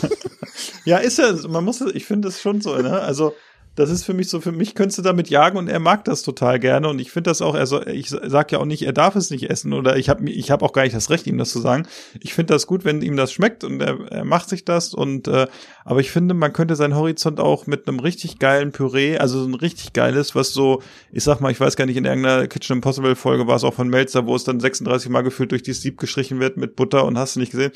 ja, 0.86 0.98
ist 0.98 1.18
ja, 1.18 1.34
man 1.48 1.66
muss, 1.66 1.82
ich 1.82 2.06
finde 2.06 2.28
es 2.28 2.40
schon 2.40 2.62
so, 2.62 2.76
ne? 2.78 3.02
Also, 3.02 3.34
das 3.76 3.90
ist 3.90 4.04
für 4.04 4.14
mich 4.14 4.30
so, 4.30 4.42
für 4.42 4.52
mich 4.52 4.76
könntest 4.76 4.98
du 4.98 5.02
damit 5.02 5.30
jagen 5.30 5.58
und 5.58 5.70
er 5.70 5.80
mag 5.80 6.04
das 6.04 6.22
total 6.22 6.60
gerne 6.60 6.90
und 6.90 7.00
ich 7.00 7.12
finde 7.12 7.30
das 7.30 7.42
auch, 7.42 7.56
also 7.56 7.86
ich 7.86 8.10
sag 8.10 8.52
ja 8.52 8.60
auch 8.60 8.66
nicht, 8.66 8.82
er 8.84 8.94
darf 8.94 9.16
es 9.16 9.30
nicht 9.30 9.50
essen 9.50 9.74
oder 9.74 9.96
ich 9.96 10.10
habe 10.10 10.30
ich 10.30 10.52
hab 10.52 10.64
auch 10.64 10.74
gar 10.74 10.84
nicht 10.84 10.96
das 10.96 11.10
Recht, 11.10 11.28
ihm 11.28 11.38
das 11.38 11.50
zu 11.52 11.60
sagen. 11.60 11.88
Ich 12.20 12.34
finde 12.34 12.54
das 12.54 12.68
gut, 12.68 12.84
wenn 12.84 13.02
ihm 13.02 13.16
das 13.16 13.32
schmeckt 13.32 13.64
und 13.64 13.82
er, 13.82 14.12
er 14.12 14.26
macht 14.26 14.50
sich 14.50 14.66
das 14.66 14.94
und 14.94 15.28
äh, 15.28 15.48
aber 15.86 16.02
ich 16.02 16.12
finde, 16.12 16.34
man 16.34 16.52
könnte 16.52 16.76
seinen 16.76 16.96
Horizont 16.96 17.40
auch 17.40 17.68
mit 17.68 17.88
einem 17.88 18.00
richtig 18.00 18.40
geilen 18.40 18.72
Püree, 18.72 19.18
also 19.18 19.42
so 19.42 19.48
ein 19.48 19.56
richtig 19.56 19.94
geiles, 19.94 20.36
was 20.36 20.52
so, 20.52 20.82
ich 21.12 21.24
sag 21.24 21.40
mal, 21.40 21.52
ich 21.52 21.60
weiß 21.60 21.76
gar 21.76 21.86
nicht, 21.86 21.98
in 21.98 22.06
irgendeiner 22.06 22.48
Kitchen 22.48 22.78
Impossible 22.78 23.16
Folge 23.16 23.48
war 23.48 23.56
es 23.56 23.64
auch 23.64 23.74
von 23.74 23.88
Melzer, 23.88 24.26
wo 24.26 24.36
es 24.36 24.44
dann 24.44 24.60
36 24.60 25.10
Mal 25.10 25.22
gefühlt 25.22 25.52
durch 25.52 25.64
die 25.64 25.74
Sieb 25.74 25.98
gestrichen 25.98 26.40
wird 26.40 26.58
mit 26.58 26.76
Butter 26.76 27.06
und 27.06 27.18
hast 27.18 27.36
du 27.36 27.40
nicht 27.40 27.52
gesehen. 27.52 27.72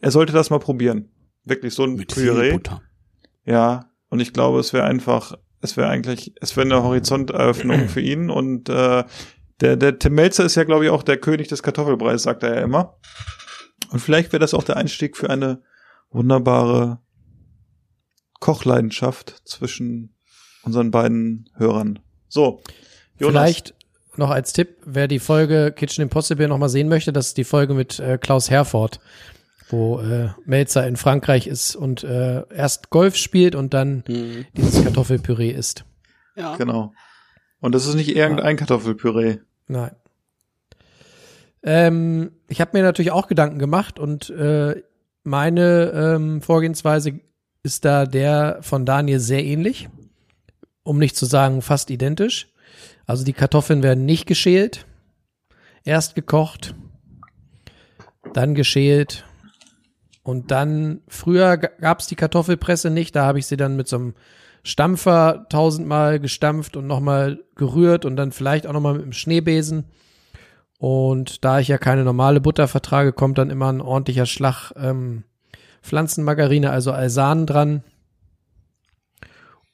Er 0.00 0.10
sollte 0.10 0.32
das 0.32 0.50
mal 0.50 0.58
probieren. 0.58 1.08
Wirklich 1.44 1.74
so 1.74 1.84
ein 1.84 1.94
Mit 1.94 2.14
Püree. 2.14 2.52
Butter. 2.52 2.82
Ja, 3.44 3.91
und 4.12 4.20
ich 4.20 4.34
glaube, 4.34 4.60
es 4.60 4.74
wäre 4.74 4.84
einfach, 4.84 5.38
es 5.62 5.78
wäre 5.78 5.88
eigentlich, 5.88 6.34
es 6.42 6.54
wäre 6.54 6.66
eine 6.66 6.82
Horizonteröffnung 6.82 7.88
für 7.88 8.02
ihn 8.02 8.28
und 8.28 8.68
äh, 8.68 9.04
der, 9.62 9.76
der 9.76 9.98
Tim 9.98 10.12
Melzer 10.12 10.44
ist 10.44 10.54
ja, 10.54 10.64
glaube 10.64 10.84
ich, 10.84 10.90
auch 10.90 11.02
der 11.02 11.16
König 11.16 11.48
des 11.48 11.62
Kartoffelbreis, 11.62 12.22
sagt 12.22 12.42
er 12.42 12.56
ja 12.56 12.60
immer. 12.60 12.98
Und 13.88 14.00
vielleicht 14.00 14.30
wäre 14.34 14.40
das 14.40 14.52
auch 14.52 14.64
der 14.64 14.76
Einstieg 14.76 15.16
für 15.16 15.30
eine 15.30 15.62
wunderbare 16.10 16.98
Kochleidenschaft 18.38 19.40
zwischen 19.46 20.14
unseren 20.62 20.90
beiden 20.90 21.48
Hörern. 21.54 21.98
So, 22.28 22.60
Jonas. 23.18 23.40
Vielleicht 23.40 23.74
noch 24.16 24.28
als 24.28 24.52
Tipp, 24.52 24.76
wer 24.84 25.08
die 25.08 25.20
Folge 25.20 25.72
Kitchen 25.74 26.02
Impossible 26.02 26.48
noch 26.48 26.58
mal 26.58 26.68
sehen 26.68 26.90
möchte, 26.90 27.14
das 27.14 27.28
ist 27.28 27.38
die 27.38 27.44
Folge 27.44 27.72
mit 27.72 27.98
äh, 27.98 28.18
Klaus 28.18 28.50
Herford, 28.50 29.00
wo 29.72 29.98
äh, 30.00 30.28
Melzer 30.44 30.86
in 30.86 30.96
Frankreich 30.96 31.46
ist 31.46 31.74
und 31.74 32.04
äh, 32.04 32.44
erst 32.54 32.90
Golf 32.90 33.16
spielt 33.16 33.54
und 33.54 33.74
dann 33.74 34.04
Mhm. 34.06 34.46
dieses 34.56 34.82
Kartoffelpüree 34.84 35.50
isst. 35.50 35.84
Ja. 36.36 36.56
Genau. 36.56 36.92
Und 37.60 37.74
das 37.74 37.86
ist 37.86 37.94
nicht 37.94 38.14
irgendein 38.14 38.56
Kartoffelpüree. 38.56 39.38
Nein. 39.68 39.92
Ähm, 41.62 42.32
ich 42.48 42.60
habe 42.60 42.76
mir 42.76 42.82
natürlich 42.82 43.12
auch 43.12 43.28
Gedanken 43.28 43.58
gemacht 43.58 43.98
und 43.98 44.30
äh, 44.30 44.82
meine 45.22 45.92
ähm, 45.94 46.42
Vorgehensweise 46.42 47.20
ist 47.62 47.84
da 47.84 48.06
der 48.06 48.58
von 48.62 48.84
Daniel 48.84 49.20
sehr 49.20 49.44
ähnlich, 49.44 49.88
um 50.82 50.98
nicht 50.98 51.16
zu 51.16 51.24
sagen 51.26 51.62
fast 51.62 51.90
identisch. 51.90 52.48
Also 53.06 53.24
die 53.24 53.32
Kartoffeln 53.32 53.82
werden 53.84 54.04
nicht 54.04 54.26
geschält, 54.26 54.86
erst 55.84 56.16
gekocht, 56.16 56.74
dann 58.34 58.54
geschält 58.54 59.24
und 60.22 60.50
dann 60.50 61.00
früher 61.08 61.56
gab 61.56 62.00
es 62.00 62.06
die 62.06 62.14
Kartoffelpresse 62.16 62.90
nicht, 62.90 63.16
da 63.16 63.24
habe 63.26 63.38
ich 63.38 63.46
sie 63.46 63.56
dann 63.56 63.76
mit 63.76 63.88
so 63.88 63.96
einem 63.96 64.14
Stampfer 64.62 65.46
tausendmal 65.48 66.20
gestampft 66.20 66.76
und 66.76 66.86
nochmal 66.86 67.40
gerührt 67.56 68.04
und 68.04 68.14
dann 68.16 68.30
vielleicht 68.30 68.66
auch 68.66 68.72
nochmal 68.72 68.94
mit 68.94 69.02
dem 69.02 69.12
Schneebesen. 69.12 69.86
Und 70.78 71.44
da 71.44 71.58
ich 71.58 71.68
ja 71.68 71.78
keine 71.78 72.04
normale 72.04 72.40
Butter 72.40 72.68
vertrage, 72.68 73.12
kommt 73.12 73.38
dann 73.38 73.50
immer 73.50 73.72
ein 73.72 73.80
ordentlicher 73.80 74.26
Schlag 74.26 74.72
ähm, 74.76 75.24
Pflanzenmargarine, 75.82 76.70
also 76.70 76.92
Alsan 76.92 77.46
dran. 77.46 77.82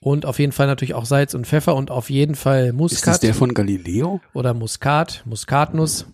Und 0.01 0.27
auf 0.27 0.39
jeden 0.39 0.53
Fall 0.53 0.66
natürlich 0.66 0.95
auch 0.95 1.05
Salz 1.05 1.35
und 1.35 1.47
Pfeffer 1.47 1.75
und 1.75 1.91
auf 1.91 2.09
jeden 2.09 2.35
Fall 2.35 2.66
Ist 2.66 2.70
das 2.70 2.77
Muskat 2.79 3.23
der 3.23 3.35
von 3.35 3.53
Galileo? 3.53 4.20
oder 4.33 4.55
Muskat, 4.55 5.23
Muskatnuss. 5.27 6.07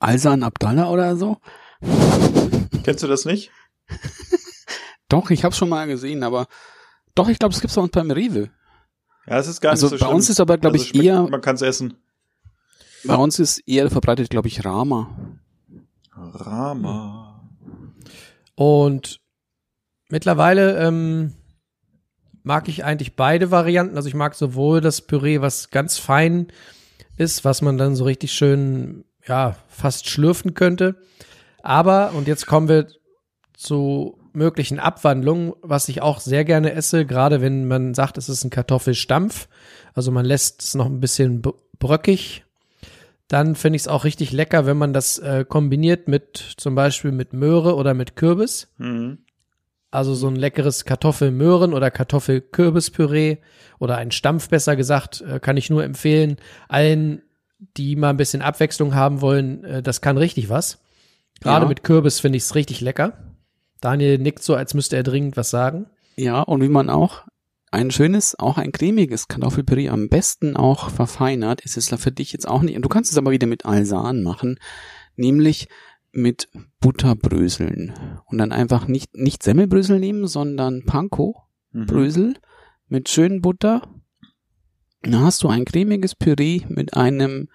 Alsan 0.00 0.42
Abdallah 0.42 0.88
oder 0.90 1.16
so? 1.16 1.36
Kennst 2.84 3.02
du 3.02 3.06
das 3.06 3.24
nicht? 3.24 3.50
Doch, 5.08 5.30
ich 5.30 5.44
hab's 5.44 5.56
schon 5.56 5.68
mal 5.68 5.86
gesehen, 5.86 6.22
aber 6.24 6.46
doch, 7.14 7.28
ich 7.28 7.38
glaube, 7.38 7.54
es 7.54 7.60
gibt's 7.60 7.76
bei 7.76 7.82
uns 7.82 7.92
beim 7.92 8.10
Rewe. 8.10 8.50
Ja, 9.26 9.38
es 9.38 9.46
ist 9.46 9.60
gar 9.60 9.70
Also 9.70 9.86
nicht 9.86 9.90
so 9.90 9.96
bei 9.96 10.06
schlimm. 10.06 10.16
uns 10.16 10.28
ist 10.28 10.40
aber, 10.40 10.58
glaube 10.58 10.74
Also 10.74 10.84
ich, 10.84 10.90
schmeckt- 10.90 11.04
eher, 11.06 11.22
Man 11.22 11.40
kann 11.40 11.54
es 11.54 11.62
essen. 11.62 11.96
bei 13.04 13.14
uns 13.14 13.38
ist 13.38 13.58
eher 13.68 13.88
verbreitet, 13.90 14.28
glaube 14.30 14.48
ich, 14.48 14.64
Rama. 14.64 15.16
Rama. 16.14 17.48
Und 18.54 19.20
mittlerweile 20.08 20.76
ähm, 20.86 21.32
mag 22.42 22.68
ich 22.68 22.84
eigentlich 22.84 23.16
beide 23.16 23.50
Varianten. 23.50 23.96
Also 23.96 24.08
ich 24.08 24.14
mag 24.14 24.34
sowohl 24.34 24.80
das 24.80 25.00
Püree, 25.02 25.40
was 25.40 25.70
ganz 25.70 25.98
fein 25.98 26.48
ist, 27.16 27.44
was 27.44 27.62
man 27.62 27.78
dann 27.78 27.96
so 27.96 28.04
richtig 28.04 28.32
schön, 28.32 29.04
ja, 29.26 29.56
fast 29.68 30.08
schlürfen 30.08 30.54
könnte. 30.54 31.00
Aber, 31.62 32.12
und 32.14 32.28
jetzt 32.28 32.46
kommen 32.46 32.68
wir 32.68 32.86
zu 33.54 34.18
möglichen 34.32 34.78
Abwandlungen, 34.78 35.54
was 35.62 35.88
ich 35.88 36.02
auch 36.02 36.20
sehr 36.20 36.44
gerne 36.44 36.72
esse, 36.72 37.06
gerade 37.06 37.40
wenn 37.40 37.66
man 37.66 37.94
sagt, 37.94 38.18
es 38.18 38.28
ist 38.28 38.44
ein 38.44 38.50
Kartoffelstampf. 38.50 39.48
Also 39.94 40.12
man 40.12 40.26
lässt 40.26 40.62
es 40.62 40.74
noch 40.74 40.86
ein 40.86 41.00
bisschen 41.00 41.42
bröckig. 41.78 42.44
Dann 43.28 43.56
finde 43.56 43.76
ich 43.76 43.82
es 43.82 43.88
auch 43.88 44.04
richtig 44.04 44.32
lecker, 44.32 44.66
wenn 44.66 44.76
man 44.76 44.92
das 44.92 45.18
äh, 45.18 45.44
kombiniert 45.48 46.06
mit 46.06 46.36
zum 46.58 46.74
Beispiel 46.74 47.12
mit 47.12 47.32
Möhre 47.32 47.74
oder 47.74 47.94
mit 47.94 48.14
Kürbis. 48.14 48.68
Mhm. 48.78 49.18
Also 49.90 50.14
so 50.14 50.28
ein 50.28 50.36
leckeres 50.36 50.84
Kartoffelmöhren- 50.84 51.72
oder 51.72 51.90
Kartoffelkürbispüree 51.90 53.38
oder 53.78 53.96
ein 53.96 54.10
Stampf 54.10 54.50
besser 54.50 54.76
gesagt, 54.76 55.22
äh, 55.22 55.40
kann 55.40 55.56
ich 55.56 55.70
nur 55.70 55.82
empfehlen. 55.82 56.36
Allen, 56.68 57.22
die 57.76 57.96
mal 57.96 58.10
ein 58.10 58.18
bisschen 58.18 58.42
Abwechslung 58.42 58.94
haben 58.94 59.22
wollen, 59.22 59.64
äh, 59.64 59.82
das 59.82 60.02
kann 60.02 60.18
richtig 60.18 60.50
was. 60.50 60.78
Gerade 61.40 61.64
Ja. 61.64 61.68
mit 61.68 61.84
Kürbis 61.84 62.20
finde 62.20 62.36
ich 62.38 62.44
es 62.44 62.54
richtig 62.54 62.80
lecker. 62.80 63.34
Daniel 63.80 64.18
nickt 64.18 64.42
so, 64.42 64.54
als 64.54 64.74
müsste 64.74 64.96
er 64.96 65.02
dringend 65.02 65.36
was 65.36 65.50
sagen. 65.50 65.86
Ja, 66.16 66.40
und 66.42 66.62
wie 66.62 66.68
man 66.68 66.88
auch 66.90 67.26
ein 67.70 67.90
schönes, 67.90 68.38
auch 68.38 68.56
ein 68.58 68.72
cremiges 68.72 69.28
Kartoffelpüree 69.28 69.90
am 69.90 70.08
besten 70.08 70.56
auch 70.56 70.88
verfeinert, 70.90 71.60
ist 71.60 71.76
es 71.76 71.88
für 71.88 72.12
dich 72.12 72.32
jetzt 72.32 72.48
auch 72.48 72.62
nicht. 72.62 72.76
Und 72.76 72.82
du 72.82 72.88
kannst 72.88 73.12
es 73.12 73.18
aber 73.18 73.32
wieder 73.32 73.46
mit 73.46 73.66
Alsan 73.66 74.22
machen, 74.22 74.58
nämlich 75.16 75.68
mit 76.12 76.48
Butterbröseln. 76.80 77.92
Und 78.24 78.38
dann 78.38 78.52
einfach 78.52 78.88
nicht, 78.88 79.14
nicht 79.14 79.42
Semmelbrösel 79.42 79.98
nehmen, 80.00 80.26
sondern 80.26 80.84
Panko-Brösel 80.86 82.28
Mhm. 82.28 82.36
mit 82.88 83.08
schön 83.10 83.42
Butter. 83.42 83.82
Dann 85.02 85.20
hast 85.20 85.42
du 85.42 85.48
ein 85.48 85.66
cremiges 85.66 86.14
Püree 86.14 86.62
mit 86.68 86.94
einem 86.94 87.48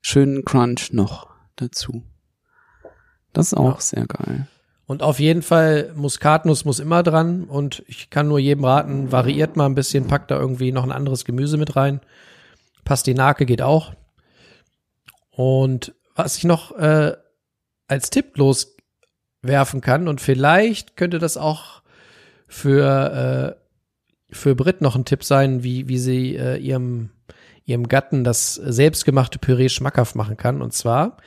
schönen 0.00 0.44
Crunch 0.44 0.92
noch 0.92 1.28
dazu. 1.56 2.04
Das 3.38 3.52
ist 3.52 3.54
auch 3.54 3.74
Ja. 3.76 3.80
sehr 3.80 4.06
geil. 4.06 4.48
Und 4.86 5.04
auf 5.04 5.20
jeden 5.20 5.42
Fall, 5.42 5.92
Muskatnuss 5.94 6.64
muss 6.64 6.80
immer 6.80 7.04
dran. 7.04 7.44
Und 7.44 7.84
ich 7.86 8.10
kann 8.10 8.26
nur 8.26 8.40
jedem 8.40 8.64
raten, 8.64 9.12
variiert 9.12 9.56
mal 9.56 9.66
ein 9.66 9.76
bisschen, 9.76 10.08
packt 10.08 10.32
da 10.32 10.38
irgendwie 10.40 10.72
noch 10.72 10.82
ein 10.82 10.90
anderes 10.90 11.24
Gemüse 11.24 11.56
mit 11.56 11.76
rein. 11.76 12.00
Pastinake 12.84 13.46
geht 13.46 13.62
auch. 13.62 13.92
Und 15.30 15.94
was 16.16 16.36
ich 16.36 16.44
noch 16.44 16.76
äh, 16.78 17.12
als 17.86 18.10
Tipp 18.10 18.36
loswerfen 18.38 19.80
kann, 19.82 20.08
und 20.08 20.20
vielleicht 20.20 20.96
könnte 20.96 21.20
das 21.20 21.36
auch 21.36 21.82
für, 22.48 23.56
äh, 23.56 24.34
für 24.34 24.56
Brit 24.56 24.80
noch 24.80 24.96
ein 24.96 25.04
Tipp 25.04 25.22
sein, 25.22 25.62
wie, 25.62 25.86
wie 25.86 25.98
sie 25.98 26.34
äh, 26.34 26.56
ihrem, 26.56 27.10
ihrem 27.64 27.86
Gatten 27.86 28.24
das 28.24 28.54
selbstgemachte 28.54 29.38
Püree 29.38 29.68
schmackhaft 29.68 30.16
machen 30.16 30.36
kann. 30.36 30.60
Und 30.60 30.72
zwar 30.72 31.18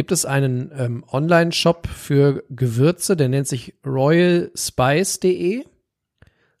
gibt 0.00 0.12
es 0.12 0.24
einen 0.24 0.72
ähm, 0.78 1.04
Online-Shop 1.12 1.86
für 1.86 2.42
Gewürze, 2.48 3.18
der 3.18 3.28
nennt 3.28 3.46
sich 3.46 3.74
royalspice.de. 3.84 5.66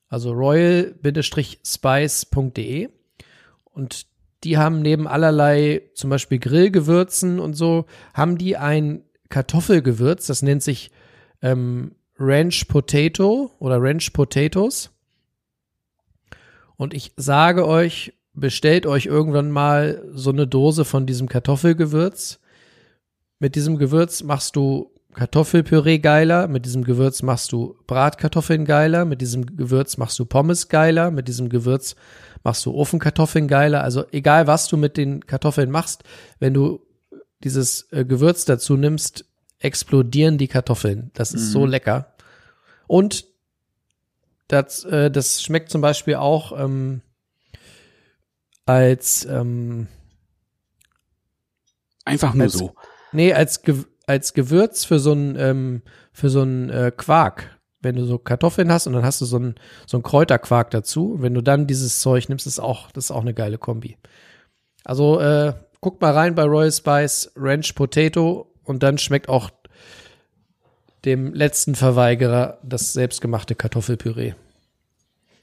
Also 0.08 0.32
royal-spice.de. 0.32 2.88
Und 3.64 4.06
die 4.44 4.58
haben 4.58 4.82
neben 4.82 5.08
allerlei 5.08 5.80
zum 5.94 6.10
Beispiel 6.10 6.38
Grillgewürzen 6.38 7.40
und 7.40 7.54
so, 7.54 7.86
haben 8.12 8.36
die 8.36 8.58
ein 8.58 9.04
Kartoffelgewürz, 9.30 10.26
das 10.26 10.42
nennt 10.42 10.62
sich 10.62 10.90
ähm, 11.40 11.92
Ranch 12.18 12.68
Potato 12.68 13.52
oder 13.58 13.80
Ranch 13.80 14.12
Potatoes. 14.12 14.90
Und 16.76 16.92
ich 16.92 17.14
sage 17.16 17.66
euch, 17.66 18.12
bestellt 18.34 18.84
euch 18.84 19.06
irgendwann 19.06 19.50
mal 19.50 20.04
so 20.12 20.28
eine 20.28 20.46
Dose 20.46 20.84
von 20.84 21.06
diesem 21.06 21.26
Kartoffelgewürz. 21.26 22.38
Mit 23.40 23.54
diesem 23.54 23.78
Gewürz 23.78 24.22
machst 24.22 24.54
du 24.54 24.90
Kartoffelpüree 25.14 25.98
geiler, 25.98 26.46
mit 26.46 26.66
diesem 26.66 26.84
Gewürz 26.84 27.22
machst 27.22 27.50
du 27.52 27.74
Bratkartoffeln 27.86 28.66
geiler, 28.66 29.06
mit 29.06 29.22
diesem 29.22 29.56
Gewürz 29.56 29.96
machst 29.96 30.18
du 30.18 30.26
Pommes 30.26 30.68
geiler, 30.68 31.10
mit 31.10 31.26
diesem 31.26 31.48
Gewürz 31.48 31.96
machst 32.44 32.64
du 32.66 32.74
Ofenkartoffeln 32.74 33.48
geiler. 33.48 33.82
Also 33.82 34.04
egal, 34.12 34.46
was 34.46 34.68
du 34.68 34.76
mit 34.76 34.98
den 34.98 35.26
Kartoffeln 35.26 35.70
machst, 35.70 36.04
wenn 36.38 36.54
du 36.54 36.80
dieses 37.42 37.90
äh, 37.92 38.04
Gewürz 38.04 38.44
dazu 38.44 38.76
nimmst, 38.76 39.24
explodieren 39.58 40.36
die 40.36 40.48
Kartoffeln. 40.48 41.10
Das 41.14 41.32
ist 41.32 41.50
so 41.50 41.64
lecker. 41.66 42.14
Und 42.86 43.26
das, 44.48 44.84
äh, 44.84 45.10
das 45.10 45.42
schmeckt 45.42 45.70
zum 45.70 45.80
Beispiel 45.80 46.16
auch 46.16 46.52
ähm, 46.58 47.00
als 48.66 49.24
ähm, 49.24 49.88
Einfach 52.04 52.34
nur 52.34 52.44
Als- 52.44 52.54
so. 52.54 52.74
Nee, 53.12 53.32
als, 53.32 53.62
Ge 53.62 53.84
als 54.06 54.34
Gewürz 54.34 54.84
für 54.84 54.98
so 54.98 55.12
ein 55.12 55.36
ähm, 55.38 55.82
für 56.12 56.30
so 56.30 56.42
ein 56.42 56.70
äh, 56.70 56.92
Quark. 56.96 57.58
Wenn 57.82 57.96
du 57.96 58.04
so 58.04 58.18
Kartoffeln 58.18 58.70
hast 58.70 58.86
und 58.86 58.92
dann 58.92 59.04
hast 59.04 59.20
du 59.20 59.24
so 59.24 59.38
ein 59.38 59.54
so 59.86 59.96
ein 59.96 60.02
Kräuterquark 60.02 60.70
dazu. 60.70 61.12
Und 61.12 61.22
wenn 61.22 61.34
du 61.34 61.42
dann 61.42 61.66
dieses 61.66 62.00
Zeug 62.00 62.28
nimmst, 62.28 62.46
ist 62.46 62.60
auch 62.60 62.90
das 62.92 63.06
ist 63.06 63.10
auch 63.10 63.22
eine 63.22 63.34
geile 63.34 63.58
Kombi. 63.58 63.96
Also 64.84 65.20
äh, 65.20 65.54
guckt 65.80 66.00
mal 66.02 66.12
rein 66.12 66.34
bei 66.34 66.44
Royal 66.44 66.72
Spice 66.72 67.32
Ranch 67.36 67.74
Potato 67.74 68.52
und 68.64 68.82
dann 68.82 68.98
schmeckt 68.98 69.28
auch 69.28 69.50
dem 71.04 71.32
letzten 71.32 71.74
Verweigerer 71.74 72.58
das 72.62 72.92
selbstgemachte 72.92 73.54
Kartoffelpüree. 73.54 74.34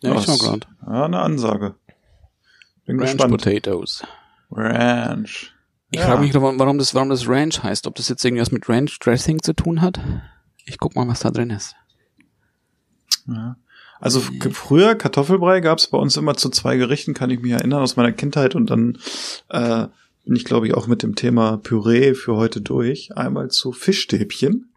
Ja, 0.01 0.15
ich. 0.15 0.27
Ja, 0.27 1.05
eine 1.05 1.19
Ansage. 1.19 1.75
Bin 2.85 2.99
Ranch 2.99 3.13
gespannt. 3.13 3.31
Potatoes. 3.31 4.03
Ranch. 4.51 5.56
Ich 5.89 5.99
Ja. 5.99 6.07
frage 6.07 6.21
mich, 6.21 6.33
warum 6.33 6.59
warum 6.59 6.77
das, 6.77 6.93
warum 6.93 7.09
das 7.09 7.27
Ranch 7.27 7.63
heißt. 7.63 7.87
Ob 7.87 7.95
das 7.95 8.09
jetzt 8.09 8.23
irgendwas 8.25 8.51
mit 8.51 8.67
Ranch 8.67 8.99
Dressing 8.99 9.41
zu 9.41 9.53
tun 9.53 9.81
hat? 9.81 9.99
Ich 10.65 10.77
guck 10.77 10.95
mal, 10.95 11.07
was 11.07 11.21
da 11.21 11.31
drin 11.31 11.49
ist. 11.49 11.75
Ja. 13.27 13.57
Also 13.99 14.19
früher 14.19 14.93
Kartoffelbrei 14.95 15.59
gab 15.59 15.79
es 15.79 15.87
bei 15.87 15.97
uns 15.97 16.17
immer 16.17 16.35
zu 16.35 16.49
zwei 16.49 16.77
Gerichten, 16.77 17.13
kann 17.15 17.31
ich 17.31 17.41
mich 17.41 17.51
erinnern 17.53 17.81
aus 17.81 17.95
meiner 17.95 18.11
Kindheit 18.11 18.53
und 18.53 18.69
dann 18.69 18.99
äh, 19.49 19.87
bin 20.23 20.35
ich 20.35 20.45
glaube 20.45 20.67
ich 20.67 20.75
auch 20.75 20.85
mit 20.85 21.01
dem 21.01 21.15
Thema 21.15 21.57
Püree 21.57 22.13
für 22.13 22.35
heute 22.35 22.61
durch. 22.61 23.17
Einmal 23.17 23.49
zu 23.49 23.71
Fischstäbchen, 23.71 24.71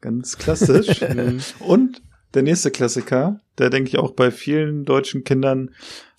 ganz 0.00 0.38
klassisch. 0.38 1.02
und 1.58 2.00
der 2.32 2.42
nächste 2.42 2.70
Klassiker, 2.70 3.40
der 3.58 3.68
denke 3.68 3.88
ich 3.90 3.98
auch 3.98 4.12
bei 4.12 4.30
vielen 4.30 4.86
deutschen 4.86 5.22
Kindern 5.22 5.72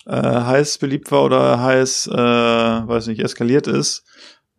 äh, 0.06 0.16
heiß 0.16 0.78
beliebt 0.78 1.10
war 1.10 1.24
oder 1.24 1.60
heiß, 1.60 2.08
äh, 2.08 2.14
weiß 2.16 3.06
nicht, 3.08 3.20
eskaliert 3.20 3.66
ist, 3.66 4.04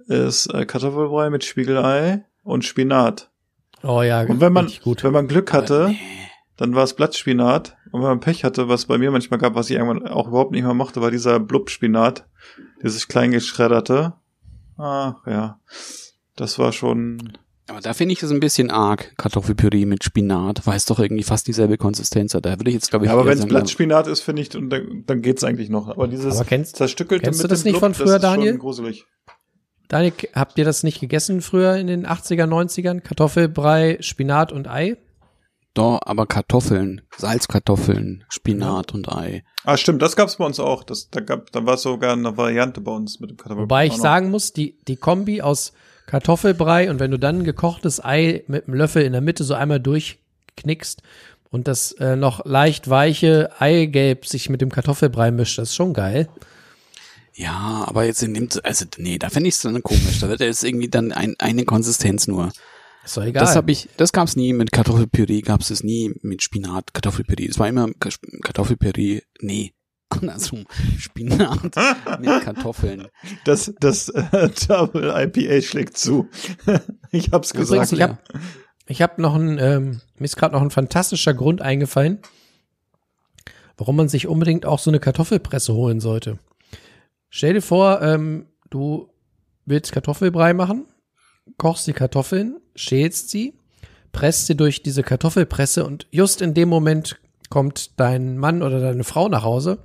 ist 0.08 0.48
äh, 0.54 0.66
Kartoffelbrei 0.66 1.30
mit 1.30 1.44
Spiegelei 1.44 2.26
und 2.44 2.66
Spinat. 2.66 3.30
Oh 3.84 4.02
ja, 4.02 4.22
Und 4.22 4.42
wenn 4.42 4.54
man, 4.54 4.72
gut. 4.84 5.04
wenn 5.04 5.14
man 5.14 5.28
Glück 5.28 5.54
hatte, 5.54 5.90
nee. 5.90 5.98
dann 6.58 6.74
war 6.74 6.84
es 6.84 6.96
Blattspinat. 6.96 7.78
Und 7.92 8.02
wenn 8.02 8.10
man 8.10 8.20
Pech 8.20 8.44
hatte, 8.44 8.68
was 8.68 8.86
bei 8.86 8.98
mir 8.98 9.12
manchmal 9.12 9.40
gab, 9.40 9.56
was 9.56 9.70
ich 9.70 9.76
irgendwann 9.78 10.08
auch 10.08 10.28
überhaupt 10.28 10.52
nicht 10.52 10.64
mehr 10.64 10.74
mochte, 10.74 11.02
war 11.02 11.12
dieser 11.12 11.40
Blubspinat, 11.40 12.28
dieses 12.82 13.08
klein 13.08 13.32
geschredderte. 13.32 14.14
Ah, 14.78 15.16
ja. 15.26 15.60
Das 16.36 16.60
war 16.60 16.72
schon, 16.72 17.38
Aber 17.68 17.82
da 17.82 17.94
finde 17.94 18.14
ich 18.14 18.22
es 18.22 18.30
ein 18.30 18.40
bisschen 18.40 18.70
arg, 18.70 19.14
Kartoffelpüree 19.18 19.86
mit 19.86 20.04
Spinat, 20.04 20.68
weil 20.68 20.78
es 20.78 20.86
doch 20.86 21.00
irgendwie 21.00 21.24
fast 21.24 21.48
dieselbe 21.48 21.78
Konsistenz 21.78 22.36
hat. 22.36 22.46
Da 22.46 22.52
würde 22.60 22.70
ich 22.70 22.76
jetzt, 22.76 22.92
glaube 22.92 23.06
ich, 23.06 23.10
ja, 23.10 23.18
aber 23.18 23.26
wenn 23.26 23.40
es 23.40 23.46
Blattspinat 23.48 24.06
ist, 24.08 24.22
finde 24.22 24.44
ich, 24.44 24.56
und 24.56 24.70
dann, 24.70 25.04
dann 25.08 25.22
geht's 25.24 25.44
eigentlich 25.44 25.70
noch. 25.70 25.88
Aber 25.88 26.08
dieses 26.08 26.36
Aber 26.36 26.46
kennst- 26.46 26.76
zerstückelte 26.76 27.24
kennst 27.24 27.40
du 27.40 27.44
mit 27.46 27.52
das 27.52 27.64
dem 27.64 27.72
nicht 27.72 27.80
von 27.80 27.94
Blub, 27.94 28.08
früher, 28.08 28.20
das 28.20 28.24
ist 28.32 28.36
Daniel? 28.36 28.52
Schon 28.54 28.60
gruselig. 28.60 29.06
Daniel, 29.88 30.14
habt 30.34 30.58
ihr 30.60 30.66
das 30.66 30.84
nicht 30.84 31.00
gegessen 31.00 31.42
früher 31.42 31.76
in 31.76 31.88
den 31.88 32.06
80er, 32.06 32.46
90ern? 32.46 33.02
Kartoffelbrei, 33.02 33.98
Spinat 34.00 34.52
und 34.52 34.68
Ei? 34.68 34.98
Doch, 35.74 36.00
aber 36.06 36.26
Kartoffeln, 36.28 37.02
Salzkartoffeln, 37.18 38.24
Spinat 38.30 38.94
und 38.94 39.12
Ei. 39.12 39.44
Ah, 39.64 39.76
stimmt, 39.78 40.02
das 40.02 40.16
gab's 40.16 40.38
bei 40.38 40.46
uns 40.46 40.60
auch. 40.60 40.84
Das, 40.84 41.10
da 41.10 41.20
gab, 41.20 41.52
da 41.52 41.66
war 41.66 41.78
sogar 41.78 42.14
eine 42.14 42.38
Variante 42.38 42.80
bei 42.80 42.92
uns 42.92 43.20
mit 43.20 43.32
dem 43.32 43.38
Kartoffeln. 43.38 43.64
Wobei 43.64 43.88
ich 43.88 43.94
sagen 43.98 44.30
muss, 44.30 44.54
die, 44.54 44.78
die 44.88 44.96
Kombi 44.96 45.42
aus 45.42 45.74
Kartoffelbrei 46.08 46.90
und 46.90 47.00
wenn 47.00 47.12
du 47.12 47.18
dann 47.20 47.40
ein 47.40 47.44
gekochtes 47.44 48.04
Ei 48.04 48.44
mit 48.48 48.68
einem 48.68 48.76
Löffel 48.78 49.04
in 49.04 49.12
der 49.14 49.22
Mitte 49.22 49.44
so 49.44 49.54
einmal 49.54 49.80
durchknickst 49.80 51.02
und 51.50 51.68
das 51.68 51.94
äh, 51.94 52.16
noch 52.16 52.46
leicht 52.46 52.90
weiche 52.90 53.50
Eigelb 53.60 54.26
sich 54.26 54.50
mit 54.50 54.62
dem 54.62 54.72
Kartoffelbrei 54.72 55.32
mischt, 55.32 55.58
das 55.58 55.70
ist 55.70 55.76
schon 55.76 55.94
geil. 55.94 56.30
Ja, 57.34 57.84
aber 57.88 58.06
jetzt 58.06 58.22
dem, 58.22 58.48
also 58.64 58.86
nee, 58.98 59.18
da 59.18 59.30
fände 59.30 59.50
ich 59.50 59.56
es 59.56 59.62
dann 59.62 59.84
komisch. 59.84 60.20
Da 60.22 60.30
wird 60.30 60.40
jetzt 60.40 60.64
irgendwie 60.64 60.88
dann 60.88 61.12
ein, 61.12 61.36
eine 61.40 61.66
Konsistenz 61.66 62.28
nur. 62.28 62.52
Ist 63.04 63.18
doch 63.18 63.24
egal. 63.24 63.44
Das 63.44 63.56
habe 63.58 63.72
ich, 63.72 63.90
das 63.98 64.14
gab's 64.14 64.36
nie 64.36 64.54
mit 64.54 64.72
Kartoffelpüree, 64.72 65.42
gab's 65.42 65.70
es 65.70 65.84
nie 65.84 66.14
mit 66.22 66.42
Spinat, 66.44 66.94
Kartoffelpüree. 66.94 67.46
Es 67.46 67.60
war 67.60 67.68
immer 67.68 67.90
Ka- 68.00 68.10
Kartoffelpüree, 68.42 69.22
nee, 69.42 69.74
andersrum, 70.10 70.66
Spinat 70.98 71.76
mit 72.20 72.42
Kartoffeln. 72.44 73.08
Das, 73.44 73.74
das 73.80 74.10
äh, 74.10 74.50
Double 74.68 75.14
IPA 75.16 75.62
schlägt 75.62 75.98
zu. 75.98 76.30
ich 77.12 77.32
hab's 77.32 77.52
Übrigens, 77.52 77.90
gesagt. 77.90 77.94
ich 77.94 78.02
habe 78.02 78.18
ich 78.88 79.02
hab 79.02 79.18
noch 79.18 79.36
ein, 79.36 79.58
ähm, 79.60 80.02
mir 80.18 80.26
ist 80.26 80.38
gerade 80.38 80.54
noch 80.54 80.62
ein 80.62 80.72
fantastischer 80.72 81.34
Grund 81.34 81.62
eingefallen, 81.62 82.20
warum 83.78 83.96
man 83.96 84.10
sich 84.10 84.28
unbedingt 84.28 84.66
auch 84.66 84.80
so 84.80 84.92
eine 84.92 85.00
Kartoffelpresse 85.00 85.74
holen 85.74 86.00
sollte. 86.00 86.38
Stell 87.30 87.54
dir 87.54 87.62
vor, 87.62 88.02
ähm, 88.02 88.48
du 88.70 89.10
willst 89.66 89.92
Kartoffelbrei 89.92 90.54
machen, 90.54 90.86
kochst 91.58 91.88
die 91.88 91.94
Kartoffeln, 91.94 92.58
schälst 92.76 93.30
sie, 93.30 93.60
presst 94.12 94.46
sie 94.46 94.56
durch 94.56 94.84
diese 94.84 95.04
Kartoffelpresse 95.04 95.86
und 95.86 96.08
just 96.12 96.42
in 96.42 96.54
dem 96.54 96.70
Moment 96.70 97.20
kommt 97.56 97.98
dein 98.02 98.38
Mann 98.38 98.62
oder 98.62 98.82
deine 98.82 99.06
Frau 99.06 99.30
nach 99.30 99.44
Hause 99.46 99.78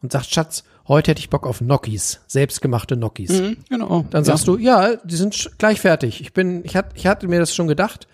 und 0.00 0.12
sagt, 0.12 0.26
Schatz, 0.32 0.62
heute 0.86 1.10
hätte 1.10 1.18
ich 1.18 1.28
Bock 1.28 1.44
auf 1.44 1.58
Gnocchis, 1.58 2.20
selbstgemachte 2.28 2.96
Gnocchis. 2.96 3.30
Mhm, 3.40 3.56
genau. 3.68 4.06
Dann 4.10 4.22
sagst 4.22 4.46
du, 4.46 4.56
ja, 4.56 4.94
die 5.02 5.16
sind 5.16 5.50
gleich 5.58 5.80
fertig. 5.80 6.20
Ich 6.20 6.32
bin, 6.32 6.64
ich, 6.64 6.76
hat, 6.76 6.92
ich 6.94 7.08
hatte 7.08 7.26
mir 7.26 7.40
das 7.40 7.52
schon 7.52 7.66
gedacht. 7.66 8.06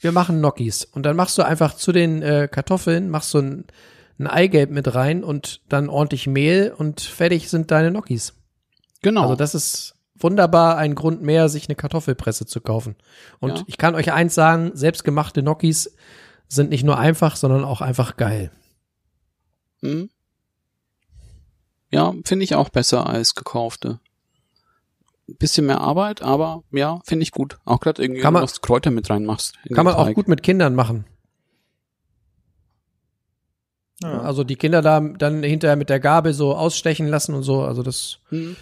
Wir 0.00 0.12
machen 0.12 0.40
Gnocchis. 0.40 0.84
Und 0.84 1.04
dann 1.06 1.16
machst 1.16 1.38
du 1.38 1.42
einfach 1.42 1.74
zu 1.74 1.90
den 1.90 2.20
äh, 2.20 2.46
Kartoffeln, 2.52 3.08
machst 3.08 3.30
so 3.30 3.38
ein, 3.38 3.64
ein 4.18 4.26
Eigelb 4.26 4.70
mit 4.70 4.94
rein 4.94 5.24
und 5.24 5.62
dann 5.70 5.88
ordentlich 5.88 6.26
Mehl 6.26 6.70
und 6.76 7.00
fertig 7.00 7.48
sind 7.48 7.70
deine 7.70 7.92
Gnocchis. 7.92 8.34
genau. 9.00 9.22
Also 9.22 9.36
das 9.36 9.54
ist 9.54 9.94
wunderbar 10.16 10.76
ein 10.76 10.94
Grund 10.94 11.22
mehr, 11.22 11.48
sich 11.48 11.66
eine 11.70 11.76
Kartoffelpresse 11.76 12.44
zu 12.44 12.60
kaufen. 12.60 12.96
Und 13.40 13.56
Ja. 13.60 13.64
ich 13.68 13.78
kann 13.78 13.94
euch 13.94 14.12
eins 14.12 14.34
sagen, 14.34 14.72
selbstgemachte 14.74 15.40
Gnocchis 15.42 15.96
sind 16.48 16.70
nicht 16.70 16.84
nur 16.84 16.98
einfach, 16.98 17.36
sondern 17.36 17.64
auch 17.64 17.80
einfach 17.80 18.16
geil. 18.16 18.50
Mhm. 19.80 20.10
Ja, 21.90 22.12
finde 22.24 22.44
ich 22.44 22.54
auch 22.54 22.68
besser 22.70 23.06
als 23.08 23.34
gekaufte. 23.34 24.00
Bisschen 25.26 25.66
mehr 25.66 25.80
Arbeit, 25.80 26.22
aber 26.22 26.64
ja, 26.70 27.00
finde 27.04 27.22
ich 27.22 27.30
gut. 27.32 27.58
Auch 27.64 27.80
gerade 27.80 28.02
irgendwie, 28.02 28.20
Kann 28.20 28.34
wenn 28.34 28.44
du 28.44 28.52
Kräuter 28.60 28.90
mit 28.90 29.08
reinmachst. 29.08 29.54
in 29.64 29.74
Kann 29.74 29.84
man 29.86 29.94
auch 29.94 30.06
Teig. 30.06 30.14
gut 30.16 30.28
mit 30.28 30.42
Kindern 30.42 30.74
machen. 30.74 31.06
ja. 34.02 34.20
Also 34.20 34.44
die 34.44 34.56
Kinder 34.56 34.82
da 34.82 35.00
dann 35.00 35.42
hinterher 35.42 35.76
mit 35.76 35.88
der 35.88 36.00
Gabel 36.00 36.34
so 36.34 36.54
ausstechen 36.54 37.06
lassen 37.08 37.34
und 37.34 37.42
so. 37.42 37.62
Also 37.62 37.82
das 37.82 38.18
Mhm. 38.30 38.56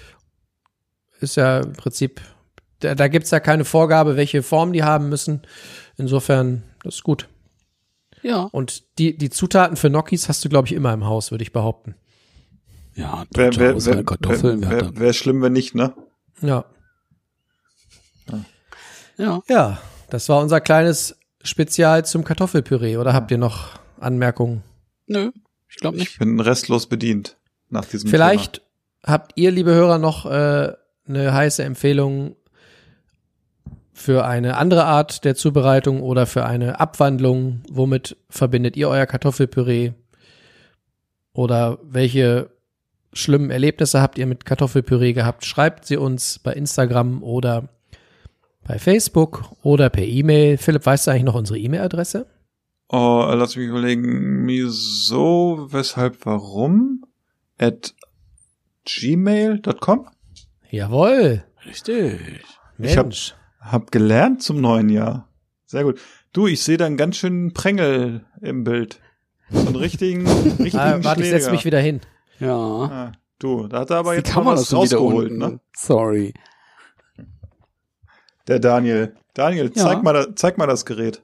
ist 1.21 1.37
ja 1.37 1.61
im 1.61 1.73
Prinzip, 1.73 2.21
da, 2.81 2.95
da 2.95 3.09
gibt's 3.09 3.31
ja 3.31 3.41
keine 3.41 3.65
Vorgabe, 3.65 4.17
welche 4.17 4.43
Form 4.43 4.73
die 4.73 4.85
haben 4.85 5.09
müssen. 5.09 5.43
Insofern, 5.97 6.63
das 6.85 6.97
ist 6.97 7.03
gut. 7.03 7.29
Ja. 8.23 8.49
Und 8.53 8.99
die, 8.99 9.16
die 9.16 9.31
Zutaten 9.31 9.77
für 9.77 9.90
Gnocchis 9.90 10.28
hast 10.28 10.44
du, 10.44 10.49
glaube 10.49 10.69
ich, 10.69 10.74
immer 10.74 10.93
im 10.93 11.05
Haus, 11.05 11.31
würde 11.31 11.43
ich 11.43 11.53
behaupten. 11.53 11.94
Ja, 12.94 13.24
Wäre 13.35 13.57
wär, 13.57 13.74
Auswahl, 13.74 13.97
wär, 13.97 14.05
Kartoffeln, 14.05 14.62
wär, 14.62 14.70
wer 14.70 14.81
wär, 14.81 14.97
wär 15.01 15.12
schlimm, 15.12 15.40
wenn 15.43 15.53
nicht, 15.55 15.74
ne? 15.74 15.94
Ja. 16.40 16.65
ja. 19.16 19.43
Ja, 19.49 19.78
das 20.11 20.28
war 20.28 20.40
unser 20.40 20.61
kleines 20.61 21.16
Spezial 21.43 22.05
zum 22.05 22.24
Kartoffelpüree. 22.24 22.97
Oder 22.97 23.12
habt 23.15 23.31
ihr 23.31 23.39
noch 23.39 23.70
Anmerkungen? 23.99 24.62
Nö, 25.07 25.31
ich 25.69 25.77
glaube 25.77 25.97
Ich 25.97 26.05
nicht. 26.05 26.19
bin 26.19 26.39
restlos 26.40 26.86
bedient 26.86 27.36
nach 27.70 27.85
diesem 27.85 28.11
Vielleicht 28.11 28.62
habt 29.05 29.32
ihr, 29.36 29.51
liebe 29.51 29.73
Hörer, 29.74 29.99
noch 29.99 30.27
äh, 30.27 30.73
eine 31.09 31.32
heiße 31.32 31.62
Empfehlung 31.65 32.36
für 33.93 34.24
eine 34.24 34.56
andere 34.56 34.85
Art 34.85 35.24
der 35.24 35.35
Zubereitung 35.35 36.01
oder 36.02 36.27
für 36.27 36.44
eine 36.47 36.81
Abwandlung. 36.81 37.62
Womit 37.70 38.16
verbindet 38.31 38.77
ihr 38.77 38.89
euer 38.89 39.06
Kartoffelpüree? 39.06 39.93
Oder 41.35 41.78
welche 41.82 42.51
schlimmen 43.12 43.51
Erlebnisse 43.51 44.01
habt 44.01 44.19
ihr 44.19 44.27
mit 44.27 44.44
Kartoffelpüree 44.44 45.12
gehabt? 45.12 45.44
Schreibt 45.44 45.86
sie 45.86 45.97
uns 45.97 46.39
bei 46.39 46.52
Instagram 46.52 47.23
oder 47.23 47.69
bei 48.66 48.78
Facebook 48.78 49.44
oder 49.62 49.90
per 49.90 50.05
E-Mail. 50.05 50.56
Philipp, 50.59 50.86
weißt 50.86 51.06
du 51.06 51.10
eigentlich 51.10 51.24
noch 51.24 51.35
unsere 51.35 51.59
E-Mail-Adresse? 51.59 52.27
Oh, 52.89 53.27
lass 53.35 53.56
mich 53.56 53.66
überlegen. 53.69 54.47
Wieso, 54.47 55.66
weshalb, 55.70 56.24
warum? 56.27 57.05
At 57.59 57.94
gmail.com? 58.85 60.09
Jawohl. 60.70 61.44
Richtig. 61.66 62.20
Ich 62.78 62.97
hab- 62.97 63.06
Mensch. 63.06 63.35
Hab 63.62 63.90
gelernt 63.93 64.43
zum 64.43 64.60
neuen 64.60 64.89
Jahr. 64.89 65.28
Sehr 65.66 65.84
gut. 65.84 66.01
Du, 66.32 66.47
ich 66.47 66.62
sehe 66.62 66.76
da 66.76 66.86
einen 66.86 66.97
ganz 66.97 67.16
schönen 67.16 67.52
Prängel 67.52 68.24
im 68.40 68.64
Bild. 68.64 69.01
So 69.51 69.66
einen 69.66 69.76
richtigen, 69.76 70.26
richtigen 70.59 70.78
Ah, 70.78 70.98
warte, 71.02 71.22
ich 71.22 71.28
setz 71.30 71.51
mich 71.51 71.64
wieder 71.64 71.78
hin. 71.80 72.01
Ja. 72.40 72.56
Ah, 72.56 73.12
du, 73.39 73.68
da 73.68 73.80
hat 73.80 73.90
er 73.90 73.98
aber 73.98 74.12
Die 74.12 74.18
jetzt 74.18 74.28
mal 74.28 74.34
Kamera 74.43 74.56
was 74.56 74.72
rausgeholt, 74.72 75.32
ne? 75.32 75.60
Sorry. 75.76 76.34
Der 78.48 78.59
Daniel. 78.59 79.14
Daniel, 79.34 79.70
Ja. 79.74 79.84
zeig, 79.84 80.02
mal, 80.02 80.34
zeig 80.34 80.59
mal 80.59 80.66
das 80.66 80.84
Gerät. 80.84 81.22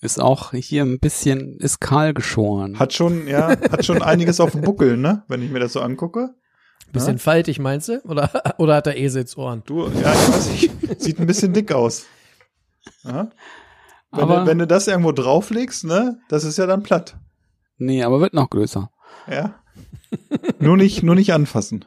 Ist 0.00 0.20
auch 0.20 0.52
hier 0.52 0.82
ein 0.82 0.98
bisschen, 0.98 1.58
ist 1.58 1.80
kahl 1.80 2.12
geschoren. 2.12 2.78
Hat 2.78 2.92
schon, 2.92 3.28
ja, 3.28 3.50
hat 3.50 3.84
schon 3.84 4.02
einiges 4.02 4.40
auf 4.40 4.50
dem 4.52 4.62
Buckel, 4.62 4.96
ne? 4.96 5.22
Wenn 5.28 5.42
ich 5.42 5.50
mir 5.50 5.60
das 5.60 5.74
so 5.74 5.80
angucke. 5.80 6.34
Bisschen 6.92 7.18
faltig, 7.18 7.58
meinst 7.58 7.88
du? 7.88 8.00
Oder, 8.04 8.30
oder 8.58 8.76
hat 8.76 8.86
er 8.86 8.96
Eselsohren? 8.96 9.62
Du, 9.64 9.88
ja, 9.88 10.12
ich 10.12 10.28
weiß 10.28 10.48
nicht. 10.50 10.70
Sieht 11.02 11.18
ein 11.18 11.26
bisschen 11.26 11.52
dick 11.52 11.72
aus. 11.72 12.04
Aha. 13.04 13.30
Wenn, 14.10 14.20
Aber- 14.20 14.40
du, 14.40 14.46
wenn 14.46 14.58
du 14.58 14.66
das 14.66 14.88
irgendwo 14.88 15.12
drauflegst, 15.12 15.84
ne, 15.84 16.18
das 16.28 16.44
ist 16.44 16.58
ja 16.58 16.66
dann 16.66 16.82
platt. 16.82 17.16
nee, 17.78 18.02
aber 18.02 18.20
wird 18.20 18.34
noch 18.34 18.50
größer. 18.50 18.90
Ja. 19.30 19.54
nur 20.58 20.76
nicht, 20.76 21.02
nur 21.02 21.14
nicht 21.14 21.32
anfassen. 21.32 21.84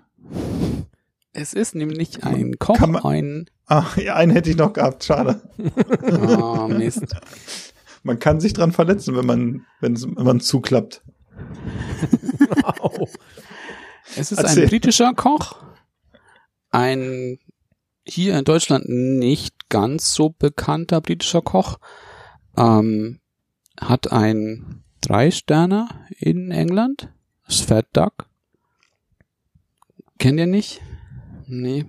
Es 1.33 1.53
ist 1.53 1.75
nämlich 1.75 2.23
ein 2.23 2.57
Koch, 2.59 2.79
man- 2.79 3.03
ein, 3.05 3.45
Ah, 3.67 3.85
ja, 3.97 4.15
einen 4.15 4.31
hätte 4.31 4.49
ich 4.49 4.57
noch 4.57 4.73
gehabt, 4.73 5.03
schade. 5.03 5.41
ah, 6.01 6.67
Mist. 6.67 7.03
Man 8.03 8.19
kann 8.19 8.39
sich 8.39 8.53
dran 8.53 8.71
verletzen, 8.71 9.15
wenn 9.15 9.25
man, 9.25 9.65
wenn 9.81 9.97
man 10.23 10.39
zuklappt. 10.39 11.01
Au. 12.63 13.07
Es 14.15 14.31
ist 14.31 14.39
Erzähl. 14.39 14.63
ein 14.63 14.69
britischer 14.69 15.13
Koch, 15.13 15.63
ein 16.69 17.39
hier 18.07 18.37
in 18.37 18.45
Deutschland 18.45 18.87
nicht 18.87 19.69
ganz 19.69 20.13
so 20.13 20.29
bekannter 20.29 21.01
britischer 21.01 21.41
Koch, 21.41 21.79
ähm, 22.55 23.19
hat 23.79 24.11
ein 24.11 24.83
Drei-Sterner 25.01 25.89
in 26.17 26.51
England, 26.51 27.09
das 27.45 27.61
Fat 27.61 27.87
Duck. 27.93 28.29
Kennt 30.17 30.39
ihr 30.39 30.47
nicht? 30.47 30.81
Nee. 31.47 31.85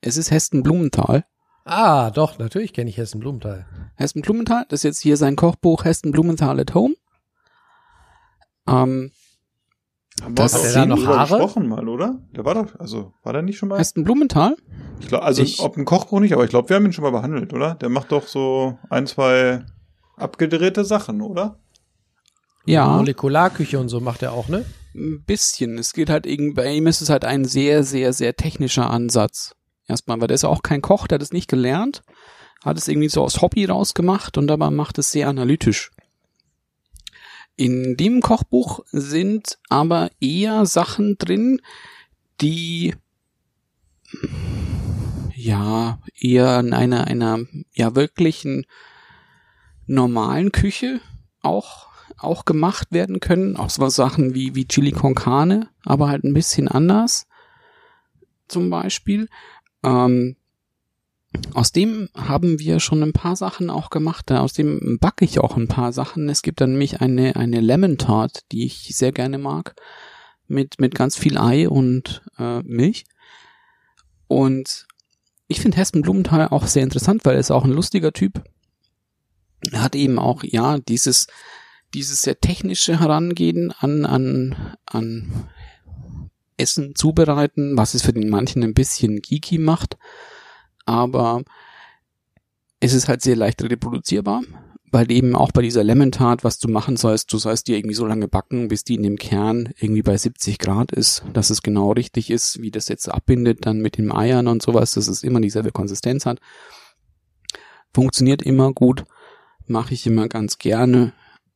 Es 0.00 0.16
ist 0.16 0.30
Heston 0.30 0.62
Blumenthal. 0.62 1.24
Ah, 1.64 2.10
doch, 2.10 2.38
natürlich 2.38 2.74
kenne 2.74 2.90
ich 2.90 2.98
Hessen 2.98 3.20
Blumenthal. 3.20 3.66
Heston 3.96 4.22
Blumenthal, 4.22 4.66
das 4.68 4.80
ist 4.80 4.84
jetzt 4.84 5.00
hier 5.00 5.16
sein 5.16 5.36
Kochbuch 5.36 5.84
Heston 5.84 6.12
Blumenthal 6.12 6.60
at 6.60 6.74
Home. 6.74 6.94
Ähm, 8.68 9.12
Das 10.34 10.54
hat 10.54 10.64
er 10.64 10.72
da 10.72 10.86
noch 10.86 11.04
Haare? 11.06 11.36
gesprochen 11.38 11.68
mal, 11.68 11.88
oder? 11.88 12.20
Der 12.36 12.44
war 12.44 12.54
doch, 12.54 12.78
also, 12.78 13.12
war 13.22 13.32
der 13.32 13.42
nicht 13.42 13.58
schon 13.58 13.68
mal? 13.68 13.78
Heißt 13.78 13.96
ein 13.96 14.04
Blumenthal? 14.04 14.56
Ich 15.00 15.08
glaub, 15.08 15.22
also, 15.22 15.42
Ich- 15.42 15.60
ob 15.60 15.76
ein 15.76 15.84
Kochbuch 15.84 16.20
nicht, 16.20 16.32
aber 16.32 16.44
ich 16.44 16.50
glaube, 16.50 16.68
wir 16.68 16.76
haben 16.76 16.86
ihn 16.86 16.92
schon 16.92 17.02
mal 17.04 17.10
behandelt, 17.10 17.52
oder? 17.52 17.74
Der 17.74 17.88
macht 17.88 18.12
doch 18.12 18.26
so 18.28 18.78
ein, 18.90 19.06
zwei 19.06 19.64
abgedrehte 20.16 20.84
Sachen, 20.84 21.20
oder? 21.20 21.58
Ja, 22.64 22.86
Molekularküche 22.96 23.78
und 23.78 23.88
so 23.88 24.00
macht 24.00 24.22
er 24.22 24.32
auch, 24.32 24.48
ne? 24.48 24.64
ein 24.96 25.24
bisschen. 25.24 25.76
Es 25.76 25.92
geht 25.92 26.08
halt 26.08 26.24
irgendwie, 26.24 26.54
bei 26.54 26.72
ihm 26.72 26.86
ist 26.86 27.00
es 27.00 27.10
halt 27.10 27.24
ein 27.24 27.44
sehr, 27.44 27.82
sehr, 27.82 28.12
sehr 28.12 28.36
technischer 28.36 28.88
Ansatz. 28.90 29.56
Erstmal, 29.88 30.20
weil 30.20 30.28
der 30.28 30.36
ist 30.36 30.42
ja 30.44 30.48
auch 30.48 30.62
kein 30.62 30.82
Koch, 30.82 31.08
der 31.08 31.16
hat 31.16 31.22
es 31.22 31.32
nicht 31.32 31.50
gelernt, 31.50 32.04
hat 32.64 32.78
es 32.78 32.86
irgendwie 32.86 33.08
so 33.08 33.22
aus 33.22 33.42
Hobby 33.42 33.64
rausgemacht 33.64 34.38
und 34.38 34.46
dabei 34.46 34.70
macht 34.70 34.96
es 34.98 35.10
sehr 35.10 35.26
analytisch. 35.28 35.90
In 37.56 37.96
dem 37.96 38.20
Kochbuch 38.20 38.80
sind 38.90 39.58
aber 39.68 40.10
eher 40.20 40.66
Sachen 40.66 41.16
drin, 41.18 41.60
die 42.40 42.94
ja 45.34 46.00
eher 46.18 46.60
in 46.60 46.72
einer, 46.72 47.06
einer 47.06 47.40
ja 47.72 47.94
wirklichen 47.94 48.66
normalen 49.86 50.50
Küche 50.52 51.00
auch 51.42 51.94
auch 52.18 52.44
gemacht 52.44 52.88
werden 52.90 53.20
können. 53.20 53.56
Auch 53.56 53.70
so 53.70 53.88
Sachen 53.88 54.34
wie, 54.34 54.54
wie 54.54 54.66
Chili 54.66 54.92
con 54.92 55.14
Carne, 55.14 55.68
aber 55.84 56.08
halt 56.08 56.24
ein 56.24 56.34
bisschen 56.34 56.68
anders. 56.68 57.26
Zum 58.48 58.70
Beispiel. 58.70 59.28
Ähm, 59.82 60.36
aus 61.52 61.72
dem 61.72 62.08
haben 62.14 62.58
wir 62.58 62.80
schon 62.80 63.02
ein 63.02 63.12
paar 63.12 63.36
Sachen 63.36 63.70
auch 63.70 63.90
gemacht. 63.90 64.30
Aus 64.32 64.52
dem 64.52 64.98
backe 65.00 65.24
ich 65.24 65.38
auch 65.38 65.56
ein 65.56 65.68
paar 65.68 65.92
Sachen. 65.92 66.28
Es 66.28 66.42
gibt 66.42 66.60
dann 66.60 66.72
nämlich 66.72 67.00
eine, 67.00 67.36
eine 67.36 67.60
Lemon 67.60 67.98
Tart, 67.98 68.44
die 68.52 68.64
ich 68.64 68.96
sehr 68.96 69.12
gerne 69.12 69.38
mag. 69.38 69.74
Mit, 70.46 70.78
mit 70.78 70.94
ganz 70.94 71.16
viel 71.16 71.38
Ei 71.38 71.68
und 71.68 72.22
äh, 72.38 72.60
Milch. 72.62 73.04
Und 74.28 74.86
ich 75.48 75.60
finde 75.60 75.78
Hessen 75.78 76.02
Blumenthal 76.02 76.48
auch 76.48 76.66
sehr 76.66 76.82
interessant, 76.82 77.24
weil 77.24 77.34
er 77.34 77.40
ist 77.40 77.50
auch 77.50 77.64
ein 77.64 77.72
lustiger 77.72 78.12
Typ. 78.12 78.42
Er 79.72 79.82
hat 79.82 79.94
eben 79.94 80.18
auch, 80.18 80.42
ja, 80.44 80.78
dieses, 80.78 81.26
dieses 81.94 82.22
sehr 82.22 82.40
technische 82.40 83.00
Herangehen 83.00 83.72
an, 83.72 84.04
an, 84.04 84.76
an 84.84 85.48
Essen 86.56 86.94
zubereiten, 86.94 87.76
was 87.76 87.94
es 87.94 88.02
für 88.02 88.12
den 88.12 88.28
manchen 88.28 88.62
ein 88.62 88.74
bisschen 88.74 89.22
geeky 89.22 89.58
macht, 89.58 89.96
aber 90.86 91.42
es 92.80 92.92
ist 92.92 93.08
halt 93.08 93.22
sehr 93.22 93.36
leicht 93.36 93.62
reproduzierbar, 93.62 94.42
weil 94.90 95.10
eben 95.10 95.34
auch 95.34 95.52
bei 95.52 95.62
dieser 95.62 95.82
Lemon 95.82 96.12
Tart, 96.12 96.44
was 96.44 96.58
du 96.58 96.68
machen 96.68 96.96
sollst, 96.96 97.32
du 97.32 97.38
sollst 97.38 97.66
die 97.66 97.74
irgendwie 97.74 97.94
so 97.94 98.06
lange 98.06 98.28
backen, 98.28 98.68
bis 98.68 98.84
die 98.84 98.94
in 98.94 99.02
dem 99.02 99.16
Kern 99.16 99.72
irgendwie 99.78 100.02
bei 100.02 100.16
70 100.16 100.58
Grad 100.58 100.92
ist, 100.92 101.24
dass 101.32 101.50
es 101.50 101.62
genau 101.62 101.92
richtig 101.92 102.30
ist, 102.30 102.60
wie 102.60 102.70
das 102.70 102.88
jetzt 102.88 103.08
abbindet 103.08 103.66
dann 103.66 103.80
mit 103.80 103.98
den 103.98 104.12
Eiern 104.12 104.46
und 104.46 104.62
sowas, 104.62 104.92
dass 104.92 105.08
es 105.08 105.22
immer 105.22 105.40
dieselbe 105.40 105.72
Konsistenz 105.72 106.26
hat. 106.26 106.38
Funktioniert 107.92 108.42
immer 108.42 108.72
gut, 108.72 109.04
mache 109.66 109.94
ich 109.94 110.06
immer 110.06 110.28
ganz 110.28 110.58
gerne. 110.58 111.12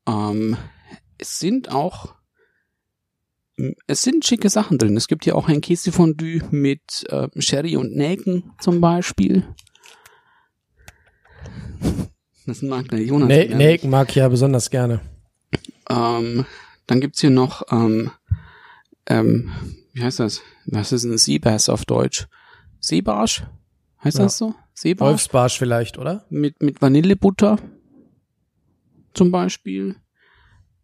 Ähm, 0.07 0.57
es 1.19 1.39
sind 1.39 1.71
auch 1.71 2.15
es 3.87 4.03
sind 4.03 4.25
schicke 4.25 4.49
Sachen 4.51 4.79
drin. 4.79 4.97
Es 4.97 5.09
gibt 5.09 5.27
ja 5.27 5.35
auch 5.35 5.49
ein 5.49 5.61
Käsefondue 5.61 6.43
mit 6.51 7.05
äh, 7.11 7.29
Sherry 7.41 7.77
und 7.77 7.95
Nelken 7.97 8.53
zum 8.61 8.81
Beispiel. 8.81 9.45
Das 12.47 12.63
mag 12.63 12.89
der 12.89 13.03
Jonas. 13.03 13.29
Ne 13.29 13.47
gerne. 13.47 13.57
Nelken 13.57 13.91
mag 13.91 14.09
ich 14.09 14.17
ja 14.17 14.29
besonders 14.29 14.71
gerne. 14.71 15.01
Ähm, 15.91 16.47
dann 16.87 17.01
gibt's 17.01 17.21
hier 17.21 17.31
noch, 17.31 17.63
ähm, 17.71 18.11
ähm, 19.07 19.53
wie 19.93 20.03
heißt 20.03 20.21
das? 20.21 20.43
Was 20.67 20.93
ist 20.93 21.05
ein 21.05 21.19
Seebass 21.19 21.69
auf 21.69 21.85
Deutsch? 21.85 22.27
Seebarsch? 22.81 23.45
Heißt 24.03 24.19
Ja. 24.19 24.25
das 24.25 24.39
so? 24.39 24.55
Seebarsch? 24.75 25.11
Wolfsbarsch 25.11 25.59
vielleicht, 25.59 25.99
oder? 25.99 26.25
mit, 26.31 26.63
mit 26.63 26.81
Vanillebutter 26.81 27.59
zum 29.15 29.31
Beispiel. 29.31 29.97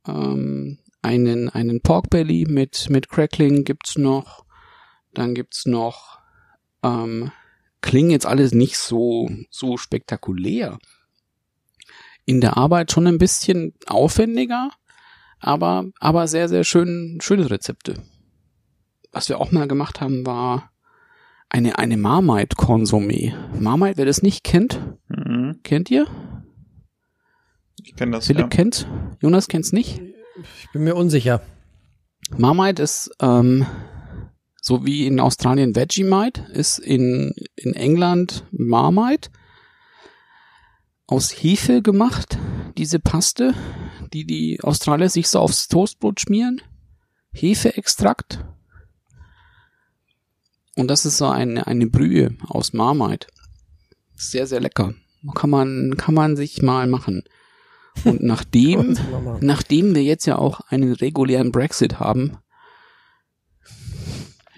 Ähm, 0.06 0.78
einen, 1.04 1.48
einen 1.50 1.80
Pork 1.80 2.10
Belly 2.10 2.46
mit, 2.48 2.88
mit 2.90 3.08
Crackling 3.08 3.64
gibt's 3.64 3.96
noch. 3.96 4.44
Dann 5.12 5.34
gibt's 5.34 5.66
noch, 5.66 6.18
ähm, 6.82 7.30
klingen 7.82 8.10
jetzt 8.10 8.26
alles 8.26 8.52
nicht 8.52 8.78
so, 8.78 9.30
so 9.50 9.76
spektakulär. 9.76 10.78
In 12.24 12.40
der 12.40 12.56
Arbeit 12.56 12.90
schon 12.90 13.06
ein 13.06 13.18
bisschen 13.18 13.74
aufwendiger, 13.86 14.70
aber, 15.38 15.84
aber 16.00 16.26
sehr, 16.26 16.48
sehr 16.48 16.64
schön, 16.64 17.18
schöne 17.22 17.50
Rezepte. 17.50 18.02
Was 19.12 19.28
wir 19.28 19.40
auch 19.40 19.52
mal 19.52 19.68
gemacht 19.68 20.00
haben, 20.00 20.24
war 20.26 20.72
eine, 21.50 21.78
eine 21.78 21.96
Marmite 21.98 22.56
Konsumé. 22.56 23.34
Marmite, 23.60 23.98
wer 23.98 24.06
das 24.06 24.22
nicht 24.22 24.42
kennt, 24.42 24.80
Mhm. 25.08 25.60
kennt 25.62 25.90
ihr? 25.90 26.06
Ich 27.82 27.94
kenne 27.94 28.12
das, 28.12 28.26
Philipp 28.26 28.44
ja. 28.44 28.48
kennt's? 28.48 28.86
Jonas 29.20 29.46
kennt's 29.48 29.72
nicht? 29.72 30.00
Ich 30.42 30.70
bin 30.72 30.84
mir 30.84 30.96
unsicher. 30.96 31.42
Marmite 32.36 32.82
ist 32.82 33.10
ähm, 33.20 33.66
so 34.60 34.84
wie 34.84 35.06
in 35.06 35.20
Australien 35.20 35.76
Vegemite, 35.76 36.46
ist 36.52 36.78
in, 36.78 37.34
in 37.54 37.74
England 37.74 38.44
Marmite 38.50 39.30
aus 41.06 41.30
Hefe 41.30 41.82
gemacht, 41.82 42.38
diese 42.78 42.98
Paste, 42.98 43.54
die 44.12 44.24
die 44.24 44.60
Australier 44.62 45.10
sich 45.10 45.28
so 45.28 45.38
aufs 45.38 45.68
Toastbrot 45.68 46.20
schmieren. 46.20 46.62
Hefeextrakt. 47.32 48.44
Und 50.76 50.88
das 50.88 51.04
ist 51.04 51.18
so 51.18 51.26
eine, 51.26 51.66
eine 51.66 51.86
Brühe 51.86 52.36
aus 52.48 52.72
Marmite. 52.72 53.28
Sehr, 54.16 54.46
sehr 54.46 54.60
lecker. 54.60 54.94
Kann 55.34 55.50
man, 55.50 55.96
kann 55.96 56.14
man 56.14 56.36
sich 56.36 56.62
mal 56.62 56.86
machen. 56.86 57.24
Und 58.04 58.22
nachdem, 58.22 58.98
nachdem 59.40 59.94
wir 59.94 60.02
jetzt 60.02 60.26
ja 60.26 60.36
auch 60.36 60.60
einen 60.68 60.92
regulären 60.92 61.52
Brexit 61.52 62.00
haben, 62.00 62.38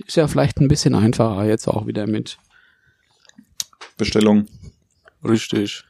ist 0.07 0.17
ja 0.17 0.29
vielleicht 0.29 0.59
ein 0.61 0.69
bisschen 0.69 0.95
einfacher 0.95 1.45
jetzt 1.45 1.69
auch 1.69 1.87
wieder 1.87 2.07
mit. 2.07 2.39
Bestellung. 3.97 4.47
Richtig. 5.25 5.85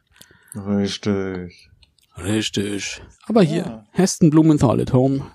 Richtig. 0.54 1.70
Richtig. 2.16 3.02
Aber 3.26 3.42
hier, 3.42 3.62
Ja. 3.66 3.86
Heston 3.92 4.30
Blumenthal 4.30 4.80
at 4.80 4.92
Home 4.92 5.26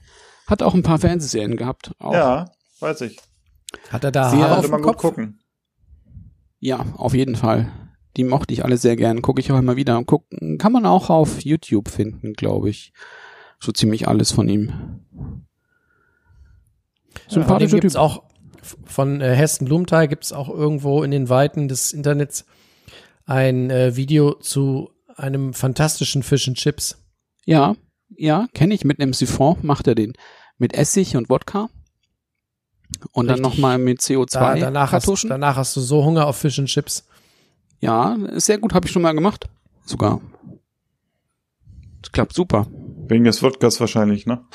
hat 0.47 0.63
auch 0.63 0.73
ein 0.73 0.83
paar 0.83 0.97
Fernsehserien 0.99 1.57
gehabt. 1.57 1.91
Auch. 1.99 2.13
Ja, 2.13 2.51
weiß 2.79 3.01
ich. 3.01 3.19
Hat 3.89 4.03
er 4.03 4.11
da 4.11 4.29
Sehr- 4.31 4.39
Haare 4.39 4.57
auf 4.57 4.65
dem 4.65 4.71
gut 4.75 4.83
Kopf? 4.83 4.97
gucken. 5.01 5.39
Ja, 6.59 6.85
auf 6.97 7.13
jeden 7.13 7.35
Fall. 7.35 7.71
Die 8.17 8.23
mochte 8.23 8.53
ich 8.53 8.65
alle 8.65 8.77
sehr 8.77 8.95
gern. 8.95 9.21
Gucke 9.21 9.39
ich 9.39 9.51
auch 9.51 9.57
immer 9.59 9.75
wieder. 9.75 10.01
Guck, 10.05 10.25
kann 10.57 10.71
man 10.71 10.85
auch 10.85 11.09
auf 11.09 11.41
YouTube 11.41 11.89
finden, 11.89 12.33
glaube 12.33 12.69
ich. 12.69 12.93
So 13.59 13.71
ziemlich 13.71 14.07
alles 14.07 14.31
von 14.31 14.49
ihm. 14.49 14.69
Von 14.69 15.45
dem 17.15 17.29
Sympathischer 17.29 17.79
gibt's 17.79 17.93
Typ. 17.93 18.01
auch 18.01 18.23
von 18.85 19.21
äh, 19.21 19.35
Hessen 19.35 19.65
Blumenthal 19.65 20.07
gibt's 20.07 20.33
auch 20.33 20.49
irgendwo 20.49 21.03
in 21.03 21.11
den 21.11 21.29
Weiten 21.29 21.67
des 21.67 21.93
Internets 21.93 22.45
ein 23.25 23.69
äh, 23.69 23.95
Video 23.95 24.33
zu 24.33 24.91
einem 25.15 25.53
fantastischen 25.53 26.23
Fish 26.23 26.47
and 26.47 26.57
Chips. 26.57 26.97
Ja, 27.45 27.75
ja, 28.09 28.47
kenne 28.53 28.73
ich. 28.73 28.83
Mit 28.83 28.99
einem 28.99 29.13
Siphon 29.13 29.57
macht 29.61 29.87
er 29.87 29.95
den. 29.95 30.13
Mit 30.57 30.73
Essig 30.73 31.15
und 31.15 31.29
Wodka. 31.29 31.69
Und 33.13 33.27
dann 33.27 33.39
Richtig. 33.39 33.53
nochmal 33.57 33.77
mit 33.77 34.07
Da, 34.09 34.55
danach, 34.55 34.91
hast, 34.91 35.05
CO2-Kartuschen. 35.05 35.29
danach 35.29 35.55
hast 35.55 35.75
du 35.75 35.81
so 35.81 36.03
Hunger 36.03 36.27
auf 36.27 36.37
Fish 36.37 36.59
and 36.59 36.67
Chips. 36.67 37.07
Ja, 37.81 38.17
sehr 38.35 38.59
gut, 38.59 38.73
habe 38.73 38.85
ich 38.87 38.91
schon 38.91 39.01
mal 39.01 39.13
gemacht. 39.13 39.49
Sogar. 39.83 40.21
Das 42.01 42.11
klappt 42.11 42.33
super. 42.33 42.67
Wegen 43.07 43.25
des 43.25 43.43
Wodkas 43.43 43.79
wahrscheinlich, 43.79 44.25
ne? 44.25 44.45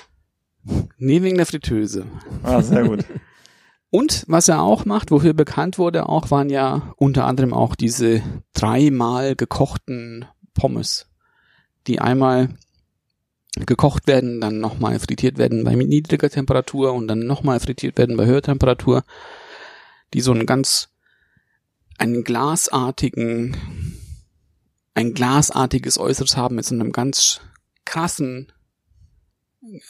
Nee, 0.99 1.23
wegen 1.23 1.37
der 1.37 1.47
Fritteuse. 1.47 2.07
Ah, 2.43 2.63
sehr 2.63 2.89
gut. 2.89 3.05
Und 3.91 4.25
was 4.27 4.49
er 4.49 4.63
auch 4.63 4.85
macht, 4.85 5.11
wofür 5.11 5.33
bekannt 5.33 5.79
wurde, 5.79 6.09
auch 6.09 6.31
waren 6.31 6.51
ja 6.51 6.93
unter 6.97 7.25
anderem 7.25 7.53
auch 7.53 7.75
diese 7.75 8.23
dreimal 8.53 9.37
gekochten 9.37 10.27
Pommes, 10.55 11.07
die 11.87 12.01
einmal 12.01 12.49
gekocht 13.65 14.07
werden, 14.07 14.41
dann 14.41 14.59
nochmal 14.59 14.99
frittiert 14.99 15.39
werden 15.39 15.65
bei 15.65 15.75
niedriger 15.75 16.29
Temperatur 16.29 16.93
und 16.93 17.09
dann 17.09 17.21
nochmal 17.27 17.61
frittiert 17.61 17.97
werden 17.97 18.17
bei 18.17 18.27
höherer 18.27 18.43
Temperatur, 18.43 19.03
die 20.13 20.21
so 20.21 20.33
einen 20.33 20.47
ganz, 20.47 20.89
einen 21.99 22.25
glasartigen, 22.25 23.57
ein 24.95 25.15
glasartiges 25.15 25.99
Äußeres 25.99 26.37
haben 26.37 26.57
mit 26.57 26.65
so 26.65 26.75
einem 26.75 26.93
ganz 26.93 27.41
krassen 27.85 28.53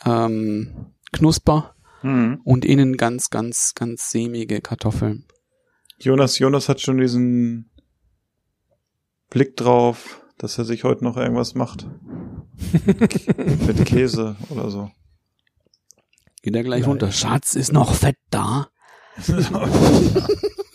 ähm, 0.04 0.92
Knusper 1.12 1.74
Hm. 2.02 2.40
und 2.44 2.64
innen 2.64 2.96
ganz, 2.96 3.30
ganz, 3.30 3.74
ganz 3.74 4.10
sämige 4.10 4.60
Kartoffeln. 4.60 5.26
Jonas, 5.98 6.38
Jonas 6.38 6.68
hat 6.68 6.80
schon 6.80 6.98
diesen 6.98 7.70
Blick 9.30 9.56
drauf, 9.56 10.22
dass 10.38 10.58
er 10.58 10.64
sich 10.64 10.84
heute 10.84 11.02
noch 11.04 11.16
irgendwas 11.16 11.54
macht. 11.54 11.86
Mit 13.66 13.86
Käse 13.86 14.36
oder 14.50 14.70
so. 14.70 14.90
Geht 16.42 16.54
er 16.54 16.62
gleich 16.62 16.82
Nein. 16.82 16.90
runter. 16.90 17.10
Schatz, 17.10 17.54
ist 17.56 17.72
noch 17.72 17.94
Fett 17.94 18.18
da? 18.30 18.68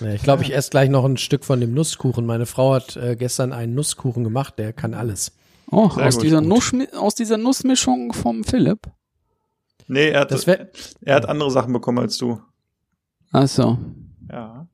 Ja, 0.00 0.12
ich 0.12 0.22
glaube, 0.22 0.42
ich 0.42 0.54
esse 0.54 0.70
gleich 0.70 0.88
noch 0.90 1.04
ein 1.04 1.16
Stück 1.16 1.44
von 1.44 1.60
dem 1.60 1.74
Nusskuchen. 1.74 2.24
Meine 2.26 2.46
Frau 2.46 2.74
hat 2.74 2.96
äh, 2.96 3.16
gestern 3.16 3.52
einen 3.52 3.74
Nusskuchen 3.74 4.24
gemacht, 4.24 4.54
der 4.58 4.72
kann 4.72 4.94
alles. 4.94 5.32
Oh, 5.70 5.90
Sehr 5.90 6.06
aus 6.06 6.14
gut, 6.16 6.24
dieser, 6.24 6.40
gut. 6.40 6.48
Nuss, 6.48 6.72
aus 6.96 7.14
dieser 7.14 7.36
Nussmischung 7.36 8.12
vom 8.12 8.44
Philipp. 8.44 8.80
Nee, 9.86 10.08
er 10.10 10.20
hat, 10.20 10.30
Das 10.32 10.46
wär, 10.46 10.70
er 11.02 11.16
hat 11.16 11.28
andere 11.28 11.50
Sachen 11.50 11.72
bekommen 11.72 11.98
als 11.98 12.18
du. 12.18 12.40
Also, 13.32 13.78
Ja. 14.30 14.66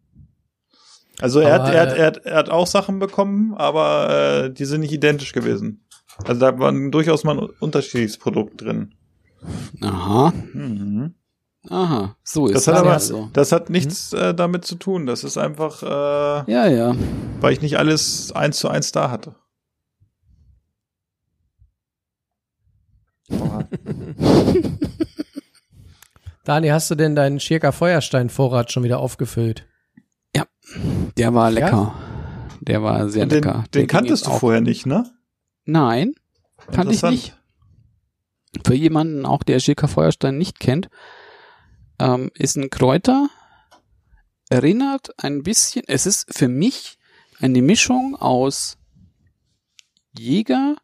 Also 1.20 1.38
er, 1.40 1.54
Aber, 1.54 1.64
hat, 1.64 1.74
er, 1.74 1.80
hat, 1.80 1.92
äh, 1.92 1.96
er, 1.96 2.06
hat, 2.06 2.16
er 2.26 2.36
hat 2.36 2.50
auch 2.50 2.66
Sachen 2.66 2.98
bekommen, 2.98 3.54
aber 3.54 4.44
äh, 4.46 4.52
die 4.52 4.64
sind 4.64 4.80
nicht 4.80 4.92
identisch 4.92 5.32
gewesen. 5.32 5.84
Also 6.24 6.40
da 6.40 6.58
war 6.58 6.72
durchaus 6.90 7.22
mal 7.24 7.38
ein 7.38 7.48
unterschiedliches 7.60 8.18
Produkt 8.18 8.60
drin. 8.62 8.94
aha, 9.80 10.32
Mhm. 10.52 11.14
Aha, 11.70 12.16
so 12.23 12.47
ist 12.47 12.55
Das 12.55 12.69
hat 12.69 12.74
aber 12.77 12.93
also. 12.93 13.28
das 13.32 13.53
hat 13.53 13.70
nichts 13.70 14.12
äh, 14.12 14.35
damit 14.35 14.65
zu 14.65 14.74
tun. 14.77 15.07
Das 15.07 15.24
ist 15.24 15.39
einfach, 15.39 15.82
äh, 15.82 16.53
Ja, 16.53 16.66
ja. 16.66 16.95
weil 17.41 17.53
ich 17.53 17.61
nicht 17.62 17.78
alles 17.78 18.32
eins 18.32 18.59
zu 18.59 18.69
eins 18.69 18.93
da 18.93 19.11
hatte. 19.11 19.35
Dani, 26.45 26.69
hast 26.69 26.91
du 26.91 26.95
denn 26.95 27.15
deinen 27.16 27.41
Schirker 27.41 27.73
Feuerstein-Vorrat 27.73 28.70
schon 28.73 28.82
wieder 28.85 28.99
aufgefüllt? 28.99 29.66
Der 31.16 31.32
war 31.32 31.51
lecker. 31.51 31.95
Der 32.61 32.82
war 32.82 33.09
sehr 33.09 33.27
den, 33.27 33.43
lecker. 33.43 33.65
Den 33.73 33.81
ging 33.82 33.86
kanntest 33.86 34.27
du 34.27 34.31
auch- 34.31 34.41
vorher 34.41 34.61
nicht, 34.61 34.85
ne? 34.86 35.05
Nein, 35.65 36.15
kannte 36.73 36.93
ich 36.93 37.03
nicht. 37.03 37.36
Für 38.66 38.74
jemanden 38.74 39.24
auch, 39.27 39.43
der 39.45 39.61
Schirka 39.61 39.86
Feuerstein 39.86 40.36
nicht 40.36 40.59
kennt, 40.61 40.89
ähm, 41.98 42.30
ist 42.34 42.56
ein 42.56 42.70
Kräuter, 42.70 43.28
erinnert 44.48 45.10
ein 45.22 45.42
bisschen, 45.42 45.84
es 45.86 46.06
ist 46.06 46.26
für 46.34 46.48
mich 46.48 46.98
eine 47.40 47.62
Mischung 47.62 48.16
aus 48.16 48.76
Jäger 50.16 50.76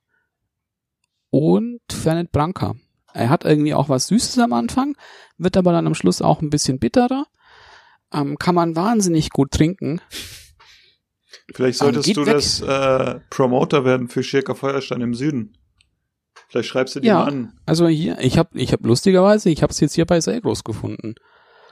und 1.30 1.80
Fernet 1.90 2.32
Branca. 2.32 2.74
Er 3.12 3.28
hat 3.28 3.44
irgendwie 3.44 3.74
auch 3.74 3.88
was 3.88 4.08
Süßes 4.08 4.38
am 4.38 4.52
Anfang, 4.52 4.96
wird 5.38 5.56
aber 5.56 5.72
dann 5.72 5.86
am 5.86 5.94
Schluss 5.94 6.22
auch 6.22 6.42
ein 6.42 6.50
bisschen 6.50 6.78
bitterer. 6.78 7.26
Ähm, 8.12 8.38
kann 8.38 8.54
man 8.54 8.76
wahnsinnig 8.76 9.30
gut 9.30 9.52
trinken. 9.52 10.00
Vielleicht 11.54 11.78
solltest 11.78 12.06
geht 12.06 12.16
du 12.16 12.26
weg. 12.26 12.34
das 12.34 12.60
äh, 12.60 13.20
Promoter 13.30 13.84
werden 13.84 14.08
für 14.08 14.22
Schirka 14.22 14.54
Feuerstein 14.54 15.00
im 15.00 15.14
Süden. 15.14 15.56
Vielleicht 16.50 16.68
schreibst 16.68 16.96
du 16.96 17.00
die 17.00 17.06
Ja. 17.06 17.20
mal 17.20 17.28
an. 17.28 17.52
Also 17.64 17.88
hier, 17.88 18.18
ich 18.20 18.36
habe 18.36 18.50
ich 18.58 18.72
hab 18.72 18.84
lustigerweise, 18.84 19.48
ich 19.50 19.62
habe 19.62 19.70
es 19.70 19.80
jetzt 19.80 19.94
hier 19.94 20.04
bei 20.04 20.20
Selgros 20.20 20.62
gefunden. 20.64 21.14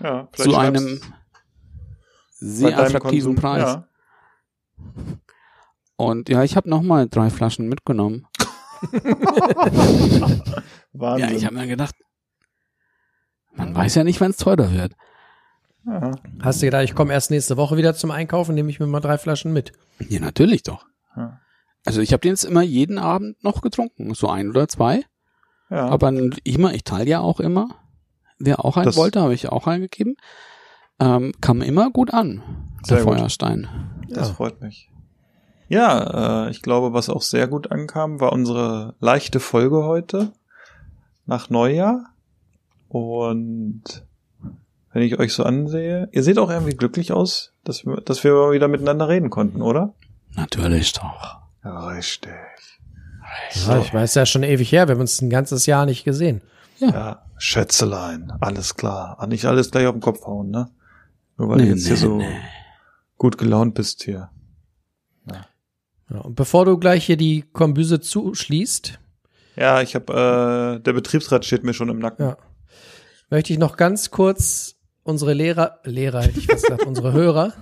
Ja, 0.01 0.29
vielleicht 0.33 0.51
zu 0.51 0.57
einem 0.57 1.01
sehr 2.31 2.79
attraktiven 2.79 3.35
Konsum. 3.35 3.37
Preis. 3.37 3.63
Ja. 3.63 3.89
Und 5.97 6.29
ja, 6.29 6.45
ich 6.45 6.57
habe 6.57 6.71
nochmal 6.71 7.09
drei 7.09 7.29
Flaschen 7.31 7.69
mitgenommen. 7.69 8.27
Wahnsinn. 10.93 11.29
Ja, 11.29 11.31
ich 11.31 11.45
habe 11.45 11.55
mir 11.57 11.67
gedacht, 11.67 11.95
man 13.53 13.75
weiß 13.75 13.95
ja 13.97 14.05
nicht, 14.05 14.21
wann 14.21 14.31
es 14.31 14.37
teurer 14.37 14.73
wird. 14.73 14.93
ja. 15.85 16.13
Hast 16.41 16.63
du 16.63 16.67
gedacht, 16.67 16.85
ich 16.85 16.95
komme 16.95 17.13
erst 17.13 17.31
nächste 17.31 17.57
Woche 17.57 17.77
wieder 17.77 17.95
zum 17.95 18.11
Einkaufen, 18.11 18.55
nehme 18.55 18.71
ich 18.71 18.81
mir 18.81 18.87
mal 18.87 19.01
drei 19.01 19.19
Flaschen 19.19 19.53
mit. 19.53 19.73
Ja, 20.09 20.21
natürlich 20.21 20.63
doch. 20.63 20.87
Ja. 21.17 21.41
Also 21.85 22.01
ich 22.01 22.13
habe 22.13 22.21
den 22.21 22.31
jetzt 22.33 22.45
immer 22.45 22.63
jeden 22.63 22.99
Abend 22.99 23.43
noch 23.43 23.63
getrunken, 23.63 24.13
so 24.15 24.29
ein 24.29 24.51
oder 24.51 24.69
zwei. 24.69 25.05
ja. 25.71 25.87
Aber 25.89 26.13
immer, 26.45 26.75
ich 26.75 26.85
teile 26.85 27.09
ja 27.09 27.21
auch 27.21 27.41
immer. 27.41 27.69
Wer 28.39 28.65
auch 28.65 28.77
einen 28.77 28.87
Das- 28.87 28.97
wollte, 28.97 29.21
habe 29.21 29.35
ich 29.35 29.49
auch 29.49 29.67
eingegeben. 29.67 30.17
Ähm, 31.01 31.33
kam 31.41 31.63
immer 31.63 31.91
gut 31.91 32.13
an, 32.13 32.43
der 32.89 33.05
gut. 33.05 33.15
Feuerstein. 33.15 33.69
Das 34.09 34.29
Ja. 34.29 34.35
freut 34.35 34.61
mich. 34.61 34.91
Ja, 35.69 36.47
äh, 36.47 36.51
ich 36.51 36.63
glaube, 36.63 36.93
was 36.95 37.09
auch 37.11 37.23
sehr 37.23 37.47
gut 37.47 37.71
ankam, 37.71 38.21
war 38.21 38.33
unsere 38.33 38.95
leichte 39.01 39.39
Folge 39.41 39.85
heute 39.85 40.33
nach 41.27 41.51
Neujahr. 41.51 42.07
Und 42.89 43.83
wenn 44.93 45.03
ich 45.03 45.19
euch 45.19 45.35
so 45.35 45.43
ansehe, 45.45 46.09
ihr 46.13 46.23
seht 46.23 46.39
auch 46.39 46.51
irgendwie 46.51 46.75
glücklich 46.75 47.13
aus, 47.13 47.53
dass 47.65 47.85
wir, 47.85 47.97
dass 48.01 48.25
wir 48.25 48.33
mal 48.33 48.53
wieder 48.53 48.69
miteinander 48.69 49.09
reden 49.09 49.31
konnten, 49.31 49.61
oder? 49.63 49.95
Natürlich 50.35 50.93
doch. 50.95 51.38
Ja, 51.65 51.87
richtig. 51.89 52.31
Ja, 53.67 53.79
ich 53.79 53.93
weiß 53.93 54.15
ja 54.15 54.25
schon 54.27 54.43
ewig 54.43 54.73
her, 54.73 54.89
wir 54.89 54.95
haben 54.95 55.01
uns 55.01 55.21
ein 55.21 55.29
ganzes 55.31 55.67
Jahr 55.67 55.85
nicht 55.87 56.05
gesehen. 56.05 56.41
Ja, 56.79 57.25
Schätzelein, 57.39 58.33
alles 58.41 58.77
klar. 58.77 59.17
Ah, 59.19 59.27
Nicht 59.27 59.45
alles 59.45 59.71
gleich 59.71 59.87
auf 59.87 59.95
den 59.95 60.01
Kopf 60.01 60.25
hauen, 60.25 60.51
ne? 60.51 60.71
Nur 61.37 61.49
weil 61.51 61.57
Nee, 61.59 61.65
du 61.65 61.69
jetzt 61.71 61.85
hier 61.87 61.95
nee, 61.97 62.01
so 62.01 62.17
nee. 62.19 62.37
gut 63.17 63.37
gelaunt 63.39 63.75
bist 63.75 64.03
hier. 64.05 64.31
Ja, 66.11 66.21
und 66.21 66.37
bevor 66.37 66.65
du 66.65 66.79
gleich 66.79 67.05
hier 67.05 67.19
die 67.19 67.43
Kombüse 67.53 68.01
zuschließt, 68.01 68.99
Ja, 69.57 69.83
ich 69.83 69.95
habe, 69.95 70.79
äh, 70.79 70.83
der 70.83 70.93
Betriebsrat 70.95 71.45
steht 71.45 71.65
mir 71.65 71.75
schon 71.75 71.91
im 71.91 71.99
Nacken. 71.99 72.29
Ja. 72.29 72.37
möchte 73.29 73.53
ich 73.53 73.59
noch 73.59 73.77
ganz 73.77 74.11
kurz 74.11 74.77
unsere 75.03 75.35
Lehrer, 75.35 75.81
Lehrer 75.85 76.23
hätte 76.23 76.39
ich 76.39 76.47
fast 76.47 76.65
gesagt, 76.65 76.87
unsere 76.87 77.13
Hörer, 77.13 77.53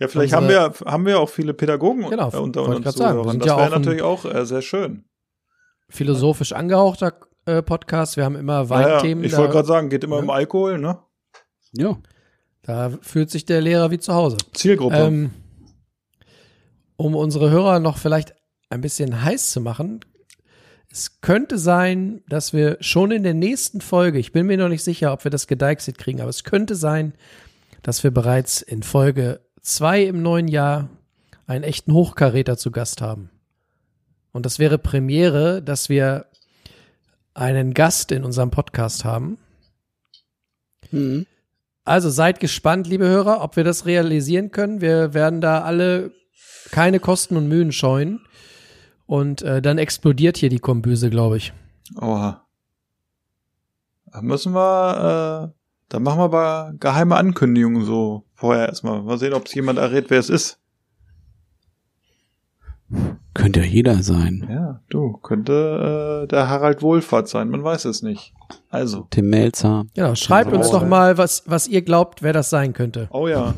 Ja, 0.00 0.08
vielleicht 0.08 0.34
Unsere- 0.34 0.60
haben 0.62 0.72
wir 0.82 0.90
haben 0.90 1.06
wir 1.06 1.20
auch 1.20 1.28
viele 1.28 1.52
Pädagogen 1.54 2.08
Genau, 2.08 2.26
unter 2.26 2.40
wollte 2.40 2.50
ich 2.50 2.58
unseren 2.58 2.82
grad 2.82 2.96
sagen. 2.96 3.18
Wir 3.18 3.22
Zuhörern. 3.22 3.38
Das 3.38 3.46
ja 3.48 3.56
wäre 3.58 3.70
natürlich 3.70 4.02
auch 4.02 4.24
äh, 4.24 4.46
sehr 4.46 4.62
schön. 4.62 5.04
philosophisch 5.90 6.52
angehauchter 6.52 7.14
äh, 7.46 7.62
Podcast, 7.62 8.16
wir 8.16 8.24
haben 8.24 8.36
immer 8.36 8.68
Weinthemen. 8.70 9.24
ja, 9.24 9.30
ich 9.30 9.36
wollte 9.36 9.52
gerade 9.52 9.68
sagen, 9.68 9.88
geht 9.90 10.02
immer 10.04 10.16
Ja. 10.16 10.22
um 10.22 10.30
Alkohol, 10.30 10.78
ne? 10.78 10.98
Ja. 11.72 11.98
Da 12.62 12.90
fühlt 13.00 13.30
sich 13.30 13.44
der 13.46 13.60
Lehrer 13.60 13.90
wie 13.90 13.98
zu 13.98 14.12
Hause. 14.14 14.36
Zielgruppe. 14.52 14.96
Ähm, 14.96 15.30
um 16.96 17.14
unsere 17.14 17.50
Hörer 17.50 17.80
noch 17.80 17.96
vielleicht 17.98 18.34
ein 18.68 18.80
bisschen 18.80 19.22
heiß 19.24 19.50
zu 19.50 19.60
machen, 19.60 20.00
es 20.92 21.20
könnte 21.20 21.56
sein, 21.58 22.22
dass 22.28 22.52
wir 22.52 22.76
schon 22.80 23.10
in 23.12 23.22
der 23.22 23.34
nächsten 23.34 23.80
Folge, 23.80 24.18
ich 24.18 24.32
bin 24.32 24.46
mir 24.46 24.56
noch 24.58 24.68
nicht 24.68 24.82
sicher, 24.84 25.12
ob 25.12 25.24
wir 25.24 25.30
das 25.30 25.46
gedeichselt 25.46 25.98
kriegen, 25.98 26.20
aber 26.20 26.30
es 26.30 26.44
könnte 26.44 26.74
sein, 26.74 27.14
dass 27.82 28.02
wir 28.04 28.10
bereits 28.10 28.60
in 28.60 28.82
Folge 28.82 29.40
zwei 29.62 30.02
im 30.02 30.22
neuen 30.22 30.48
Jahr 30.48 30.88
einen 31.46 31.64
echten 31.64 31.92
Hochkaräter 31.92 32.56
zu 32.56 32.70
Gast 32.70 33.00
haben. 33.00 33.30
Und 34.32 34.46
das 34.46 34.58
wäre 34.58 34.78
Premiere, 34.78 35.62
dass 35.62 35.88
wir 35.88 36.26
einen 37.34 37.74
Gast 37.74 38.12
in 38.12 38.24
unserem 38.24 38.50
Podcast 38.50 39.04
haben. 39.04 39.38
Mhm. 40.90 41.26
Also 41.84 42.10
seid 42.10 42.40
gespannt, 42.40 42.86
liebe 42.86 43.08
Hörer, 43.08 43.42
ob 43.42 43.56
wir 43.56 43.64
das 43.64 43.86
realisieren 43.86 44.50
können. 44.50 44.80
Wir 44.80 45.14
werden 45.14 45.40
da 45.40 45.62
alle 45.62 46.12
keine 46.70 47.00
Kosten 47.00 47.36
und 47.36 47.48
Mühen 47.48 47.72
scheuen. 47.72 48.20
Und 49.06 49.42
äh, 49.42 49.60
dann 49.60 49.78
explodiert 49.78 50.36
hier 50.36 50.50
die 50.50 50.60
Kombüse, 50.60 51.10
glaube 51.10 51.38
ich. 51.38 51.52
Oha. 52.00 52.46
Da 54.12 54.22
müssen 54.22 54.52
wir, 54.54 55.50
äh, 55.50 55.54
da 55.88 55.98
machen 55.98 56.18
wir 56.18 56.24
aber 56.24 56.72
geheime 56.78 57.16
Ankündigungen 57.16 57.84
so 57.84 58.24
vorher 58.40 58.68
erstmal. 58.68 59.02
Mal 59.02 59.18
sehen, 59.18 59.34
ob 59.34 59.46
es 59.46 59.54
jemand 59.54 59.78
errät, 59.78 60.10
wer 60.10 60.18
es 60.18 60.30
ist. 60.30 60.58
Könnte 63.34 63.60
ja 63.60 63.66
jeder 63.66 64.02
sein. 64.02 64.48
Ja, 64.50 64.82
du, 64.88 65.12
könnte 65.18 66.24
äh, 66.24 66.26
der 66.26 66.48
Harald 66.48 66.82
Wohlfahrt 66.82 67.28
sein, 67.28 67.48
man 67.48 67.62
weiß 67.62 67.84
es 67.84 68.02
nicht. 68.02 68.32
Also. 68.68 69.06
Tim 69.10 69.28
Melzer. 69.28 69.84
Genau, 69.94 70.16
schreibt 70.16 70.52
uns 70.52 70.70
doch 70.70 70.84
mal, 70.84 71.16
was, 71.16 71.44
was 71.46 71.68
ihr 71.68 71.82
glaubt, 71.82 72.22
wer 72.22 72.32
das 72.32 72.50
sein 72.50 72.72
könnte. 72.72 73.08
Oh 73.12 73.28
ja. 73.28 73.54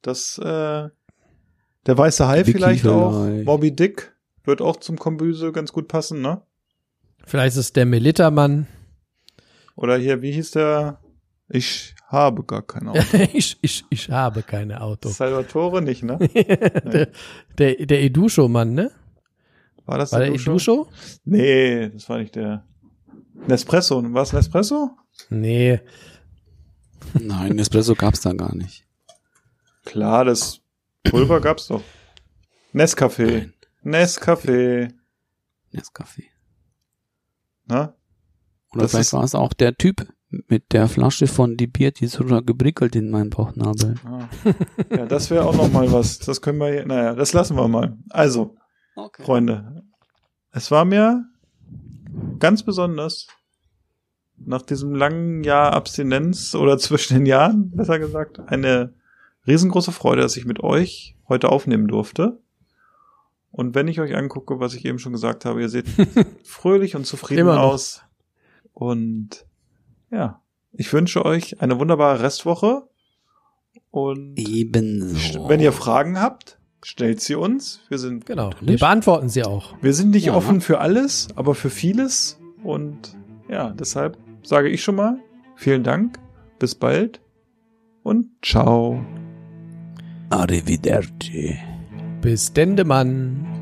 Das, 0.00 0.38
äh, 0.38 0.42
der 0.42 1.98
weiße 1.98 2.26
Hai 2.26 2.40
Vicky 2.40 2.52
vielleicht 2.54 2.86
auch. 2.88 3.24
vielleicht. 3.24 3.46
Moby 3.46 3.70
Dick 3.70 4.16
wird 4.42 4.60
auch 4.60 4.78
zum 4.78 4.98
Kombüse 4.98 5.52
ganz 5.52 5.72
gut 5.72 5.86
passen, 5.86 6.20
ne? 6.20 6.42
Vielleicht 7.24 7.52
ist 7.52 7.66
es 7.66 7.72
der 7.72 7.86
Melittermann. 7.86 8.66
Oder 9.76 9.96
hier, 9.96 10.22
wie 10.22 10.32
hieß 10.32 10.52
der? 10.52 10.98
Ich 11.48 11.94
habe 12.12 12.44
gar 12.44 12.62
kein 12.62 12.88
Auto. 12.88 13.00
ich, 13.32 13.58
ich, 13.62 13.84
ich 13.90 14.10
habe 14.10 14.42
keine 14.42 14.80
Auto. 14.80 15.08
Salvatore 15.08 15.82
nicht, 15.82 16.02
ne? 16.02 16.18
der, 16.84 17.08
der, 17.58 17.86
der 17.86 18.02
Eduscho-Mann, 18.02 18.74
ne? 18.74 18.92
War 19.86 19.98
das 19.98 20.12
War 20.12 20.20
der? 20.20 20.28
Eduscho? 20.28 20.88
Nee, 21.24 21.88
das 21.88 22.08
war 22.08 22.18
nicht 22.18 22.36
der. 22.36 22.64
Nespresso. 23.48 24.02
War 24.12 24.22
es 24.22 24.32
Nespresso? 24.32 24.90
Nee. 25.30 25.80
Nein, 27.14 27.58
Espresso 27.58 27.94
gab's 27.94 28.20
da 28.20 28.32
gar 28.32 28.54
nicht. 28.54 28.86
Klar, 29.84 30.24
das 30.24 30.60
Pulver 31.02 31.40
gab's 31.40 31.66
doch. 31.66 31.82
Nescafé. 32.72 33.50
Nescafé. 33.82 34.92
Nescafé. 35.72 36.24
Ne? 37.66 37.94
Oder 38.72 38.82
Das 38.82 38.92
vielleicht 38.92 39.12
war 39.12 39.24
es 39.24 39.34
auch 39.34 39.52
der 39.52 39.76
Typ 39.76 40.06
mit 40.48 40.72
der 40.72 40.88
Flasche 40.88 41.26
von 41.26 41.56
die 41.56 41.66
Bier, 41.66 41.90
die 41.92 42.06
so 42.06 42.24
gebrickelt 42.24 42.96
in 42.96 43.10
meinen 43.10 43.30
Bauchnabel. 43.30 43.94
Ah. 44.04 44.28
Ja, 44.90 45.06
das 45.06 45.30
wäre 45.30 45.44
auch 45.44 45.54
noch 45.54 45.70
mal 45.70 45.90
was. 45.92 46.18
Das 46.18 46.40
können 46.40 46.58
wir, 46.58 46.72
hier- 46.72 46.86
naja, 46.86 47.14
das 47.14 47.32
lassen 47.32 47.56
wir 47.56 47.68
mal. 47.68 47.96
Also, 48.10 48.56
Okay. 48.94 49.22
Freunde, 49.22 49.84
es 50.50 50.70
war 50.70 50.84
mir 50.84 51.24
ganz 52.38 52.62
besonders 52.62 53.26
nach 54.36 54.60
diesem 54.62 54.94
langen 54.94 55.44
Jahr 55.44 55.72
Abstinenz 55.72 56.54
oder 56.54 56.76
zwischen 56.78 57.14
den 57.14 57.26
Jahren, 57.26 57.70
besser 57.70 57.98
gesagt, 57.98 58.38
eine 58.48 58.94
riesengroße 59.46 59.92
Freude, 59.92 60.22
dass 60.22 60.36
ich 60.36 60.44
mit 60.44 60.60
euch 60.60 61.16
heute 61.28 61.48
aufnehmen 61.50 61.88
durfte. 61.88 62.40
Und 63.50 63.74
wenn 63.74 63.88
ich 63.88 64.00
euch 64.00 64.14
angucke, 64.16 64.60
was 64.60 64.74
ich 64.74 64.84
eben 64.84 64.98
schon 64.98 65.12
gesagt 65.12 65.44
habe, 65.44 65.60
ihr 65.60 65.68
seht 65.68 65.86
fröhlich 66.44 66.96
und 66.96 67.06
zufrieden 67.06 67.48
aus. 67.48 68.02
Und 68.72 69.46
ja, 70.12 70.40
ich 70.72 70.92
wünsche 70.92 71.24
euch 71.24 71.60
eine 71.60 71.78
wunderbare 71.80 72.22
Restwoche. 72.22 72.84
Und 73.90 74.38
Ebenso. 74.38 75.48
wenn 75.48 75.60
ihr 75.60 75.72
Fragen 75.72 76.18
habt, 76.20 76.58
stellt 76.82 77.20
sie 77.20 77.34
uns. 77.34 77.80
Wir 77.88 77.98
sind, 77.98 78.24
Genau. 78.26 78.44
Wir 78.44 78.50
Natürlich. 78.50 78.80
beantworten 78.80 79.28
sie 79.28 79.44
auch. 79.44 79.74
wir 79.82 79.92
sind 79.92 80.10
nicht 80.10 80.26
Ja. 80.26 80.34
offen 80.34 80.60
für 80.60 80.78
alles, 80.78 81.28
aber 81.36 81.54
für 81.54 81.68
vieles. 81.70 82.38
Und 82.62 83.16
ja, 83.48 83.70
deshalb 83.70 84.16
sage 84.42 84.68
ich 84.70 84.82
schon 84.82 84.94
mal 84.96 85.18
vielen 85.56 85.82
Dank. 85.82 86.18
Bis 86.58 86.74
bald 86.74 87.20
und 88.02 88.28
ciao. 88.42 89.04
Arrivederci. 90.30 91.58
Bis 92.22 92.52
Dendemann. 92.52 93.61